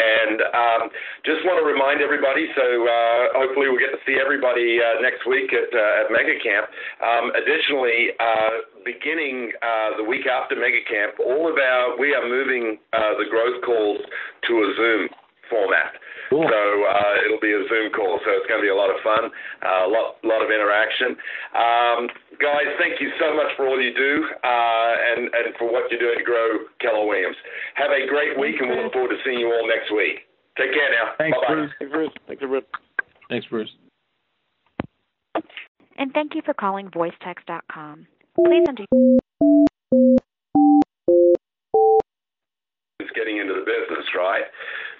And 0.03 0.43
um, 0.43 0.83
just 1.23 1.47
want 1.47 1.63
to 1.63 1.67
remind 1.67 2.03
everybody, 2.03 2.51
so 2.59 2.67
uh, 2.83 3.39
hopefully 3.39 3.71
we'll 3.71 3.79
get 3.79 3.95
to 3.95 4.03
see 4.03 4.19
everybody 4.19 4.83
uh, 4.83 4.99
next 4.99 5.23
week 5.31 5.55
at, 5.55 5.71
uh, 5.71 6.03
at 6.03 6.07
Mega 6.11 6.35
Camp. 6.43 6.67
Um, 6.99 7.31
additionally, 7.39 8.11
uh, 8.19 8.67
beginning 8.83 9.55
uh, 9.63 9.97
the 9.97 10.05
week 10.05 10.27
after 10.27 10.59
Mega 10.59 10.83
Camp, 10.91 11.23
all 11.23 11.47
of 11.47 11.55
our, 11.55 11.95
we 11.99 12.15
are 12.15 12.27
moving 12.27 12.79
uh, 12.93 13.15
the 13.15 13.31
growth 13.31 13.63
calls 13.63 14.03
to 14.49 14.53
a 14.67 14.69
Zoom 14.75 15.09
format. 15.53 15.93
So 16.33 16.41
uh, 16.41 17.15
it'll 17.29 17.45
be 17.45 17.53
a 17.53 17.61
Zoom 17.69 17.93
call, 17.93 18.17
so 18.25 18.29
it's 18.41 18.49
going 18.49 18.57
to 18.57 18.65
be 18.65 18.73
a 18.73 18.79
lot 18.79 18.89
of 18.89 18.97
fun, 19.05 19.29
a 19.29 19.85
uh, 19.85 19.85
lot, 19.93 20.17
lot 20.25 20.41
of 20.41 20.49
interaction. 20.49 21.13
Um, 21.53 22.09
guys, 22.41 22.73
thank 22.81 23.05
you 23.05 23.13
so 23.21 23.37
much 23.37 23.53
for 23.61 23.69
all 23.69 23.77
you 23.77 23.93
do 23.93 24.25
uh, 24.41 24.93
and, 25.13 25.29
and 25.29 25.53
for 25.61 25.69
what 25.69 25.93
you're 25.93 26.01
doing 26.01 26.17
to 26.17 26.25
grow 26.25 26.73
Keller 26.81 27.05
Williams. 27.05 27.37
Have 27.77 27.93
a 27.93 28.09
great 28.09 28.41
week, 28.41 28.57
and 28.65 28.73
we'll 28.73 28.81
look 28.81 28.97
forward 28.97 29.13
to 29.13 29.21
seeing 29.29 29.45
you 29.45 29.53
all 29.53 29.69
next 29.69 29.93
week. 29.93 30.25
Take 30.57 30.73
care 30.73 30.89
now. 30.89 31.13
Thanks, 31.21 31.37
Bye-bye. 31.37 31.53
Bruce. 31.53 31.73
Thanks, 31.77 31.93
Bruce. 31.93 32.15
Thanks, 32.27 32.43
everyone. 32.43 32.67
Thanks, 33.29 33.47
Bruce. 33.53 33.73
And 36.01 36.13
thank 36.13 36.35
you 36.35 36.41
for 36.45 36.55
calling 36.55 36.89
voicetext.com. 36.89 38.07
Please 38.41 38.65
enter. 38.67 38.85
is 43.01 43.11
getting 43.15 43.39
into 43.39 43.53
the 43.55 43.67
business, 43.67 44.07
right? 44.17 44.45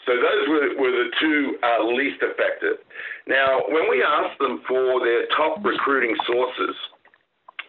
So 0.07 0.13
those 0.19 0.49
were, 0.49 0.69
were 0.83 0.91
the 0.91 1.11
two 1.21 1.59
uh, 1.63 1.85
least 1.87 2.19
effective. 2.23 2.83
Now, 3.27 3.63
when 3.69 3.89
we 3.89 4.03
asked 4.03 4.39
them 4.39 4.63
for 4.67 4.99
their 4.99 5.27
top 5.37 5.63
recruiting 5.65 6.17
sources, 6.27 6.75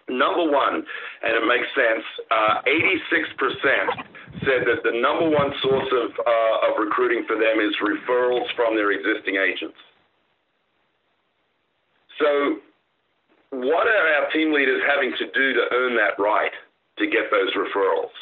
number 0.10 0.50
one, 0.50 0.82
and 1.22 1.32
it 1.38 1.46
makes 1.46 1.70
sense, 1.78 2.04
uh, 2.32 2.66
86% 2.66 4.42
said 4.42 4.66
that 4.66 4.82
the 4.84 4.98
number 4.98 5.30
one 5.30 5.54
source 5.62 5.90
of, 5.94 6.10
uh, 6.26 6.68
of 6.70 6.80
recruiting 6.80 7.24
for 7.28 7.36
them 7.38 7.62
is 7.62 7.74
referrals 7.78 8.50
from 8.56 8.76
their 8.76 8.92
existing 8.92 9.38
agents. 9.38 9.78
So 12.20 12.58
what 13.52 13.86
are 13.88 14.08
our 14.18 14.32
team 14.32 14.54
leaders 14.54 14.82
having 14.90 15.14
to 15.18 15.26
do 15.32 15.54
to 15.54 15.64
earn 15.72 15.96
that 15.98 16.22
right 16.22 16.52
to 16.98 17.06
get 17.06 17.30
those 17.30 17.54
referrals? 17.54 18.14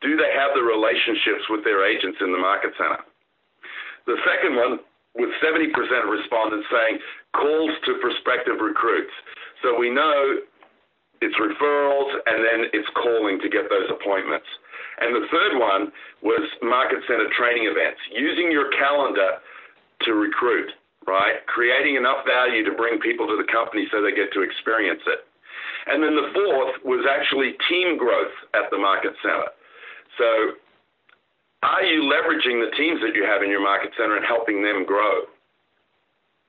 Do 0.00 0.16
they 0.16 0.32
have 0.32 0.56
the 0.56 0.64
relationships 0.64 1.44
with 1.48 1.64
their 1.64 1.84
agents 1.84 2.18
in 2.20 2.32
the 2.32 2.40
market 2.40 2.72
center? 2.76 3.04
The 4.06 4.16
second 4.24 4.56
one, 4.56 4.80
with 5.14 5.30
70% 5.44 5.68
of 5.76 6.08
respondents 6.08 6.66
saying 6.72 6.98
calls 7.36 7.72
to 7.84 8.00
prospective 8.00 8.60
recruits. 8.60 9.12
So 9.62 9.76
we 9.76 9.90
know 9.90 10.40
it's 11.20 11.36
referrals 11.36 12.10
and 12.26 12.40
then 12.40 12.60
it's 12.72 12.88
calling 12.96 13.38
to 13.44 13.48
get 13.48 13.68
those 13.68 13.90
appointments. 13.92 14.46
And 15.00 15.14
the 15.14 15.28
third 15.28 15.60
one 15.60 15.92
was 16.22 16.40
market 16.62 17.04
center 17.06 17.28
training 17.36 17.68
events, 17.68 18.00
using 18.12 18.50
your 18.50 18.70
calendar 18.72 19.40
to 20.08 20.14
recruit, 20.14 20.72
right? 21.06 21.44
Creating 21.46 21.96
enough 21.96 22.24
value 22.24 22.64
to 22.64 22.72
bring 22.72 23.00
people 23.00 23.26
to 23.28 23.36
the 23.36 23.48
company 23.52 23.86
so 23.92 24.00
they 24.00 24.12
get 24.12 24.32
to 24.32 24.40
experience 24.40 25.00
it. 25.06 25.28
And 25.86 26.02
then 26.02 26.16
the 26.16 26.28
fourth 26.32 26.76
was 26.84 27.04
actually 27.08 27.56
team 27.68 27.96
growth 27.96 28.32
at 28.54 28.70
the 28.70 28.78
market 28.78 29.12
center. 29.22 29.48
So 30.18 30.58
are 31.62 31.84
you 31.84 32.08
leveraging 32.08 32.64
the 32.64 32.74
teams 32.76 33.00
that 33.04 33.14
you 33.14 33.24
have 33.24 33.42
in 33.42 33.50
your 33.50 33.62
market 33.62 33.92
center 33.96 34.16
and 34.16 34.24
helping 34.24 34.62
them 34.62 34.84
grow? 34.84 35.28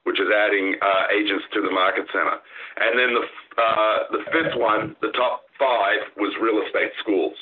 Which 0.03 0.19
is 0.19 0.27
adding 0.33 0.75
uh, 0.81 1.13
agents 1.13 1.45
to 1.53 1.61
the 1.61 1.69
market 1.69 2.05
center. 2.09 2.41
And 2.81 2.97
then 2.97 3.13
the 3.13 3.25
uh, 3.61 3.97
the 4.11 4.23
fifth 4.31 4.57
one, 4.57 4.95
the 5.01 5.11
top 5.13 5.43
five, 5.59 5.99
was 6.17 6.33
real 6.41 6.63
estate 6.65 6.89
schools. 7.03 7.35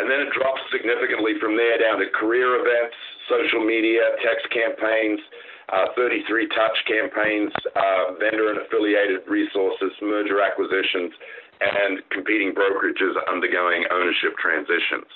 And 0.00 0.08
then 0.08 0.24
it 0.24 0.32
drops 0.32 0.62
significantly 0.72 1.36
from 1.42 1.58
there 1.58 1.76
down 1.76 1.98
to 1.98 2.08
career 2.16 2.56
events, 2.56 2.96
social 3.28 3.60
media, 3.60 4.16
text 4.24 4.48
campaigns, 4.48 5.20
uh, 5.68 5.92
33 5.94 6.48
touch 6.48 6.78
campaigns, 6.86 7.52
uh, 7.76 8.16
vendor 8.18 8.50
and 8.50 8.64
affiliated 8.64 9.20
resources, 9.28 9.92
merger 10.00 10.40
acquisitions, 10.40 11.12
and 11.60 12.00
competing 12.10 12.52
brokerages 12.52 13.14
undergoing 13.28 13.84
ownership 13.92 14.36
transitions. 14.40 15.08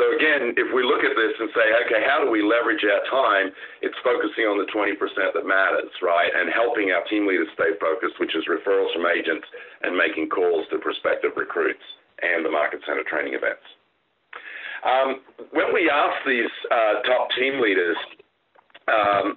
So 0.00 0.16
again, 0.16 0.56
if 0.56 0.72
we 0.72 0.80
look 0.80 1.04
at 1.04 1.12
this 1.12 1.36
and 1.36 1.52
say, 1.52 1.68
okay, 1.84 2.00
how 2.08 2.24
do 2.24 2.32
we 2.32 2.40
leverage 2.40 2.80
our 2.80 3.04
time? 3.12 3.52
It's 3.84 3.96
focusing 4.00 4.48
on 4.48 4.56
the 4.56 4.64
20% 4.72 4.96
that 4.96 5.44
matters, 5.44 5.92
right? 6.00 6.32
And 6.32 6.48
helping 6.48 6.90
our 6.96 7.04
team 7.12 7.28
leaders 7.28 7.48
stay 7.52 7.76
focused, 7.76 8.16
which 8.16 8.32
is 8.32 8.48
referrals 8.48 8.88
from 8.96 9.04
agents 9.04 9.44
and 9.84 9.92
making 9.92 10.32
calls 10.32 10.64
to 10.72 10.80
prospective 10.80 11.36
recruits 11.36 11.84
and 12.24 12.40
the 12.44 12.50
market 12.50 12.80
center 12.88 13.04
training 13.04 13.36
events. 13.36 13.64
Um, 14.82 15.20
when 15.52 15.76
we 15.76 15.92
ask 15.92 16.16
these 16.26 16.50
uh, 16.72 17.04
top 17.04 17.28
team 17.36 17.60
leaders 17.60 17.96
um, 18.88 19.36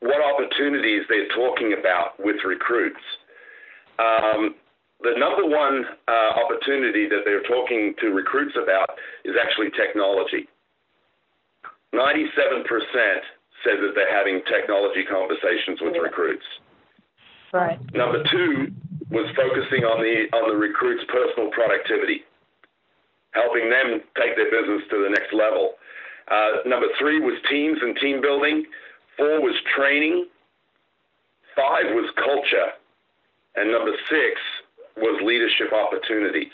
what 0.00 0.22
opportunities 0.22 1.02
they're 1.08 1.28
talking 1.34 1.74
about 1.78 2.14
with 2.18 2.36
recruits, 2.46 3.02
um, 3.98 4.54
the 5.00 5.12
number 5.18 5.44
one 5.44 5.84
uh, 6.08 6.30
opportunity 6.40 7.08
that 7.08 7.22
they're 7.24 7.42
talking 7.44 7.94
to 8.00 8.08
recruits 8.08 8.56
about 8.56 8.96
is 9.24 9.34
actually 9.36 9.70
technology. 9.76 10.48
97% 11.94 12.64
said 13.64 13.80
that 13.80 13.92
they're 13.94 14.14
having 14.14 14.40
technology 14.48 15.04
conversations 15.04 15.80
with 15.80 15.94
recruits. 16.00 16.44
Right. 17.52 17.78
Number 17.94 18.22
two 18.30 18.72
was 19.10 19.30
focusing 19.36 19.84
on 19.84 20.02
the 20.02 20.26
on 20.36 20.50
the 20.50 20.56
recruits' 20.56 21.04
personal 21.08 21.50
productivity, 21.50 22.24
helping 23.32 23.70
them 23.70 24.00
take 24.18 24.36
their 24.36 24.50
business 24.50 24.82
to 24.90 25.04
the 25.04 25.10
next 25.10 25.32
level. 25.32 25.74
Uh, 26.28 26.66
number 26.66 26.88
three 26.98 27.20
was 27.20 27.38
teams 27.48 27.78
and 27.80 27.96
team 27.96 28.20
building. 28.20 28.66
Four 29.16 29.40
was 29.40 29.54
training. 29.76 30.26
Five 31.54 31.94
was 31.94 32.10
culture, 32.16 32.76
and 33.54 33.70
number 33.70 33.92
six 34.10 34.40
was 34.96 35.20
leadership 35.24 35.72
opportunities. 35.72 36.52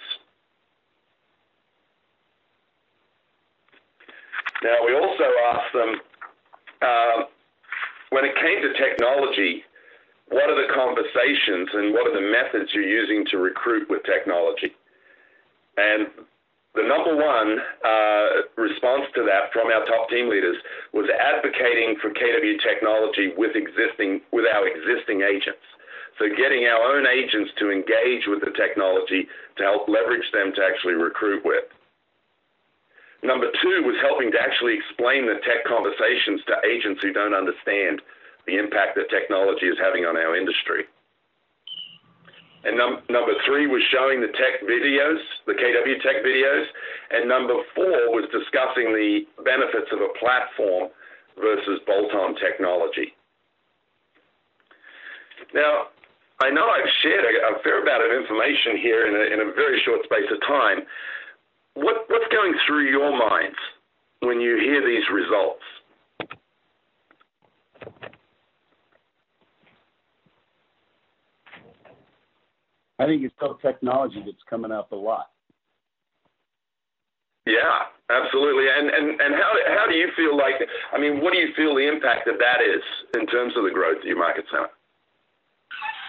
Now, 4.62 4.78
we 4.86 4.94
also 4.94 5.26
asked 5.52 5.72
them 5.74 5.90
um, 6.82 7.24
when 8.10 8.24
it 8.24 8.34
came 8.36 8.62
to 8.62 8.72
technology, 8.78 9.64
what 10.28 10.48
are 10.48 10.56
the 10.56 10.72
conversations 10.72 11.68
and 11.74 11.92
what 11.92 12.06
are 12.06 12.14
the 12.14 12.26
methods 12.30 12.70
you're 12.72 12.86
using 12.86 13.24
to 13.30 13.38
recruit 13.38 13.88
with 13.90 14.02
technology? 14.04 14.72
And 15.76 16.06
the 16.74 16.82
number 16.82 17.16
one 17.16 17.58
uh, 17.84 18.28
response 18.56 19.04
to 19.14 19.24
that 19.24 19.52
from 19.52 19.68
our 19.68 19.84
top 19.84 20.08
team 20.08 20.30
leaders 20.30 20.56
was 20.92 21.08
advocating 21.10 21.96
for 22.00 22.10
KW 22.10 22.56
technology 22.62 23.32
with 23.36 23.56
existing 23.56 24.22
with 24.32 24.46
our 24.46 24.66
existing 24.68 25.20
agents. 25.20 25.64
So 26.18 26.28
getting 26.28 26.64
our 26.66 26.82
own 26.96 27.06
agents 27.06 27.50
to 27.58 27.70
engage 27.70 28.28
with 28.28 28.40
the 28.40 28.52
technology 28.52 29.26
to 29.56 29.62
help 29.62 29.88
leverage 29.88 30.26
them 30.32 30.52
to 30.54 30.60
actually 30.62 30.94
recruit 30.94 31.44
with. 31.44 31.64
Number 33.22 33.46
two 33.62 33.86
was 33.86 33.96
helping 34.02 34.32
to 34.32 34.40
actually 34.40 34.74
explain 34.74 35.26
the 35.26 35.38
tech 35.46 35.64
conversations 35.64 36.42
to 36.50 36.58
agents 36.66 37.00
who 37.02 37.12
don't 37.12 37.34
understand 37.34 38.02
the 38.46 38.58
impact 38.58 38.98
that 38.98 39.08
technology 39.10 39.66
is 39.66 39.78
having 39.78 40.04
on 40.04 40.16
our 40.16 40.36
industry. 40.36 40.90
And 42.64 42.78
num- 42.78 43.02
number 43.10 43.34
three 43.46 43.66
was 43.66 43.82
showing 43.90 44.20
the 44.20 44.30
tech 44.38 44.62
videos, 44.62 45.18
the 45.46 45.54
KW 45.54 46.02
tech 46.02 46.22
videos. 46.22 46.66
And 47.10 47.28
number 47.28 47.54
four 47.74 48.10
was 48.14 48.26
discussing 48.30 48.94
the 48.94 49.26
benefits 49.44 49.90
of 49.90 50.00
a 50.00 50.10
platform 50.18 50.90
versus 51.38 51.80
bolt 51.86 52.14
on 52.14 52.34
technology. 52.36 53.14
Now, 55.54 55.88
I 56.42 56.50
know 56.50 56.66
I've 56.66 56.90
shared 57.02 57.24
a, 57.24 57.54
a 57.54 57.62
fair 57.62 57.80
amount 57.82 58.02
of 58.02 58.10
information 58.10 58.76
here 58.76 59.06
in 59.06 59.14
a, 59.14 59.34
in 59.34 59.48
a 59.48 59.52
very 59.52 59.80
short 59.84 60.02
space 60.04 60.26
of 60.30 60.40
time. 60.42 60.82
What, 61.74 62.04
what's 62.08 62.26
going 62.32 62.54
through 62.66 62.90
your 62.90 63.16
minds 63.16 63.56
when 64.20 64.40
you 64.40 64.58
hear 64.58 64.84
these 64.84 65.04
results? 65.12 65.62
I 72.98 73.06
think 73.06 73.22
it's 73.22 73.34
still 73.36 73.54
technology 73.62 74.22
that's 74.24 74.42
coming 74.48 74.70
up 74.70 74.92
a 74.92 74.96
lot. 74.96 75.30
Yeah, 77.46 77.90
absolutely. 78.10 78.66
And 78.70 78.88
and 78.88 79.20
and 79.20 79.34
how 79.34 79.52
how 79.76 79.86
do 79.90 79.96
you 79.96 80.08
feel 80.14 80.36
like? 80.36 80.54
I 80.92 80.98
mean, 80.98 81.20
what 81.20 81.32
do 81.32 81.40
you 81.40 81.48
feel 81.56 81.74
the 81.74 81.88
impact 81.88 82.28
of 82.28 82.38
that 82.38 82.62
is 82.62 82.82
in 83.18 83.26
terms 83.26 83.54
of 83.56 83.64
the 83.64 83.70
growth 83.70 83.98
of 83.98 84.04
your 84.04 84.18
market 84.18 84.44
center? 84.48 84.70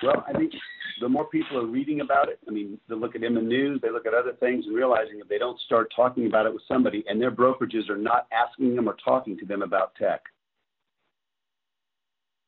Well, 0.03 0.25
I 0.27 0.33
think 0.33 0.53
the 1.01 1.09
more 1.09 1.25
people 1.25 1.57
are 1.57 1.65
reading 1.65 2.01
about 2.01 2.29
it, 2.29 2.39
I 2.47 2.51
mean, 2.51 2.77
they 2.89 2.95
look 2.95 3.15
at 3.15 3.23
in 3.23 3.33
the 3.33 3.41
news, 3.41 3.79
they 3.81 3.89
look 3.89 4.05
at 4.05 4.13
other 4.13 4.33
things, 4.39 4.65
and 4.65 4.75
realizing 4.75 5.19
if 5.19 5.27
they 5.27 5.37
don't 5.37 5.59
start 5.61 5.91
talking 5.95 6.27
about 6.27 6.45
it 6.45 6.53
with 6.53 6.63
somebody, 6.67 7.03
and 7.07 7.21
their 7.21 7.31
brokerages 7.31 7.89
are 7.89 7.97
not 7.97 8.27
asking 8.31 8.75
them 8.75 8.87
or 8.87 8.95
talking 9.03 9.37
to 9.39 9.45
them 9.45 9.61
about 9.61 9.95
tech. 9.95 10.21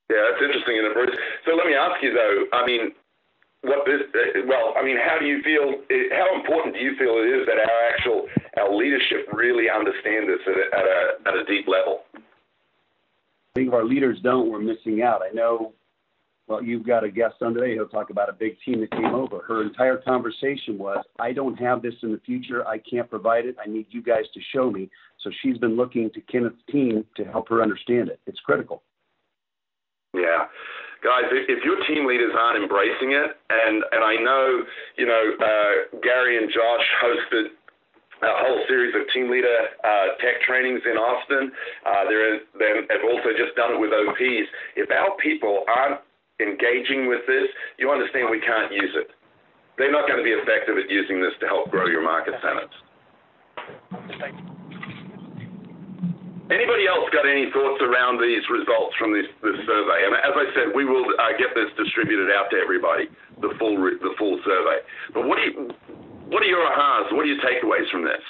Yeah, 0.09 0.17
that's 0.29 0.43
interesting. 0.43 0.77
So 1.45 1.55
let 1.55 1.65
me 1.65 1.73
ask 1.73 2.01
you 2.03 2.13
though. 2.13 2.57
I 2.57 2.65
mean, 2.65 2.91
what 3.61 3.85
this? 3.85 4.01
Well, 4.47 4.73
I 4.77 4.83
mean, 4.83 4.97
how 4.97 5.17
do 5.19 5.25
you 5.25 5.41
feel? 5.41 5.81
How 6.11 6.35
important 6.35 6.75
do 6.75 6.81
you 6.81 6.95
feel 6.97 7.17
it 7.17 7.25
is 7.25 7.47
that 7.47 7.57
our 7.57 7.89
actual 7.89 8.27
our 8.57 8.75
leadership 8.75 9.27
really 9.33 9.65
understand 9.69 10.29
this 10.29 10.39
at 10.45 10.53
a, 10.53 10.77
at 10.77 10.85
a, 10.85 11.29
at 11.29 11.35
a 11.35 11.43
deep 11.45 11.67
level? 11.67 12.01
I 12.13 12.19
think 13.55 13.69
if 13.69 13.73
our 13.73 13.85
leaders 13.85 14.19
don't, 14.21 14.51
we're 14.51 14.59
missing 14.59 15.01
out. 15.01 15.21
I 15.23 15.33
know 15.33 15.73
well, 16.47 16.63
you've 16.63 16.85
got 16.85 17.03
a 17.03 17.09
guest 17.09 17.35
on 17.41 17.53
today. 17.55 17.73
He'll 17.73 17.87
talk 17.87 18.11
about 18.11 18.29
a 18.29 18.33
big 18.33 18.57
team 18.63 18.79
that 18.81 18.91
came 18.91 19.15
over. 19.15 19.39
Her 19.47 19.63
entire 19.63 19.97
conversation 19.97 20.77
was, 20.77 21.03
I 21.19 21.33
don't 21.33 21.55
have 21.55 21.81
this 21.81 21.95
in 22.03 22.11
the 22.11 22.21
future. 22.23 22.67
I 22.67 22.77
can't 22.77 23.09
provide 23.09 23.45
it. 23.45 23.55
I 23.63 23.67
need 23.67 23.87
you 23.89 24.03
guys 24.03 24.25
to 24.33 24.39
show 24.53 24.69
me. 24.69 24.89
So 25.23 25.31
she's 25.41 25.57
been 25.57 25.75
looking 25.75 26.11
to 26.11 26.21
Kenneth's 26.21 26.61
team 26.71 27.03
to 27.17 27.23
help 27.23 27.49
her 27.49 27.63
understand 27.63 28.09
it. 28.09 28.19
It's 28.27 28.39
critical. 28.41 28.83
Yeah. 30.13 30.45
Guys, 31.03 31.25
if 31.31 31.63
your 31.63 31.77
team 31.87 32.07
leaders 32.07 32.33
aren't 32.37 32.61
embracing 32.61 33.11
it, 33.11 33.37
and, 33.49 33.83
and 33.91 34.03
I 34.03 34.15
know, 34.21 34.63
you 34.97 35.05
know, 35.05 35.23
uh, 35.41 35.97
Gary 36.01 36.37
and 36.37 36.49
Josh 36.53 36.85
hosted 37.03 37.45
a 38.21 38.33
whole 38.41 38.63
series 38.67 38.93
of 38.95 39.01
team 39.13 39.29
leader 39.29 39.53
uh, 39.83 40.15
tech 40.21 40.41
trainings 40.47 40.81
in 40.85 40.97
Austin. 40.97 41.51
Uh, 41.85 42.05
they 42.57 42.69
have 42.89 43.03
also 43.03 43.29
just 43.35 43.55
done 43.57 43.73
it 43.73 43.79
with 43.79 43.91
OPs. 43.91 44.47
If 44.75 44.89
our 44.89 45.17
people 45.21 45.65
aren't 45.67 45.99
engaging 46.39 47.07
with 47.07 47.23
this, 47.27 47.47
you 47.77 47.91
understand 47.91 48.29
we 48.29 48.41
can't 48.41 48.71
use 48.71 48.91
it. 48.95 49.11
They're 49.77 49.91
not 49.91 50.07
going 50.07 50.19
to 50.19 50.23
be 50.23 50.31
effective 50.31 50.77
at 50.77 50.89
using 50.89 51.21
this 51.21 51.33
to 51.39 51.47
help 51.47 51.71
grow 51.71 51.87
your 51.87 52.03
market 52.03 52.35
centers. 52.41 52.71
Anybody 56.45 56.85
else 56.85 57.09
got 57.09 57.25
any 57.25 57.49
thoughts 57.51 57.81
around 57.81 58.21
these 58.21 58.43
results 58.53 58.95
from 58.99 59.11
this, 59.11 59.25
this 59.41 59.57
survey? 59.65 60.05
And 60.05 60.13
as 60.13 60.35
I 60.37 60.45
said, 60.53 60.75
we 60.75 60.85
will 60.85 61.03
uh, 61.17 61.33
get 61.39 61.55
this 61.55 61.73
distributed 61.75 62.29
out 62.29 62.51
to 62.51 62.57
everybody, 62.57 63.09
the 63.41 63.49
full 63.57 63.75
the 63.75 64.13
full 64.17 64.39
survey. 64.45 64.77
But 65.11 65.27
what 65.27 65.37
do 65.37 65.43
you 65.43 65.73
what 66.29 66.43
are 66.43 66.45
your 66.45 66.61
ahas? 66.61 67.11
What 67.11 67.25
are 67.25 67.25
your 67.25 67.41
takeaways 67.41 67.89
from 67.89 68.03
this? 68.03 68.21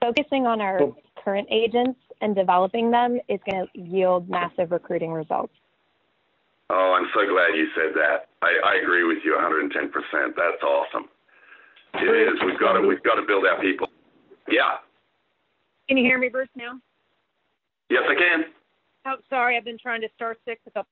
Focusing 0.00 0.46
on 0.46 0.62
our 0.62 0.80
current 1.22 1.48
agents 1.50 2.00
and 2.20 2.34
developing 2.34 2.90
them 2.90 3.18
is 3.28 3.40
going 3.48 3.66
to 3.66 3.80
yield 3.80 4.28
massive 4.28 4.70
recruiting 4.70 5.12
results. 5.12 5.52
Oh, 6.70 6.94
I'm 6.98 7.08
so 7.14 7.20
glad 7.26 7.56
you 7.56 7.68
said 7.74 7.94
that. 7.94 8.28
I, 8.42 8.76
I 8.76 8.82
agree 8.82 9.04
with 9.04 9.18
you 9.24 9.36
110%. 9.40 9.90
That's 10.36 10.62
awesome. 10.62 11.08
It 11.94 12.04
is. 12.04 12.38
We've 12.44 12.60
got 12.60 12.74
to 12.74 12.86
we've 12.86 13.02
got 13.02 13.14
to 13.14 13.22
build 13.26 13.46
our 13.46 13.60
people. 13.60 13.88
Yeah. 14.48 14.76
Can 15.88 15.96
you 15.96 16.04
hear 16.04 16.18
me, 16.18 16.28
Bruce? 16.28 16.48
Now? 16.54 16.78
Yes, 17.88 18.02
I 18.06 18.14
can. 18.14 18.44
Oh, 19.06 19.16
sorry. 19.30 19.56
I've 19.56 19.64
been 19.64 19.78
trying 19.78 20.02
to 20.02 20.08
star 20.14 20.36
six 20.44 20.60
a 20.66 20.70
couple. 20.70 20.90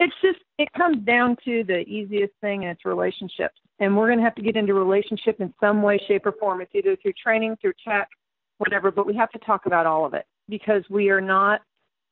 It's 0.00 0.14
just 0.22 0.38
it 0.58 0.72
comes 0.72 1.04
down 1.04 1.36
to 1.44 1.62
the 1.64 1.80
easiest 1.80 2.32
thing, 2.40 2.64
and 2.64 2.70
it's 2.70 2.86
relationships. 2.86 3.56
And 3.78 3.94
we're 3.94 4.06
going 4.06 4.18
to 4.18 4.24
have 4.24 4.34
to 4.36 4.42
get 4.42 4.56
into 4.56 4.72
relationship 4.72 5.38
in 5.40 5.52
some 5.60 5.82
way, 5.82 6.00
shape, 6.08 6.24
or 6.24 6.32
form. 6.32 6.62
It's 6.62 6.74
either 6.74 6.96
through 6.96 7.12
training, 7.22 7.56
through 7.60 7.74
tech, 7.86 8.08
whatever. 8.56 8.90
But 8.90 9.06
we 9.06 9.14
have 9.16 9.30
to 9.32 9.38
talk 9.40 9.66
about 9.66 9.84
all 9.84 10.06
of 10.06 10.14
it 10.14 10.24
because 10.48 10.82
we 10.90 11.10
are 11.10 11.20
not 11.20 11.60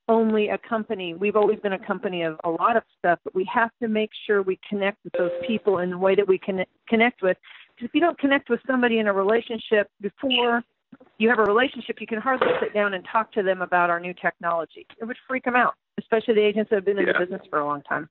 only 0.09 0.49
a 0.49 0.59
company. 0.59 1.15
We've 1.15 1.37
always 1.37 1.61
been 1.61 1.75
a 1.75 1.87
company 1.87 2.23
of 2.23 2.39
a 2.45 2.51
lot 2.51 2.77
of 2.77 2.83
stuff, 2.99 3.21
but 3.23 3.35
we 3.35 3.49
have 3.53 3.71
to 3.81 3.89
make 3.89 4.11
sure 4.27 4.43
we 4.43 4.59
connect 4.69 4.99
with 5.05 5.13
those 5.13 5.31
people 5.47 5.79
in 5.79 5.91
the 5.91 5.99
way 5.99 6.17
that 6.17 6.27
we 6.27 6.37
can 6.37 6.65
connect 6.89 7.23
with. 7.23 7.37
Because 7.69 7.89
if 7.89 7.95
you 7.95 8.01
don't 8.01 8.19
connect 8.19 8.51
with 8.51 8.61
somebody 8.67 8.99
in 8.99 9.07
a 9.07 9.13
relationship 9.13 9.89
before 10.01 10.63
you 11.19 11.29
have 11.29 11.39
a 11.39 11.45
relationship, 11.45 12.01
you 12.01 12.07
can 12.09 12.21
hardly 12.21 12.49
sit 12.61 12.75
down 12.75 12.95
and 12.95 13.07
talk 13.11 13.31
to 13.33 13.43
them 13.43 13.63
about 13.63 13.89
our 13.89 14.01
new 14.01 14.13
technology. 14.13 14.85
It 15.01 15.05
would 15.05 15.17
freak 15.29 15.45
them 15.45 15.55
out, 15.55 15.75
especially 15.99 16.35
the 16.35 16.45
agents 16.45 16.71
that 16.71 16.77
have 16.77 16.85
been 16.85 16.99
in 16.99 17.07
Yeah. 17.07 17.13
the 17.13 17.21
business 17.21 17.43
for 17.49 17.61
a 17.61 17.65
long 17.65 17.83
time. 17.83 18.09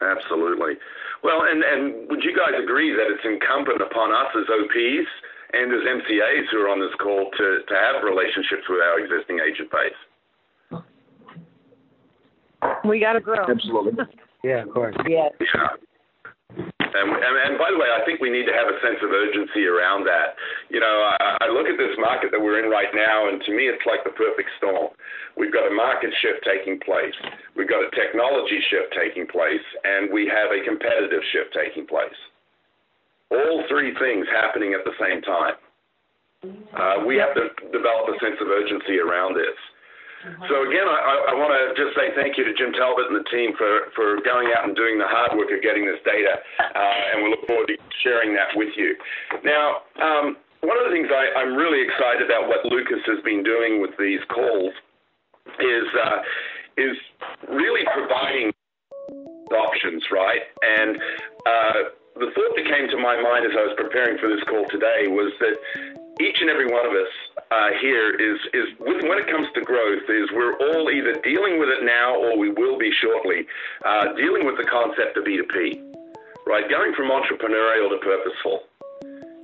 Absolutely. 0.00 0.74
Well, 1.22 1.42
and 1.42 1.62
and 1.62 2.08
would 2.08 2.22
you 2.22 2.34
guys 2.36 2.54
agree 2.62 2.92
that 2.92 3.10
it's 3.10 3.24
incumbent 3.24 3.82
upon 3.82 4.12
us 4.12 4.30
as 4.36 4.46
OPs 4.46 5.10
and 5.52 5.72
as 5.72 5.82
MCAs 5.82 6.46
who 6.50 6.62
are 6.62 6.68
on 6.68 6.78
this 6.78 6.94
call 7.02 7.30
to 7.36 7.46
to 7.66 7.74
have 7.74 8.04
relationships 8.04 8.62
with 8.68 8.80
our 8.80 9.00
existing 9.00 9.40
agent 9.42 9.70
base? 9.70 9.98
We 12.84 13.00
got 13.00 13.14
to 13.14 13.20
grow. 13.20 13.44
Absolutely. 13.48 13.92
Yeah, 14.44 14.62
of 14.62 14.70
course. 14.70 14.94
Yeah. 15.08 15.30
Yeah. 15.40 15.66
And, 16.98 17.14
and, 17.14 17.34
and 17.46 17.54
by 17.54 17.70
the 17.70 17.78
way, 17.78 17.86
I 17.86 18.02
think 18.02 18.18
we 18.18 18.28
need 18.28 18.50
to 18.50 18.56
have 18.56 18.66
a 18.66 18.76
sense 18.82 18.98
of 19.06 19.14
urgency 19.14 19.70
around 19.70 20.02
that. 20.10 20.34
You 20.68 20.82
know, 20.82 21.14
I, 21.14 21.46
I 21.46 21.48
look 21.48 21.70
at 21.70 21.78
this 21.78 21.94
market 22.02 22.34
that 22.34 22.40
we're 22.42 22.58
in 22.58 22.70
right 22.70 22.90
now, 22.90 23.30
and 23.30 23.38
to 23.46 23.50
me, 23.54 23.70
it's 23.70 23.82
like 23.86 24.02
the 24.02 24.14
perfect 24.18 24.50
storm. 24.58 24.90
We've 25.38 25.54
got 25.54 25.70
a 25.70 25.74
market 25.74 26.10
shift 26.18 26.42
taking 26.42 26.82
place, 26.82 27.14
we've 27.54 27.70
got 27.70 27.86
a 27.86 27.90
technology 27.94 28.58
shift 28.66 28.90
taking 28.90 29.30
place, 29.30 29.62
and 29.86 30.10
we 30.10 30.26
have 30.26 30.50
a 30.50 30.66
competitive 30.66 31.22
shift 31.30 31.54
taking 31.54 31.86
place. 31.86 32.18
All 33.30 33.62
three 33.70 33.94
things 34.02 34.26
happening 34.34 34.74
at 34.74 34.82
the 34.82 34.96
same 34.98 35.22
time. 35.22 35.54
Uh, 36.42 37.04
we 37.06 37.16
have 37.16 37.34
to 37.34 37.50
develop 37.70 38.10
a 38.10 38.16
sense 38.18 38.38
of 38.40 38.48
urgency 38.48 38.98
around 38.98 39.34
this. 39.34 39.58
So 40.50 40.66
again, 40.66 40.86
I, 40.86 41.30
I 41.30 41.34
want 41.38 41.54
to 41.54 41.78
just 41.78 41.94
say 41.94 42.10
thank 42.18 42.36
you 42.36 42.44
to 42.44 42.52
Jim 42.54 42.74
Talbot 42.74 43.06
and 43.06 43.16
the 43.16 43.28
team 43.30 43.54
for, 43.54 43.94
for 43.94 44.18
going 44.26 44.50
out 44.50 44.66
and 44.66 44.74
doing 44.74 44.98
the 44.98 45.06
hard 45.06 45.38
work 45.38 45.50
of 45.54 45.62
getting 45.62 45.86
this 45.86 46.02
data, 46.02 46.42
uh, 46.58 47.12
and 47.14 47.22
we 47.22 47.30
look 47.30 47.46
forward 47.46 47.70
to 47.70 47.76
sharing 48.02 48.34
that 48.34 48.50
with 48.58 48.74
you. 48.74 48.98
Now, 49.46 49.86
um, 50.02 50.36
one 50.66 50.74
of 50.74 50.90
the 50.90 50.92
things 50.92 51.06
I, 51.06 51.38
I'm 51.38 51.54
really 51.54 51.86
excited 51.86 52.26
about 52.26 52.50
what 52.50 52.66
Lucas 52.66 52.98
has 53.06 53.22
been 53.22 53.46
doing 53.46 53.80
with 53.80 53.94
these 53.98 54.20
calls 54.26 54.74
is 55.62 55.86
uh, 55.94 56.18
is 56.76 56.96
really 57.48 57.86
providing 57.94 58.52
options, 59.54 60.02
right? 60.10 60.42
And 60.62 60.98
uh, 61.46 61.78
the 62.18 62.30
thought 62.34 62.52
that 62.58 62.66
came 62.66 62.90
to 62.90 62.98
my 62.98 63.20
mind 63.22 63.46
as 63.46 63.54
I 63.54 63.62
was 63.70 63.74
preparing 63.76 64.18
for 64.18 64.28
this 64.28 64.42
call 64.44 64.66
today 64.68 65.06
was 65.06 65.32
that 65.40 65.56
each 66.20 66.40
and 66.40 66.50
every 66.50 66.66
one 66.66 66.84
of 66.84 66.92
us 66.92 67.12
uh, 67.50 67.70
here 67.80 68.12
is 68.12 68.38
is 68.52 68.68
with, 68.78 69.00
when 69.08 69.18
it 69.18 69.26
comes 69.30 69.48
to 69.54 69.64
growth 69.64 70.04
is 70.08 70.28
we're 70.32 70.56
all 70.58 70.90
either 70.90 71.16
dealing 71.24 71.58
with 71.58 71.68
it 71.68 71.84
now 71.84 72.16
or 72.16 72.36
we 72.36 72.50
will 72.50 72.78
be 72.78 72.92
shortly 73.00 73.46
uh, 73.84 74.12
dealing 74.16 74.44
with 74.44 74.56
the 74.56 74.68
concept 74.68 75.16
of 75.16 75.24
E2P, 75.24 75.80
right? 76.46 76.68
Going 76.68 76.92
from 76.94 77.08
entrepreneurial 77.08 77.88
to 77.88 77.98
purposeful. 78.04 78.68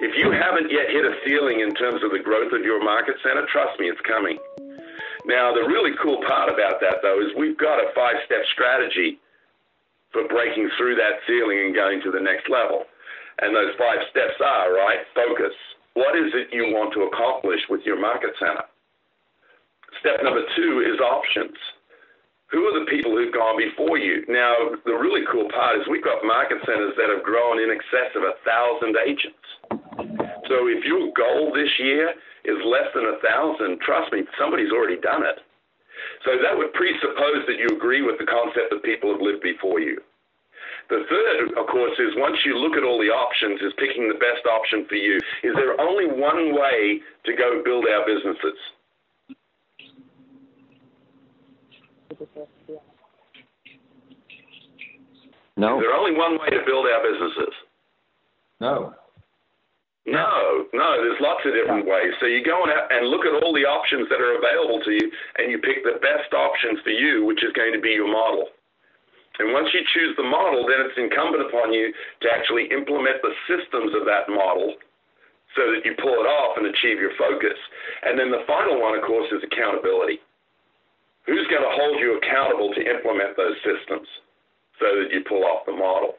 If 0.04 0.12
you 0.18 0.28
haven't 0.34 0.68
yet 0.68 0.90
hit 0.90 1.06
a 1.06 1.14
ceiling 1.24 1.60
in 1.60 1.72
terms 1.74 2.02
of 2.02 2.10
the 2.10 2.18
growth 2.18 2.52
of 2.52 2.60
your 2.60 2.82
market 2.82 3.14
center, 3.22 3.46
trust 3.48 3.78
me, 3.80 3.88
it's 3.88 4.00
coming. 4.02 4.36
Now, 5.24 5.54
the 5.54 5.64
really 5.64 5.96
cool 6.02 6.20
part 6.28 6.52
about 6.52 6.80
that, 6.84 7.00
though, 7.00 7.22
is 7.24 7.32
we've 7.38 7.56
got 7.56 7.80
a 7.80 7.88
five 7.94 8.20
step 8.26 8.44
strategy 8.52 9.16
for 10.12 10.28
breaking 10.28 10.68
through 10.76 10.96
that 10.96 11.24
ceiling 11.26 11.58
and 11.64 11.74
going 11.74 12.02
to 12.02 12.10
the 12.10 12.20
next 12.20 12.50
level. 12.50 12.84
And 13.40 13.54
those 13.54 13.72
five 13.78 14.04
steps 14.10 14.36
are, 14.44 14.74
right? 14.74 15.00
Focus. 15.14 15.56
What 15.94 16.18
is 16.18 16.34
it 16.34 16.50
you 16.50 16.74
want 16.74 16.92
to 16.94 17.06
accomplish 17.06 17.62
with 17.70 17.82
your 17.86 17.98
market 17.98 18.34
center? 18.38 18.66
Step 20.00 20.22
number 20.22 20.42
two 20.58 20.82
is 20.82 20.98
options. 20.98 21.54
Who 22.50 22.66
are 22.66 22.78
the 22.78 22.86
people 22.90 23.14
who've 23.14 23.34
gone 23.34 23.58
before 23.58 23.98
you? 23.98 24.22
Now, 24.28 24.78
the 24.84 24.94
really 24.94 25.22
cool 25.30 25.48
part 25.50 25.78
is 25.78 25.86
we've 25.90 26.04
got 26.04 26.22
market 26.26 26.58
centers 26.66 26.94
that 26.98 27.10
have 27.10 27.22
grown 27.22 27.62
in 27.62 27.70
excess 27.70 28.14
of 28.14 28.22
a 28.22 28.38
thousand 28.46 28.94
agents. 29.00 29.46
So 30.50 30.66
if 30.70 30.84
your 30.84 31.10
goal 31.14 31.50
this 31.54 31.70
year 31.78 32.14
is 32.44 32.58
less 32.66 32.90
than 32.94 33.06
a 33.10 33.18
thousand, 33.22 33.80
trust 33.80 34.12
me, 34.12 34.22
somebody's 34.38 34.70
already 34.70 35.00
done 35.00 35.24
it. 35.24 35.40
So 36.26 36.36
that 36.42 36.54
would 36.54 36.74
presuppose 36.74 37.46
that 37.46 37.58
you 37.58 37.70
agree 37.74 38.02
with 38.02 38.18
the 38.18 38.26
concept 38.26 38.70
that 38.70 38.82
people 38.82 39.10
have 39.10 39.22
lived 39.22 39.42
before 39.42 39.80
you. 39.80 40.02
The 40.90 41.04
third, 41.08 41.58
of 41.58 41.66
course, 41.66 41.98
is 41.98 42.12
once 42.16 42.36
you 42.44 42.58
look 42.58 42.76
at 42.76 42.84
all 42.84 42.98
the 42.98 43.08
options, 43.08 43.60
is 43.62 43.72
picking 43.78 44.08
the 44.08 44.20
best 44.20 44.44
option 44.46 44.84
for 44.88 44.96
you. 44.96 45.16
Is 45.42 45.54
there 45.54 45.80
only 45.80 46.06
one 46.06 46.54
way 46.54 47.00
to 47.24 47.32
go 47.34 47.62
build 47.64 47.86
our 47.88 48.04
businesses? 48.04 48.58
No. 55.56 55.78
Is 55.78 55.84
there 55.86 55.94
only 55.94 56.16
one 56.16 56.38
way 56.38 56.50
to 56.50 56.62
build 56.66 56.86
our 56.86 57.02
businesses? 57.02 57.54
No. 58.60 58.94
No, 60.06 60.68
no, 60.74 61.00
there's 61.00 61.20
lots 61.20 61.40
of 61.46 61.54
different 61.54 61.86
ways. 61.86 62.12
So 62.20 62.26
you 62.26 62.44
go 62.44 62.62
and, 62.62 62.72
and 62.90 63.08
look 63.08 63.24
at 63.24 63.42
all 63.42 63.54
the 63.54 63.64
options 63.64 64.06
that 64.10 64.20
are 64.20 64.36
available 64.36 64.84
to 64.84 64.90
you, 64.90 65.10
and 65.38 65.50
you 65.50 65.56
pick 65.58 65.80
the 65.82 65.96
best 65.96 66.28
option 66.34 66.76
for 66.84 66.90
you, 66.90 67.24
which 67.24 67.42
is 67.42 67.52
going 67.56 67.72
to 67.72 67.80
be 67.80 67.96
your 67.96 68.12
model. 68.12 68.48
And 69.38 69.50
once 69.50 69.68
you 69.74 69.82
choose 69.94 70.14
the 70.16 70.26
model, 70.26 70.62
then 70.66 70.86
it's 70.86 70.98
incumbent 70.98 71.42
upon 71.50 71.74
you 71.74 71.90
to 72.22 72.26
actually 72.30 72.70
implement 72.70 73.18
the 73.22 73.34
systems 73.50 73.90
of 73.98 74.06
that 74.06 74.30
model 74.30 74.78
so 75.58 75.70
that 75.74 75.82
you 75.82 75.94
pull 75.98 76.14
it 76.22 76.28
off 76.28 76.58
and 76.58 76.66
achieve 76.66 77.02
your 77.02 77.14
focus. 77.18 77.58
And 78.02 78.18
then 78.18 78.30
the 78.30 78.46
final 78.46 78.78
one, 78.78 78.94
of 78.98 79.02
course, 79.02 79.26
is 79.34 79.42
accountability. 79.42 80.22
Who's 81.26 81.46
going 81.48 81.62
to 81.62 81.74
hold 81.74 81.98
you 81.98 82.18
accountable 82.18 82.70
to 82.74 82.82
implement 82.82 83.34
those 83.34 83.56
systems 83.64 84.06
so 84.78 84.86
that 85.02 85.10
you 85.10 85.24
pull 85.26 85.42
off 85.42 85.66
the 85.66 85.74
model? 85.74 86.14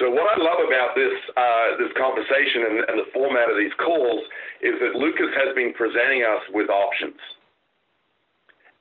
So 0.00 0.12
what 0.12 0.28
I 0.28 0.36
love 0.36 0.60
about 0.60 0.92
this 0.92 1.16
uh, 1.36 1.80
this 1.80 1.92
conversation 1.96 2.68
and, 2.68 2.76
and 2.84 2.96
the 3.00 3.08
format 3.16 3.48
of 3.48 3.56
these 3.56 3.72
calls 3.80 4.24
is 4.60 4.76
that 4.80 4.92
Lucas 4.92 5.32
has 5.32 5.56
been 5.56 5.72
presenting 5.72 6.20
us 6.20 6.44
with 6.52 6.68
options. 6.68 7.16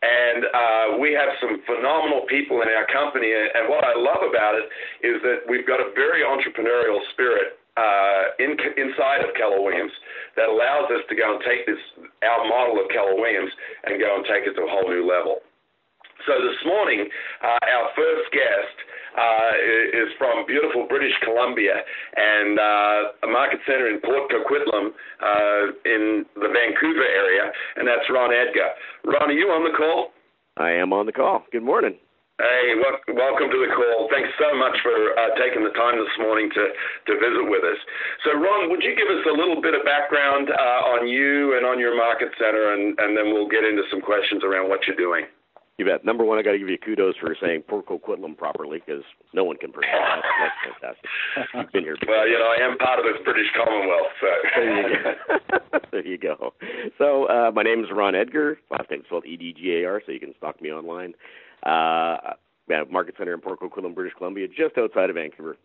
And 0.05 0.45
uh, 0.45 0.85
we 1.01 1.17
have 1.17 1.33
some 1.41 1.65
phenomenal 1.65 2.29
people 2.29 2.61
in 2.61 2.69
our 2.69 2.85
company. 2.93 3.33
And 3.33 3.65
what 3.65 3.81
I 3.81 3.97
love 3.97 4.21
about 4.21 4.53
it 4.53 4.69
is 5.01 5.17
that 5.25 5.49
we've 5.49 5.65
got 5.65 5.81
a 5.81 5.89
very 5.97 6.21
entrepreneurial 6.21 7.01
spirit 7.13 7.57
uh, 7.75 8.37
in, 8.37 8.53
inside 8.77 9.25
of 9.25 9.33
Keller 9.33 9.59
Williams 9.59 9.91
that 10.37 10.47
allows 10.47 10.93
us 10.93 11.03
to 11.09 11.15
go 11.15 11.35
and 11.35 11.41
take 11.41 11.65
this 11.65 11.81
our 12.21 12.45
model 12.47 12.77
of 12.79 12.87
Keller 12.93 13.17
Williams 13.17 13.51
and 13.83 13.99
go 13.99 14.15
and 14.15 14.23
take 14.29 14.45
it 14.45 14.53
to 14.55 14.63
a 14.63 14.69
whole 14.69 14.87
new 14.87 15.03
level. 15.03 15.41
So 16.23 16.33
this 16.39 16.57
morning, 16.65 17.09
uh, 17.43 17.59
our 17.59 17.91
first 17.97 18.31
guest 18.31 18.77
uh, 19.15 19.51
is 19.95 20.11
from 20.17 20.45
beautiful 20.45 20.85
British 20.87 21.15
Columbia 21.23 21.81
and 22.15 22.59
uh, 22.59 23.27
a 23.27 23.29
market 23.31 23.59
center 23.65 23.87
in 23.87 23.99
Port 24.01 24.31
Coquitlam 24.31 24.91
uh, 24.91 25.63
in 25.87 26.25
the 26.35 26.51
Vancouver 26.51 27.07
area, 27.07 27.51
and 27.75 27.87
that's 27.87 28.05
Ron 28.11 28.31
Edgar. 28.31 28.75
Ron, 29.05 29.29
are 29.29 29.33
you 29.33 29.47
on 29.47 29.63
the 29.63 29.75
call? 29.75 30.11
I 30.57 30.71
am 30.71 30.93
on 30.93 31.05
the 31.05 31.11
call. 31.11 31.43
Good 31.51 31.63
morning. 31.63 31.95
Hey, 32.35 32.75
wel- 32.75 33.15
welcome 33.15 33.47
to 33.47 33.59
the 33.63 33.71
call. 33.71 34.11
Thanks 34.11 34.27
so 34.35 34.51
much 34.59 34.75
for 34.83 34.91
uh, 34.91 35.39
taking 35.39 35.63
the 35.63 35.71
time 35.71 35.95
this 35.95 36.11
morning 36.19 36.51
to, 36.51 36.63
to 37.07 37.11
visit 37.15 37.47
with 37.47 37.63
us. 37.63 37.79
So, 38.27 38.35
Ron, 38.35 38.67
would 38.69 38.83
you 38.83 38.91
give 38.91 39.07
us 39.07 39.23
a 39.23 39.31
little 39.31 39.63
bit 39.63 39.71
of 39.71 39.87
background 39.87 40.51
uh, 40.51 40.91
on 40.99 41.07
you 41.07 41.55
and 41.55 41.65
on 41.65 41.79
your 41.79 41.95
market 41.95 42.35
center, 42.35 42.75
and, 42.75 42.91
and 42.99 43.15
then 43.15 43.31
we'll 43.31 43.47
get 43.47 43.63
into 43.63 43.83
some 43.87 44.03
questions 44.03 44.43
around 44.43 44.67
what 44.67 44.83
you're 44.83 44.99
doing? 44.99 45.23
You 45.77 45.83
bet. 45.85 46.05
Number 46.05 46.23
one, 46.23 46.39
I 46.39 46.41
got 46.41 46.53
to 46.53 46.57
give 46.59 46.69
you 46.69 46.77
kudos 46.77 47.15
for 47.19 47.35
saying 47.41 47.63
Port 47.67 47.85
Coquitlam 47.87 48.37
properly 48.37 48.79
because 48.85 49.03
no 49.33 49.43
one 49.43 49.57
can 49.57 49.73
pronounce 49.73 50.23
that. 50.23 50.71
That's 50.81 50.97
fantastic. 51.01 51.53
You've 51.53 51.71
been 51.73 51.83
here. 51.83 51.97
Well, 52.07 52.27
you 52.27 52.39
know, 52.39 52.47
I 52.47 52.63
am 52.63 52.77
part 52.77 52.99
of 52.99 53.05
this 53.05 53.21
British 53.25 53.51
Commonwealth, 53.53 54.07
so. 54.21 54.27
There 54.55 54.87
you 54.87 55.03
go. 55.03 55.79
there 55.91 56.07
you 56.07 56.17
go. 56.17 56.53
So, 56.97 57.25
uh, 57.25 57.51
my 57.53 57.63
name 57.63 57.83
is 57.83 57.87
Ron 57.93 58.15
Edgar. 58.15 58.57
Last 58.71 58.89
name 58.89 59.01
is 59.01 59.05
spelled 59.07 59.25
E 59.25 59.35
D 59.35 59.53
G 59.53 59.81
A 59.81 59.85
R, 59.85 60.01
so 60.05 60.13
you 60.13 60.19
can 60.21 60.33
stalk 60.37 60.61
me 60.61 60.71
online. 60.71 61.13
Uh, 61.63 62.35
yeah, 62.69 62.83
Market 62.89 63.15
Center 63.17 63.33
in 63.33 63.41
Port 63.41 63.59
Coquitlam, 63.59 63.93
British 63.93 64.13
Columbia, 64.17 64.47
just 64.47 64.77
outside 64.77 65.09
of 65.09 65.17
Vancouver. 65.17 65.57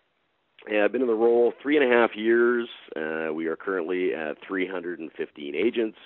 Yeah, 0.69 0.85
I've 0.85 0.93
been 0.93 1.03
in 1.03 1.09
the 1.09 1.15
role 1.15 1.53
three 1.63 1.77
and 1.77 1.91
a 1.91 1.97
half 1.97 2.11
years. 2.17 2.69
Uh, 2.97 3.33
we 3.33 3.47
are 3.47 3.57
currently 3.57 4.13
at 4.13 4.37
315 4.47 5.55
agents 5.55 5.97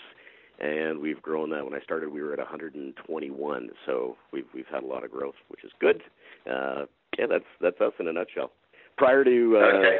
and 0.60 0.98
we've 1.00 1.20
grown 1.20 1.50
that. 1.50 1.64
When 1.64 1.74
I 1.74 1.80
started, 1.80 2.10
we 2.10 2.22
were 2.22 2.32
at 2.32 2.38
121, 2.38 3.70
so 3.86 4.16
we've 4.32 4.46
we've 4.54 4.66
had 4.70 4.82
a 4.82 4.86
lot 4.86 5.04
of 5.04 5.10
growth, 5.10 5.34
which 5.48 5.64
is 5.64 5.72
good. 5.80 6.02
Uh, 6.50 6.84
yeah, 7.18 7.26
that's 7.28 7.44
that's 7.60 7.80
us 7.80 7.92
in 7.98 8.08
a 8.08 8.12
nutshell. 8.12 8.52
Prior 8.96 9.24
to 9.24 9.56
uh, 9.56 9.78
Okay. 9.78 9.98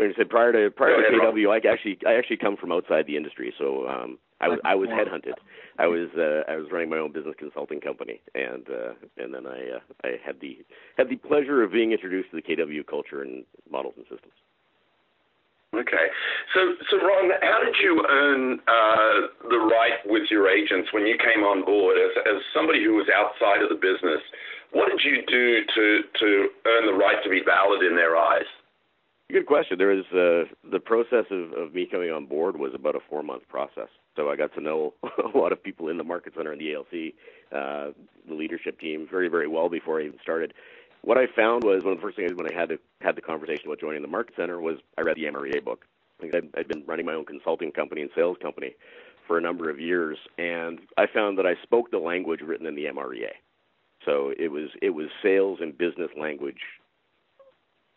I 0.00 0.12
said, 0.16 0.28
prior 0.28 0.52
to 0.52 0.70
prior 0.70 0.96
to. 0.96 1.18
KW, 1.18 1.50
I 1.52 1.68
actually 1.70 1.98
I 2.06 2.14
actually 2.14 2.38
come 2.38 2.56
from 2.56 2.72
outside 2.72 3.06
the 3.06 3.16
industry, 3.16 3.54
so 3.58 3.86
um, 3.86 4.18
I 4.40 4.48
was 4.48 4.58
I 4.64 4.74
was 4.74 4.88
headhunted. 4.88 5.34
I 5.78 5.86
was 5.86 6.08
uh, 6.18 6.50
I 6.50 6.56
was 6.56 6.66
running 6.72 6.90
my 6.90 6.98
own 6.98 7.12
business 7.12 7.34
consulting 7.38 7.80
company, 7.80 8.20
and 8.34 8.66
uh, 8.68 8.94
and 9.16 9.32
then 9.32 9.46
I 9.46 9.76
uh, 9.76 9.80
I 10.02 10.16
had 10.24 10.40
the 10.40 10.58
had 10.96 11.08
the 11.08 11.16
pleasure 11.16 11.62
of 11.62 11.72
being 11.72 11.92
introduced 11.92 12.30
to 12.30 12.36
the 12.36 12.42
KW 12.42 12.86
culture 12.86 13.22
and 13.22 13.44
models 13.70 13.94
and 13.96 14.04
systems. 14.04 14.34
Okay. 15.74 16.06
So, 16.54 16.60
so 16.90 16.96
Ron, 16.98 17.30
how 17.42 17.58
did 17.64 17.74
you 17.82 18.04
earn 18.08 18.60
uh, 18.68 19.48
the 19.50 19.58
right 19.58 19.98
with 20.06 20.30
your 20.30 20.48
agents 20.48 20.92
when 20.92 21.06
you 21.06 21.16
came 21.18 21.42
on 21.42 21.64
board 21.64 21.96
as, 21.98 22.10
as 22.26 22.42
somebody 22.54 22.84
who 22.84 22.94
was 22.94 23.08
outside 23.10 23.62
of 23.62 23.68
the 23.68 23.74
business? 23.74 24.22
What 24.72 24.90
did 24.90 25.00
you 25.04 25.22
do 25.26 25.64
to 25.74 26.02
to 26.18 26.48
earn 26.66 26.86
the 26.86 26.94
right 26.94 27.22
to 27.22 27.30
be 27.30 27.42
valid 27.44 27.82
in 27.82 27.94
their 27.96 28.16
eyes? 28.16 28.46
Good 29.30 29.46
question. 29.46 29.78
There 29.78 29.88
was 29.88 30.04
uh, 30.12 30.52
the 30.70 30.78
process 30.78 31.24
of, 31.30 31.52
of 31.54 31.74
me 31.74 31.86
coming 31.90 32.10
on 32.10 32.26
board 32.26 32.58
was 32.58 32.72
about 32.74 32.94
a 32.94 33.00
four 33.08 33.22
month 33.22 33.48
process. 33.48 33.88
So 34.16 34.30
I 34.30 34.36
got 34.36 34.54
to 34.54 34.60
know 34.60 34.94
a 35.34 35.36
lot 35.36 35.52
of 35.52 35.62
people 35.62 35.88
in 35.88 35.96
the 35.96 36.04
market 36.04 36.34
center 36.36 36.52
and 36.52 36.60
the 36.60 36.74
ALC, 36.74 37.14
uh, 37.50 37.92
the 38.28 38.34
leadership 38.34 38.78
team, 38.78 39.08
very 39.10 39.28
very 39.28 39.48
well 39.48 39.68
before 39.68 40.00
I 40.00 40.04
even 40.04 40.18
started. 40.22 40.54
What 41.04 41.18
I 41.18 41.26
found 41.26 41.64
was 41.64 41.84
one 41.84 41.92
of 41.92 41.98
the 41.98 42.02
first 42.02 42.16
things 42.16 42.32
when 42.34 42.50
I 42.50 42.58
had 42.58 42.70
to 42.70 42.78
had 43.02 43.14
the 43.14 43.20
conversation 43.20 43.66
about 43.66 43.78
joining 43.78 44.00
the 44.00 44.08
market 44.08 44.36
center 44.36 44.58
was 44.58 44.78
I 44.96 45.02
read 45.02 45.16
the 45.16 45.24
MREA 45.24 45.62
book. 45.62 45.84
I'd, 46.22 46.48
I'd 46.56 46.68
been 46.68 46.82
running 46.86 47.04
my 47.04 47.12
own 47.12 47.26
consulting 47.26 47.72
company 47.72 48.00
and 48.00 48.10
sales 48.14 48.38
company 48.40 48.74
for 49.26 49.36
a 49.36 49.40
number 49.42 49.68
of 49.68 49.78
years, 49.78 50.16
and 50.38 50.80
I 50.96 51.06
found 51.06 51.36
that 51.38 51.44
I 51.44 51.56
spoke 51.62 51.90
the 51.90 51.98
language 51.98 52.40
written 52.40 52.66
in 52.66 52.74
the 52.74 52.86
MREA. 52.86 53.32
So 54.06 54.32
it 54.38 54.48
was 54.48 54.70
it 54.80 54.90
was 54.90 55.08
sales 55.22 55.58
and 55.60 55.76
business 55.76 56.10
language 56.18 56.60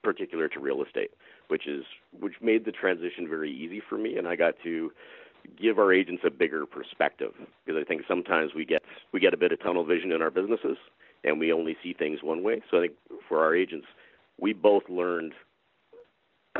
particular 0.04 0.50
to 0.50 0.60
real 0.60 0.84
estate, 0.84 1.12
which 1.48 1.66
is 1.66 1.86
which 2.20 2.36
made 2.42 2.66
the 2.66 2.74
transition 2.74 3.26
very 3.30 3.52
easy 3.52 3.82
for 3.88 3.98
me, 3.98 4.18
and 4.18 4.28
I 4.28 4.36
got 4.36 4.56
to 4.64 4.92
give 5.58 5.80
our 5.80 5.94
agents 5.94 6.24
a 6.26 6.30
bigger 6.30 6.66
perspective 6.66 7.32
because 7.66 7.82
I 7.82 7.86
think 7.86 8.02
sometimes 8.06 8.54
we 8.54 8.66
get 8.66 8.82
we 9.14 9.22
get 9.22 9.34
a 9.34 9.38
bit 9.38 9.54
of 9.54 9.62
tunnel 9.62 9.86
vision 9.86 10.12
in 10.12 10.22
our 10.22 10.32
businesses 10.32 10.78
and 11.24 11.40
we 11.40 11.52
only 11.52 11.78
see 11.84 11.94
things 11.94 12.24
one 12.24 12.44
way. 12.44 12.62
So 12.70 12.78
I 12.78 12.82
think 12.82 12.94
for 13.28 13.44
our 13.44 13.56
agents, 13.56 13.88
we 14.40 14.54
both 14.54 14.84
learned 14.90 15.34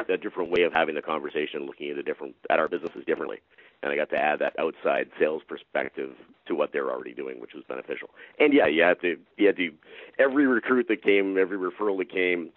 a 0.10 0.18
different 0.18 0.52
way 0.52 0.64
of 0.64 0.74
having 0.74 0.96
the 0.96 1.02
conversation, 1.02 1.66
looking 1.66 1.90
at 1.90 1.98
a 1.98 2.04
different 2.04 2.36
at 2.50 2.60
our 2.60 2.68
businesses 2.68 3.04
differently. 3.06 3.40
And 3.82 3.92
I 3.92 3.96
got 3.96 4.10
to 4.10 4.18
add 4.18 4.40
that 4.40 4.58
outside 4.60 5.10
sales 5.20 5.44
perspective 5.48 6.12
to 6.48 6.56
what 6.56 6.72
they're 6.72 6.92
already 6.92 7.14
doing, 7.14 7.40
which 7.40 7.54
was 7.54 7.64
beneficial. 7.68 8.10
And 8.40 8.54
yeah, 8.54 8.68
you 8.68 8.84
had 8.84 9.02
to 9.02 9.18
you 9.38 9.48
had 9.48 9.58
to 9.58 9.72
every 10.20 10.46
recruit 10.48 10.88
that 10.90 11.04
came, 11.04 11.38
every 11.38 11.58
referral 11.58 11.98
that 12.00 12.12
came, 12.12 12.52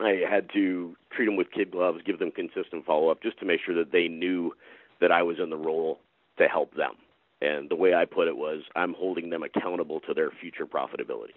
I 0.00 0.22
had 0.28 0.50
to 0.54 0.96
treat 1.10 1.26
them 1.26 1.36
with 1.36 1.50
kid 1.52 1.70
gloves, 1.70 2.00
give 2.04 2.18
them 2.18 2.30
consistent 2.30 2.86
follow 2.86 3.08
up, 3.08 3.22
just 3.22 3.38
to 3.40 3.44
make 3.44 3.60
sure 3.64 3.74
that 3.76 3.92
they 3.92 4.08
knew 4.08 4.54
that 5.00 5.12
I 5.12 5.22
was 5.22 5.38
in 5.42 5.50
the 5.50 5.56
role 5.56 5.98
to 6.38 6.46
help 6.46 6.74
them. 6.74 6.92
And 7.40 7.70
the 7.70 7.76
way 7.76 7.94
I 7.94 8.04
put 8.04 8.28
it 8.28 8.36
was, 8.36 8.62
I'm 8.76 8.94
holding 8.94 9.30
them 9.30 9.42
accountable 9.42 10.00
to 10.00 10.14
their 10.14 10.30
future 10.30 10.66
profitability. 10.66 11.36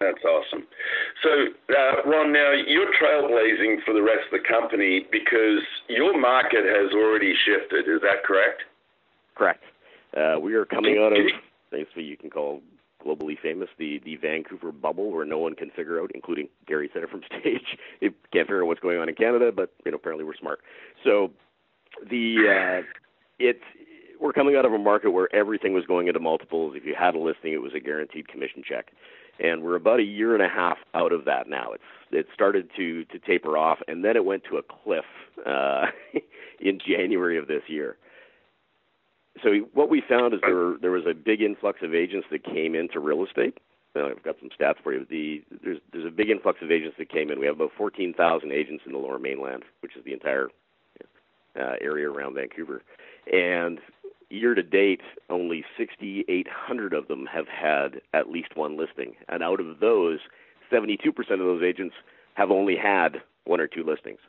That's 0.00 0.24
awesome. 0.24 0.66
So, 1.22 1.28
uh, 1.68 2.08
Ron, 2.08 2.32
now 2.32 2.52
you're 2.52 2.90
trailblazing 2.94 3.84
for 3.84 3.92
the 3.92 4.02
rest 4.02 4.32
of 4.32 4.40
the 4.40 4.48
company 4.48 5.06
because 5.12 5.60
your 5.88 6.18
market 6.18 6.64
has 6.64 6.92
already 6.94 7.34
shifted. 7.44 7.86
Is 7.86 8.00
that 8.00 8.24
correct? 8.24 8.62
Correct. 9.34 9.62
Uh, 10.16 10.40
we 10.40 10.54
are 10.54 10.64
coming 10.64 10.98
out 10.98 11.12
of 11.12 11.26
things 11.70 11.86
that 11.94 12.02
you 12.02 12.16
can 12.16 12.30
call 12.30 12.62
globally 13.04 13.38
famous, 13.38 13.68
the 13.78 14.00
the 14.04 14.16
Vancouver 14.16 14.72
bubble, 14.72 15.10
where 15.10 15.24
no 15.24 15.38
one 15.38 15.54
can 15.54 15.70
figure 15.70 16.00
out, 16.00 16.10
including 16.14 16.48
Gary 16.66 16.90
said 16.92 17.02
it 17.02 17.10
from 17.10 17.22
stage, 17.40 17.78
they 18.00 18.08
can't 18.32 18.46
figure 18.46 18.62
out 18.62 18.66
what's 18.66 18.80
going 18.80 18.98
on 18.98 19.08
in 19.08 19.14
Canada, 19.14 19.52
but 19.52 19.72
you 19.84 19.90
know 19.90 19.96
apparently 19.96 20.24
we're 20.24 20.34
smart. 20.34 20.60
So 21.04 21.30
the 22.08 22.82
uh, 22.82 22.86
it's 23.38 23.64
we're 24.20 24.32
coming 24.32 24.56
out 24.56 24.64
of 24.64 24.72
a 24.72 24.78
market 24.78 25.10
where 25.10 25.34
everything 25.34 25.72
was 25.72 25.84
going 25.86 26.06
into 26.06 26.20
multiples. 26.20 26.74
If 26.76 26.84
you 26.84 26.94
had 26.98 27.14
a 27.14 27.18
listing, 27.18 27.52
it 27.52 27.62
was 27.62 27.72
a 27.74 27.80
guaranteed 27.80 28.28
commission 28.28 28.62
check, 28.66 28.92
and 29.38 29.62
we're 29.62 29.76
about 29.76 30.00
a 30.00 30.04
year 30.04 30.34
and 30.34 30.42
a 30.42 30.48
half 30.48 30.78
out 30.94 31.12
of 31.12 31.24
that 31.24 31.48
now. 31.48 31.72
It's 31.72 31.82
it 32.12 32.26
started 32.34 32.70
to 32.76 33.04
to 33.06 33.18
taper 33.18 33.56
off, 33.56 33.78
and 33.88 34.04
then 34.04 34.16
it 34.16 34.24
went 34.24 34.44
to 34.50 34.58
a 34.58 34.62
cliff 34.62 35.04
uh, 35.46 35.86
in 36.60 36.78
January 36.78 37.38
of 37.38 37.48
this 37.48 37.62
year. 37.68 37.96
So 39.42 39.50
what 39.72 39.88
we 39.88 40.02
found 40.06 40.34
is 40.34 40.40
there 40.42 40.74
there 40.80 40.90
was 40.90 41.04
a 41.08 41.14
big 41.14 41.40
influx 41.40 41.80
of 41.82 41.94
agents 41.94 42.26
that 42.30 42.44
came 42.44 42.74
into 42.74 43.00
real 43.00 43.24
estate. 43.24 43.58
Uh, 43.96 44.06
I've 44.06 44.22
got 44.22 44.36
some 44.38 44.50
stats 44.50 44.80
for 44.82 44.92
you. 44.92 45.06
The 45.08 45.42
there's 45.64 45.78
there's 45.92 46.06
a 46.06 46.10
big 46.10 46.30
influx 46.30 46.58
of 46.62 46.70
agents 46.70 46.96
that 46.98 47.10
came 47.10 47.30
in. 47.30 47.40
We 47.40 47.46
have 47.46 47.56
about 47.56 47.72
14,000 47.76 48.52
agents 48.52 48.84
in 48.86 48.92
the 48.92 48.98
Lower 48.98 49.18
Mainland, 49.18 49.64
which 49.80 49.96
is 49.96 50.04
the 50.04 50.12
entire 50.12 50.48
uh, 51.58 51.74
area 51.80 52.10
around 52.10 52.34
Vancouver. 52.34 52.82
And 53.32 53.78
year 54.30 54.54
to 54.54 54.62
date, 54.62 55.00
only 55.28 55.64
6,800 55.76 56.94
of 56.94 57.08
them 57.08 57.26
have 57.26 57.48
had 57.48 58.00
at 58.14 58.30
least 58.30 58.56
one 58.56 58.78
listing. 58.78 59.14
And 59.28 59.42
out 59.42 59.60
of 59.60 59.80
those, 59.80 60.20
72% 60.72 61.08
of 61.18 61.38
those 61.38 61.62
agents 61.62 61.94
have 62.34 62.50
only 62.50 62.76
had 62.76 63.22
one 63.44 63.60
or 63.60 63.66
two 63.66 63.84
listings. 63.84 64.20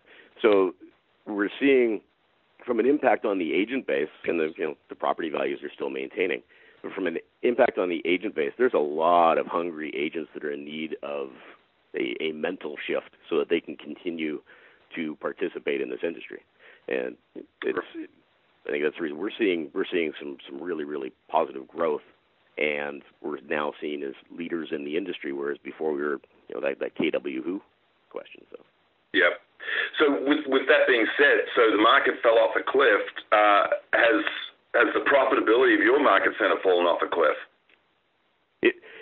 So 0.41 0.73
we're 1.27 1.49
seeing 1.59 2.01
from 2.65 2.79
an 2.79 2.85
impact 2.85 3.25
on 3.25 3.39
the 3.39 3.53
agent 3.53 3.87
base, 3.87 4.09
and 4.25 4.39
the 4.39 4.51
you 4.57 4.63
know 4.65 4.75
the 4.89 4.95
property 4.95 5.29
values 5.29 5.59
are 5.63 5.71
still 5.73 5.89
maintaining. 5.89 6.41
But 6.81 6.93
from 6.93 7.07
an 7.07 7.17
impact 7.43 7.77
on 7.77 7.89
the 7.89 8.01
agent 8.05 8.35
base, 8.35 8.53
there's 8.57 8.73
a 8.73 8.79
lot 8.79 9.37
of 9.37 9.47
hungry 9.47 9.93
agents 9.95 10.31
that 10.33 10.43
are 10.43 10.51
in 10.51 10.65
need 10.65 10.95
of 11.03 11.29
a, 11.95 12.15
a 12.21 12.31
mental 12.31 12.75
shift 12.87 13.11
so 13.29 13.37
that 13.37 13.49
they 13.49 13.61
can 13.61 13.75
continue 13.77 14.41
to 14.95 15.15
participate 15.17 15.81
in 15.81 15.89
this 15.89 15.99
industry. 16.03 16.41
And 16.87 17.15
it's, 17.63 17.79
I 18.67 18.71
think 18.71 18.83
that's 18.83 18.95
the 18.95 19.03
reason 19.03 19.17
we're 19.17 19.31
seeing 19.37 19.69
we're 19.73 19.89
seeing 19.91 20.13
some 20.19 20.37
some 20.47 20.61
really 20.61 20.83
really 20.83 21.11
positive 21.29 21.67
growth, 21.67 22.05
and 22.57 23.01
we're 23.21 23.39
now 23.49 23.73
seen 23.81 24.03
as 24.03 24.13
leaders 24.35 24.69
in 24.71 24.85
the 24.85 24.97
industry, 24.97 25.33
whereas 25.33 25.57
before 25.63 25.93
we 25.93 26.01
were 26.01 26.19
you 26.47 26.55
know 26.55 26.61
that 26.61 26.79
that 26.79 26.95
KW 26.95 27.43
who 27.43 27.61
question. 28.09 28.43
So. 28.51 28.57
Yep. 29.13 29.33
So 29.99 30.11
with 30.11 30.45
with 30.47 30.67
that 30.67 30.87
being 30.87 31.05
said, 31.17 31.45
so 31.55 31.71
the 31.71 31.81
market 31.81 32.15
fell 32.23 32.37
off 32.37 32.55
a 32.55 32.63
cliff. 32.63 33.01
Uh, 33.31 33.67
has 33.93 34.23
has 34.73 34.87
the 34.93 35.03
profitability 35.03 35.75
of 35.75 35.81
your 35.81 36.01
market 36.01 36.33
center 36.39 36.55
fallen 36.63 36.85
off 36.85 37.01
a 37.03 37.09
cliff? 37.09 37.35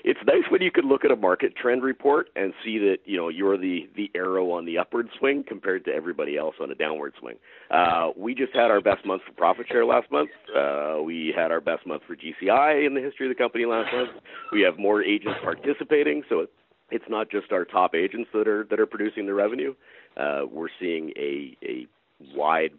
It 0.03 0.17
it's 0.19 0.27
nice 0.27 0.51
when 0.51 0.61
you 0.61 0.71
can 0.71 0.87
look 0.87 1.05
at 1.05 1.11
a 1.11 1.15
market 1.15 1.55
trend 1.55 1.83
report 1.83 2.29
and 2.35 2.53
see 2.63 2.77
that 2.79 2.97
you 3.05 3.17
know 3.17 3.29
you're 3.29 3.57
the 3.57 3.89
the 3.95 4.11
arrow 4.15 4.51
on 4.51 4.65
the 4.65 4.77
upward 4.77 5.07
swing 5.17 5.43
compared 5.47 5.85
to 5.85 5.91
everybody 5.91 6.37
else 6.37 6.55
on 6.61 6.71
a 6.71 6.75
downward 6.75 7.13
swing. 7.19 7.35
Uh, 7.71 8.09
we 8.17 8.35
just 8.35 8.53
had 8.53 8.71
our 8.71 8.81
best 8.81 9.05
month 9.05 9.21
for 9.25 9.33
profit 9.33 9.67
share 9.69 9.85
last 9.85 10.11
month. 10.11 10.29
Uh, 10.55 10.97
we 11.03 11.33
had 11.35 11.51
our 11.51 11.61
best 11.61 11.85
month 11.87 12.03
for 12.05 12.15
GCI 12.15 12.85
in 12.85 12.93
the 12.93 13.01
history 13.01 13.27
of 13.27 13.35
the 13.35 13.41
company 13.41 13.65
last 13.65 13.93
month. 13.93 14.09
We 14.51 14.61
have 14.61 14.77
more 14.77 15.03
agents 15.03 15.39
participating, 15.43 16.23
so 16.27 16.41
it, 16.41 16.51
it's 16.91 17.05
not 17.09 17.29
just 17.29 17.51
our 17.51 17.65
top 17.65 17.95
agents 17.95 18.29
that 18.33 18.47
are 18.47 18.65
that 18.69 18.79
are 18.79 18.87
producing 18.87 19.25
the 19.25 19.33
revenue. 19.33 19.73
Uh, 20.17 20.41
we're 20.51 20.69
seeing 20.79 21.11
a 21.17 21.55
a 21.63 21.87
wide 22.35 22.71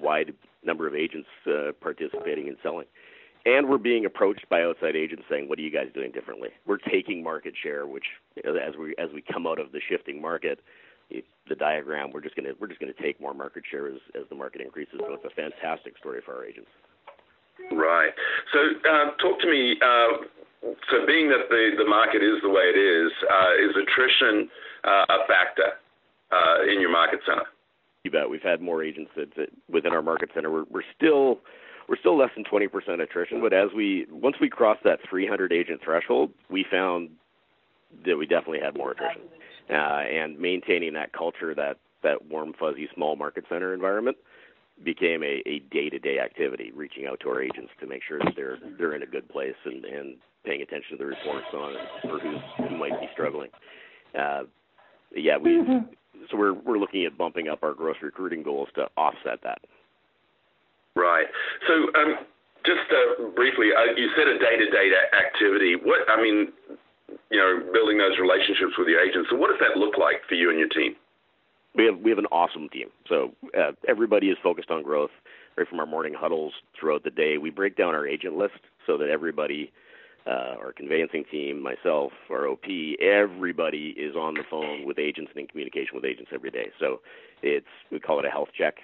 wide 0.00 0.32
number 0.64 0.86
of 0.86 0.94
agents 0.94 1.28
uh, 1.46 1.72
participating 1.80 2.48
and 2.48 2.56
selling. 2.62 2.86
And 3.46 3.68
we're 3.68 3.78
being 3.78 4.04
approached 4.04 4.48
by 4.48 4.62
outside 4.62 4.96
agents 4.96 5.24
saying, 5.30 5.48
"What 5.48 5.58
are 5.58 5.62
you 5.62 5.70
guys 5.70 5.88
doing 5.94 6.10
differently?" 6.10 6.50
We're 6.66 6.78
taking 6.78 7.22
market 7.22 7.54
share, 7.60 7.86
which 7.86 8.04
you 8.36 8.42
know, 8.44 8.58
as 8.58 8.76
we 8.76 8.94
as 8.98 9.10
we 9.12 9.22
come 9.22 9.46
out 9.46 9.58
of 9.58 9.72
the 9.72 9.80
shifting 9.88 10.20
market, 10.20 10.60
the 11.10 11.54
diagram 11.58 12.10
we're 12.12 12.20
just 12.20 12.36
gonna 12.36 12.52
we're 12.60 12.66
just 12.66 12.80
gonna 12.80 12.92
take 13.00 13.20
more 13.20 13.34
market 13.34 13.64
share 13.70 13.86
as 13.86 14.00
as 14.14 14.28
the 14.28 14.34
market 14.34 14.60
increases. 14.60 15.00
So 15.00 15.14
it's 15.14 15.24
a 15.24 15.30
fantastic 15.30 15.96
story 15.98 16.20
for 16.24 16.36
our 16.36 16.44
agents. 16.44 16.70
Right. 17.72 18.12
So 18.52 18.58
uh, 18.58 19.16
talk 19.16 19.40
to 19.40 19.50
me. 19.50 19.76
Uh, 19.82 20.24
so 20.90 21.06
being 21.06 21.28
that 21.28 21.48
the 21.48 21.70
the 21.78 21.88
market 21.88 22.22
is 22.22 22.40
the 22.42 22.50
way 22.50 22.64
it 22.74 22.78
is, 22.78 23.12
uh, 23.30 23.52
is 23.58 23.76
attrition 23.76 24.48
uh, 24.84 25.06
a 25.08 25.26
factor 25.26 25.72
uh, 26.30 26.70
in 26.70 26.80
your 26.80 26.90
market 26.90 27.20
center? 27.26 27.46
You 28.04 28.10
bet. 28.10 28.28
We've 28.30 28.42
had 28.42 28.60
more 28.60 28.82
agents 28.82 29.10
that, 29.16 29.34
that 29.36 29.48
within 29.68 29.92
our 29.92 30.02
market 30.02 30.30
center. 30.34 30.50
We're, 30.50 30.64
we're 30.70 30.88
still 30.96 31.40
we're 31.88 31.96
still 31.96 32.18
less 32.18 32.30
than 32.34 32.44
20% 32.44 33.02
attrition, 33.02 33.40
but 33.40 33.52
as 33.52 33.70
we 33.74 34.06
once 34.10 34.36
we 34.40 34.48
crossed 34.48 34.84
that 34.84 35.00
300 35.08 35.52
agent 35.52 35.80
threshold, 35.82 36.30
we 36.50 36.64
found 36.70 37.10
that 38.04 38.16
we 38.16 38.26
definitely 38.26 38.60
had 38.60 38.76
more 38.76 38.92
attrition. 38.92 39.22
Uh, 39.70 39.74
and 39.74 40.38
maintaining 40.38 40.94
that 40.94 41.12
culture, 41.12 41.54
that 41.54 41.78
that 42.02 42.26
warm, 42.26 42.52
fuzzy, 42.58 42.88
small 42.94 43.16
market 43.16 43.44
center 43.48 43.74
environment, 43.74 44.16
became 44.84 45.22
a, 45.22 45.42
a 45.46 45.58
day-to-day 45.70 46.18
activity. 46.18 46.70
Reaching 46.74 47.06
out 47.06 47.20
to 47.20 47.28
our 47.28 47.42
agents 47.42 47.70
to 47.80 47.86
make 47.86 48.02
sure 48.06 48.18
that 48.18 48.34
they're 48.36 48.58
they're 48.78 48.94
in 48.94 49.02
a 49.02 49.06
good 49.06 49.28
place 49.28 49.56
and, 49.64 49.84
and 49.84 50.16
paying 50.44 50.62
attention 50.62 50.92
to 50.92 50.96
the 50.98 51.06
reports 51.06 51.46
on 51.52 51.74
for 52.02 52.18
who's, 52.18 52.40
who 52.58 52.76
might 52.76 52.98
be 53.00 53.08
struggling. 53.12 53.50
Uh, 54.18 54.42
yeah, 55.14 55.36
we 55.36 55.60
so 56.30 56.36
we're 56.36 56.54
we're 56.54 56.78
looking 56.78 57.04
at 57.04 57.16
bumping 57.16 57.48
up 57.48 57.62
our 57.62 57.74
gross 57.74 57.96
recruiting 58.02 58.42
goals 58.42 58.68
to 58.74 58.88
offset 58.96 59.40
that. 59.42 59.60
Right. 60.96 61.26
So, 61.66 61.74
um, 61.98 62.26
just 62.66 62.86
uh, 62.90 63.30
briefly, 63.34 63.70
uh, 63.72 63.94
you 63.96 64.10
said 64.16 64.26
a 64.26 64.38
day-to-day 64.38 64.92
activity. 65.14 65.76
What 65.76 66.08
I 66.10 66.20
mean, 66.20 66.52
you 67.30 67.38
know, 67.38 67.72
building 67.72 67.98
those 67.98 68.18
relationships 68.18 68.76
with 68.76 68.88
your 68.88 69.00
agents. 69.00 69.28
So, 69.30 69.36
what 69.36 69.48
does 69.48 69.60
that 69.60 69.78
look 69.78 69.96
like 69.96 70.20
for 70.28 70.34
you 70.34 70.50
and 70.50 70.58
your 70.58 70.68
team? 70.68 70.96
We 71.74 71.84
have 71.86 71.98
we 71.98 72.10
have 72.10 72.18
an 72.18 72.26
awesome 72.26 72.68
team. 72.68 72.88
So 73.08 73.32
uh, 73.56 73.72
everybody 73.86 74.28
is 74.28 74.36
focused 74.42 74.70
on 74.70 74.82
growth. 74.82 75.10
Right 75.56 75.68
from 75.68 75.80
our 75.80 75.86
morning 75.86 76.14
huddles 76.16 76.52
throughout 76.78 77.02
the 77.02 77.10
day, 77.10 77.36
we 77.38 77.50
break 77.50 77.76
down 77.76 77.94
our 77.94 78.06
agent 78.06 78.36
list 78.36 78.60
so 78.86 78.96
that 78.98 79.08
everybody, 79.08 79.72
uh, 80.24 80.54
our 80.60 80.72
conveyancing 80.72 81.24
team, 81.30 81.60
myself, 81.60 82.12
our 82.30 82.46
OP, 82.46 82.64
everybody 83.00 83.94
is 83.98 84.14
on 84.14 84.34
the 84.34 84.44
phone 84.48 84.86
with 84.86 85.00
agents 85.00 85.32
and 85.34 85.42
in 85.42 85.46
communication 85.48 85.90
with 85.94 86.04
agents 86.04 86.30
every 86.32 86.50
day. 86.50 86.68
So 86.78 87.00
it's 87.42 87.66
we 87.90 87.98
call 87.98 88.20
it 88.20 88.24
a 88.24 88.30
health 88.30 88.50
check. 88.56 88.76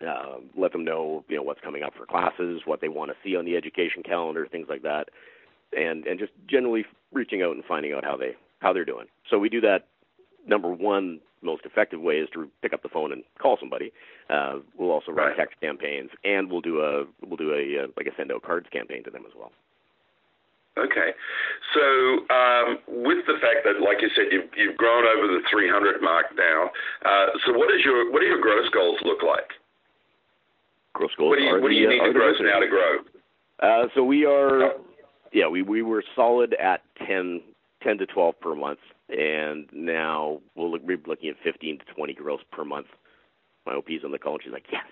Uh, 0.00 0.36
let 0.56 0.72
them 0.72 0.84
know 0.84 1.24
you 1.28 1.36
know 1.36 1.42
what's 1.42 1.60
coming 1.60 1.82
up 1.82 1.92
for 1.94 2.06
classes, 2.06 2.62
what 2.64 2.80
they 2.80 2.88
want 2.88 3.10
to 3.10 3.16
see 3.22 3.36
on 3.36 3.44
the 3.44 3.56
education 3.56 4.02
calendar, 4.02 4.46
things 4.50 4.66
like 4.68 4.82
that, 4.82 5.08
and 5.76 6.06
and 6.06 6.18
just 6.18 6.32
generally 6.48 6.84
reaching 7.12 7.42
out 7.42 7.54
and 7.54 7.64
finding 7.64 7.92
out 7.92 8.04
how 8.04 8.16
they 8.16 8.34
how 8.60 8.72
they're 8.72 8.84
doing. 8.84 9.06
So 9.30 9.38
we 9.38 9.48
do 9.48 9.60
that. 9.62 9.86
Number 10.46 10.70
one, 10.70 11.20
most 11.42 11.64
effective 11.64 12.00
way 12.00 12.16
is 12.16 12.28
to 12.34 12.50
pick 12.60 12.72
up 12.72 12.82
the 12.82 12.88
phone 12.88 13.12
and 13.12 13.22
call 13.40 13.56
somebody. 13.58 13.92
Uh, 14.28 14.58
we'll 14.76 14.90
also 14.90 15.12
run 15.12 15.28
Right. 15.28 15.36
text 15.36 15.60
campaigns, 15.60 16.10
and 16.24 16.50
we'll 16.50 16.60
do 16.60 16.80
a 16.80 17.04
we'll 17.26 17.36
do 17.36 17.52
a 17.52 17.84
uh, 17.84 17.86
like 17.96 18.06
a 18.06 18.14
send 18.16 18.32
out 18.32 18.42
cards 18.42 18.66
campaign 18.70 19.04
to 19.04 19.10
them 19.10 19.24
as 19.26 19.32
well. 19.36 19.52
Okay. 20.76 21.14
So, 21.72 22.26
um, 22.34 22.78
with 22.88 23.24
the 23.26 23.38
fact 23.38 23.62
that, 23.62 23.78
like 23.80 24.02
you 24.02 24.10
said, 24.16 24.26
you've, 24.32 24.50
you've 24.56 24.76
grown 24.76 25.06
over 25.06 25.28
the 25.28 25.40
300 25.48 26.02
mark 26.02 26.26
now. 26.36 26.70
Uh, 27.06 27.30
so, 27.46 27.52
what 27.56 27.70
is 27.72 27.84
your 27.84 28.10
what 28.10 28.20
do 28.20 28.26
your 28.26 28.40
growth 28.40 28.70
goals 28.72 28.98
look 29.04 29.22
like? 29.22 29.54
Gross 30.94 31.10
goals. 31.18 31.30
What 31.30 31.38
do 31.38 31.44
you 31.44 31.52
what 31.60 31.68
do 31.68 31.74
the, 31.74 31.80
you 31.80 31.88
uh, 31.88 31.90
need 31.90 32.12
to 32.12 32.12
growth 32.12 32.36
now 32.40 32.60
to 32.60 32.68
grow? 32.68 32.98
Uh, 33.60 33.88
so 33.94 34.02
we 34.02 34.24
are, 34.24 34.74
yeah, 35.32 35.48
we 35.48 35.62
we 35.62 35.82
were 35.82 36.02
solid 36.14 36.54
at 36.54 36.82
10, 37.06 37.42
10 37.82 37.98
to 37.98 38.06
twelve 38.06 38.38
per 38.40 38.54
month, 38.54 38.78
and 39.08 39.66
now 39.72 40.40
we'll 40.54 40.70
look, 40.70 40.82
we're 40.84 40.98
looking 41.06 41.28
at 41.28 41.36
fifteen 41.42 41.78
to 41.78 41.84
twenty 41.94 42.14
gross 42.14 42.40
per 42.52 42.64
month. 42.64 42.86
My 43.66 43.74
OP's 43.74 44.04
on 44.04 44.12
the 44.12 44.18
call, 44.18 44.34
and 44.34 44.42
she's 44.44 44.52
like, 44.52 44.66
yes, 44.70 44.84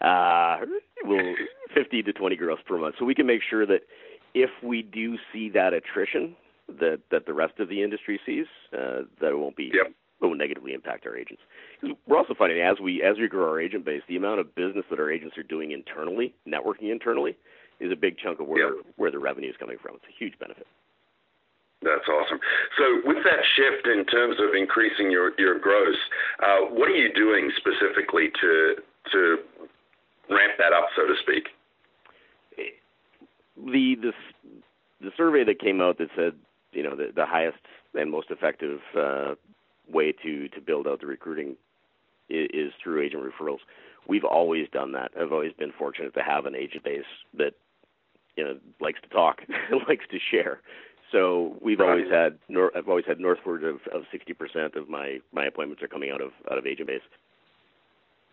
uh, 0.00 0.58
we'll 1.04 1.34
fifteen 1.74 2.04
to 2.04 2.12
twenty 2.12 2.36
gross 2.36 2.58
per 2.66 2.76
month. 2.76 2.96
So 2.98 3.04
we 3.04 3.14
can 3.14 3.26
make 3.26 3.40
sure 3.48 3.64
that 3.66 3.82
if 4.34 4.50
we 4.62 4.82
do 4.82 5.16
see 5.32 5.48
that 5.50 5.72
attrition 5.72 6.34
that 6.80 7.00
that 7.10 7.26
the 7.26 7.34
rest 7.34 7.58
of 7.58 7.68
the 7.68 7.82
industry 7.82 8.20
sees, 8.26 8.46
uh, 8.72 9.02
that 9.20 9.30
it 9.30 9.38
won't 9.38 9.56
be 9.56 9.70
Yep. 9.72 9.92
It 10.20 10.24
won't 10.24 10.38
negatively 10.38 10.72
impact 10.72 11.06
our 11.06 11.16
agents. 11.16 11.42
We're 12.06 12.16
also 12.16 12.34
finding 12.34 12.60
as 12.60 12.80
we 12.80 13.02
as 13.02 13.18
we 13.18 13.28
grow 13.28 13.48
our 13.48 13.60
agent 13.60 13.84
base, 13.84 14.02
the 14.08 14.16
amount 14.16 14.40
of 14.40 14.54
business 14.54 14.84
that 14.90 15.00
our 15.00 15.10
agents 15.10 15.36
are 15.36 15.42
doing 15.42 15.72
internally, 15.72 16.34
networking 16.46 16.90
internally, 16.90 17.36
is 17.80 17.92
a 17.92 17.96
big 17.96 18.16
chunk 18.18 18.40
of 18.40 18.46
where 18.46 18.72
where 18.96 19.10
the 19.10 19.18
revenue 19.18 19.50
is 19.50 19.56
coming 19.58 19.76
from. 19.82 19.96
It's 19.96 20.04
a 20.08 20.18
huge 20.18 20.38
benefit. 20.38 20.66
That's 21.82 22.08
awesome. 22.08 22.38
So, 22.78 23.02
with 23.04 23.22
that 23.24 23.44
shift 23.56 23.86
in 23.86 24.06
terms 24.06 24.36
of 24.40 24.54
increasing 24.54 25.10
your 25.10 25.32
your 25.38 25.58
gross, 25.58 25.96
uh, 26.42 26.72
what 26.72 26.88
are 26.88 26.96
you 26.96 27.12
doing 27.12 27.50
specifically 27.56 28.30
to 28.40 28.76
to 29.12 29.36
ramp 30.30 30.54
that 30.58 30.72
up, 30.72 30.88
so 30.96 31.06
to 31.06 31.14
speak? 31.20 31.48
The 32.56 33.96
the 34.00 34.12
the 35.00 35.10
survey 35.16 35.44
that 35.44 35.60
came 35.60 35.80
out 35.80 35.98
that 35.98 36.08
said 36.16 36.32
you 36.72 36.82
know 36.82 36.96
the 36.96 37.12
the 37.14 37.26
highest 37.26 37.58
and 37.94 38.10
most 38.10 38.30
effective 38.30 38.80
uh, 38.98 39.34
way 39.90 40.12
to 40.12 40.48
to 40.48 40.60
build 40.60 40.86
out 40.86 41.00
the 41.00 41.06
recruiting 41.06 41.56
is, 42.28 42.48
is 42.52 42.72
through 42.82 43.02
agent 43.02 43.22
referrals. 43.22 43.58
We've 44.06 44.24
always 44.24 44.68
done 44.70 44.92
that. 44.92 45.12
I've 45.18 45.32
always 45.32 45.52
been 45.52 45.72
fortunate 45.78 46.14
to 46.14 46.22
have 46.22 46.46
an 46.46 46.54
agent 46.54 46.84
base 46.84 47.04
that 47.38 47.54
you 48.36 48.44
know 48.44 48.58
likes 48.80 49.00
to 49.02 49.08
talk, 49.08 49.42
likes 49.88 50.04
to 50.10 50.18
share. 50.30 50.60
So 51.12 51.56
we've 51.60 51.78
Right. 51.80 51.90
always 51.90 52.10
had 52.10 52.38
I've 52.74 52.88
always 52.88 53.04
had 53.06 53.20
northward 53.20 53.62
of 53.64 53.76
of 53.92 54.02
60% 54.12 54.76
of 54.76 54.88
my 54.88 55.20
my 55.32 55.46
appointments 55.46 55.82
are 55.82 55.88
coming 55.88 56.10
out 56.10 56.20
of 56.20 56.32
out 56.50 56.58
of 56.58 56.66
agent 56.66 56.88
base. 56.88 57.02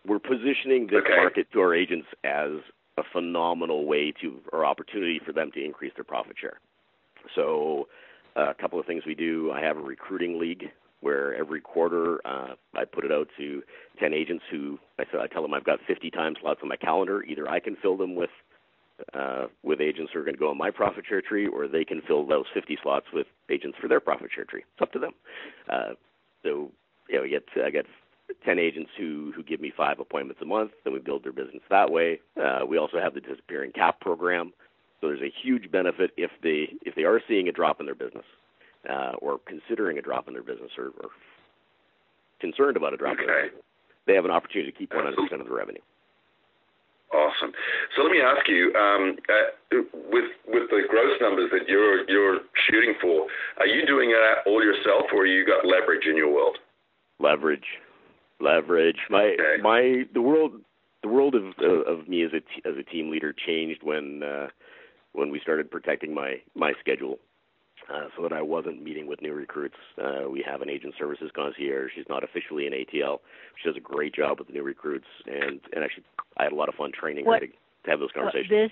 We're 0.05 0.19
positioning 0.19 0.87
this 0.87 1.03
Okay. 1.03 1.15
market 1.15 1.51
to 1.51 1.61
our 1.61 1.75
agents 1.75 2.07
as 2.23 2.51
a 2.97 3.03
phenomenal 3.03 3.85
way 3.85 4.11
to 4.21 4.41
or 4.51 4.65
opportunity 4.65 5.19
for 5.19 5.31
them 5.31 5.51
to 5.51 5.63
increase 5.63 5.93
their 5.95 6.03
profit 6.03 6.37
share. 6.39 6.59
So 7.35 7.87
uh, 8.35 8.49
a 8.49 8.53
couple 8.53 8.79
of 8.79 8.85
things 8.85 9.05
we 9.05 9.15
do. 9.15 9.51
I 9.51 9.61
have 9.61 9.77
a 9.77 9.81
recruiting 9.81 10.39
league 10.39 10.71
where 11.01 11.35
every 11.35 11.61
quarter 11.61 12.25
uh, 12.25 12.55
I 12.75 12.85
put 12.85 13.05
it 13.05 13.11
out 13.11 13.27
to 13.37 13.61
10 13.99 14.13
agents 14.13 14.43
who 14.51 14.79
I, 14.99 15.03
said 15.11 15.19
I 15.19 15.27
tell 15.27 15.41
them 15.41 15.53
I've 15.53 15.65
got 15.65 15.79
50 15.87 16.09
time 16.11 16.35
slots 16.41 16.61
on 16.63 16.69
my 16.69 16.77
calendar. 16.77 17.23
Either 17.23 17.49
I 17.49 17.59
can 17.59 17.75
fill 17.81 17.97
them 17.97 18.15
with 18.15 18.29
uh, 19.13 19.47
with 19.63 19.81
agents 19.81 20.11
who 20.13 20.19
are 20.19 20.23
going 20.23 20.35
to 20.35 20.39
go 20.39 20.49
on 20.49 20.57
my 20.57 20.69
profit 20.69 21.03
share 21.07 21.21
tree, 21.21 21.47
or 21.47 21.67
they 21.67 21.83
can 21.83 22.01
fill 22.07 22.25
those 22.25 22.45
50 22.53 22.77
slots 22.83 23.07
with 23.11 23.25
agents 23.49 23.77
for 23.81 23.87
their 23.87 23.99
profit 23.99 24.29
share 24.33 24.45
tree. 24.45 24.63
It's 24.73 24.81
up 24.81 24.91
to 24.93 24.99
them. 24.99 25.13
Uh, 25.67 25.93
so 26.43 26.71
you 27.09 27.17
know, 27.17 27.23
I 27.23 27.27
get 27.27 27.43
I 27.63 27.69
get 27.69 27.85
10 28.45 28.59
agents 28.59 28.91
who 28.97 29.31
who 29.35 29.43
give 29.43 29.59
me 29.59 29.73
five 29.75 29.99
appointments 29.99 30.41
a 30.41 30.45
month, 30.45 30.71
and 30.85 30.93
we 30.93 30.99
build 30.99 31.23
their 31.23 31.33
business 31.33 31.63
that 31.69 31.91
way. 31.91 32.19
Uh, 32.41 32.59
we 32.67 32.77
also 32.77 32.99
have 32.99 33.13
the 33.13 33.21
disappearing 33.21 33.71
cap 33.71 33.99
program. 33.99 34.53
So 34.99 35.07
there's 35.07 35.21
a 35.21 35.33
huge 35.43 35.71
benefit 35.71 36.11
if 36.15 36.31
they 36.43 36.73
if 36.85 36.95
they 36.95 37.03
are 37.03 37.19
seeing 37.27 37.47
a 37.47 37.51
drop 37.51 37.79
in 37.79 37.85
their 37.85 37.95
business, 37.95 38.25
uh, 38.89 39.13
or 39.21 39.39
considering 39.45 39.97
a 39.97 40.01
drop 40.01 40.27
in 40.27 40.33
their 40.33 40.43
business, 40.43 40.71
or, 40.77 40.91
or 41.01 41.09
concerned 42.39 42.77
about 42.77 42.93
a 42.93 42.97
drop 42.97 43.19
in 43.19 43.25
their 43.25 43.43
business. 43.45 43.63
They 44.07 44.15
have 44.15 44.25
an 44.25 44.31
opportunity 44.31 44.71
to 44.71 44.77
keep 44.77 44.91
100% 44.91 45.13
of 45.39 45.47
the 45.47 45.53
revenue. 45.53 45.81
Awesome. 47.13 47.51
So 47.95 48.03
let 48.03 48.11
me 48.11 48.21
ask 48.21 48.47
you, 48.47 48.73
um, 48.73 49.17
uh, 49.27 49.83
with 50.09 50.31
with 50.47 50.69
the 50.69 50.83
gross 50.89 51.19
numbers 51.19 51.51
that 51.51 51.67
you're 51.67 52.09
you're 52.09 52.39
shooting 52.69 52.95
for, 53.01 53.27
are 53.57 53.67
you 53.67 53.85
doing 53.85 54.11
that 54.11 54.49
all 54.49 54.63
yourself, 54.63 55.11
or 55.13 55.25
you 55.25 55.45
got 55.45 55.65
leverage 55.65 56.07
in 56.07 56.15
your 56.15 56.33
world? 56.33 56.57
leverage 57.21 57.65
leverage 58.39 58.97
my 59.09 59.35
my 59.61 60.03
the 60.13 60.21
world 60.21 60.53
the 61.03 61.07
world 61.07 61.35
of 61.35 61.43
of, 61.59 61.99
of 61.99 62.07
me 62.09 62.23
as 62.23 62.31
a 62.33 62.39
t- 62.39 62.61
as 62.65 62.75
a 62.77 62.83
team 62.83 63.09
leader 63.11 63.33
changed 63.33 63.83
when 63.83 64.23
uh 64.23 64.47
when 65.13 65.29
we 65.29 65.39
started 65.39 65.69
protecting 65.69 66.13
my 66.13 66.35
my 66.55 66.73
schedule 66.79 67.19
uh, 67.89 68.07
so 68.15 68.23
that 68.23 68.33
I 68.33 68.41
wasn't 68.41 68.83
meeting 68.83 69.07
with 69.07 69.21
new 69.21 69.33
recruits. 69.33 69.75
Uh, 70.01 70.29
we 70.29 70.41
have 70.45 70.61
an 70.61 70.69
agent 70.69 70.93
services 70.97 71.31
concierge. 71.35 71.91
She's 71.95 72.05
not 72.09 72.23
officially 72.23 72.67
an 72.67 72.73
ATL. 72.73 73.19
She 73.61 73.67
does 73.69 73.77
a 73.77 73.81
great 73.81 74.13
job 74.13 74.39
with 74.39 74.47
the 74.47 74.53
new 74.53 74.63
recruits, 74.63 75.07
and 75.25 75.59
and 75.73 75.83
actually 75.83 76.03
I 76.37 76.43
had 76.43 76.51
a 76.51 76.55
lot 76.55 76.69
of 76.69 76.75
fun 76.75 76.91
training 76.91 77.25
What- 77.25 77.41
her 77.41 77.47
to, 77.47 77.53
to 77.85 77.89
have 77.89 77.99
those 77.99 78.11
conversations. 78.13 78.49
conversations 78.49 78.71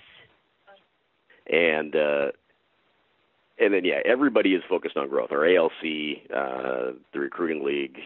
and 1.52 1.96
uh 1.96 2.26
and 3.58 3.74
then 3.74 3.84
yeah 3.84 4.00
everybody 4.04 4.54
is 4.54 4.62
focused 4.68 4.96
on 4.96 5.08
growth 5.08 5.32
our 5.32 5.44
alc 5.56 5.72
uh 5.82 6.92
the 7.12 7.18
recruiting 7.18 7.64
league 7.64 7.98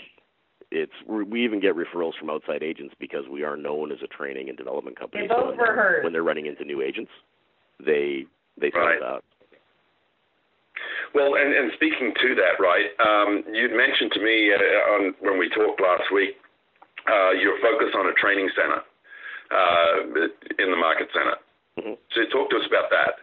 it's 0.70 0.92
we 1.06 1.24
we 1.24 1.44
even 1.44 1.60
get 1.60 1.74
referrals 1.74 2.12
from 2.18 2.30
outside 2.30 2.62
agents 2.62 2.94
because 2.98 3.24
we 3.30 3.42
are 3.42 3.56
known 3.56 3.92
as 3.92 3.98
a 4.02 4.06
training 4.06 4.48
and 4.48 4.56
development 4.56 4.98
company 4.98 5.24
They 5.26 5.28
both 5.34 5.48
when, 5.48 5.56
were 5.58 5.64
they're- 5.66 5.74
heard. 5.74 6.04
when 6.04 6.12
they're 6.12 6.22
running 6.22 6.46
into 6.46 6.64
new 6.64 6.80
agents 6.80 7.10
they 7.84 8.24
they 8.56 8.70
sell 8.70 8.80
Right. 8.80 9.02
us 9.02 9.04
out 9.04 9.24
Well, 11.14 11.36
and, 11.36 11.54
and 11.54 11.70
speaking 11.74 12.12
to 12.20 12.34
that, 12.34 12.58
right? 12.58 12.90
Um, 12.98 13.44
you'd 13.52 13.72
mentioned 13.72 14.10
to 14.12 14.20
me 14.20 14.50
uh, 14.52 14.92
on 14.94 15.14
when 15.20 15.38
we 15.38 15.48
talked 15.48 15.80
last 15.80 16.10
week 16.12 16.34
uh, 17.08 17.30
your 17.30 17.56
focus 17.62 17.94
on 17.94 18.06
a 18.08 18.12
training 18.14 18.50
center 18.56 18.82
uh, 19.54 20.26
in 20.58 20.70
the 20.70 20.76
market 20.76 21.08
center. 21.14 21.36
Mhm. 21.78 21.98
So 22.14 22.24
talk 22.32 22.50
to 22.50 22.56
us 22.56 22.66
about 22.66 22.90
that. 22.90 23.16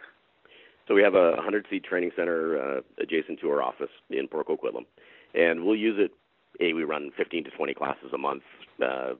So 0.87 0.95
we 0.95 1.03
have 1.03 1.15
a 1.15 1.31
100 1.35 1.67
seat 1.69 1.83
training 1.83 2.11
center 2.15 2.57
uh, 2.57 2.81
adjacent 2.99 3.39
to 3.41 3.49
our 3.49 3.61
office 3.61 3.91
in 4.09 4.27
Port 4.27 4.47
Coquitlam, 4.47 4.85
and 5.33 5.63
we'll 5.63 5.75
use 5.75 5.97
it. 5.99 6.11
A, 6.59 6.73
we 6.73 6.83
run 6.83 7.11
15 7.17 7.45
to 7.45 7.49
20 7.51 7.73
classes 7.73 8.11
a 8.13 8.17
month, 8.17 8.43
uh, 8.85 9.13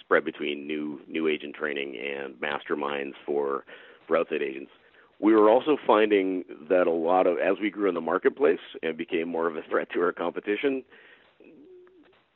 spread 0.00 0.24
between 0.24 0.66
new 0.66 1.00
new 1.08 1.28
agent 1.28 1.54
training 1.54 1.96
and 1.96 2.34
masterminds 2.34 3.14
for 3.24 3.64
for 4.06 4.16
outside 4.16 4.42
agents. 4.42 4.70
We 5.20 5.34
were 5.34 5.50
also 5.50 5.76
finding 5.86 6.44
that 6.68 6.86
a 6.86 6.92
lot 6.92 7.26
of 7.26 7.38
as 7.38 7.56
we 7.60 7.70
grew 7.70 7.88
in 7.88 7.94
the 7.94 8.00
marketplace 8.00 8.58
and 8.82 8.96
became 8.96 9.28
more 9.28 9.46
of 9.46 9.56
a 9.56 9.62
threat 9.68 9.88
to 9.92 10.00
our 10.00 10.12
competition, 10.12 10.82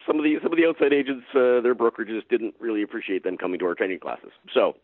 some 0.07 0.19
of 0.19 0.25
the 0.25 0.37
some 0.43 0.53
of 0.53 0.59
the 0.59 0.67
outside 0.67 0.93
agents, 0.93 1.25
uh, 1.31 1.61
their 1.63 1.75
brokerages 1.75 2.21
didn't 2.29 2.55
really 2.61 2.83
appreciate 2.83 3.25
them 3.25 3.39
coming 3.39 3.59
to 3.59 3.67
our 3.67 3.75
training 3.75 4.01
classes. 4.01 4.33
So 4.53 4.77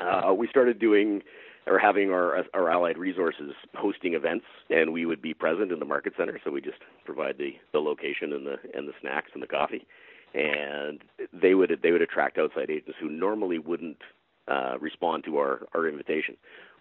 uh, 0.00 0.34
we 0.34 0.48
started 0.48 0.78
doing 0.78 1.22
or 1.66 1.78
having 1.78 2.10
our 2.10 2.44
our 2.54 2.70
allied 2.70 2.98
resources 2.98 3.52
hosting 3.74 4.14
events, 4.14 4.44
and 4.70 4.92
we 4.92 5.06
would 5.06 5.20
be 5.20 5.34
present 5.34 5.72
in 5.72 5.78
the 5.78 5.84
market 5.84 6.14
center. 6.16 6.40
So 6.44 6.50
we 6.50 6.60
just 6.60 6.78
provide 7.04 7.38
the 7.38 7.54
the 7.72 7.80
location 7.80 8.32
and 8.32 8.46
the 8.46 8.56
and 8.74 8.88
the 8.88 8.92
snacks 9.00 9.30
and 9.34 9.42
the 9.42 9.46
coffee, 9.46 9.86
and 10.34 11.02
they 11.32 11.54
would 11.54 11.78
they 11.82 11.92
would 11.92 12.02
attract 12.02 12.38
outside 12.38 12.70
agents 12.70 12.98
who 13.00 13.08
normally 13.08 13.58
wouldn't 13.58 14.00
uh, 14.48 14.78
respond 14.80 15.24
to 15.24 15.38
our 15.38 15.66
our 15.74 15.88
invitation. 15.88 16.36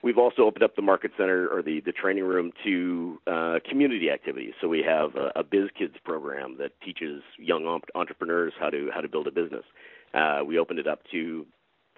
We've 0.05 0.19
also 0.19 0.43
opened 0.43 0.61
up 0.61 0.75
the 0.75 0.83
market 0.83 1.13
center 1.17 1.47
or 1.47 1.63
the 1.63 1.81
the 1.83 1.91
training 1.91 2.25
room 2.25 2.51
to 2.63 3.19
uh, 3.25 3.55
community 3.67 4.11
activities. 4.11 4.53
So 4.61 4.67
we 4.67 4.83
have 4.83 5.15
a, 5.15 5.39
a 5.39 5.43
Biz 5.43 5.69
Kids 5.75 5.95
program 6.03 6.57
that 6.59 6.79
teaches 6.79 7.23
young 7.39 7.81
entrepreneurs 7.95 8.53
how 8.59 8.69
to 8.69 8.91
how 8.93 9.01
to 9.01 9.09
build 9.09 9.25
a 9.25 9.31
business. 9.31 9.63
Uh, 10.13 10.41
we 10.45 10.59
opened 10.59 10.77
it 10.77 10.85
up 10.85 10.99
to 11.09 11.47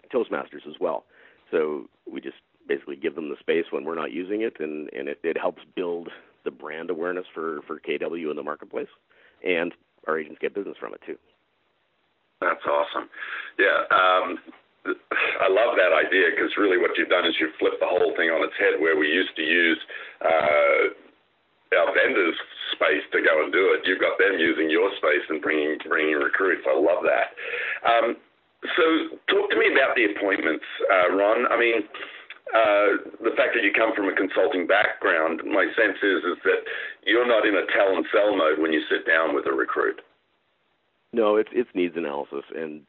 Toastmasters 0.09 0.65
as 0.65 0.75
well. 0.79 1.03
So 1.51 1.89
we 2.09 2.21
just 2.21 2.37
basically 2.65 2.95
give 2.95 3.13
them 3.13 3.27
the 3.27 3.35
space 3.41 3.65
when 3.71 3.83
we're 3.83 3.95
not 3.95 4.13
using 4.13 4.39
it, 4.39 4.53
and 4.61 4.89
and 4.93 5.09
it, 5.09 5.19
it 5.21 5.37
helps 5.37 5.63
build 5.75 6.07
the 6.45 6.51
brand 6.51 6.89
awareness 6.89 7.25
for 7.33 7.59
for 7.67 7.77
KW 7.77 8.29
in 8.29 8.37
the 8.37 8.43
marketplace, 8.43 8.87
and 9.45 9.73
our 10.07 10.17
agents 10.17 10.39
get 10.39 10.55
business 10.55 10.77
from 10.79 10.93
it 10.93 11.01
too. 11.05 11.17
That's 12.39 12.63
awesome. 12.65 13.09
Yeah. 13.59 13.83
Um, 13.91 14.39
I 15.41 15.47
love 15.49 15.75
that 15.77 15.93
idea 15.93 16.33
because 16.33 16.51
really 16.57 16.77
what 16.77 16.95
you've 16.97 17.11
done 17.11 17.25
is 17.25 17.35
you've 17.39 17.55
flipped 17.59 17.79
the 17.79 17.89
whole 17.89 18.13
thing 18.15 18.29
on 18.29 18.43
its 18.43 18.55
head 18.57 18.79
where 18.79 18.97
we 18.97 19.07
used 19.07 19.35
to 19.35 19.45
use 19.45 19.79
uh, 20.23 20.91
our 21.75 21.91
vendors' 21.93 22.37
space 22.73 23.03
to 23.11 23.19
go 23.21 23.43
and 23.43 23.51
do 23.51 23.75
it. 23.75 23.83
You've 23.85 24.01
got 24.01 24.17
them 24.17 24.39
using 24.39 24.69
your 24.69 24.89
space 24.97 25.25
and 25.29 25.41
bringing 25.41 25.77
bringing 25.87 26.15
recruits. 26.15 26.63
I 26.67 26.75
love 26.75 27.03
that. 27.03 27.35
Um, 27.83 28.07
so 28.75 28.83
talk 29.29 29.49
to 29.51 29.57
me 29.57 29.69
about 29.71 29.95
the 29.95 30.09
appointments, 30.15 30.65
uh, 30.89 31.13
Ron. 31.13 31.45
I 31.51 31.57
mean, 31.59 31.85
uh, 32.53 32.89
the 33.21 33.35
fact 33.35 33.53
that 33.53 33.63
you 33.63 33.71
come 33.75 33.93
from 33.93 34.09
a 34.09 34.15
consulting 34.15 34.65
background, 34.65 35.41
my 35.45 35.67
sense 35.75 35.99
is 36.01 36.23
is 36.23 36.39
that 36.43 36.61
you're 37.05 37.27
not 37.27 37.45
in 37.45 37.55
a 37.55 37.65
tell 37.75 37.95
and 37.95 38.05
sell 38.11 38.35
mode 38.35 38.59
when 38.59 38.73
you 38.73 38.81
sit 38.89 39.05
down 39.05 39.35
with 39.35 39.45
a 39.45 39.53
recruit. 39.53 40.01
No, 41.13 41.35
it's 41.35 41.49
it's 41.53 41.69
needs 41.73 41.95
analysis, 41.95 42.43
and 42.55 42.81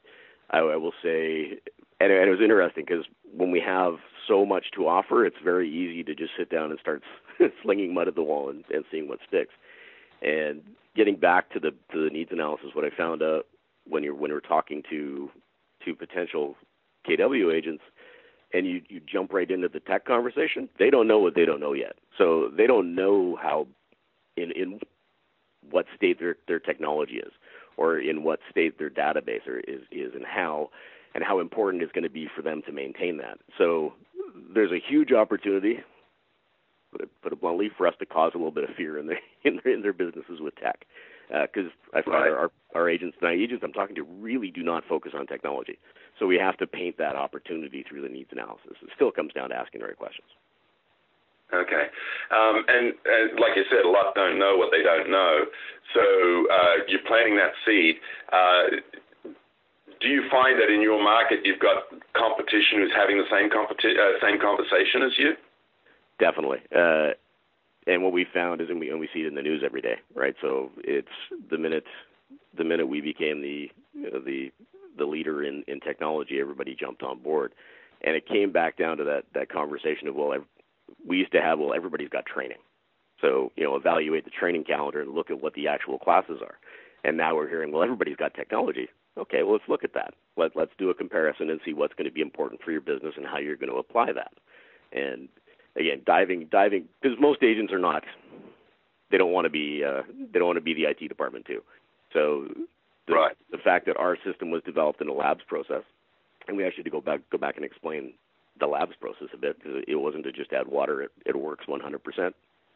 I, 0.50 0.58
I 0.58 0.76
will 0.76 0.94
say, 1.02 1.58
and, 2.00 2.12
it 2.12 2.30
was 2.30 2.40
interesting 2.40 2.84
because 2.86 3.04
when 3.36 3.50
we 3.50 3.60
have 3.60 3.94
so 4.26 4.44
much 4.44 4.66
to 4.76 4.86
offer, 4.86 5.24
it's 5.24 5.36
very 5.42 5.68
easy 5.68 6.04
to 6.04 6.14
just 6.14 6.32
sit 6.38 6.50
down 6.50 6.70
and 6.70 6.78
start 6.80 7.02
slinging 7.62 7.94
mud 7.94 8.08
at 8.08 8.14
the 8.14 8.22
wall 8.22 8.50
and, 8.50 8.64
and 8.72 8.84
seeing 8.90 9.08
what 9.08 9.18
sticks. 9.26 9.54
And 10.22 10.62
getting 10.96 11.16
back 11.16 11.50
to 11.50 11.60
the 11.60 11.70
to 11.92 12.04
the 12.04 12.10
needs 12.10 12.30
analysis, 12.32 12.70
what 12.74 12.84
I 12.84 12.90
found 12.96 13.22
out 13.22 13.46
when 13.88 14.02
you're 14.02 14.14
when 14.14 14.30
you're 14.30 14.40
talking 14.40 14.82
to 14.90 15.30
to 15.84 15.94
potential 15.94 16.56
KW 17.08 17.54
agents, 17.54 17.82
and 18.52 18.66
you 18.66 18.82
you 18.88 19.00
jump 19.00 19.32
right 19.32 19.50
into 19.50 19.68
the 19.68 19.80
tech 19.80 20.04
conversation, 20.04 20.68
they 20.78 20.90
don't 20.90 21.06
know 21.06 21.18
what 21.18 21.34
they 21.34 21.44
don't 21.44 21.60
know 21.60 21.72
yet. 21.72 21.96
So 22.16 22.50
they 22.56 22.66
don't 22.66 22.94
know 22.94 23.38
how 23.40 23.68
in 24.36 24.50
in 24.52 24.80
what 25.70 25.86
state 25.96 26.18
their 26.18 26.36
their 26.46 26.60
technology 26.60 27.16
is 27.16 27.32
or 27.76 27.98
in 27.98 28.24
what 28.24 28.40
state 28.50 28.78
their 28.78 28.90
database 28.90 29.46
is 29.66 29.82
is 29.92 30.14
and 30.14 30.24
how 30.26 30.70
and 31.14 31.24
how 31.24 31.40
important 31.40 31.82
it's 31.82 31.92
going 31.92 32.04
to 32.04 32.10
be 32.10 32.28
for 32.34 32.42
them 32.42 32.62
to 32.66 32.72
maintain 32.72 33.16
that. 33.18 33.38
So 33.56 33.94
there's 34.54 34.72
a 34.72 34.80
huge 34.86 35.12
opportunity, 35.12 35.80
put 36.92 37.02
it, 37.02 37.08
put 37.22 37.32
it 37.32 37.40
bluntly, 37.40 37.70
for 37.76 37.86
us 37.86 37.94
to 37.98 38.06
cause 38.06 38.32
a 38.34 38.38
little 38.38 38.52
bit 38.52 38.64
of 38.64 38.70
fear 38.76 38.98
in 38.98 39.06
their 39.06 39.18
in 39.44 39.60
their, 39.62 39.74
in 39.74 39.82
their 39.82 39.92
businesses 39.92 40.40
with 40.40 40.54
tech, 40.56 40.84
because 41.28 41.70
uh, 41.94 41.98
I 41.98 42.02
find 42.02 42.14
right. 42.14 42.32
our 42.32 42.50
our 42.74 42.88
agents, 42.88 43.16
my 43.20 43.32
agents 43.32 43.62
I'm 43.64 43.72
talking 43.72 43.96
to, 43.96 44.02
really 44.02 44.50
do 44.50 44.62
not 44.62 44.84
focus 44.88 45.12
on 45.16 45.26
technology. 45.26 45.78
So 46.18 46.26
we 46.26 46.36
have 46.36 46.56
to 46.58 46.66
paint 46.66 46.98
that 46.98 47.16
opportunity 47.16 47.84
through 47.88 48.02
the 48.02 48.08
needs 48.08 48.30
analysis. 48.32 48.76
It 48.82 48.90
still 48.94 49.12
comes 49.12 49.32
down 49.32 49.50
to 49.50 49.56
asking 49.56 49.80
the 49.80 49.86
right 49.86 49.96
questions. 49.96 50.28
Okay. 51.54 51.88
Um, 52.30 52.64
and, 52.68 52.92
and 53.08 53.40
like 53.40 53.56
you 53.56 53.64
said, 53.70 53.84
a 53.84 53.88
lot 53.88 54.14
don't 54.14 54.38
know 54.38 54.56
what 54.56 54.68
they 54.70 54.82
don't 54.82 55.10
know. 55.10 55.46
So 55.94 56.02
uh, 56.52 56.84
you're 56.88 57.06
planting 57.06 57.36
that 57.36 57.52
seed. 57.64 57.96
Uh, 58.30 58.84
do 60.00 60.08
you 60.08 60.24
find 60.30 60.60
that 60.60 60.72
in 60.72 60.80
your 60.80 61.02
market 61.02 61.40
you've 61.44 61.60
got 61.60 61.84
competition 62.16 62.78
who's 62.78 62.92
having 62.94 63.18
the 63.18 63.28
same 63.30 63.50
competi- 63.50 63.98
uh, 63.98 64.18
same 64.20 64.40
conversation 64.40 65.02
as 65.02 65.12
you? 65.18 65.32
Definitely. 66.18 66.58
Uh, 66.74 67.14
and 67.86 68.02
what 68.02 68.12
we 68.12 68.26
found 68.32 68.60
is, 68.60 68.68
and 68.68 68.80
we, 68.80 68.90
and 68.90 69.00
we 69.00 69.08
see 69.14 69.20
it 69.20 69.26
in 69.26 69.34
the 69.34 69.42
news 69.42 69.62
every 69.64 69.80
day, 69.80 69.96
right? 70.14 70.34
So 70.40 70.70
it's 70.78 71.08
the 71.50 71.58
minute 71.58 71.84
the 72.56 72.64
minute 72.64 72.86
we 72.86 73.00
became 73.00 73.40
the 73.40 73.70
you 73.94 74.10
know, 74.10 74.20
the 74.20 74.52
the 74.98 75.04
leader 75.04 75.44
in, 75.44 75.64
in 75.68 75.80
technology, 75.80 76.40
everybody 76.40 76.74
jumped 76.74 77.02
on 77.02 77.20
board, 77.20 77.54
and 78.02 78.16
it 78.16 78.26
came 78.26 78.52
back 78.52 78.76
down 78.76 78.96
to 78.98 79.04
that 79.04 79.24
that 79.34 79.48
conversation 79.48 80.08
of 80.08 80.14
well, 80.14 80.34
we 81.06 81.18
used 81.18 81.32
to 81.32 81.40
have 81.40 81.58
well 81.58 81.74
everybody's 81.74 82.08
got 82.08 82.26
training 82.26 82.58
so 83.20 83.52
you 83.56 83.64
know 83.64 83.76
evaluate 83.76 84.24
the 84.24 84.30
training 84.30 84.64
calendar 84.64 85.00
and 85.00 85.14
look 85.14 85.30
at 85.30 85.42
what 85.42 85.54
the 85.54 85.68
actual 85.68 85.98
classes 85.98 86.40
are 86.40 86.58
and 87.04 87.16
now 87.16 87.34
we're 87.34 87.48
hearing 87.48 87.72
well 87.72 87.82
everybody's 87.82 88.16
got 88.16 88.34
technology 88.34 88.88
okay 89.18 89.42
well 89.42 89.54
let's 89.54 89.68
look 89.68 89.84
at 89.84 89.94
that 89.94 90.14
Let, 90.36 90.56
let's 90.56 90.72
do 90.78 90.90
a 90.90 90.94
comparison 90.94 91.50
and 91.50 91.60
see 91.64 91.72
what's 91.72 91.94
going 91.94 92.06
to 92.06 92.12
be 92.12 92.20
important 92.20 92.62
for 92.62 92.72
your 92.72 92.80
business 92.80 93.14
and 93.16 93.26
how 93.26 93.38
you're 93.38 93.56
going 93.56 93.70
to 93.70 93.76
apply 93.76 94.12
that 94.12 94.32
and 94.92 95.28
again 95.76 96.02
diving 96.06 96.46
diving 96.50 96.84
because 97.00 97.18
most 97.20 97.42
agents 97.42 97.72
are 97.72 97.78
not 97.78 98.04
they 99.10 99.18
don't 99.18 99.32
want 99.32 99.46
to 99.46 99.50
be 99.50 99.82
uh, 99.84 100.02
they 100.32 100.38
don't 100.38 100.48
want 100.48 100.56
to 100.56 100.62
be 100.62 100.74
the 100.74 100.84
IT 100.84 101.08
department 101.08 101.44
too 101.46 101.62
so 102.12 102.48
the, 103.06 103.14
right. 103.14 103.36
the 103.50 103.58
fact 103.58 103.86
that 103.86 103.96
our 103.96 104.16
system 104.24 104.50
was 104.50 104.62
developed 104.64 105.00
in 105.00 105.08
a 105.08 105.12
labs 105.12 105.42
process 105.46 105.82
and 106.46 106.56
we 106.56 106.64
actually 106.64 106.82
had 106.82 106.86
to 106.86 106.90
go 106.90 107.00
back 107.00 107.20
go 107.30 107.38
back 107.38 107.56
and 107.56 107.64
explain 107.64 108.12
the 108.60 108.66
labs 108.66 108.96
process 109.00 109.28
a 109.32 109.36
bit 109.36 109.58
because 109.58 109.82
it 109.86 109.96
wasn't 109.96 110.24
to 110.24 110.32
just 110.32 110.52
add 110.52 110.68
water. 110.68 111.02
It, 111.02 111.12
it 111.26 111.36
works 111.36 111.66
100%. 111.66 112.32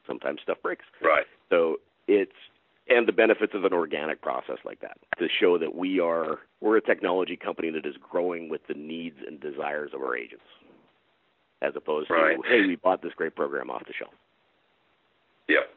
Sometimes 0.07 0.41
stuff 0.43 0.59
breaks. 0.63 0.85
Right. 1.03 1.27
So 1.51 1.77
it's 2.09 2.33
and 2.89 3.07
the 3.07 3.13
benefits 3.13 3.53
of 3.55 3.65
an 3.65 3.73
organic 3.73 4.21
process 4.21 4.59
like 4.65 4.81
that 4.81 4.99
to 5.19 5.29
show 5.41 5.59
that 5.59 5.75
we 5.75 6.01
are 6.01 6.41
we're 6.61 6.77
a 6.77 6.83
technology 6.83 7.37
company 7.37 7.71
that 7.71 7.87
is 7.87 7.95
growing 8.11 8.49
with 8.49 8.61
the 8.69 8.75
needs 8.75 9.17
and 9.27 9.41
desires 9.41 9.91
of 9.95 10.01
our 10.01 10.17
agents, 10.17 10.45
as 11.61 11.73
opposed 11.77 12.11
right. 12.11 12.37
to 12.37 12.49
hey 12.49 12.67
we 12.67 12.77
bought 12.77 13.03
this 13.03 13.13
great 13.17 13.35
program 13.35 13.71
off 13.71 13.85
the 13.87 13.93
shelf. 13.99 14.13
Yep. 15.49 15.69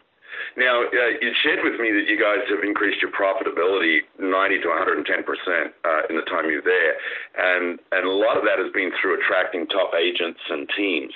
Now, 0.57 0.83
uh, 0.83 1.11
you 1.21 1.31
shared 1.43 1.63
with 1.63 1.79
me 1.79 1.91
that 1.91 2.07
you 2.07 2.19
guys 2.19 2.43
have 2.49 2.63
increased 2.63 3.01
your 3.01 3.11
profitability 3.11 4.03
90 4.19 4.61
to 4.61 4.67
110 4.67 5.23
percent 5.23 5.71
uh, 5.83 6.07
in 6.09 6.15
the 6.15 6.23
time 6.23 6.49
you're 6.49 6.65
there, 6.65 6.95
and 7.37 7.79
and 7.91 8.05
a 8.05 8.11
lot 8.11 8.37
of 8.37 8.43
that 8.43 8.59
has 8.59 8.71
been 8.73 8.91
through 8.99 9.19
attracting 9.19 9.67
top 9.67 9.93
agents 9.95 10.39
and 10.49 10.67
teams. 10.75 11.13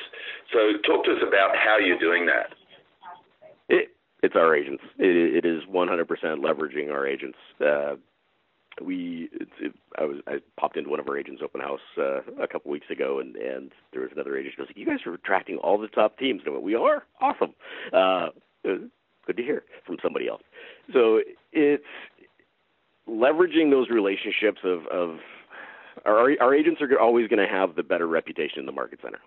So, 0.53 0.79
talk 0.85 1.05
to 1.05 1.11
us 1.13 1.23
about 1.25 1.55
how 1.55 1.77
you're 1.77 1.99
doing 1.99 2.25
that. 2.27 2.55
It, 3.69 3.89
it's 4.21 4.35
our 4.35 4.55
agents. 4.55 4.83
It, 4.97 5.43
it 5.43 5.45
is 5.45 5.63
100 5.67 6.07
percent 6.07 6.41
leveraging 6.41 6.91
our 6.91 7.07
agents. 7.07 7.37
Uh, 7.59 7.95
we 8.83 9.29
it, 9.33 9.49
it, 9.59 9.73
I 9.97 10.05
was 10.05 10.17
I 10.27 10.37
popped 10.57 10.77
into 10.77 10.89
one 10.89 10.99
of 10.99 11.07
our 11.09 11.17
agents 11.17 11.41
open 11.43 11.59
house 11.59 11.79
uh, 11.97 12.21
a 12.41 12.47
couple 12.47 12.71
weeks 12.71 12.89
ago 12.89 13.19
and 13.19 13.35
and 13.35 13.71
there 13.91 14.01
was 14.01 14.11
another 14.13 14.37
agent 14.37 14.55
who 14.55 14.63
goes 14.63 14.71
you 14.75 14.85
guys 14.85 14.99
are 15.05 15.13
attracting 15.13 15.57
all 15.57 15.77
the 15.77 15.89
top 15.89 16.17
teams 16.17 16.41
and 16.45 16.49
I 16.49 16.51
went, 16.51 16.63
we 16.63 16.75
are 16.75 17.03
awesome 17.19 17.53
uh, 17.91 18.27
good 19.29 19.37
to 19.37 19.43
hear 19.43 19.63
from 19.85 19.97
somebody 20.01 20.27
else. 20.27 20.41
So 20.91 21.21
it's 21.51 21.83
leveraging 23.07 23.69
those 23.69 23.89
relationships 23.89 24.59
of, 24.63 24.87
of 24.87 25.17
our, 26.05 26.31
our 26.41 26.55
agents 26.55 26.81
are 26.81 26.99
always 26.99 27.27
going 27.27 27.45
to 27.45 27.51
have 27.51 27.75
the 27.75 27.83
better 27.83 28.07
reputation 28.07 28.59
in 28.59 28.65
the 28.65 28.71
market 28.71 28.99
center, 29.03 29.19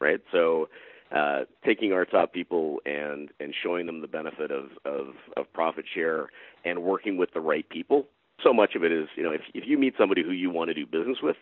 right? 0.00 0.20
So 0.30 0.68
uh, 1.14 1.44
taking 1.64 1.92
our 1.92 2.04
top 2.04 2.32
people 2.32 2.80
and 2.84 3.30
and 3.40 3.54
showing 3.62 3.86
them 3.86 4.00
the 4.00 4.08
benefit 4.08 4.50
of, 4.50 4.70
of 4.84 5.14
of 5.36 5.52
profit 5.52 5.84
share 5.92 6.28
and 6.64 6.82
working 6.82 7.16
with 7.16 7.32
the 7.32 7.40
right 7.40 7.68
people. 7.68 8.06
So 8.42 8.52
much 8.52 8.74
of 8.74 8.84
it 8.84 8.92
is, 8.92 9.08
you 9.16 9.22
know, 9.22 9.32
if 9.32 9.42
if 9.54 9.64
you 9.66 9.78
meet 9.78 9.94
somebody 9.98 10.22
who 10.22 10.32
you 10.32 10.50
want 10.50 10.68
to 10.68 10.74
do 10.74 10.86
business 10.86 11.18
with, 11.22 11.36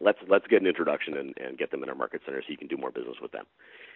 let's 0.00 0.18
let's 0.28 0.46
get 0.48 0.60
an 0.60 0.66
introduction 0.66 1.16
and, 1.16 1.34
and 1.38 1.58
get 1.58 1.70
them 1.70 1.82
in 1.82 1.88
our 1.88 1.94
market 1.94 2.22
center 2.24 2.42
so 2.42 2.46
you 2.48 2.56
can 2.56 2.68
do 2.68 2.76
more 2.76 2.90
business 2.90 3.16
with 3.22 3.32
them. 3.32 3.44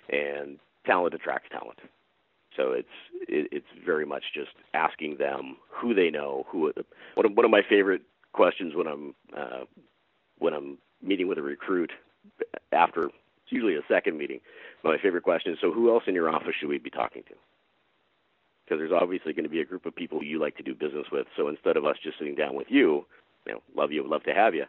And 0.09 0.59
talent 0.87 1.15
attracts 1.15 1.49
talent. 1.51 1.79
So 2.57 2.73
it's 2.73 2.89
it, 3.29 3.49
it's 3.51 3.67
very 3.85 4.07
much 4.07 4.25
just 4.35 4.53
asking 4.75 5.17
them 5.19 5.57
who 5.69 5.95
they 5.95 6.11
know. 6.11 6.47
Who 6.51 6.73
one 7.15 7.27
of, 7.27 7.33
one 7.37 7.45
of 7.45 7.51
my 7.51 7.63
favorite 7.69 8.03
questions 8.33 8.75
when 8.75 8.87
I'm 8.87 9.15
uh, 9.37 9.65
when 10.39 10.55
I'm 10.55 10.79
meeting 11.03 11.29
with 11.29 11.39
a 11.39 11.43
recruit 11.43 11.93
after 12.73 13.11
usually 13.53 13.77
a 13.77 13.83
second 13.89 14.19
meeting. 14.19 14.41
My 14.83 14.97
favorite 14.99 15.23
question 15.23 15.53
is, 15.53 15.59
so 15.61 15.73
who 15.73 15.93
else 15.93 16.05
in 16.07 16.15
your 16.15 16.29
office 16.29 16.55
should 16.59 16.69
we 16.69 16.79
be 16.79 16.91
talking 16.91 17.23
to? 17.25 17.35
Because 18.65 18.79
there's 18.79 18.93
obviously 18.93 19.33
going 19.33 19.45
to 19.45 19.51
be 19.51 19.61
a 19.61 19.65
group 19.65 19.87
of 19.87 19.95
people 19.95 20.23
you 20.23 20.41
like 20.41 20.57
to 20.57 20.63
do 20.63 20.75
business 20.75 21.07
with. 21.13 21.27
So 21.37 21.49
instead 21.49 21.77
of 21.77 21.85
us 21.85 21.97
just 22.03 22.19
sitting 22.19 22.35
down 22.35 22.55
with 22.55 22.69
you, 22.71 23.05
you 23.47 23.53
know, 23.53 23.63
love 23.77 23.93
you, 23.93 24.09
love 24.09 24.23
to 24.25 24.35
have 24.35 24.55
you. 24.55 24.65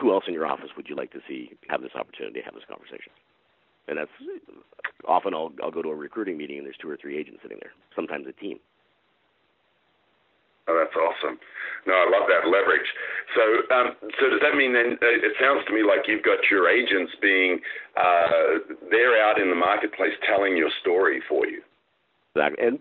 Who 0.00 0.12
else 0.12 0.24
in 0.26 0.34
your 0.34 0.46
office 0.46 0.70
would 0.76 0.88
you 0.88 0.96
like 0.96 1.12
to 1.12 1.20
see 1.28 1.50
have 1.68 1.80
this 1.80 1.94
opportunity 1.94 2.40
to 2.40 2.44
have 2.44 2.54
this 2.54 2.64
conversation? 2.68 3.12
And 3.86 3.98
that's 3.98 4.10
often 5.06 5.34
I'll 5.34 5.52
I'll 5.62 5.70
go 5.70 5.82
to 5.82 5.90
a 5.90 5.94
recruiting 5.94 6.36
meeting 6.36 6.58
and 6.58 6.66
there's 6.66 6.76
two 6.80 6.90
or 6.90 6.96
three 6.96 7.16
agents 7.16 7.40
sitting 7.42 7.58
there, 7.60 7.72
sometimes 7.94 8.26
a 8.26 8.32
team. 8.32 8.58
Oh, 10.66 10.76
that's 10.78 10.96
awesome. 10.96 11.38
No, 11.86 11.92
I 11.92 12.08
love 12.08 12.28
that 12.28 12.48
leverage. 12.48 12.88
So, 13.36 13.42
um, 13.74 13.92
so 14.18 14.30
does 14.30 14.40
that 14.40 14.56
mean 14.56 14.72
then? 14.72 14.96
Uh, 15.02 15.20
it 15.20 15.36
sounds 15.38 15.64
to 15.66 15.72
me 15.74 15.82
like 15.84 16.08
you've 16.08 16.24
got 16.24 16.38
your 16.50 16.68
agents 16.68 17.12
being 17.20 17.60
uh, 17.96 18.64
they're 18.90 19.20
out 19.22 19.38
in 19.38 19.50
the 19.50 19.56
marketplace 19.56 20.16
telling 20.26 20.56
your 20.56 20.70
story 20.80 21.22
for 21.28 21.46
you. 21.46 21.60
Exactly, 22.34 22.66
and 22.66 22.78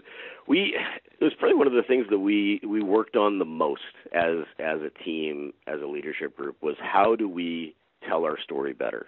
we 0.48 0.78
it 1.20 1.24
was 1.24 1.34
probably 1.38 1.58
one 1.58 1.68
of 1.68 1.74
the 1.74 1.84
things 1.84 2.06
that 2.10 2.20
we 2.20 2.62
we 2.68 2.82
worked 2.82 3.16
on 3.16 3.40
the 3.40 3.46
most 3.46 3.82
as 4.14 4.46
as 4.60 4.80
a 4.82 5.04
team, 5.04 5.54
as 5.68 5.82
a 5.82 5.86
leadership 5.86 6.36
group, 6.38 6.56
was 6.62 6.76
how 6.80 7.16
do 7.16 7.28
we 7.28 7.76
tell 8.08 8.24
our 8.24 8.38
story 8.40 8.74
better. 8.74 9.08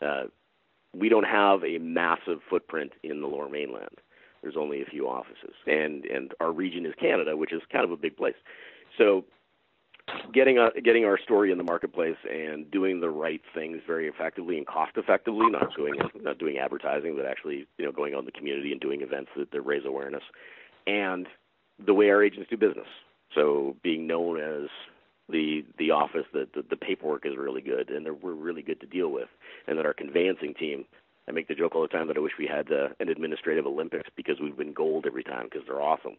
Uh, 0.00 0.24
we 0.94 1.08
don't 1.08 1.24
have 1.24 1.64
a 1.64 1.78
massive 1.78 2.38
footprint 2.48 2.92
in 3.02 3.20
the 3.20 3.26
Lower 3.26 3.48
Mainland. 3.48 3.98
There's 4.42 4.56
only 4.56 4.82
a 4.82 4.86
few 4.86 5.08
offices, 5.08 5.54
and 5.66 6.04
and 6.04 6.32
our 6.40 6.52
region 6.52 6.84
is 6.86 6.94
Canada, 7.00 7.36
which 7.36 7.52
is 7.52 7.62
kind 7.70 7.84
of 7.84 7.90
a 7.90 7.96
big 7.96 8.16
place. 8.16 8.34
So 8.98 9.24
getting 10.32 10.58
getting 10.84 11.04
our 11.04 11.18
story 11.18 11.52
in 11.52 11.58
the 11.58 11.64
marketplace 11.64 12.16
and 12.30 12.70
doing 12.70 13.00
the 13.00 13.10
right 13.10 13.40
things 13.54 13.78
very 13.86 14.08
effectively 14.08 14.58
and 14.58 14.66
cost 14.66 14.92
effectively, 14.96 15.48
not 15.50 15.74
doing 15.76 15.94
not 16.20 16.38
doing 16.38 16.58
advertising, 16.58 17.16
but 17.16 17.26
actually 17.26 17.66
you 17.78 17.84
know 17.84 17.92
going 17.92 18.14
in 18.14 18.24
the 18.24 18.32
community 18.32 18.72
and 18.72 18.80
doing 18.80 19.02
events 19.02 19.30
that, 19.36 19.50
that 19.52 19.62
raise 19.62 19.84
awareness, 19.84 20.22
and 20.86 21.26
the 21.84 21.94
way 21.94 22.10
our 22.10 22.22
agents 22.22 22.48
do 22.50 22.56
business. 22.56 22.88
So 23.34 23.76
being 23.82 24.06
known 24.06 24.38
as 24.38 24.68
the 25.28 25.64
the 25.78 25.90
office 25.90 26.26
that 26.32 26.52
the, 26.52 26.64
the 26.68 26.76
paperwork 26.76 27.24
is 27.26 27.36
really 27.36 27.62
good 27.62 27.90
and 27.90 28.04
that 28.06 28.22
we're 28.22 28.34
really 28.34 28.62
good 28.62 28.80
to 28.80 28.86
deal 28.86 29.08
with, 29.08 29.28
and 29.66 29.78
that 29.78 29.86
our 29.86 29.94
conveyancing 29.94 30.54
team. 30.54 30.84
I 31.28 31.32
make 31.32 31.48
the 31.48 31.54
joke 31.54 31.74
all 31.74 31.82
the 31.82 31.88
time 31.88 32.08
that 32.08 32.16
I 32.16 32.20
wish 32.20 32.32
we 32.38 32.46
had 32.46 32.70
uh, 32.72 32.88
an 33.00 33.08
administrative 33.08 33.66
Olympics 33.66 34.08
because 34.16 34.40
we 34.40 34.50
win 34.50 34.72
gold 34.72 35.04
every 35.06 35.22
time 35.22 35.44
because 35.44 35.62
they're 35.66 35.80
awesome, 35.80 36.16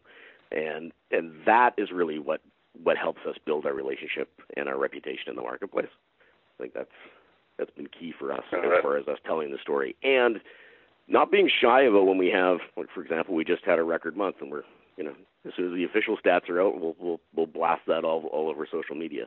and 0.50 0.92
and 1.10 1.32
that 1.46 1.74
is 1.76 1.90
really 1.92 2.18
what 2.18 2.40
what 2.82 2.96
helps 2.96 3.20
us 3.28 3.36
build 3.44 3.66
our 3.66 3.74
relationship 3.74 4.28
and 4.56 4.68
our 4.68 4.78
reputation 4.78 5.28
in 5.28 5.36
the 5.36 5.42
marketplace. 5.42 5.90
I 6.58 6.62
think 6.62 6.74
that's 6.74 6.88
that's 7.58 7.70
been 7.70 7.88
key 7.88 8.12
for 8.18 8.32
us 8.32 8.42
as 8.52 8.82
far 8.82 8.96
as 8.96 9.06
us 9.06 9.18
telling 9.24 9.50
the 9.50 9.58
story. 9.58 9.94
And 10.02 10.40
not 11.06 11.30
being 11.30 11.50
shy 11.60 11.84
it 11.84 11.90
when 11.90 12.18
we 12.18 12.28
have, 12.28 12.58
like 12.76 12.88
for 12.94 13.02
example, 13.02 13.34
we 13.34 13.44
just 13.44 13.64
had 13.64 13.78
a 13.78 13.84
record 13.84 14.16
month 14.16 14.36
and 14.40 14.50
we're 14.50 14.64
you 14.96 15.04
know 15.04 15.14
as 15.46 15.52
soon 15.56 15.68
as 15.68 15.74
the 15.74 15.84
official 15.84 16.16
stats 16.16 16.48
are 16.48 16.60
out, 16.60 16.80
we'll 16.80 16.96
we'll 16.98 17.20
we'll 17.34 17.46
blast 17.46 17.82
that 17.86 18.04
all 18.04 18.24
all 18.32 18.48
over 18.48 18.66
social 18.70 18.96
media 18.96 19.26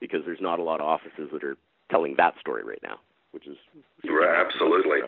because 0.00 0.20
there's 0.24 0.40
not 0.40 0.58
a 0.58 0.62
lot 0.62 0.80
of 0.80 0.86
offices 0.86 1.28
that 1.32 1.42
are 1.42 1.56
telling 1.90 2.14
that 2.16 2.34
story 2.40 2.62
right 2.62 2.80
now, 2.82 3.00
which 3.32 3.46
is 3.46 3.56
right, 4.04 4.44
absolutely. 4.44 5.00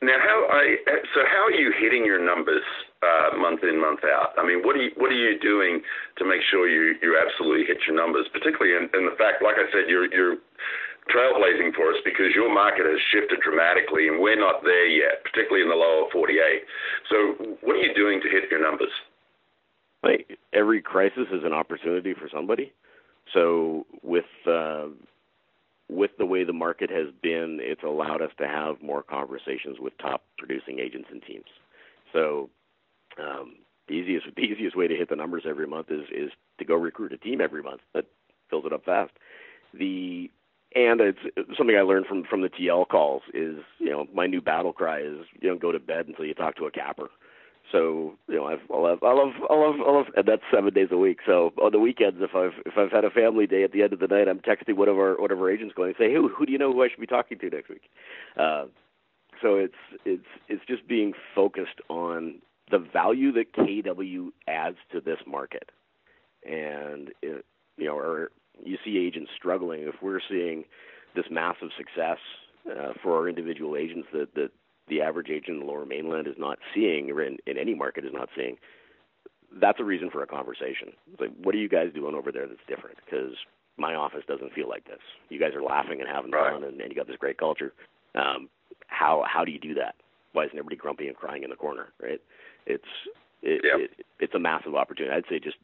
Now, 0.00 0.14
how 0.22 0.46
I 0.50 0.76
so 1.14 1.26
how 1.26 1.50
are 1.50 1.56
you 1.58 1.72
hitting 1.74 2.06
your 2.06 2.22
numbers 2.22 2.62
uh, 3.02 3.36
month 3.36 3.64
in 3.64 3.80
month 3.80 4.06
out? 4.06 4.30
I 4.38 4.46
mean, 4.46 4.62
what 4.62 4.76
are 4.76 4.82
you 4.82 4.90
what 4.96 5.10
are 5.10 5.18
you 5.18 5.38
doing 5.38 5.82
to 6.18 6.24
make 6.24 6.42
sure 6.50 6.68
you 6.68 6.94
you 7.02 7.18
absolutely 7.18 7.66
hit 7.66 7.78
your 7.86 7.96
numbers? 7.96 8.26
Particularly 8.32 8.78
in, 8.78 8.86
in 8.94 9.10
the 9.10 9.16
fact, 9.18 9.42
like 9.42 9.56
I 9.58 9.66
said, 9.74 9.90
you're 9.90 10.06
you're 10.14 10.38
trailblazing 11.10 11.74
for 11.74 11.90
us 11.90 11.98
because 12.04 12.30
your 12.34 12.52
market 12.52 12.86
has 12.86 13.00
shifted 13.10 13.40
dramatically, 13.40 14.06
and 14.06 14.20
we're 14.20 14.38
not 14.38 14.62
there 14.62 14.86
yet, 14.86 15.24
particularly 15.24 15.64
in 15.64 15.70
the 15.70 15.74
lower 15.74 16.06
48. 16.12 16.62
So, 17.10 17.56
what 17.62 17.74
are 17.74 17.82
you 17.82 17.94
doing 17.94 18.20
to 18.20 18.28
hit 18.28 18.50
your 18.50 18.62
numbers? 18.62 18.92
Like 20.02 20.38
every 20.52 20.80
crisis 20.80 21.26
is 21.32 21.42
an 21.44 21.52
opportunity 21.52 22.14
for 22.14 22.28
somebody. 22.32 22.72
So 23.34 23.86
with 24.02 24.30
uh, 24.46 24.86
with 25.88 26.10
the 26.18 26.26
way 26.26 26.44
the 26.44 26.52
market 26.52 26.90
has 26.90 27.06
been, 27.22 27.58
it's 27.60 27.82
allowed 27.82 28.22
us 28.22 28.30
to 28.38 28.46
have 28.46 28.82
more 28.82 29.02
conversations 29.02 29.78
with 29.80 29.96
top 29.98 30.24
producing 30.36 30.78
agents 30.78 31.08
and 31.10 31.22
teams. 31.22 31.46
So 32.12 32.50
um, 33.18 33.56
the 33.88 33.94
easiest 33.94 34.26
the 34.36 34.42
easiest 34.42 34.76
way 34.76 34.86
to 34.86 34.96
hit 34.96 35.08
the 35.08 35.16
numbers 35.16 35.44
every 35.48 35.66
month 35.66 35.90
is 35.90 36.04
is 36.14 36.30
to 36.58 36.64
go 36.64 36.74
recruit 36.74 37.12
a 37.12 37.18
team 37.18 37.40
every 37.40 37.62
month. 37.62 37.80
That 37.94 38.06
fills 38.50 38.64
it 38.66 38.72
up 38.72 38.84
fast. 38.84 39.12
The 39.74 40.30
and 40.74 41.00
it's 41.00 41.18
something 41.56 41.76
I 41.76 41.82
learned 41.82 42.06
from 42.06 42.24
from 42.24 42.42
the 42.42 42.50
TL 42.50 42.88
calls 42.88 43.22
is 43.32 43.56
you 43.78 43.90
know 43.90 44.06
my 44.12 44.26
new 44.26 44.40
battle 44.40 44.72
cry 44.72 45.00
is 45.00 45.18
you 45.40 45.48
don't 45.48 45.60
go 45.60 45.72
to 45.72 45.78
bed 45.78 46.06
until 46.06 46.24
you 46.24 46.34
talk 46.34 46.56
to 46.56 46.66
a 46.66 46.70
capper. 46.70 47.08
So 47.72 48.14
you 48.28 48.36
know 48.36 48.46
I've, 48.46 48.60
I'll 48.72 48.86
have 48.86 49.02
I'll 49.02 49.26
have 49.26 49.42
I'll 49.50 49.72
have, 49.72 49.80
I'll 49.86 50.04
have 50.04 50.14
and 50.16 50.26
that's 50.26 50.42
seven 50.52 50.72
days 50.72 50.88
a 50.90 50.96
week. 50.96 51.18
So 51.26 51.52
on 51.62 51.72
the 51.72 51.78
weekends, 51.78 52.18
if 52.20 52.34
I've 52.34 52.58
if 52.64 52.78
I've 52.78 52.90
had 52.90 53.04
a 53.04 53.10
family 53.10 53.46
day 53.46 53.62
at 53.64 53.72
the 53.72 53.82
end 53.82 53.92
of 53.92 54.00
the 54.00 54.06
night, 54.06 54.28
I'm 54.28 54.40
texting 54.40 54.76
one 54.76 54.88
of 54.88 54.96
our 54.96 55.20
one 55.20 55.30
of 55.30 55.38
our 55.38 55.50
agents 55.50 55.74
going, 55.74 55.94
say, 55.98 56.08
hey, 56.08 56.14
who, 56.14 56.28
who 56.28 56.46
do 56.46 56.52
you 56.52 56.58
know 56.58 56.72
who 56.72 56.82
I 56.82 56.88
should 56.88 57.00
be 57.00 57.06
talking 57.06 57.38
to 57.38 57.50
next 57.50 57.68
week? 57.68 57.90
Uh, 58.38 58.66
so 59.42 59.56
it's 59.56 59.74
it's 60.04 60.26
it's 60.48 60.64
just 60.66 60.86
being 60.88 61.12
focused 61.34 61.80
on 61.88 62.36
the 62.70 62.78
value 62.78 63.32
that 63.32 63.52
KW 63.54 64.28
adds 64.46 64.76
to 64.92 65.00
this 65.00 65.18
market, 65.26 65.70
and 66.44 67.10
it, 67.22 67.44
you 67.76 67.86
know, 67.86 67.96
or 67.96 68.30
you 68.64 68.78
see 68.84 68.98
agents 68.98 69.30
struggling. 69.36 69.82
If 69.82 69.96
we're 70.02 70.20
seeing 70.28 70.64
this 71.14 71.26
massive 71.30 71.68
success 71.76 72.18
uh, 72.70 72.92
for 73.02 73.16
our 73.16 73.28
individual 73.28 73.76
agents 73.76 74.08
that 74.12 74.34
that 74.34 74.50
the 74.88 75.00
average 75.00 75.30
agent 75.30 75.60
in 75.60 75.60
the 75.60 75.66
lower 75.66 75.86
mainland 75.86 76.26
is 76.26 76.36
not 76.38 76.58
seeing, 76.74 77.10
or 77.10 77.22
in, 77.22 77.38
in 77.46 77.58
any 77.58 77.74
market 77.74 78.04
is 78.04 78.12
not 78.12 78.28
seeing, 78.36 78.56
that's 79.60 79.80
a 79.80 79.84
reason 79.84 80.10
for 80.10 80.22
a 80.22 80.26
conversation. 80.26 80.92
It's 81.12 81.20
like, 81.20 81.32
what 81.42 81.54
are 81.54 81.58
you 81.58 81.68
guys 81.68 81.88
doing 81.94 82.14
over 82.14 82.30
there 82.30 82.46
that's 82.46 82.60
different? 82.68 82.96
Because 83.04 83.32
my 83.76 83.94
office 83.94 84.22
doesn't 84.28 84.52
feel 84.52 84.68
like 84.68 84.84
this. 84.84 85.00
You 85.28 85.38
guys 85.38 85.54
are 85.54 85.62
laughing 85.62 86.00
and 86.00 86.08
having 86.08 86.30
right. 86.30 86.52
fun, 86.52 86.64
and, 86.64 86.80
and 86.80 86.90
you 86.90 86.96
got 86.96 87.06
this 87.06 87.16
great 87.16 87.38
culture. 87.38 87.72
Um, 88.14 88.48
how 88.88 89.24
how 89.26 89.44
do 89.44 89.52
you 89.52 89.60
do 89.60 89.74
that? 89.74 89.94
Why 90.32 90.44
isn't 90.44 90.58
everybody 90.58 90.76
grumpy 90.76 91.08
and 91.08 91.16
crying 91.16 91.44
in 91.44 91.50
the 91.50 91.56
corner? 91.56 91.88
Right? 92.02 92.20
It's 92.66 92.84
it, 93.42 93.62
yep. 93.64 93.90
it 93.90 94.06
it's 94.18 94.34
a 94.34 94.38
massive 94.38 94.74
opportunity. 94.74 95.14
I'd 95.14 95.24
say 95.28 95.38
just 95.38 95.56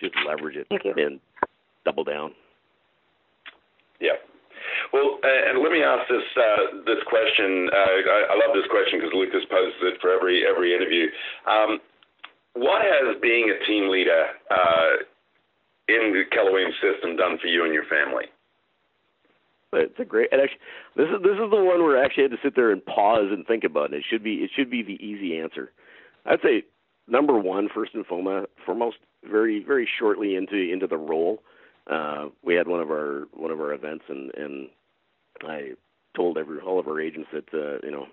just 0.00 0.14
leverage 0.26 0.56
it 0.56 0.66
and 0.70 1.20
double 1.84 2.04
down. 2.04 2.32
Yeah. 4.00 4.12
Well, 4.92 5.18
uh, 5.22 5.50
and 5.50 5.60
let 5.62 5.72
me 5.72 5.82
ask 5.82 6.08
this 6.08 6.28
uh, 6.36 6.80
this 6.86 7.02
question. 7.06 7.68
Uh, 7.72 7.98
I, 8.08 8.18
I, 8.32 8.34
love 8.40 8.56
this 8.56 8.68
question 8.70 9.00
because 9.00 9.12
Lucas 9.12 9.44
poses 9.50 9.76
it 9.82 10.00
for 10.00 10.12
every 10.12 10.44
every 10.48 10.74
interview. 10.74 11.06
Um, 11.46 11.80
what 12.54 12.82
has 12.82 13.20
being 13.20 13.52
a 13.52 13.58
team 13.66 13.90
leader 13.90 14.26
uh, 14.50 15.04
in 15.88 16.12
the 16.12 16.24
Keller 16.32 16.64
system 16.80 17.16
done 17.16 17.38
for 17.40 17.48
you 17.48 17.64
and 17.64 17.74
your 17.74 17.84
family? 17.84 18.24
It's 19.74 20.00
a 20.00 20.04
great. 20.04 20.32
And 20.32 20.40
actually, 20.40 20.64
this 20.96 21.08
is 21.08 21.22
this 21.22 21.36
is 21.36 21.50
the 21.50 21.60
one 21.60 21.84
where 21.84 22.00
I 22.00 22.04
actually 22.04 22.24
had 22.24 22.32
to 22.32 22.42
sit 22.42 22.56
there 22.56 22.72
and 22.72 22.84
pause 22.84 23.28
and 23.30 23.46
think 23.46 23.64
about 23.64 23.92
it. 23.92 23.98
It 23.98 24.04
should 24.08 24.24
be 24.24 24.40
it 24.40 24.50
should 24.56 24.70
be 24.70 24.82
the 24.82 24.96
easy 25.04 25.38
answer. 25.38 25.70
I'd 26.24 26.40
say 26.42 26.64
number 27.06 27.38
one, 27.38 27.68
first 27.74 27.92
and 27.94 28.06
foremost, 28.06 28.96
very 29.28 29.62
very 29.62 29.88
shortly 29.98 30.36
into 30.36 30.56
into 30.56 30.86
the 30.86 30.96
role 30.96 31.42
uh, 31.88 32.28
we 32.44 32.54
had 32.54 32.68
one 32.68 32.80
of 32.80 32.90
our 32.90 33.28
one 33.32 33.50
of 33.50 33.60
our 33.60 33.72
events, 33.72 34.04
and 34.08 34.30
and 34.34 34.68
I 35.46 35.70
told 36.16 36.38
every 36.38 36.58
all 36.60 36.78
of 36.78 36.88
our 36.88 37.00
agents 37.00 37.28
that 37.32 37.48
uh, 37.54 37.84
you 37.84 37.92
know 37.92 38.06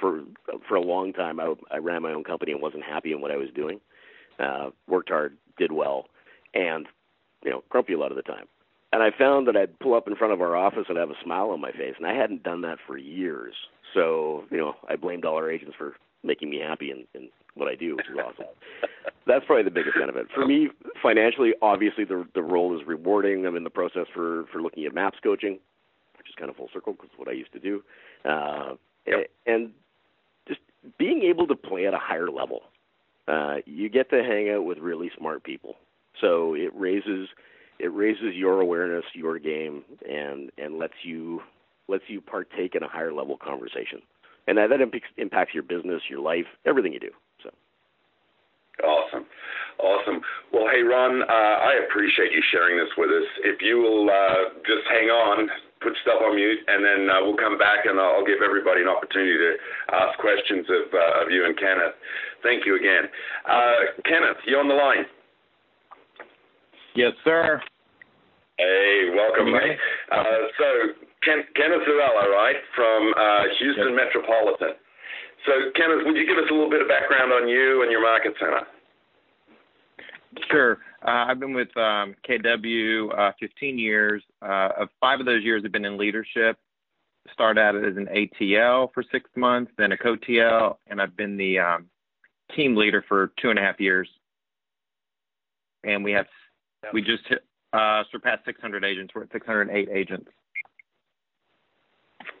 for 0.00 0.22
for 0.68 0.76
a 0.76 0.80
long 0.80 1.12
time 1.12 1.40
I, 1.40 1.54
I 1.70 1.78
ran 1.78 2.02
my 2.02 2.12
own 2.12 2.24
company 2.24 2.52
and 2.52 2.62
wasn't 2.62 2.84
happy 2.84 3.12
in 3.12 3.20
what 3.20 3.30
I 3.30 3.36
was 3.36 3.48
doing. 3.54 3.80
Uh, 4.38 4.70
worked 4.86 5.08
hard, 5.08 5.36
did 5.58 5.72
well, 5.72 6.06
and 6.54 6.86
you 7.44 7.50
know 7.50 7.62
grumpy 7.68 7.94
a 7.94 7.98
lot 7.98 8.12
of 8.12 8.16
the 8.16 8.22
time. 8.22 8.46
And 8.92 9.02
I 9.02 9.10
found 9.16 9.46
that 9.48 9.56
I'd 9.56 9.78
pull 9.80 9.94
up 9.94 10.08
in 10.08 10.16
front 10.16 10.32
of 10.32 10.40
our 10.40 10.56
office 10.56 10.86
and 10.88 10.96
have 10.96 11.10
a 11.10 11.22
smile 11.22 11.50
on 11.50 11.60
my 11.60 11.72
face, 11.72 11.94
and 11.98 12.06
I 12.06 12.14
hadn't 12.14 12.42
done 12.42 12.62
that 12.62 12.78
for 12.86 12.96
years. 12.96 13.54
So 13.94 14.44
you 14.50 14.58
know 14.58 14.74
I 14.88 14.96
blamed 14.96 15.24
all 15.24 15.36
our 15.36 15.50
agents 15.50 15.74
for 15.76 15.94
making 16.24 16.50
me 16.50 16.60
happy 16.60 16.90
and, 16.90 17.04
and 17.14 17.28
what 17.54 17.68
I 17.68 17.74
do, 17.74 17.96
which 17.96 18.06
is 18.06 18.16
awesome. 18.16 18.46
That's 19.26 19.44
probably 19.44 19.64
the 19.64 19.70
biggest 19.70 19.96
benefit 19.98 20.26
for 20.34 20.46
me 20.46 20.68
financially. 21.02 21.52
Obviously, 21.60 22.04
the 22.04 22.26
the 22.34 22.42
role 22.42 22.78
is 22.78 22.86
rewarding. 22.86 23.44
I'm 23.44 23.56
in 23.56 23.64
the 23.64 23.70
process 23.70 24.06
for 24.14 24.44
for 24.52 24.62
looking 24.62 24.84
at 24.84 24.94
maps 24.94 25.18
coaching, 25.22 25.58
kind 26.38 26.50
of 26.50 26.56
full 26.56 26.68
circle 26.72 26.92
because 26.92 27.10
what 27.16 27.28
I 27.28 27.32
used 27.32 27.52
to 27.52 27.58
do, 27.58 27.82
uh, 28.24 28.74
yep. 29.06 29.30
and 29.46 29.70
just 30.46 30.60
being 30.98 31.22
able 31.22 31.46
to 31.46 31.56
play 31.56 31.86
at 31.86 31.94
a 31.94 31.98
higher 31.98 32.30
level. 32.30 32.62
Uh, 33.26 33.56
you 33.66 33.90
get 33.90 34.08
to 34.08 34.22
hang 34.22 34.48
out 34.48 34.64
with 34.64 34.78
really 34.78 35.10
smart 35.18 35.44
people, 35.44 35.76
so 36.18 36.54
it 36.54 36.72
raises 36.74 37.28
it 37.78 37.92
raises 37.92 38.34
your 38.34 38.62
awareness, 38.62 39.04
your 39.12 39.38
game, 39.38 39.84
and 40.08 40.50
and 40.56 40.78
lets 40.78 40.94
you 41.02 41.42
lets 41.88 42.04
you 42.08 42.22
partake 42.22 42.74
in 42.74 42.82
a 42.82 42.88
higher 42.88 43.12
level 43.12 43.36
conversation 43.36 44.00
and 44.48 44.56
that, 44.56 44.70
that 44.70 44.80
impacts 45.18 45.52
your 45.52 45.62
business, 45.62 46.00
your 46.08 46.20
life, 46.20 46.46
everything 46.64 46.92
you 46.92 46.98
do. 46.98 47.10
So. 47.44 47.50
Awesome, 48.82 49.26
awesome. 49.78 50.20
Well, 50.52 50.66
hey 50.72 50.80
Ron, 50.80 51.22
uh, 51.22 51.26
I 51.26 51.84
appreciate 51.86 52.32
you 52.32 52.42
sharing 52.50 52.78
this 52.78 52.88
with 52.96 53.10
us. 53.10 53.28
If 53.44 53.60
you 53.60 53.76
will 53.76 54.08
uh, 54.08 54.54
just 54.66 54.88
hang 54.88 55.10
on, 55.10 55.48
put 55.80 55.92
stuff 56.02 56.20
on 56.22 56.34
mute, 56.36 56.60
and 56.66 56.84
then 56.84 57.00
uh, 57.10 57.22
we'll 57.22 57.36
come 57.38 57.58
back 57.58 57.86
and 57.86 57.98
I'll 57.98 58.26
give 58.26 58.42
everybody 58.44 58.82
an 58.82 58.88
opportunity 58.88 59.36
to 59.36 59.50
ask 59.94 60.18
questions 60.18 60.66
of 60.68 60.92
uh, 60.92 61.22
of 61.22 61.30
you 61.30 61.44
and 61.44 61.56
Kenneth. 61.58 61.96
Thank 62.42 62.66
you 62.66 62.76
again, 62.76 63.10
uh, 63.48 63.98
Kenneth. 64.04 64.38
You're 64.46 64.60
on 64.60 64.68
the 64.68 64.78
line? 64.78 65.06
Yes, 66.94 67.12
sir. 67.24 67.62
Hey, 68.58 69.14
welcome, 69.14 69.52
mate. 69.52 69.78
Uh, 70.10 70.50
so 70.58 70.66
Ken, 71.22 71.44
Kenneth 71.54 71.86
Zavella, 71.86 72.26
right, 72.30 72.56
from 72.74 73.14
uh, 73.14 73.42
Houston 73.58 73.94
yes. 73.94 74.02
Metropolitan. 74.02 74.74
So, 75.46 75.52
Kenneth, 75.74 76.02
would 76.04 76.16
you 76.16 76.26
give 76.26 76.38
us 76.38 76.50
a 76.50 76.54
little 76.54 76.70
bit 76.70 76.82
of 76.82 76.88
background 76.88 77.32
on 77.32 77.48
you 77.48 77.82
and 77.82 77.90
your 77.90 78.02
market 78.02 78.34
center? 78.40 78.66
Sure. 80.50 80.78
Uh, 81.06 81.26
I've 81.28 81.38
been 81.38 81.54
with 81.54 81.74
um, 81.76 82.14
KW 82.28 83.16
uh, 83.16 83.32
15 83.38 83.78
years. 83.78 84.22
Uh, 84.42 84.70
of 84.78 84.88
five 85.00 85.20
of 85.20 85.26
those 85.26 85.44
years 85.44 85.62
have 85.62 85.72
been 85.72 85.84
in 85.84 85.96
leadership. 85.96 86.58
Started 87.32 87.60
out 87.60 87.76
as 87.76 87.96
an 87.96 88.06
ATL 88.06 88.92
for 88.92 89.04
six 89.12 89.28
months, 89.36 89.70
then 89.76 89.92
a 89.92 89.98
co-TL, 89.98 90.76
and 90.86 91.00
I've 91.00 91.16
been 91.16 91.36
the 91.36 91.58
um, 91.58 91.86
team 92.56 92.74
leader 92.74 93.04
for 93.06 93.32
two 93.40 93.50
and 93.50 93.58
a 93.58 93.62
half 93.62 93.78
years. 93.80 94.08
And 95.84 96.02
we 96.02 96.12
have 96.12 96.26
we 96.92 97.02
just 97.02 97.26
hit, 97.28 97.44
uh, 97.72 98.04
surpassed 98.10 98.44
600 98.46 98.84
agents. 98.84 99.14
We're 99.14 99.24
at 99.24 99.32
608 99.32 99.88
agents. 99.92 100.30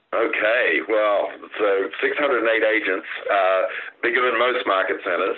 Okay, 0.08 0.80
well, 0.88 1.28
so 1.60 1.68
608 2.00 2.64
agents, 2.64 3.06
uh, 3.28 3.62
bigger 4.02 4.24
than 4.24 4.40
most 4.40 4.64
market 4.66 4.96
centers. 5.04 5.36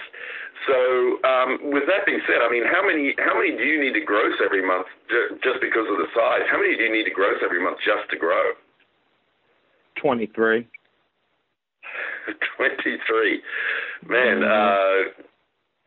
So, 0.69 0.79
um, 1.27 1.75
with 1.75 1.91
that 1.91 2.07
being 2.07 2.21
said, 2.29 2.39
I 2.39 2.51
mean, 2.53 2.63
how 2.63 2.87
many 2.87 3.17
how 3.19 3.35
many 3.35 3.57
do 3.57 3.65
you 3.65 3.81
need 3.83 3.99
to 3.99 4.05
gross 4.05 4.39
every 4.45 4.63
month 4.63 4.87
ju- 5.09 5.41
just 5.43 5.59
because 5.61 5.91
of 5.91 5.99
the 5.99 6.07
size? 6.15 6.47
How 6.53 6.61
many 6.61 6.77
do 6.77 6.85
you 6.85 6.93
need 6.93 7.05
to 7.05 7.11
gross 7.11 7.43
every 7.43 7.59
month 7.59 7.79
just 7.83 8.07
to 8.11 8.17
grow? 8.17 8.55
23. 9.97 10.69
23. 12.57 13.43
Man, 14.07 14.45
uh, 14.45 15.11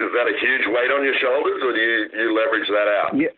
is 0.03 0.11
that 0.11 0.27
a 0.27 0.35
huge 0.41 0.67
weight 0.67 0.91
on 0.91 1.05
your 1.05 1.15
shoulders, 1.21 1.61
or 1.63 1.71
do 1.71 1.79
you, 1.79 2.09
you 2.19 2.35
leverage 2.35 2.67
that 2.67 2.89
out? 2.91 3.15
Yeah. 3.15 3.31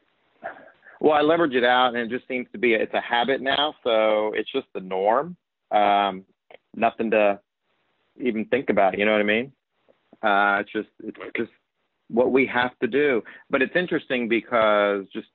Well, 0.99 1.13
I 1.13 1.22
leverage 1.22 1.53
it 1.53 1.63
out, 1.63 1.95
and 1.95 1.97
it 1.97 2.09
just 2.09 2.27
seems 2.27 2.47
to 2.51 2.57
be 2.57 2.73
it's 2.73 2.93
a 2.93 3.01
habit 3.01 3.41
now, 3.41 3.76
so 3.84 4.31
it's 4.34 4.51
just 4.51 4.67
the 4.73 4.80
norm. 4.80 5.35
Um, 5.72 6.26
nothing 6.76 7.11
to 7.11 7.39
even 8.19 8.45
think 8.45 8.69
about. 8.69 8.97
You 8.97 9.05
know 9.05 9.11
what 9.11 9.22
I 9.22 9.23
mean? 9.23 9.51
Uh, 10.22 10.57
it's 10.61 10.72
just 10.72 10.88
it's 11.03 11.17
just 11.35 11.51
what 12.09 12.31
we 12.31 12.47
have 12.47 12.80
to 12.80 12.88
do. 12.88 13.22
But 13.49 13.61
it's 13.61 13.76
interesting 13.76 14.30
because 14.30 15.05
just 15.13 15.27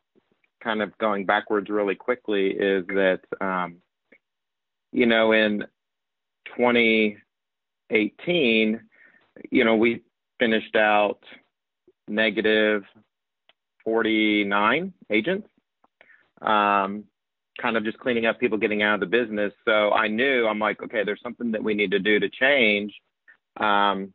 kind 0.63 0.83
of 0.83 0.97
going 0.99 1.25
backwards 1.27 1.71
really 1.71 1.95
quickly 1.95 2.49
is 2.51 2.85
that 2.89 3.21
um, 3.41 3.77
you 4.93 5.07
know 5.07 5.33
in 5.33 5.65
2018, 6.57 8.81
you 9.51 9.65
know 9.65 9.77
we 9.77 10.03
finished 10.39 10.77
out 10.77 11.21
negative 12.09 12.83
49 13.85 14.93
agents, 15.11 15.49
um, 16.43 17.05
kind 17.61 17.77
of 17.77 17.85
just 17.85 17.99
cleaning 17.99 18.27
up 18.27 18.41
people 18.41 18.59
getting 18.59 18.83
out 18.83 18.95
of 18.95 19.01
the 19.01 19.07
business. 19.07 19.53
So 19.65 19.91
I 19.91 20.09
knew 20.09 20.47
I'm 20.47 20.59
like, 20.59 20.83
okay, 20.83 21.05
there's 21.05 21.21
something 21.23 21.53
that 21.53 21.63
we 21.63 21.75
need 21.75 21.91
to 21.91 21.99
do 21.99 22.19
to 22.19 22.29
change. 22.29 22.93
Um, 23.59 24.13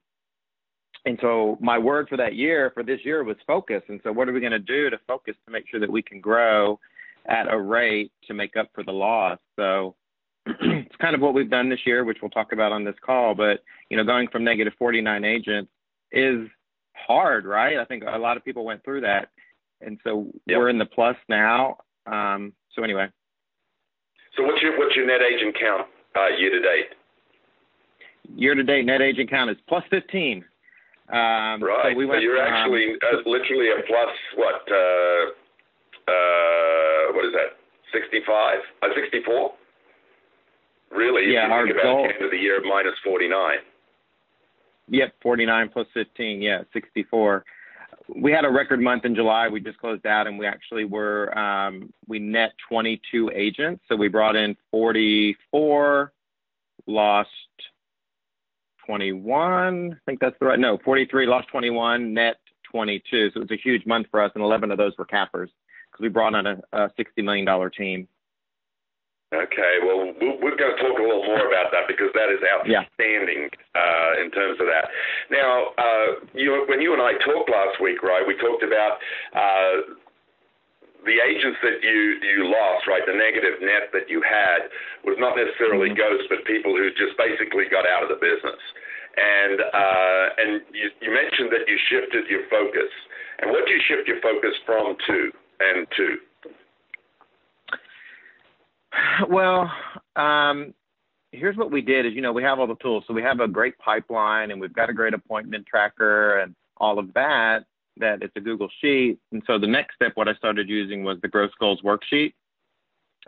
and 1.05 1.19
so 1.21 1.57
my 1.61 1.77
word 1.77 2.09
for 2.09 2.17
that 2.17 2.35
year, 2.35 2.71
for 2.73 2.83
this 2.83 2.99
year, 3.03 3.23
was 3.23 3.37
focus. 3.45 3.83
And 3.89 3.99
so 4.03 4.11
what 4.11 4.27
are 4.27 4.33
we 4.33 4.39
going 4.39 4.51
to 4.51 4.59
do 4.59 4.89
to 4.89 4.97
focus 5.07 5.35
to 5.45 5.51
make 5.51 5.65
sure 5.69 5.79
that 5.79 5.91
we 5.91 6.01
can 6.01 6.19
grow 6.19 6.79
at 7.27 7.51
a 7.51 7.59
rate 7.59 8.11
to 8.27 8.33
make 8.33 8.55
up 8.55 8.69
for 8.73 8.83
the 8.83 8.91
loss? 8.91 9.37
So 9.55 9.95
it's 10.47 10.95
kind 10.99 11.15
of 11.15 11.21
what 11.21 11.35
we've 11.35 11.49
done 11.49 11.69
this 11.69 11.85
year, 11.85 12.03
which 12.03 12.17
we'll 12.21 12.31
talk 12.31 12.53
about 12.53 12.71
on 12.71 12.83
this 12.83 12.95
call. 13.05 13.35
But 13.35 13.63
you 13.89 13.97
know, 13.97 14.03
going 14.03 14.27
from 14.29 14.43
negative 14.43 14.73
49 14.79 15.23
agents 15.23 15.71
is 16.11 16.47
hard, 16.93 17.45
right? 17.45 17.77
I 17.77 17.85
think 17.85 18.03
a 18.07 18.17
lot 18.17 18.37
of 18.37 18.43
people 18.43 18.65
went 18.65 18.83
through 18.83 19.01
that, 19.01 19.29
and 19.81 19.99
so 20.03 20.27
yep. 20.45 20.57
we're 20.57 20.69
in 20.69 20.77
the 20.77 20.85
plus 20.85 21.17
now. 21.29 21.77
Um, 22.05 22.53
so 22.73 22.83
anyway. 22.83 23.07
So 24.37 24.43
what's 24.43 24.61
your 24.61 24.77
what's 24.77 24.95
your 24.95 25.07
net 25.07 25.21
agent 25.21 25.55
count 25.59 25.87
uh, 26.15 26.35
year 26.37 26.51
to 26.51 26.59
date? 26.59 26.89
Year 28.35 28.55
to 28.55 28.63
date 28.63 28.85
net 28.85 29.01
agent 29.01 29.29
count 29.29 29.49
is 29.49 29.57
plus 29.67 29.83
15. 29.89 30.43
Um, 31.07 31.61
right. 31.61 31.93
So, 31.93 31.97
we 31.97 32.05
went, 32.05 32.19
so 32.19 32.23
you're 32.23 32.41
actually 32.41 32.93
um, 32.93 33.21
uh, 33.25 33.29
literally 33.29 33.69
a 33.69 33.85
plus 33.85 34.09
what? 34.35 34.61
Uh, 34.69 35.31
uh, 36.07 37.13
what 37.13 37.25
is 37.25 37.33
that? 37.33 37.57
65? 37.93 38.59
Uh, 38.81 38.87
64? 38.95 39.51
Really? 40.91 41.33
Yeah, 41.33 41.45
if 41.45 41.47
you 41.47 41.53
our 41.53 41.63
think 41.65 41.75
about 41.75 41.83
goal. 41.83 42.03
the 42.03 42.13
end 42.13 42.25
of 42.25 42.31
the 42.31 42.37
year 42.37 42.61
minus 42.67 42.93
49. 43.03 43.57
Yep, 44.89 45.13
49 45.21 45.69
plus 45.69 45.87
15. 45.93 46.41
Yeah, 46.41 46.61
64. 46.73 47.45
We 48.13 48.31
had 48.31 48.45
a 48.45 48.49
record 48.49 48.81
month 48.81 49.05
in 49.05 49.15
July. 49.15 49.47
We 49.47 49.59
just 49.59 49.79
closed 49.79 50.05
out, 50.05 50.27
and 50.27 50.37
we 50.37 50.45
actually 50.45 50.85
were 50.85 51.35
um, 51.37 51.91
we 52.07 52.19
net 52.19 52.53
22 52.69 53.31
agents. 53.33 53.83
So 53.89 53.95
we 53.95 54.07
brought 54.07 54.35
in 54.35 54.55
44, 54.71 56.13
lost 56.87 57.29
21. 58.85 59.93
I 59.93 59.95
think 60.05 60.19
that's 60.19 60.35
the 60.39 60.45
right. 60.45 60.59
No, 60.59 60.77
43, 60.83 61.25
lost 61.25 61.47
21, 61.49 62.13
net 62.13 62.37
22. 62.71 63.31
So 63.31 63.37
it 63.37 63.39
was 63.39 63.51
a 63.51 63.61
huge 63.61 63.85
month 63.85 64.07
for 64.11 64.21
us, 64.21 64.31
and 64.35 64.43
11 64.43 64.71
of 64.71 64.77
those 64.77 64.93
were 64.97 65.05
cappers 65.05 65.49
because 65.91 66.03
we 66.03 66.09
brought 66.09 66.35
on 66.35 66.45
a, 66.45 66.57
a 66.73 66.91
60 66.97 67.21
million 67.21 67.45
dollar 67.45 67.69
team. 67.69 68.07
Okay, 69.33 69.81
well, 69.81 70.13
we're 70.21 70.55
going 70.55 70.77
to 70.77 70.79
talk 70.79 70.95
a 70.95 71.01
little 71.01 71.25
more 71.25 71.49
about 71.49 71.73
that 71.73 71.89
because 71.89 72.13
that 72.13 72.29
is 72.29 72.39
outstanding 72.45 73.49
yeah. 73.49 73.73
uh, 73.73 74.21
in 74.21 74.29
terms 74.29 74.61
of 74.61 74.69
that. 74.69 74.85
Now, 75.33 75.73
uh, 75.81 76.09
you, 76.37 76.63
when 76.69 76.79
you 76.79 76.93
and 76.93 77.01
I 77.01 77.17
talked 77.25 77.49
last 77.49 77.81
week, 77.81 78.05
right, 78.05 78.21
we 78.21 78.37
talked 78.37 78.61
about 78.61 79.01
uh, 79.33 79.97
the 81.05 81.21
agents 81.21 81.57
that 81.61 81.81
you 81.81 82.21
you 82.21 82.49
lost, 82.49 82.89
right, 82.89 83.05
the 83.05 83.17
negative 83.17 83.61
net 83.61 83.93
that 83.93 84.09
you 84.09 84.21
had 84.25 84.69
was 85.05 85.15
not 85.21 85.37
necessarily 85.37 85.93
mm-hmm. 85.93 86.01
ghosts, 86.01 86.29
but 86.29 86.45
people 86.45 86.73
who 86.73 86.89
just 86.93 87.17
basically 87.17 87.69
got 87.69 87.85
out 87.85 88.05
of 88.05 88.09
the 88.09 88.19
business. 88.21 88.61
And 89.15 89.57
uh, 89.61 90.25
and 90.37 90.51
you, 90.73 90.89
you 90.99 91.09
mentioned 91.13 91.53
that 91.53 91.69
you 91.69 91.77
shifted 91.87 92.27
your 92.27 92.45
focus. 92.51 92.91
And 93.39 93.51
what 93.51 93.65
do 93.65 93.71
you 93.71 93.81
shift 93.87 94.09
your 94.09 94.19
focus 94.19 94.53
from 94.65 94.97
to 95.07 95.17
and 95.61 95.87
to? 95.97 96.05
Well, 99.29 99.71
um, 100.15 100.73
here's 101.31 101.57
what 101.57 101.71
we 101.71 101.81
did 101.81 102.05
is, 102.05 102.13
you 102.13 102.21
know, 102.21 102.33
we 102.33 102.43
have 102.43 102.59
all 102.59 102.67
the 102.67 102.75
tools. 102.75 103.03
So 103.07 103.13
we 103.13 103.21
have 103.21 103.39
a 103.39 103.47
great 103.47 103.77
pipeline 103.77 104.51
and 104.51 104.59
we've 104.59 104.73
got 104.73 104.89
a 104.89 104.93
great 104.93 105.13
appointment 105.13 105.65
tracker 105.65 106.39
and 106.39 106.55
all 106.77 106.99
of 106.99 107.13
that, 107.13 107.65
that 107.97 108.21
it's 108.21 108.35
a 108.35 108.41
Google 108.41 108.69
sheet. 108.81 109.19
And 109.31 109.43
so 109.47 109.57
the 109.57 109.67
next 109.67 109.95
step, 109.95 110.13
what 110.15 110.27
I 110.27 110.33
started 110.35 110.69
using 110.69 111.03
was 111.03 111.17
the 111.21 111.27
growth 111.27 111.51
goals 111.59 111.81
worksheet. 111.81 112.33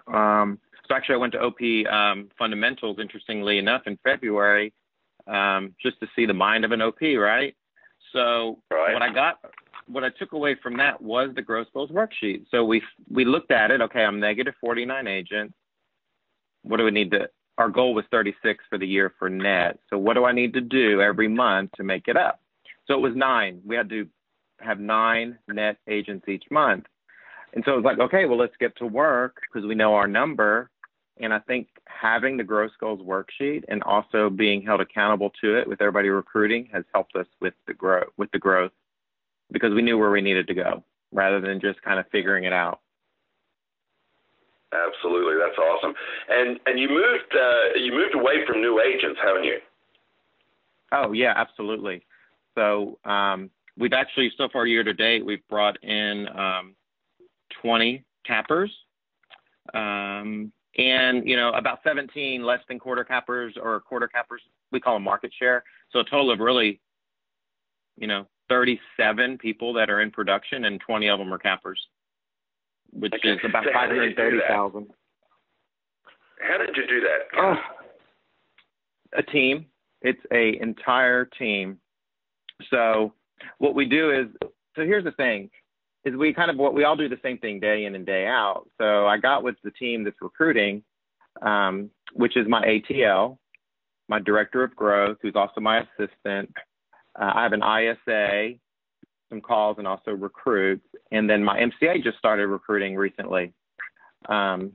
Um, 0.07 0.59
so 0.87 0.95
actually 0.95 1.15
I 1.15 1.17
went 1.17 1.33
to 1.33 1.41
OP 1.41 1.61
um, 1.91 2.29
fundamentals, 2.37 2.97
interestingly 2.99 3.57
enough, 3.57 3.83
in 3.87 3.97
February, 4.03 4.73
um, 5.27 5.75
just 5.81 5.99
to 5.99 6.07
see 6.15 6.25
the 6.25 6.33
mind 6.33 6.65
of 6.65 6.71
an 6.71 6.81
OP, 6.81 7.01
right? 7.01 7.55
So 8.13 8.59
right. 8.71 8.93
what 8.93 9.01
I 9.01 9.13
got, 9.13 9.39
what 9.87 10.03
I 10.03 10.09
took 10.09 10.33
away 10.33 10.55
from 10.61 10.77
that 10.77 11.01
was 11.01 11.29
the 11.35 11.41
growth 11.41 11.67
goals 11.73 11.89
worksheet. 11.89 12.45
So 12.51 12.63
we 12.63 12.81
we 13.09 13.25
looked 13.25 13.51
at 13.51 13.71
it. 13.71 13.81
Okay, 13.81 14.03
I'm 14.03 14.19
negative 14.19 14.53
49 14.61 15.07
agents. 15.07 15.53
What 16.63 16.77
do 16.77 16.83
we 16.83 16.91
need 16.91 17.11
to? 17.11 17.29
Our 17.57 17.69
goal 17.69 17.93
was 17.93 18.05
36 18.11 18.63
for 18.69 18.77
the 18.77 18.85
year 18.85 19.13
for 19.17 19.29
net. 19.29 19.79
So 19.89 19.97
what 19.97 20.13
do 20.13 20.25
I 20.25 20.31
need 20.31 20.53
to 20.53 20.61
do 20.61 21.01
every 21.01 21.27
month 21.27 21.71
to 21.77 21.83
make 21.83 22.07
it 22.07 22.15
up? 22.15 22.39
So 22.87 22.93
it 22.93 23.01
was 23.01 23.15
nine. 23.15 23.61
We 23.65 23.75
had 23.75 23.89
to 23.89 24.07
have 24.59 24.79
nine 24.79 25.39
net 25.47 25.77
agents 25.87 26.27
each 26.27 26.43
month. 26.51 26.85
And 27.53 27.63
so 27.65 27.73
it 27.73 27.77
was 27.77 27.85
like, 27.85 27.99
okay, 27.99 28.25
well, 28.25 28.37
let's 28.37 28.55
get 28.59 28.75
to 28.77 28.85
work 28.85 29.37
because 29.41 29.67
we 29.67 29.75
know 29.75 29.95
our 29.95 30.07
number. 30.07 30.69
And 31.19 31.33
I 31.33 31.39
think 31.39 31.69
having 31.85 32.37
the 32.37 32.43
growth 32.43 32.71
goals 32.79 32.99
worksheet 33.01 33.63
and 33.69 33.81
also 33.83 34.29
being 34.29 34.61
held 34.61 34.81
accountable 34.81 35.31
to 35.41 35.57
it 35.57 35.67
with 35.67 35.81
everybody 35.81 36.09
recruiting 36.09 36.69
has 36.71 36.83
helped 36.93 37.15
us 37.15 37.25
with 37.41 37.55
the 37.65 37.73
growth 37.73 38.09
with 38.17 38.29
the 38.31 38.39
growth 38.39 38.71
because 39.51 39.73
we 39.73 39.81
knew 39.81 39.97
where 39.97 40.11
we 40.11 40.21
needed 40.21 40.47
to 40.47 40.53
go 40.53 40.83
rather 41.11 41.39
than 41.39 41.59
just 41.59 41.81
kind 41.81 41.99
of 41.99 42.05
figuring 42.11 42.43
it 42.43 42.53
out. 42.53 42.81
Absolutely, 44.73 45.35
that's 45.39 45.57
awesome. 45.57 45.93
And 46.29 46.59
and 46.65 46.77
you 46.77 46.89
moved 46.89 47.33
uh, 47.33 47.79
you 47.79 47.93
moved 47.93 48.15
away 48.15 48.45
from 48.45 48.61
new 48.61 48.81
agents, 48.81 49.19
haven't 49.23 49.45
you? 49.45 49.59
Oh 50.91 51.13
yeah, 51.13 51.33
absolutely. 51.35 52.05
So 52.55 52.99
um, 53.05 53.49
we've 53.77 53.93
actually 53.93 54.31
so 54.37 54.49
far 54.51 54.65
year 54.65 54.83
to 54.83 54.93
date 54.93 55.25
we've 55.25 55.47
brought 55.47 55.81
in 55.83 56.27
um, 56.29 56.75
20 57.61 58.03
cappers, 58.25 58.71
um, 59.73 60.51
and 60.77 61.27
you 61.27 61.37
know 61.37 61.51
about 61.53 61.79
17 61.85 62.43
less 62.43 62.59
than 62.67 62.77
quarter 62.77 63.05
cappers 63.05 63.55
or 63.61 63.79
quarter 63.79 64.09
cappers. 64.09 64.41
We 64.71 64.81
call 64.81 64.95
them 64.95 65.03
market 65.03 65.31
share. 65.39 65.63
So 65.93 65.99
a 65.99 66.03
total 66.03 66.29
of 66.29 66.39
really, 66.39 66.81
you 67.95 68.07
know, 68.07 68.27
37 68.49 69.37
people 69.37 69.73
that 69.73 69.89
are 69.89 70.01
in 70.01 70.11
production, 70.11 70.65
and 70.65 70.79
20 70.79 71.09
of 71.09 71.19
them 71.19 71.33
are 71.33 71.37
cappers, 71.37 71.79
which 72.91 73.13
okay. 73.13 73.31
is 73.31 73.39
about 73.43 73.65
so 73.65 73.71
530,000. 73.73 74.87
How 76.39 76.57
did 76.57 76.75
you 76.75 76.87
do 76.87 77.01
that? 77.01 77.39
Oh, 77.39 77.55
a 79.17 79.23
team. 79.23 79.65
It's 80.01 80.21
a 80.31 80.61
entire 80.61 81.25
team. 81.25 81.79
So 82.69 83.13
what 83.57 83.75
we 83.75 83.85
do 83.85 84.11
is, 84.11 84.27
so 84.75 84.83
here's 84.83 85.03
the 85.03 85.11
thing, 85.11 85.49
is 86.05 86.15
we 86.15 86.33
kind 86.33 86.49
of 86.49 86.57
what 86.57 86.73
we 86.73 86.83
all 86.83 86.95
do 86.95 87.09
the 87.09 87.19
same 87.23 87.37
thing 87.39 87.59
day 87.59 87.85
in 87.85 87.95
and 87.95 88.05
day 88.05 88.25
out. 88.27 88.67
So 88.77 89.07
I 89.07 89.17
got 89.17 89.43
with 89.43 89.55
the 89.63 89.71
team 89.71 90.03
that's 90.03 90.17
recruiting, 90.21 90.83
um, 91.41 91.89
which 92.13 92.37
is 92.37 92.47
my 92.47 92.63
ATL, 92.65 93.37
my 94.07 94.19
director 94.19 94.63
of 94.63 94.75
growth, 94.75 95.17
who's 95.21 95.35
also 95.35 95.59
my 95.59 95.79
assistant, 95.79 96.53
uh, 97.19 97.31
I 97.35 97.43
have 97.43 97.53
an 97.53 97.63
ISA, 97.63 98.59
some 99.29 99.41
calls, 99.41 99.77
and 99.77 99.87
also 99.87 100.11
recruits. 100.11 100.85
And 101.11 101.29
then 101.29 101.43
my 101.43 101.59
MCA 101.59 102.03
just 102.03 102.17
started 102.17 102.47
recruiting 102.47 102.95
recently. 102.95 103.53
Um, 104.27 104.73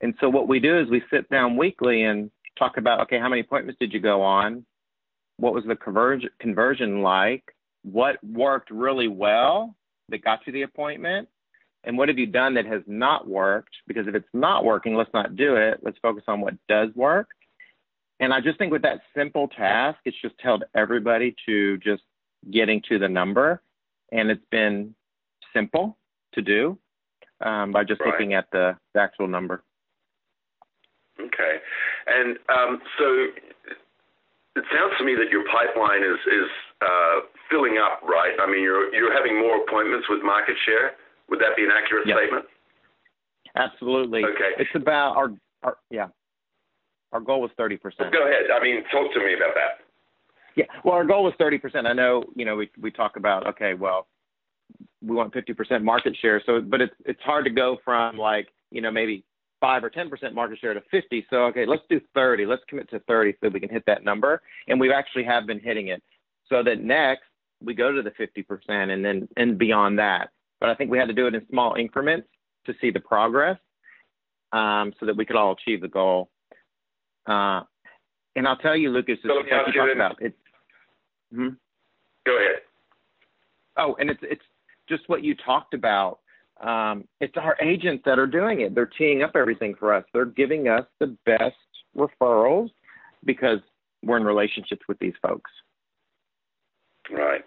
and 0.00 0.14
so 0.20 0.28
what 0.28 0.48
we 0.48 0.60
do 0.60 0.78
is 0.78 0.88
we 0.88 1.02
sit 1.10 1.28
down 1.30 1.56
weekly 1.56 2.02
and 2.02 2.30
talk 2.58 2.76
about 2.76 3.00
okay, 3.02 3.18
how 3.18 3.28
many 3.28 3.40
appointments 3.40 3.78
did 3.80 3.92
you 3.92 4.00
go 4.00 4.22
on? 4.22 4.64
What 5.38 5.54
was 5.54 5.64
the 5.66 5.76
conversion 5.76 6.30
conversion 6.40 7.02
like? 7.02 7.44
What 7.82 8.22
worked 8.22 8.70
really 8.70 9.08
well 9.08 9.74
that 10.08 10.24
got 10.24 10.40
you 10.46 10.52
the 10.52 10.62
appointment? 10.62 11.28
and 11.84 11.98
what 11.98 12.08
have 12.08 12.18
you 12.18 12.26
done 12.26 12.54
that 12.54 12.66
has 12.66 12.82
not 12.86 13.26
worked? 13.26 13.74
Because 13.86 14.06
if 14.06 14.14
it's 14.14 14.28
not 14.32 14.64
working, 14.64 14.94
let's 14.94 15.12
not 15.12 15.36
do 15.36 15.56
it. 15.56 15.80
Let's 15.82 15.98
focus 16.00 16.24
on 16.28 16.40
what 16.40 16.54
does 16.68 16.90
work. 16.94 17.28
And 18.22 18.32
I 18.32 18.40
just 18.40 18.56
think 18.56 18.70
with 18.70 18.82
that 18.82 19.00
simple 19.16 19.48
task, 19.48 19.98
it's 20.04 20.16
just 20.22 20.36
held 20.40 20.62
everybody 20.76 21.34
to 21.44 21.76
just 21.78 22.04
getting 22.52 22.80
to 22.88 22.96
the 22.96 23.08
number, 23.08 23.60
and 24.12 24.30
it's 24.30 24.44
been 24.52 24.94
simple 25.52 25.98
to 26.34 26.40
do 26.40 26.78
um, 27.40 27.72
by 27.72 27.82
just 27.82 28.00
Right. 28.00 28.12
looking 28.12 28.34
at 28.34 28.48
the, 28.52 28.78
the 28.94 29.00
actual 29.00 29.26
number. 29.26 29.64
Okay. 31.18 31.60
And 32.06 32.38
um, 32.48 32.80
so 32.96 33.26
it 34.54 34.64
sounds 34.72 34.94
to 34.98 35.04
me 35.04 35.16
that 35.16 35.28
your 35.30 35.44
pipeline 35.50 36.04
is 36.04 36.18
is 36.26 36.48
uh, 36.80 37.20
filling 37.50 37.78
up, 37.78 38.02
right? 38.04 38.34
I 38.40 38.46
mean, 38.46 38.62
you're 38.62 38.94
you're 38.94 39.12
having 39.12 39.36
more 39.40 39.64
appointments 39.64 40.06
with 40.08 40.22
market 40.22 40.54
share. 40.64 40.92
Would 41.28 41.40
that 41.40 41.56
be 41.56 41.64
an 41.64 41.70
accurate 41.72 42.06
Yes. 42.06 42.18
statement? 42.18 42.44
Absolutely. 43.56 44.24
Okay. 44.24 44.52
It's 44.58 44.74
about 44.76 45.16
our, 45.16 45.32
our 45.64 45.76
yeah. 45.90 46.06
Our 47.12 47.20
goal 47.20 47.40
was 47.40 47.50
thirty 47.56 47.76
percent. 47.76 48.12
Go 48.12 48.26
ahead. 48.26 48.50
I 48.50 48.62
mean, 48.62 48.82
talk 48.90 49.12
to 49.12 49.20
me 49.20 49.34
about 49.34 49.54
that. 49.54 49.84
Yeah. 50.56 50.64
Well, 50.84 50.94
our 50.94 51.04
goal 51.04 51.24
was 51.24 51.34
30%. 51.40 51.86
I 51.86 51.92
know, 51.92 52.24
you 52.34 52.44
know, 52.44 52.56
we 52.56 52.70
we 52.80 52.90
talk 52.90 53.16
about 53.16 53.46
okay, 53.46 53.74
well, 53.74 54.06
we 55.00 55.14
want 55.14 55.32
50% 55.32 55.82
market 55.82 56.16
share. 56.20 56.42
So, 56.44 56.60
but 56.60 56.80
it's 56.80 56.94
it's 57.04 57.20
hard 57.22 57.44
to 57.44 57.50
go 57.50 57.78
from 57.84 58.16
like, 58.16 58.48
you 58.70 58.80
know, 58.80 58.90
maybe 58.90 59.24
5 59.60 59.84
or 59.84 59.90
10% 59.90 60.34
market 60.34 60.58
share 60.58 60.74
to 60.74 60.82
50. 60.90 61.26
So, 61.30 61.44
okay, 61.44 61.66
let's 61.66 61.82
do 61.88 62.00
30. 62.14 62.46
Let's 62.46 62.62
commit 62.68 62.90
to 62.90 62.98
30 63.00 63.34
so 63.40 63.48
we 63.48 63.60
can 63.60 63.68
hit 63.68 63.84
that 63.86 64.04
number, 64.04 64.42
and 64.68 64.80
we 64.80 64.92
actually 64.92 65.24
have 65.24 65.46
been 65.46 65.60
hitting 65.60 65.88
it. 65.88 66.02
So 66.48 66.62
that 66.64 66.82
next 66.82 67.24
we 67.64 67.74
go 67.74 67.92
to 67.92 68.02
the 68.02 68.10
50% 68.10 68.92
and 68.92 69.04
then 69.04 69.28
and 69.36 69.58
beyond 69.58 69.98
that. 69.98 70.30
But 70.60 70.68
I 70.68 70.74
think 70.74 70.90
we 70.90 70.98
had 70.98 71.08
to 71.08 71.14
do 71.14 71.26
it 71.26 71.34
in 71.34 71.46
small 71.48 71.74
increments 71.74 72.28
to 72.66 72.74
see 72.80 72.90
the 72.90 73.00
progress, 73.00 73.58
um, 74.52 74.92
so 75.00 75.06
that 75.06 75.16
we 75.16 75.24
could 75.24 75.36
all 75.36 75.52
achieve 75.52 75.80
the 75.80 75.88
goal. 75.88 76.30
Uh, 77.26 77.62
and 78.34 78.48
I'll 78.48 78.56
tell 78.56 78.76
you, 78.76 78.90
Lucas, 78.90 79.18
it's 79.18 79.22
So 79.22 79.34
let 79.34 79.44
me 79.44 79.52
like 79.52 79.60
ask 79.60 79.74
you 79.74 79.80
you 79.82 79.86
talked 79.86 79.96
about. 79.96 80.22
It's 80.22 80.38
Mhm. 81.34 81.56
Go 82.24 82.36
ahead. 82.36 82.62
Oh, 83.76 83.94
and 83.98 84.10
it's 84.10 84.22
it's 84.22 84.44
just 84.88 85.08
what 85.08 85.22
you 85.22 85.34
talked 85.34 85.74
about. 85.74 86.20
Um, 86.60 87.08
it's 87.20 87.36
our 87.36 87.56
agents 87.60 88.04
that 88.04 88.18
are 88.18 88.26
doing 88.26 88.60
it. 88.60 88.74
They're 88.74 88.86
teeing 88.86 89.22
up 89.22 89.34
everything 89.34 89.74
for 89.74 89.92
us. 89.92 90.04
They're 90.12 90.26
giving 90.26 90.68
us 90.68 90.86
the 90.98 91.16
best 91.26 91.56
referrals 91.96 92.70
because 93.24 93.60
we're 94.04 94.18
in 94.18 94.24
relationships 94.24 94.82
with 94.88 94.98
these 94.98 95.14
folks. 95.22 95.50
Right. 97.10 97.44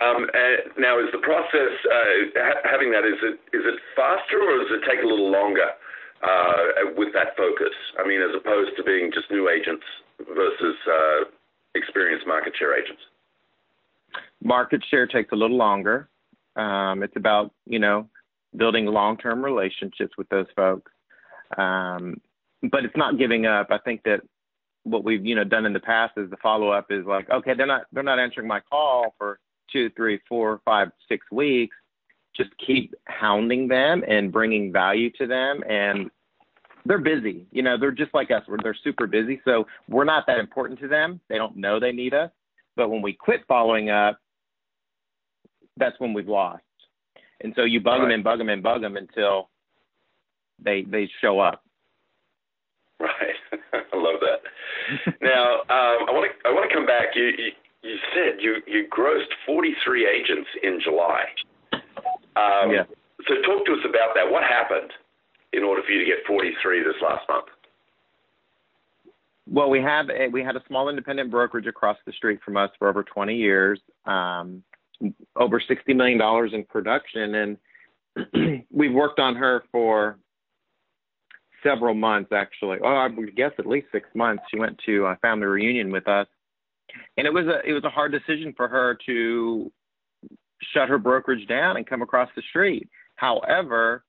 Um, 0.00 0.28
and 0.32 0.72
now, 0.78 0.98
is 0.98 1.10
the 1.12 1.18
process 1.18 1.72
uh, 1.84 2.30
ha- 2.36 2.60
having 2.64 2.90
that? 2.92 3.04
Is 3.04 3.20
it 3.22 3.40
is 3.52 3.64
it 3.66 3.80
faster 3.94 4.40
or 4.40 4.58
does 4.58 4.70
it 4.70 4.88
take 4.88 5.02
a 5.02 5.06
little 5.06 5.30
longer 5.30 5.70
uh, 6.22 6.92
with 6.96 7.12
that 7.14 7.36
focus? 7.36 7.74
I 7.98 8.06
mean, 8.06 8.20
as 8.22 8.34
opposed 8.34 8.72
to 8.76 8.82
being 8.84 9.10
just 9.12 9.30
new 9.30 9.48
agents 9.48 9.84
versus 10.18 10.76
uh, 10.86 11.24
experienced 11.74 12.26
market 12.26 12.54
share 12.58 12.78
agents. 12.78 13.02
Market 14.42 14.82
share 14.90 15.06
takes 15.06 15.32
a 15.32 15.36
little 15.36 15.56
longer. 15.56 16.08
Um, 16.56 17.02
it's 17.02 17.16
about 17.16 17.52
you 17.66 17.78
know 17.78 18.08
building 18.56 18.86
long-term 18.86 19.44
relationships 19.44 20.12
with 20.16 20.28
those 20.28 20.46
folks, 20.54 20.92
um, 21.58 22.20
but 22.62 22.84
it's 22.84 22.96
not 22.96 23.18
giving 23.18 23.46
up. 23.46 23.68
I 23.70 23.78
think 23.78 24.02
that 24.04 24.20
what 24.84 25.02
we've 25.02 25.24
you 25.24 25.34
know 25.34 25.44
done 25.44 25.66
in 25.66 25.72
the 25.72 25.80
past 25.80 26.12
is 26.16 26.30
the 26.30 26.36
follow-up 26.36 26.86
is 26.90 27.04
like 27.06 27.28
okay 27.30 27.54
they're 27.56 27.66
not 27.66 27.82
they're 27.92 28.02
not 28.02 28.20
answering 28.20 28.46
my 28.46 28.60
call 28.60 29.14
for 29.18 29.40
two, 29.72 29.90
three, 29.96 30.20
four, 30.28 30.60
five, 30.64 30.88
six 31.08 31.26
weeks. 31.32 31.76
Just 32.36 32.50
keep 32.64 32.94
hounding 33.06 33.68
them 33.68 34.02
and 34.08 34.32
bringing 34.32 34.72
value 34.72 35.10
to 35.18 35.26
them 35.26 35.62
and 35.68 36.10
they're 36.86 36.98
busy. 36.98 37.46
You 37.50 37.62
know, 37.62 37.78
they're 37.78 37.92
just 37.92 38.12
like 38.12 38.30
us. 38.30 38.42
We're, 38.46 38.58
they're 38.62 38.76
super 38.84 39.06
busy. 39.06 39.40
So 39.44 39.66
we're 39.88 40.04
not 40.04 40.26
that 40.26 40.38
important 40.38 40.78
to 40.80 40.88
them. 40.88 41.20
They 41.28 41.36
don't 41.36 41.56
know 41.56 41.80
they 41.80 41.92
need 41.92 42.14
us. 42.14 42.30
But 42.76 42.90
when 42.90 43.02
we 43.02 43.12
quit 43.12 43.40
following 43.48 43.90
up, 43.90 44.18
that's 45.76 45.98
when 45.98 46.12
we've 46.12 46.28
lost. 46.28 46.62
And 47.40 47.52
so 47.56 47.64
you 47.64 47.80
bug 47.80 48.00
them 48.00 48.10
and 48.10 48.22
bug 48.22 48.38
them 48.38 48.48
and 48.48 48.62
bug 48.62 48.80
them 48.80 48.96
until 48.96 49.50
they 50.62 50.82
they 50.82 51.08
show 51.20 51.40
up. 51.40 51.62
Right. 53.00 53.34
I 53.72 53.96
love 53.96 54.20
that. 54.20 55.10
now, 55.20 55.54
um, 55.62 56.08
I 56.08 56.12
want 56.12 56.30
to 56.30 56.48
I 56.48 56.52
want 56.52 56.70
to 56.70 56.74
come 56.74 56.86
back. 56.86 57.08
You, 57.14 57.24
you 57.24 57.50
you 57.82 57.96
said 58.14 58.40
you 58.40 58.56
you 58.66 58.86
grossed 58.88 59.32
43 59.46 60.06
agents 60.08 60.48
in 60.62 60.80
July. 60.82 61.24
Um, 62.36 62.70
Yeah. 62.70 62.84
So 63.28 63.34
talk 63.42 63.64
to 63.66 63.72
us 63.72 63.84
about 63.88 64.14
that. 64.16 64.30
What 64.30 64.42
happened 64.42 64.90
in 65.52 65.62
order 65.62 65.82
for 65.86 65.92
you 65.92 66.00
to 66.00 66.04
get 66.04 66.26
43 66.26 66.82
this 66.82 67.00
last 67.00 67.26
month? 67.28 67.46
Well, 69.46 69.70
we 69.70 69.80
have 69.80 70.08
a, 70.10 70.28
we 70.28 70.42
had 70.42 70.56
a 70.56 70.62
small 70.66 70.88
independent 70.88 71.30
brokerage 71.30 71.66
across 71.66 71.96
the 72.06 72.12
street 72.12 72.40
from 72.44 72.56
us 72.56 72.70
for 72.78 72.88
over 72.88 73.02
20 73.02 73.36
years, 73.36 73.78
um, 74.06 74.62
over 75.36 75.60
60 75.60 75.92
million 75.94 76.18
dollars 76.18 76.52
in 76.54 76.64
production, 76.64 77.34
and 77.34 78.64
we've 78.70 78.92
worked 78.92 79.18
on 79.18 79.36
her 79.36 79.64
for 79.70 80.18
several 81.62 81.94
months 81.94 82.30
actually. 82.32 82.78
Oh, 82.82 82.88
I 82.88 83.08
would 83.08 83.36
guess 83.36 83.52
at 83.58 83.66
least 83.66 83.86
six 83.92 84.08
months. 84.14 84.42
She 84.50 84.58
went 84.58 84.78
to 84.86 85.06
a 85.06 85.16
family 85.16 85.46
reunion 85.46 85.90
with 85.90 86.08
us, 86.08 86.26
and 87.16 87.26
it 87.26 87.32
was 87.32 87.46
a 87.46 87.60
it 87.68 87.72
was 87.72 87.84
a 87.84 87.90
hard 87.90 88.12
decision 88.12 88.54
for 88.56 88.66
her 88.66 88.96
to 89.06 89.70
shut 90.72 90.88
her 90.88 90.98
brokerage 90.98 91.46
down 91.48 91.76
and 91.76 91.86
come 91.86 92.02
across 92.02 92.28
the 92.34 92.42
street. 92.50 92.88
However, 93.16 94.04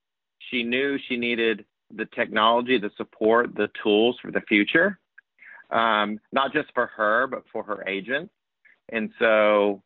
she 0.50 0.64
knew 0.64 0.98
she 1.08 1.18
needed 1.18 1.66
the 1.96 2.06
technology, 2.06 2.78
the 2.80 2.92
support, 2.98 3.56
the 3.56 3.70
tools 3.84 4.18
for 4.22 4.32
the 4.32 4.42
future, 4.42 5.00
um, 5.72 6.20
not 6.32 6.54
just 6.54 6.70
for 6.74 6.88
her 6.88 7.28
but 7.28 7.44
for 7.52 7.64
her 7.64 7.84
agents. 7.88 8.32
And 8.90 9.12
so, 9.20 9.82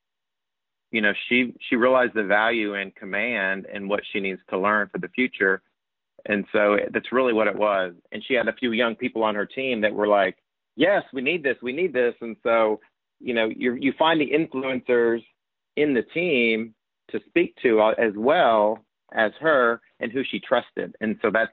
you 0.92 1.02
know, 1.02 1.14
she 1.28 1.54
she 1.70 1.76
realized 1.76 2.14
the 2.16 2.24
value 2.24 2.76
in 2.76 2.92
command 2.92 3.68
and 3.72 3.90
what 3.90 4.02
she 4.12 4.20
needs 4.20 4.42
to 4.50 4.58
learn 4.58 4.90
for 4.92 4.98
the 5.00 5.10
future. 5.10 5.62
And 6.26 6.46
so 6.52 6.78
that's 6.92 7.12
really 7.12 7.34
what 7.34 7.48
it 7.48 7.56
was. 7.56 7.94
And 8.12 8.24
she 8.28 8.34
had 8.34 8.48
a 8.48 8.54
few 8.54 8.72
young 8.74 8.96
people 8.96 9.24
on 9.24 9.36
her 9.36 9.46
team 9.46 9.82
that 9.82 9.94
were 9.94 10.08
like, 10.08 10.38
"Yes, 10.76 11.04
we 11.14 11.22
need 11.22 11.44
this. 11.44 11.58
We 11.62 11.72
need 11.72 11.94
this." 11.94 12.16
And 12.20 12.36
so, 12.44 12.82
you 13.20 13.34
know, 13.34 13.46
you 13.46 13.74
you 13.74 13.94
find 13.94 14.20
the 14.20 14.32
influencers 14.32 15.24
in 15.80 15.94
the 15.94 16.04
team 16.04 16.74
to 17.12 17.20
speak 17.28 17.56
to 17.64 17.80
uh, 17.80 17.94
as 17.98 18.14
well 18.16 18.80
as 19.14 19.32
her 19.40 19.82
and 20.00 20.12
who 20.12 20.24
she 20.30 20.40
trusted. 20.40 20.96
And 21.02 21.18
so 21.22 21.32
that's 21.32 21.52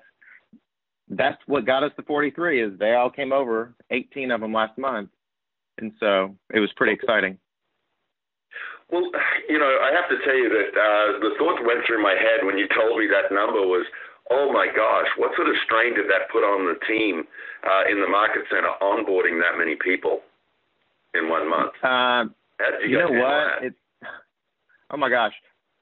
that's 1.08 1.38
what 1.46 1.64
got 1.64 1.84
us 1.84 1.92
to 1.96 2.02
43 2.02 2.62
is 2.62 2.78
they 2.78 2.94
all 2.94 3.10
came 3.10 3.32
over, 3.32 3.74
18 3.90 4.32
of 4.32 4.40
them 4.40 4.52
last 4.52 4.76
month. 4.76 5.08
And 5.78 5.92
so 6.00 6.34
it 6.52 6.58
was 6.58 6.72
pretty 6.74 6.94
exciting. 6.94 7.38
Well, 8.90 9.06
you 9.48 9.58
know, 9.58 9.70
I 9.82 9.92
have 9.94 10.10
to 10.10 10.18
tell 10.24 10.34
you 10.34 10.48
that 10.48 10.70
uh, 10.74 11.18
the 11.20 11.34
thought 11.38 11.58
that 11.58 11.66
went 11.66 11.86
through 11.86 12.02
my 12.02 12.14
head 12.18 12.44
when 12.44 12.58
you 12.58 12.66
told 12.74 12.98
me 12.98 13.06
that 13.06 13.32
number 13.32 13.62
was, 13.62 13.86
oh 14.30 14.52
my 14.52 14.66
gosh, 14.66 15.06
what 15.16 15.30
sort 15.36 15.48
of 15.48 15.54
strain 15.64 15.94
did 15.94 16.06
that 16.06 16.30
put 16.32 16.42
on 16.42 16.66
the 16.66 16.78
team 16.86 17.22
uh, 17.62 17.82
in 17.90 18.00
the 18.00 18.08
market 18.08 18.42
center 18.50 18.70
onboarding 18.82 19.38
that 19.38 19.58
many 19.58 19.76
people 19.76 20.22
in 21.14 21.28
one 21.28 21.48
month? 21.48 21.72
How 21.82 22.30
you 22.82 22.98
know 22.98 23.10
what? 23.10 23.62
It's 23.62 23.76
oh 24.90 24.96
my 24.96 25.08
gosh. 25.08 25.34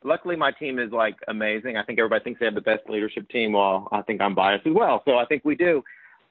Luckily, 0.02 0.36
my 0.36 0.52
team 0.52 0.78
is 0.78 0.93
like 0.93 1.16
amazing. 1.28 1.76
I 1.76 1.82
think 1.82 1.98
everybody 1.98 2.22
thinks 2.22 2.39
they 2.39 2.47
have 2.47 2.55
the 2.55 2.60
best 2.60 2.82
leadership 2.89 3.28
team. 3.31 3.52
Well, 3.52 3.89
I 3.90 4.02
think 4.02 4.20
I'm 4.20 4.35
biased 4.35 4.66
as 4.66 4.74
well, 4.74 5.02
so 5.06 5.16
I 5.16 5.24
think 5.24 5.44
we 5.44 5.55
do. 5.55 5.82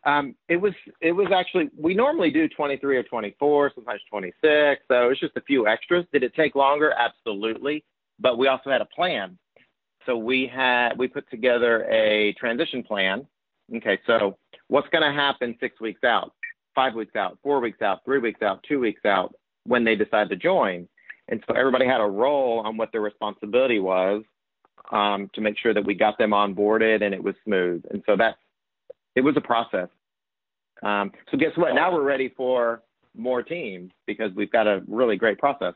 Um, 0.05 0.35
it 0.49 0.57
was 0.57 0.73
it 1.01 1.13
was 1.13 1.27
actually 1.33 1.69
we 1.77 1.95
normally 1.95 2.29
do 2.29 2.47
23 2.49 2.97
or 2.97 3.03
24, 3.03 3.71
sometimes 3.73 4.01
26. 4.09 4.81
So 4.87 5.09
it's 5.09 5.19
just 5.19 5.37
a 5.37 5.41
few 5.41 5.65
extras. 5.67 6.05
Did 6.11 6.23
it 6.23 6.35
take 6.35 6.55
longer? 6.55 6.91
Absolutely, 6.91 7.83
but 8.19 8.37
we 8.37 8.47
also 8.47 8.69
had 8.69 8.81
a 8.81 8.85
plan. 8.85 9.37
So 10.05 10.17
we 10.17 10.45
had 10.53 10.97
we 10.97 11.07
put 11.07 11.29
together 11.29 11.85
a 11.89 12.33
transition 12.33 12.83
plan. 12.83 13.25
Okay, 13.73 13.97
so 14.05 14.37
what's 14.67 14.89
going 14.89 15.03
to 15.03 15.17
happen 15.17 15.55
six 15.59 15.79
weeks 15.79 16.03
out, 16.03 16.33
five 16.75 16.93
weeks 16.93 17.15
out, 17.15 17.39
four 17.41 17.61
weeks 17.61 17.81
out, 17.81 18.01
three 18.03 18.19
weeks 18.19 18.41
out, 18.41 18.63
two 18.67 18.79
weeks 18.79 19.05
out 19.05 19.33
when 19.65 19.85
they 19.85 19.95
decide 19.95 20.29
to 20.29 20.35
join? 20.35 20.87
And 21.29 21.43
so 21.47 21.55
everybody 21.55 21.85
had 21.85 22.01
a 22.01 22.05
role 22.05 22.61
on 22.65 22.77
what 22.77 22.91
their 22.91 23.01
responsibility 23.01 23.79
was 23.79 24.23
um, 24.91 25.29
to 25.33 25.41
make 25.41 25.57
sure 25.57 25.73
that 25.73 25.85
we 25.85 25.93
got 25.93 26.17
them 26.17 26.31
onboarded 26.31 27.01
and 27.03 27.13
it 27.13 27.23
was 27.23 27.35
smooth. 27.45 27.83
And 27.91 28.03
so 28.05 28.15
that 28.17 28.35
it 29.15 29.21
was 29.21 29.35
a 29.37 29.41
process. 29.41 29.89
Um, 30.81 31.11
so 31.31 31.37
guess 31.37 31.51
what? 31.55 31.73
Now 31.73 31.93
we're 31.93 32.03
ready 32.03 32.33
for 32.35 32.81
more 33.15 33.41
teams 33.41 33.91
because 34.05 34.31
we've 34.35 34.51
got 34.51 34.67
a 34.67 34.81
really 34.87 35.15
great 35.15 35.37
process. 35.37 35.73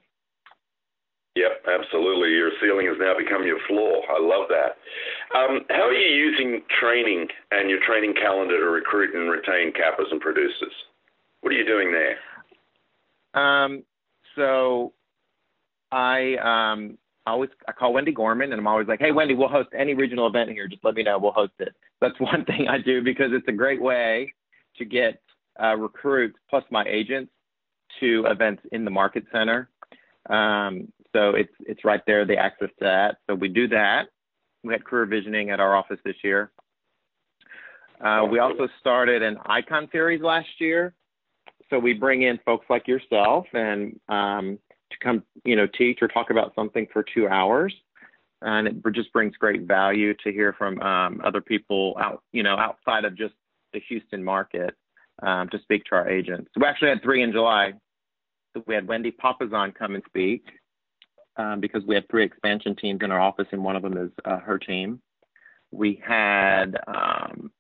Yep, 1.36 1.66
absolutely. 1.70 2.30
Your 2.30 2.50
ceiling 2.60 2.88
has 2.88 2.98
now 3.00 3.14
become 3.16 3.46
your 3.46 3.60
floor. 3.68 4.02
I 4.10 4.20
love 4.20 4.50
that. 4.50 4.78
Um, 5.38 5.62
how 5.70 5.88
are 5.88 5.94
you 5.94 6.16
using 6.16 6.64
training 6.80 7.28
and 7.52 7.70
your 7.70 7.80
training 7.86 8.16
calendar 8.16 8.58
to 8.58 8.66
recruit 8.72 9.14
and 9.14 9.30
retain 9.30 9.72
cappers 9.72 10.08
and 10.10 10.20
producers? 10.20 10.74
What 11.42 11.54
are 11.54 11.56
you 11.56 11.66
doing 11.66 11.92
there? 11.94 12.18
Um, 13.40 13.84
so 14.36 14.94
I 15.92 16.36
um, 16.36 16.98
always 17.26 17.50
I 17.68 17.72
call 17.72 17.94
Wendy 17.94 18.12
Gorman 18.12 18.52
and 18.52 18.60
I'm 18.60 18.68
always 18.68 18.88
like, 18.88 19.00
hey 19.00 19.12
Wendy, 19.12 19.36
we'll 19.36 19.48
host 19.48 19.70
any 19.78 19.94
regional 19.94 20.28
event 20.28 20.50
here. 20.50 20.68
Just 20.68 20.84
let 20.84 20.96
me 20.96 21.04
know, 21.04 21.20
we'll 21.20 21.32
host 21.32 21.54
it. 21.60 21.76
That's 22.02 22.16
one 22.20 22.46
thing 22.46 22.68
I 22.70 22.78
do 22.80 23.04
because 23.04 23.32
it's 23.32 23.48
a 23.48 23.54
great 23.54 23.82
way 23.82 24.34
to 24.78 24.86
get 24.86 25.22
uh, 25.62 25.76
recruits 25.76 26.38
plus 26.50 26.64
my 26.72 26.86
agents 26.86 27.32
to 28.00 28.26
events 28.28 28.62
in 28.72 28.86
the 28.86 28.92
market 28.92 29.26
center. 29.32 29.70
Um, 30.30 30.92
so 31.14 31.32
it's 31.32 31.54
it's 31.62 31.84
right 31.86 32.02
there, 32.06 32.26
the 32.26 32.38
access 32.38 32.70
to 32.80 32.86
that. 32.86 33.18
So 33.28 33.36
we 33.36 33.48
do 33.48 33.68
that. 33.70 34.08
We 34.64 34.74
had 34.74 34.84
career 34.84 35.06
visioning 35.06 35.50
at 35.50 35.60
our 35.60 35.76
office 35.76 36.00
this 36.04 36.16
year. 36.24 36.52
Uh, 38.04 38.26
we 38.30 38.40
also 38.40 38.68
started 38.80 39.24
an 39.24 39.38
icon 39.46 39.88
series 39.92 40.22
last 40.22 40.50
year. 40.60 40.94
So 41.70 41.80
we 41.80 41.94
bring 41.94 42.22
in 42.22 42.40
folks 42.46 42.66
like 42.70 42.88
yourself 42.88 43.46
and 43.54 44.00
um, 44.10 44.60
to 45.00 45.06
come, 45.06 45.24
you 45.44 45.56
know, 45.56 45.68
teach 45.68 46.00
or 46.02 46.08
talk 46.08 46.30
about 46.30 46.54
something 46.56 46.88
for 46.92 47.04
two 47.04 47.28
hours. 47.28 47.74
And 48.42 48.68
it 48.68 48.76
just 48.94 49.12
brings 49.14 49.36
great 49.36 49.64
value 49.64 50.14
to 50.24 50.32
hear 50.32 50.54
from 50.54 50.80
um, 50.82 51.22
other 51.24 51.42
people 51.42 51.96
out, 52.00 52.22
you 52.32 52.44
know, 52.44 52.56
outside 52.56 53.04
of 53.04 53.18
just 53.18 53.34
the 53.74 53.82
Houston 53.90 54.24
market 54.24 54.76
um, 55.24 55.50
to 55.50 55.60
speak 55.64 55.86
to 55.86 55.96
our 55.96 56.08
agents. 56.08 56.52
We 56.56 56.66
actually 56.66 56.90
had 56.90 57.02
three 57.02 57.24
in 57.24 57.32
July. 57.32 57.74
We 58.66 58.76
had 58.76 58.88
Wendy 58.88 59.12
Papasan 59.12 59.74
come 59.74 59.96
and 59.96 60.04
speak 60.08 60.46
um, 61.38 61.60
because 61.60 61.84
we 61.86 61.96
have 61.96 62.04
three 62.10 62.24
expansion 62.24 62.76
teams 62.76 63.02
in 63.04 63.12
our 63.12 63.20
office, 63.20 63.48
and 63.52 63.64
one 63.64 63.76
of 63.76 63.84
them 63.84 63.98
is 63.98 64.12
uh, 64.26 64.38
her 64.38 64.58
team. 64.60 65.02
We 65.72 66.02
had 66.06 66.78
um, 66.88 67.52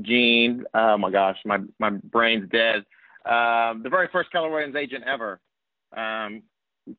Gene. 0.00 0.64
Oh 0.74 0.96
my 0.96 1.10
gosh, 1.10 1.36
my 1.44 1.58
my 1.78 1.90
brain's 1.90 2.48
dead. 2.50 2.84
Um, 3.24 3.82
the 3.82 3.90
very 3.90 4.08
first 4.12 4.30
Keller 4.30 4.50
Williams 4.50 4.76
agent 4.76 5.04
ever 5.04 5.40
um, 5.96 6.42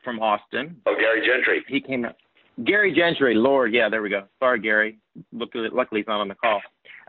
from 0.03 0.19
Austin. 0.19 0.77
Oh, 0.85 0.95
Gary 0.99 1.25
Gentry. 1.25 1.63
He 1.67 1.81
came 1.81 2.05
out. 2.05 2.15
Gary 2.63 2.93
Gentry, 2.93 3.35
Lord, 3.35 3.73
yeah, 3.73 3.87
there 3.89 4.01
we 4.01 4.09
go. 4.09 4.23
Sorry, 4.39 4.59
Gary. 4.59 4.97
Luckily, 5.31 5.69
luckily 5.71 6.01
he's 6.01 6.07
not 6.07 6.21
on 6.21 6.27
the 6.27 6.35
call. 6.35 6.61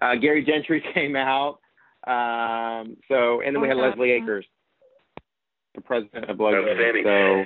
Uh, 0.03 0.15
Gary 0.15 0.45
Gentry 0.45 0.83
came 0.95 1.17
out. 1.17 1.59
Um, 2.07 2.97
so, 3.09 3.41
and 3.41 3.55
then 3.55 3.61
we 3.61 3.69
had 3.69 3.77
Leslie 3.77 4.13
Akers, 4.13 4.47
the 5.75 5.81
president 5.81 6.31
of 6.31 6.39
Luxury. 6.39 7.03
So, 7.05 7.45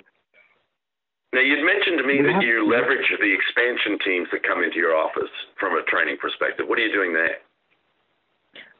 now 1.32 1.40
you'd 1.40 1.64
mentioned 1.64 1.98
to 1.98 2.06
me 2.06 2.20
that 2.20 2.42
you 2.44 2.68
leverage 2.68 3.08
the 3.18 3.32
expansion 3.32 3.98
teams 4.04 4.28
that 4.32 4.42
come 4.42 4.62
into 4.62 4.76
your 4.76 4.94
office 4.94 5.30
from 5.58 5.78
a 5.78 5.82
training 5.88 6.18
perspective. 6.20 6.66
What 6.68 6.78
are 6.78 6.86
you 6.86 6.92
doing 6.92 7.14
there? 7.14 7.38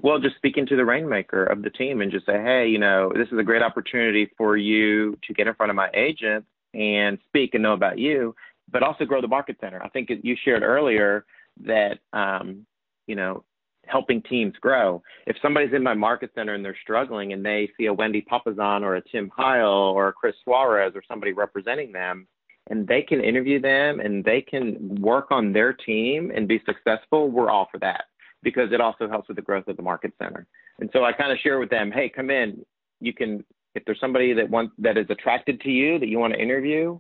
Well, 0.03 0.19
just 0.19 0.35
speaking 0.35 0.67
to 0.67 0.75
the 0.75 0.85
rainmaker 0.85 1.45
of 1.45 1.63
the 1.63 1.71
team 1.71 2.01
and 2.01 2.11
just 2.11 2.27
say, 2.27 2.33
hey, 2.33 2.67
you 2.67 2.79
know, 2.79 3.13
this 3.15 3.29
is 3.31 3.39
a 3.39 3.45
great 3.45 3.63
opportunity 3.63 4.29
for 4.37 4.57
you 4.57 5.17
to 5.29 5.33
get 5.33 5.47
in 5.47 5.55
front 5.55 5.71
of 5.71 5.77
my 5.77 5.89
agent 5.95 6.45
and 6.75 7.19
speak 7.29 7.55
and 7.55 7.63
know 7.63 7.73
about 7.73 8.01
you, 8.01 8.35
but 8.71 8.83
also 8.83 9.05
grow 9.05 9.21
the 9.21 9.29
market 9.29 9.59
center. 9.61 9.81
I 9.81 9.89
think 9.91 10.11
you 10.23 10.37
shared 10.45 10.65
earlier 10.65 11.25
that, 11.65 12.01
um, 12.13 12.67
you 13.07 13.15
know, 13.15 13.45
helping 13.87 14.23
teams 14.23 14.55
grow. 14.61 15.03
If 15.29 15.37
somebody's 15.41 15.73
in 15.73 15.85
my 15.85 15.95
market 15.95 16.31
center 16.35 16.55
and 16.55 16.65
they're 16.65 16.77
struggling 16.83 17.33
and 17.33 17.45
they 17.45 17.71
see 17.79 17.87
a 17.87 17.93
Wendy 17.93 18.27
Papasan 18.29 18.83
or 18.83 18.97
a 18.97 19.03
Tim 19.03 19.31
Heil 19.37 19.69
or 19.69 20.09
a 20.09 20.13
Chris 20.13 20.35
Suarez 20.43 20.93
or 20.97 21.03
somebody 21.07 21.33
representing 21.33 21.93
them, 21.93 22.27
and 22.71 22.89
they 22.89 23.03
can 23.03 23.23
interview 23.23 23.61
them 23.61 24.01
and 24.01 24.25
they 24.25 24.41
can 24.41 24.97
work 25.01 25.31
on 25.31 25.53
their 25.53 25.73
team 25.73 26.33
and 26.35 26.49
be 26.49 26.61
successful, 26.67 27.31
we're 27.31 27.51
all 27.51 27.69
for 27.71 27.79
that 27.79 28.05
because 28.43 28.73
it 28.73 28.81
also 28.81 29.09
helps 29.09 29.29
with 29.29 29.37
the 29.37 29.43
growth 29.43 29.69
of 29.69 29.77
the 29.77 29.83
market 29.83 30.13
center. 30.19 30.47
And 30.81 30.91
so 30.93 31.05
I 31.05 31.13
kind 31.13 31.33
of 31.33 31.39
share 31.39 31.59
with 31.59 31.71
them, 31.71 31.91
hey, 31.93 32.09
come 32.09 32.31
in. 32.31 32.65
You 33.01 33.13
can, 33.13 33.45
if 33.75 33.85
there's 33.85 34.01
somebody 34.01 34.33
that 34.35 34.49
wants 34.49 34.75
that 34.79 34.97
is 34.97 35.07
attracted 35.11 35.61
to 35.63 35.71
you 35.71 35.99
that 35.99 36.09
you 36.09 36.19
want 36.19 36.35
to 36.35 36.41
interview, 36.41 36.99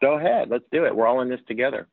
go 0.00 0.18
ahead. 0.18 0.48
Let's 0.50 0.64
do 0.72 0.84
it. 0.84 0.94
We're 0.94 1.06
all 1.06 1.20
in 1.20 1.28
this 1.28 1.40
together. 1.48 1.88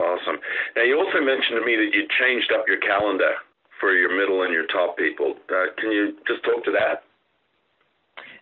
Awesome. 0.00 0.36
Now 0.74 0.82
you 0.82 0.98
also 0.98 1.20
mentioned 1.24 1.58
to 1.58 1.64
me 1.64 1.76
that 1.76 1.90
you 1.94 2.06
changed 2.20 2.52
up 2.52 2.66
your 2.68 2.78
calendar 2.78 3.32
for 3.80 3.92
your 3.94 4.14
middle 4.16 4.42
and 4.42 4.52
your 4.52 4.66
top 4.66 4.96
people. 4.96 5.34
Uh, 5.50 5.66
can 5.78 5.90
you 5.90 6.16
just 6.26 6.44
talk 6.44 6.64
to 6.64 6.72
that? 6.72 7.04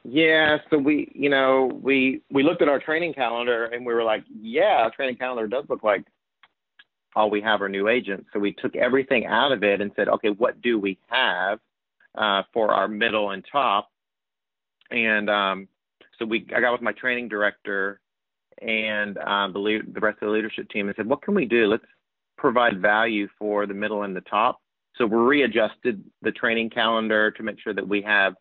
Yeah, 0.07 0.59
so 0.69 0.77
we, 0.77 1.11
you 1.15 1.31
know, 1.31 1.81
we 1.83 2.21
we 2.31 2.43
looked 2.43 2.61
at 2.61 2.69
our 2.69 2.79
training 2.79 3.15
calendar 3.15 3.67
and 3.67 3.87
we 3.87 3.95
were 3.95 4.05
like, 4.05 4.23
yeah, 4.29 4.83
our 4.83 4.91
training 4.91 5.17
calendar 5.17 5.47
does 5.47 5.65
look 5.69 5.83
like 5.83 6.05
all 7.17 7.31
we 7.31 7.41
have 7.41 7.63
are 7.63 7.69
new 7.69 7.89
agents. 7.89 8.27
So 8.33 8.39
we 8.39 8.53
took 8.53 8.77
everything 8.77 9.27
out 9.27 9.53
of 9.53 9.63
it 9.63 9.81
and 9.81 9.93
said, 9.97 10.09
okay, 10.09 10.31
what 10.31 10.61
do 10.61 10.79
we 10.79 10.99
have 11.09 11.59
uh, 12.17 12.43
for 12.53 12.73
our 12.73 12.89
middle 12.89 13.31
and 13.31 13.45
top? 13.51 13.91
And 14.91 15.31
um, 15.31 15.69
so 16.19 16.25
we, 16.25 16.47
I 16.55 16.61
got 16.61 16.73
with 16.73 16.83
my 16.83 16.93
training 16.93 17.29
director 17.29 18.01
and 18.61 19.19
um, 19.19 19.53
the 19.53 19.59
lead, 19.59 19.95
the 19.95 20.01
rest 20.01 20.19
of 20.23 20.29
the 20.29 20.33
leadership 20.33 20.69
team 20.71 20.89
and 20.89 20.97
said, 20.97 21.07
what 21.07 21.23
can 21.23 21.35
we 21.35 21.45
do? 21.45 21.67
Let's 21.67 21.85
provide 22.37 22.81
value 22.81 23.29
for 23.39 23.67
the 23.67 23.75
middle 23.75 24.03
and 24.03 24.15
the 24.15 24.21
top. 24.23 24.61
So 24.97 25.07
we 25.07 25.17
readjusted 25.17 26.03
the 26.23 26.33
training 26.33 26.71
calendar 26.71 27.31
to 27.33 27.43
make 27.43 27.61
sure 27.61 27.75
that 27.75 27.87
we 27.87 28.03
have 28.03 28.35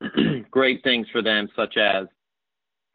great 0.50 0.82
things 0.82 1.06
for 1.10 1.22
them, 1.22 1.48
such 1.56 1.76
as 1.76 2.06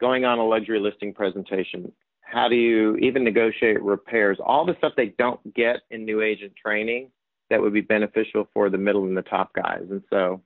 going 0.00 0.24
on 0.24 0.38
a 0.38 0.44
luxury 0.44 0.78
listing 0.78 1.12
presentation, 1.12 1.90
how 2.32 2.48
do 2.48 2.56
you 2.56 2.96
even 2.96 3.22
negotiate 3.22 3.82
repairs, 3.82 4.38
all 4.44 4.64
the 4.64 4.74
stuff 4.78 4.94
they 4.96 5.14
don't 5.18 5.54
get 5.54 5.82
in 5.90 6.04
new 6.04 6.22
agent 6.22 6.52
training 6.60 7.10
that 7.50 7.60
would 7.60 7.74
be 7.74 7.82
beneficial 7.82 8.48
for 8.54 8.70
the 8.70 8.78
middle 8.78 9.04
and 9.04 9.16
the 9.16 9.22
top 9.22 9.52
guys. 9.54 9.82
And 9.90 10.02
so 10.08 10.40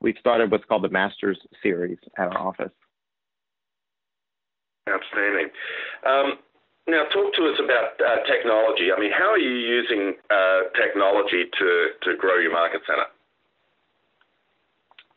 we've 0.00 0.16
started 0.20 0.50
what's 0.50 0.64
called 0.64 0.84
the 0.84 0.88
Masters 0.88 1.38
Series 1.62 1.98
at 2.16 2.28
our 2.28 2.38
office. 2.38 2.70
Outstanding. 4.88 5.48
Um, 6.06 6.38
now, 6.86 7.04
talk 7.12 7.34
to 7.34 7.42
us 7.48 7.60
about 7.62 8.00
uh, 8.00 8.24
technology. 8.24 8.90
I 8.96 8.98
mean, 8.98 9.10
how 9.10 9.30
are 9.30 9.38
you 9.38 9.50
using 9.50 10.14
uh, 10.30 10.60
technology 10.80 11.44
to, 11.58 11.88
to 12.04 12.16
grow 12.16 12.38
your 12.38 12.52
market 12.52 12.80
center? 12.86 13.04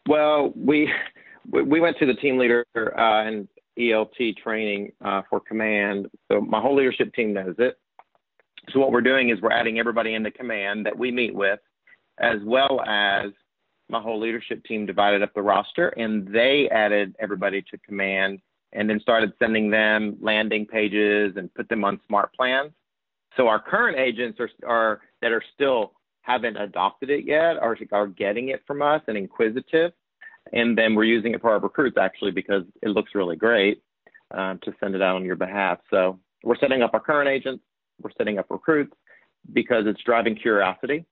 Well, 0.07 0.51
we 0.55 0.91
we 1.51 1.79
went 1.79 1.97
to 1.99 2.05
the 2.05 2.15
team 2.15 2.37
leader 2.37 2.65
uh, 2.75 3.27
and 3.27 3.47
ELT 3.81 4.37
training 4.37 4.91
uh, 5.03 5.21
for 5.29 5.39
command. 5.39 6.07
So 6.31 6.41
my 6.41 6.61
whole 6.61 6.75
leadership 6.75 7.13
team 7.13 7.33
knows 7.33 7.55
it. 7.57 7.77
So 8.71 8.79
what 8.79 8.91
we're 8.91 9.01
doing 9.01 9.29
is 9.29 9.41
we're 9.41 9.51
adding 9.51 9.79
everybody 9.79 10.13
into 10.13 10.31
command 10.31 10.85
that 10.85 10.97
we 10.97 11.11
meet 11.11 11.33
with, 11.33 11.59
as 12.19 12.37
well 12.43 12.81
as 12.81 13.31
my 13.89 13.99
whole 13.99 14.19
leadership 14.19 14.63
team 14.63 14.85
divided 14.85 15.21
up 15.21 15.33
the 15.33 15.41
roster 15.41 15.89
and 15.89 16.27
they 16.27 16.69
added 16.69 17.15
everybody 17.19 17.61
to 17.71 17.77
command 17.79 18.39
and 18.73 18.89
then 18.89 18.99
started 19.01 19.33
sending 19.37 19.69
them 19.69 20.15
landing 20.21 20.65
pages 20.65 21.33
and 21.35 21.53
put 21.53 21.67
them 21.67 21.83
on 21.83 21.99
smart 22.07 22.33
plans. 22.33 22.71
So 23.35 23.47
our 23.47 23.59
current 23.59 23.97
agents 23.97 24.39
are, 24.39 24.49
are 24.65 25.01
that 25.21 25.31
are 25.31 25.43
still 25.53 25.93
haven't 26.21 26.55
adopted 26.55 27.09
it 27.09 27.25
yet 27.25 27.57
are, 27.57 27.75
are 27.91 28.07
getting 28.07 28.49
it 28.49 28.61
from 28.65 28.81
us 28.81 29.01
and 29.07 29.17
inquisitive 29.17 29.91
and 30.53 30.77
then 30.77 30.95
we're 30.95 31.03
using 31.03 31.33
it 31.33 31.41
for 31.41 31.51
our 31.51 31.59
recruits 31.59 31.97
actually 31.97 32.31
because 32.31 32.63
it 32.81 32.89
looks 32.89 33.15
really 33.15 33.35
great 33.35 33.81
uh, 34.31 34.55
to 34.63 34.73
send 34.79 34.95
it 34.95 35.01
out 35.01 35.15
on 35.15 35.25
your 35.25 35.35
behalf. 35.35 35.79
So 35.89 36.19
we're 36.43 36.57
setting 36.57 36.81
up 36.81 36.93
our 36.93 36.99
current 36.99 37.29
agents, 37.29 37.63
we're 38.01 38.11
setting 38.17 38.37
up 38.37 38.47
recruits 38.49 38.93
because 39.53 39.85
it's 39.87 40.01
driving 40.03 40.35
curiosity, 40.35 41.05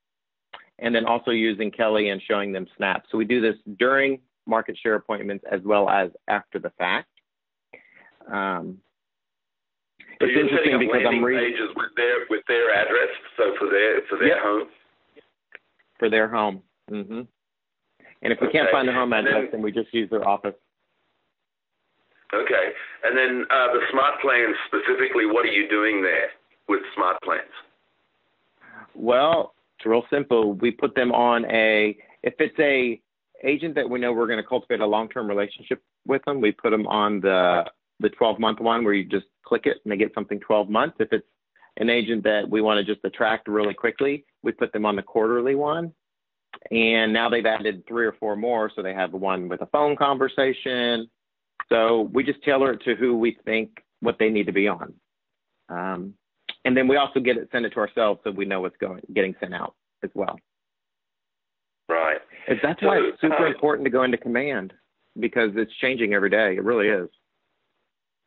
and 0.79 0.93
then 0.93 1.05
also 1.05 1.31
using 1.31 1.71
Kelle 1.71 1.97
and 1.97 2.21
showing 2.27 2.51
them 2.51 2.67
snaps. 2.77 3.09
So 3.11 3.17
we 3.17 3.25
do 3.25 3.41
this 3.41 3.55
during 3.77 4.19
market 4.45 4.77
share 4.81 4.95
appointments 4.95 5.45
as 5.51 5.61
well 5.63 5.89
as 5.89 6.09
after 6.27 6.59
the 6.59 6.71
fact. 6.77 7.07
Um, 8.31 8.79
so 10.19 10.27
it's 10.27 10.37
interesting 10.39 10.79
because 10.79 11.01
I'm 11.07 11.23
reading 11.23 11.51
pages 11.51 11.69
with 11.75 11.91
their 11.95 12.25
with 12.29 12.43
their 12.47 12.73
address, 12.73 13.09
so 13.37 13.53
for 13.57 13.69
their 13.69 14.01
for 14.09 14.17
their 14.17 14.27
Yep. 14.27 14.37
home. 14.41 14.67
for 15.97 16.09
their 16.09 16.27
home. 16.27 16.63
hmm 16.89 17.21
And 18.21 18.33
if 18.33 18.39
we 18.41 18.49
can't 18.49 18.69
find 18.71 18.87
the 18.87 18.93
home 18.93 19.13
address, 19.13 19.33
then- 19.33 19.51
then 19.51 19.61
we 19.61 19.71
just 19.71 19.93
use 19.93 20.09
their 20.09 20.27
office. 20.27 20.55
Okay, 22.31 22.73
and 23.03 23.17
then 23.17 23.45
uh, 23.49 23.73
the 23.73 23.81
smart 23.91 24.21
plans 24.21 24.55
specifically. 24.67 25.25
What 25.25 25.45
are 25.45 25.51
you 25.51 25.67
doing 25.67 26.03
there 26.03 26.29
with 26.67 26.81
smart 26.93 27.17
plans? 27.23 27.49
Well, 28.93 29.55
it's 29.77 29.85
real 29.85 30.05
simple. 30.11 30.53
We 30.53 30.69
put 30.69 30.93
them 30.93 31.11
on 31.11 31.45
a 31.45 31.97
if 32.21 32.35
it's 32.39 32.59
a 32.59 33.01
agent 33.43 33.73
that 33.75 33.89
we 33.89 33.99
know 33.99 34.13
we're 34.13 34.27
going 34.27 34.41
to 34.41 34.47
cultivate 34.47 34.79
a 34.81 34.85
long-term 34.85 35.27
relationship 35.27 35.81
with 36.05 36.23
them, 36.25 36.41
we 36.41 36.51
put 36.51 36.69
them 36.69 36.85
on 36.87 37.19
the 37.21 37.65
the 37.99 38.09
12-month 38.09 38.59
one 38.59 38.83
where 38.85 38.93
you 38.93 39.05
just 39.05 39.25
click 39.43 39.65
it 39.65 39.77
and 39.83 39.91
they 39.91 39.97
get 39.97 40.13
something 40.13 40.39
12 40.39 40.69
months. 40.69 40.97
If 40.99 41.11
it's 41.11 41.25
an 41.77 41.89
agent 41.89 42.23
that 42.23 42.49
we 42.49 42.61
want 42.61 42.77
to 42.77 42.93
just 42.93 43.03
attract 43.03 43.47
really 43.47 43.73
quickly, 43.73 44.25
we 44.43 44.51
put 44.51 44.71
them 44.71 44.85
on 44.85 44.95
the 44.95 45.01
quarterly 45.01 45.55
one. 45.55 45.93
And 46.71 47.13
now 47.13 47.29
they've 47.29 47.45
added 47.45 47.83
three 47.87 48.05
or 48.05 48.13
four 48.19 48.35
more, 48.35 48.71
so 48.75 48.81
they 48.81 48.93
have 48.93 49.13
one 49.13 49.47
with 49.47 49.61
a 49.61 49.65
phone 49.67 49.95
conversation. 49.95 51.09
So 51.69 52.09
we 52.13 52.23
just 52.23 52.43
tailor 52.43 52.73
it 52.73 52.81
to 52.83 52.95
who 52.95 53.17
we 53.17 53.37
think 53.45 53.83
what 54.01 54.17
they 54.19 54.29
need 54.29 54.45
to 54.45 54.53
be 54.53 54.67
on. 54.67 54.93
Um, 55.69 56.13
and 56.65 56.75
then 56.75 56.87
we 56.87 56.97
also 56.97 57.19
get 57.19 57.37
it 57.37 57.49
send 57.51 57.65
it 57.65 57.69
to 57.71 57.79
ourselves 57.79 58.19
so 58.23 58.31
we 58.31 58.45
know 58.45 58.61
what's 58.61 58.77
going 58.77 59.01
getting 59.13 59.35
sent 59.39 59.53
out 59.53 59.75
as 60.03 60.09
well. 60.13 60.37
Right. 61.87 62.19
And 62.47 62.59
that's 62.61 62.79
So, 62.81 62.87
why 62.87 62.97
it's 62.97 63.21
super 63.21 63.47
uh, 63.47 63.51
important 63.51 63.85
to 63.85 63.89
go 63.89 64.03
into 64.03 64.17
command 64.17 64.73
because 65.19 65.51
it's 65.55 65.73
changing 65.81 66.13
every 66.13 66.29
day. 66.29 66.55
It 66.55 66.63
really 66.63 66.87
is. 66.87 67.09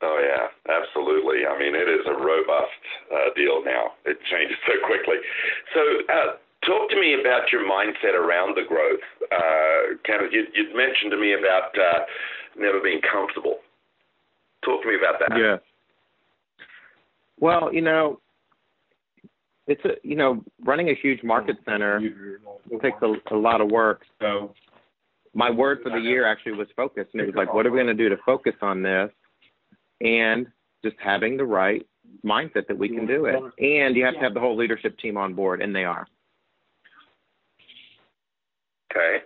Oh 0.02 0.18
yeah, 0.18 0.48
absolutely. 0.66 1.46
I 1.46 1.56
mean, 1.58 1.74
it 1.74 1.88
is 1.88 2.04
a 2.06 2.14
robust 2.14 2.82
uh, 3.14 3.30
deal 3.36 3.62
now. 3.64 3.92
It 4.04 4.18
changes 4.30 4.58
so 4.66 4.74
quickly. 4.86 5.16
So, 5.74 5.80
uh, 6.12 6.32
talk 6.66 6.90
to 6.90 7.00
me 7.00 7.16
about 7.20 7.52
your 7.52 7.62
mindset 7.68 8.14
around 8.14 8.56
the 8.56 8.66
growth. 8.66 9.00
Uh, 9.30 9.96
Kenneth, 10.04 10.32
you, 10.32 10.46
you'd 10.54 10.74
mentioned 10.76 11.10
to 11.10 11.16
me 11.16 11.34
about 11.34 11.76
uh, 11.76 12.00
never 12.56 12.80
being 12.80 13.00
comfortable. 13.00 13.58
Talk 14.64 14.82
to 14.82 14.88
me 14.88 14.94
about 14.96 15.18
that. 15.20 15.38
Yeah. 15.38 15.56
Well, 17.40 17.72
you 17.72 17.80
know, 17.80 18.20
it's 19.66 19.84
a 19.84 19.90
you 20.02 20.16
know 20.16 20.44
running 20.64 20.90
a 20.90 20.94
huge 20.94 21.22
market 21.22 21.56
center 21.64 22.00
takes 22.80 22.98
a, 23.02 23.34
a 23.34 23.36
lot 23.36 23.60
of 23.60 23.70
work. 23.70 24.02
So 24.20 24.54
my 25.34 25.50
word 25.50 25.78
for 25.82 25.90
the 25.90 25.98
year 25.98 26.26
actually 26.26 26.52
was 26.52 26.68
focus, 26.76 27.06
and 27.12 27.22
it 27.22 27.26
was 27.26 27.34
like, 27.34 27.52
what 27.52 27.66
are 27.66 27.70
we 27.70 27.78
going 27.78 27.86
to 27.86 27.94
do 27.94 28.08
to 28.08 28.18
focus 28.24 28.54
on 28.60 28.82
this? 28.82 29.10
And 30.00 30.46
just 30.84 30.96
having 31.02 31.36
the 31.36 31.44
right 31.44 31.86
mindset 32.24 32.66
that 32.68 32.76
we 32.76 32.88
can 32.88 33.06
do 33.06 33.26
it. 33.26 33.36
And 33.58 33.96
you 33.96 34.04
have 34.04 34.14
to 34.14 34.20
have 34.20 34.34
the 34.34 34.40
whole 34.40 34.56
leadership 34.56 34.98
team 34.98 35.16
on 35.16 35.34
board, 35.34 35.62
and 35.62 35.74
they 35.74 35.84
are. 35.84 36.06
Okay. 38.92 39.24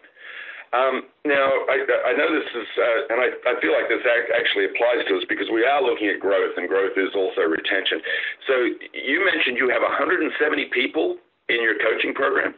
Um, 0.73 1.03
now, 1.25 1.47
I, 1.71 2.11
I 2.11 2.13
know 2.15 2.27
this 2.31 2.47
is, 2.55 2.69
uh, 2.79 3.15
and 3.15 3.19
I, 3.23 3.29
I 3.51 3.61
feel 3.63 3.73
like 3.73 3.89
this 3.89 4.03
ac- 4.03 4.31
actually 4.35 4.67
applies 4.67 5.03
to 5.09 5.17
us 5.19 5.25
because 5.29 5.47
we 5.53 5.65
are 5.65 5.83
looking 5.83 6.09
at 6.09 6.21
growth, 6.21 6.55
and 6.57 6.69
growth 6.69 6.93
is 6.97 7.11
also 7.15 7.43
retention. 7.43 7.99
So 8.47 8.55
you 8.95 9.25
mentioned 9.25 9.59
you 9.59 9.69
have 9.71 9.83
170 9.83 10.31
people 10.75 11.17
in 11.49 11.63
your 11.63 11.75
coaching 11.79 12.15
program. 12.15 12.55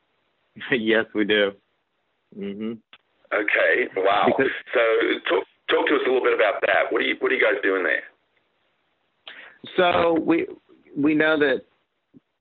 yes, 0.70 1.06
we 1.14 1.24
do. 1.24 1.52
Mhm. 2.38 2.78
Okay. 3.32 3.88
Wow. 3.96 4.26
Because- 4.26 4.52
so 4.74 4.80
talk 5.28 5.44
talk 5.70 5.86
to 5.88 5.94
us 5.96 6.02
a 6.06 6.08
little 6.10 6.22
bit 6.22 6.34
about 6.34 6.60
that. 6.66 6.90
What 6.90 7.00
are 7.02 7.04
you 7.04 7.16
What 7.20 7.30
are 7.32 7.34
you 7.34 7.40
guys 7.42 7.60
doing 7.62 7.82
there? 7.84 8.02
So 9.76 10.14
we 10.20 10.46
we 10.96 11.14
know 11.14 11.38
that 11.38 11.62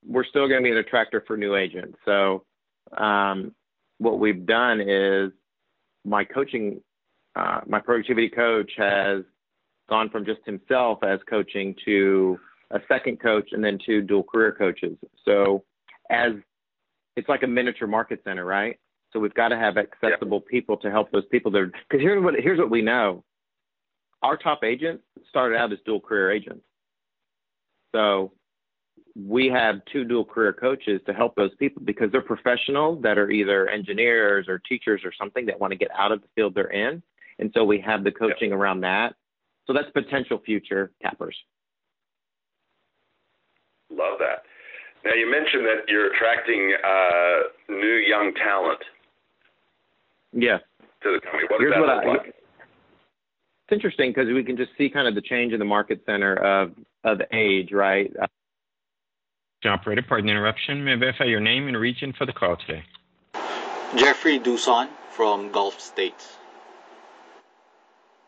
we're 0.08 0.26
still 0.26 0.48
going 0.48 0.62
to 0.62 0.64
be 0.64 0.72
an 0.72 0.78
attractor 0.78 1.24
for 1.26 1.38
new 1.38 1.56
agents. 1.56 1.98
So 2.06 2.44
um, 2.98 3.54
what 3.98 4.20
we've 4.20 4.46
done 4.46 4.82
is 4.82 5.32
my 6.04 6.24
coaching, 6.24 6.82
uh, 7.36 7.62
my 7.68 7.80
productivity 7.80 8.30
coach 8.30 8.72
has 8.78 9.24
gone 9.90 10.10
from 10.10 10.26
just 10.26 10.40
himself 10.46 11.00
as 11.04 11.20
coaching 11.30 11.76
to 11.86 12.40
a 12.72 12.80
second 12.88 13.20
coach 13.20 13.50
and 13.52 13.64
then 13.64 13.78
two 13.86 14.02
dual 14.02 14.24
career 14.24 14.52
coaches. 14.52 14.98
So 15.24 15.64
as 16.10 16.32
it's 17.16 17.30
like 17.30 17.44
a 17.44 17.48
miniature 17.48 17.88
market 17.88 18.22
center, 18.24 18.46
right? 18.46 18.78
So 19.14 19.20
we've 19.20 19.34
got 19.34 19.50
to 19.50 19.58
have 19.58 19.78
accessible 19.78 20.42
people 20.42 20.76
to 20.78 20.92
help 20.92 21.12
those 21.12 21.26
people 21.32 21.52
that 21.52 21.60
are 21.60 21.68
because 21.68 22.02
here's 22.02 22.22
what 22.22 22.34
here's 22.38 22.60
what 22.60 22.70
we 22.70 22.82
know. 22.82 23.24
Our 24.24 24.38
top 24.38 24.64
agents 24.64 25.04
started 25.30 25.58
out 25.58 25.72
as 25.72 25.80
dual 25.86 26.02
career 26.02 26.32
agents. 26.32 26.66
So 27.94 28.34
we 29.16 29.48
have 29.48 29.76
two 29.92 30.04
dual 30.04 30.26
career 30.26 30.52
coaches 30.52 31.00
to 31.06 31.14
help 31.14 31.36
those 31.36 31.54
people 31.56 31.82
because 31.86 32.12
they're 32.12 32.22
professionals 32.22 33.02
that 33.02 33.18
are 33.18 33.32
either 33.32 33.70
engineers 33.70 34.48
or 34.50 34.60
teachers 34.60 35.02
or 35.06 35.14
something 35.18 35.46
that 35.46 35.60
want 35.60 35.72
to 35.72 35.78
get 35.78 35.90
out 35.98 36.12
of 36.12 36.22
the 36.22 36.28
field 36.36 36.54
they're 36.54 36.72
in. 36.72 37.02
And 37.40 37.50
so 37.54 37.64
we 37.64 37.80
have 37.82 38.04
the 38.04 38.12
coaching 38.12 38.52
around 38.52 38.82
that. 38.82 39.16
So 39.68 39.74
that's 39.74 39.90
potential 39.92 40.42
future 40.46 40.92
cappers. 41.02 41.36
Love 43.90 44.20
that. 44.20 44.44
Now 45.06 45.14
you 45.14 45.30
mentioned 45.30 45.66
that 45.66 45.88
you're 45.88 46.12
attracting 46.14 46.74
uh, 46.84 47.74
new 47.74 47.96
young 48.08 48.34
talent 48.34 48.80
Yeah. 50.34 50.58
to 51.04 51.12
the 51.14 51.20
company. 51.22 51.44
What 51.50 51.60
does 51.60 51.60
Here's 51.60 51.74
that 51.74 51.80
what 51.82 52.06
look 52.06 52.06
I- 52.06 52.24
like? 52.26 52.36
It's 53.68 53.74
interesting 53.74 54.12
because 54.12 54.28
we 54.32 54.44
can 54.44 54.58
just 54.58 54.72
see 54.78 54.90
kind 54.92 55.08
of 55.08 55.16
the 55.16 55.22
change 55.22 55.52
in 55.54 55.58
the 55.60 55.66
market 55.66 56.04
center 56.06 56.36
of 56.36 56.74
of 57.04 57.20
age, 57.32 57.72
right? 57.72 58.12
Operator, 59.68 60.04
pardon 60.08 60.28
the 60.28 60.32
interruption. 60.32 60.84
May 60.84 60.94
I 60.94 60.96
verify 60.98 61.26
your 61.26 61.40
name 61.40 61.68
and 61.68 61.78
region 61.78 62.14
for 62.18 62.26
the 62.26 62.34
call 62.34 62.58
today? 62.58 62.84
Jeffrey 63.96 64.40
Duson 64.40 64.90
from 65.12 65.52
Gulf 65.52 65.80
States. 65.80 66.38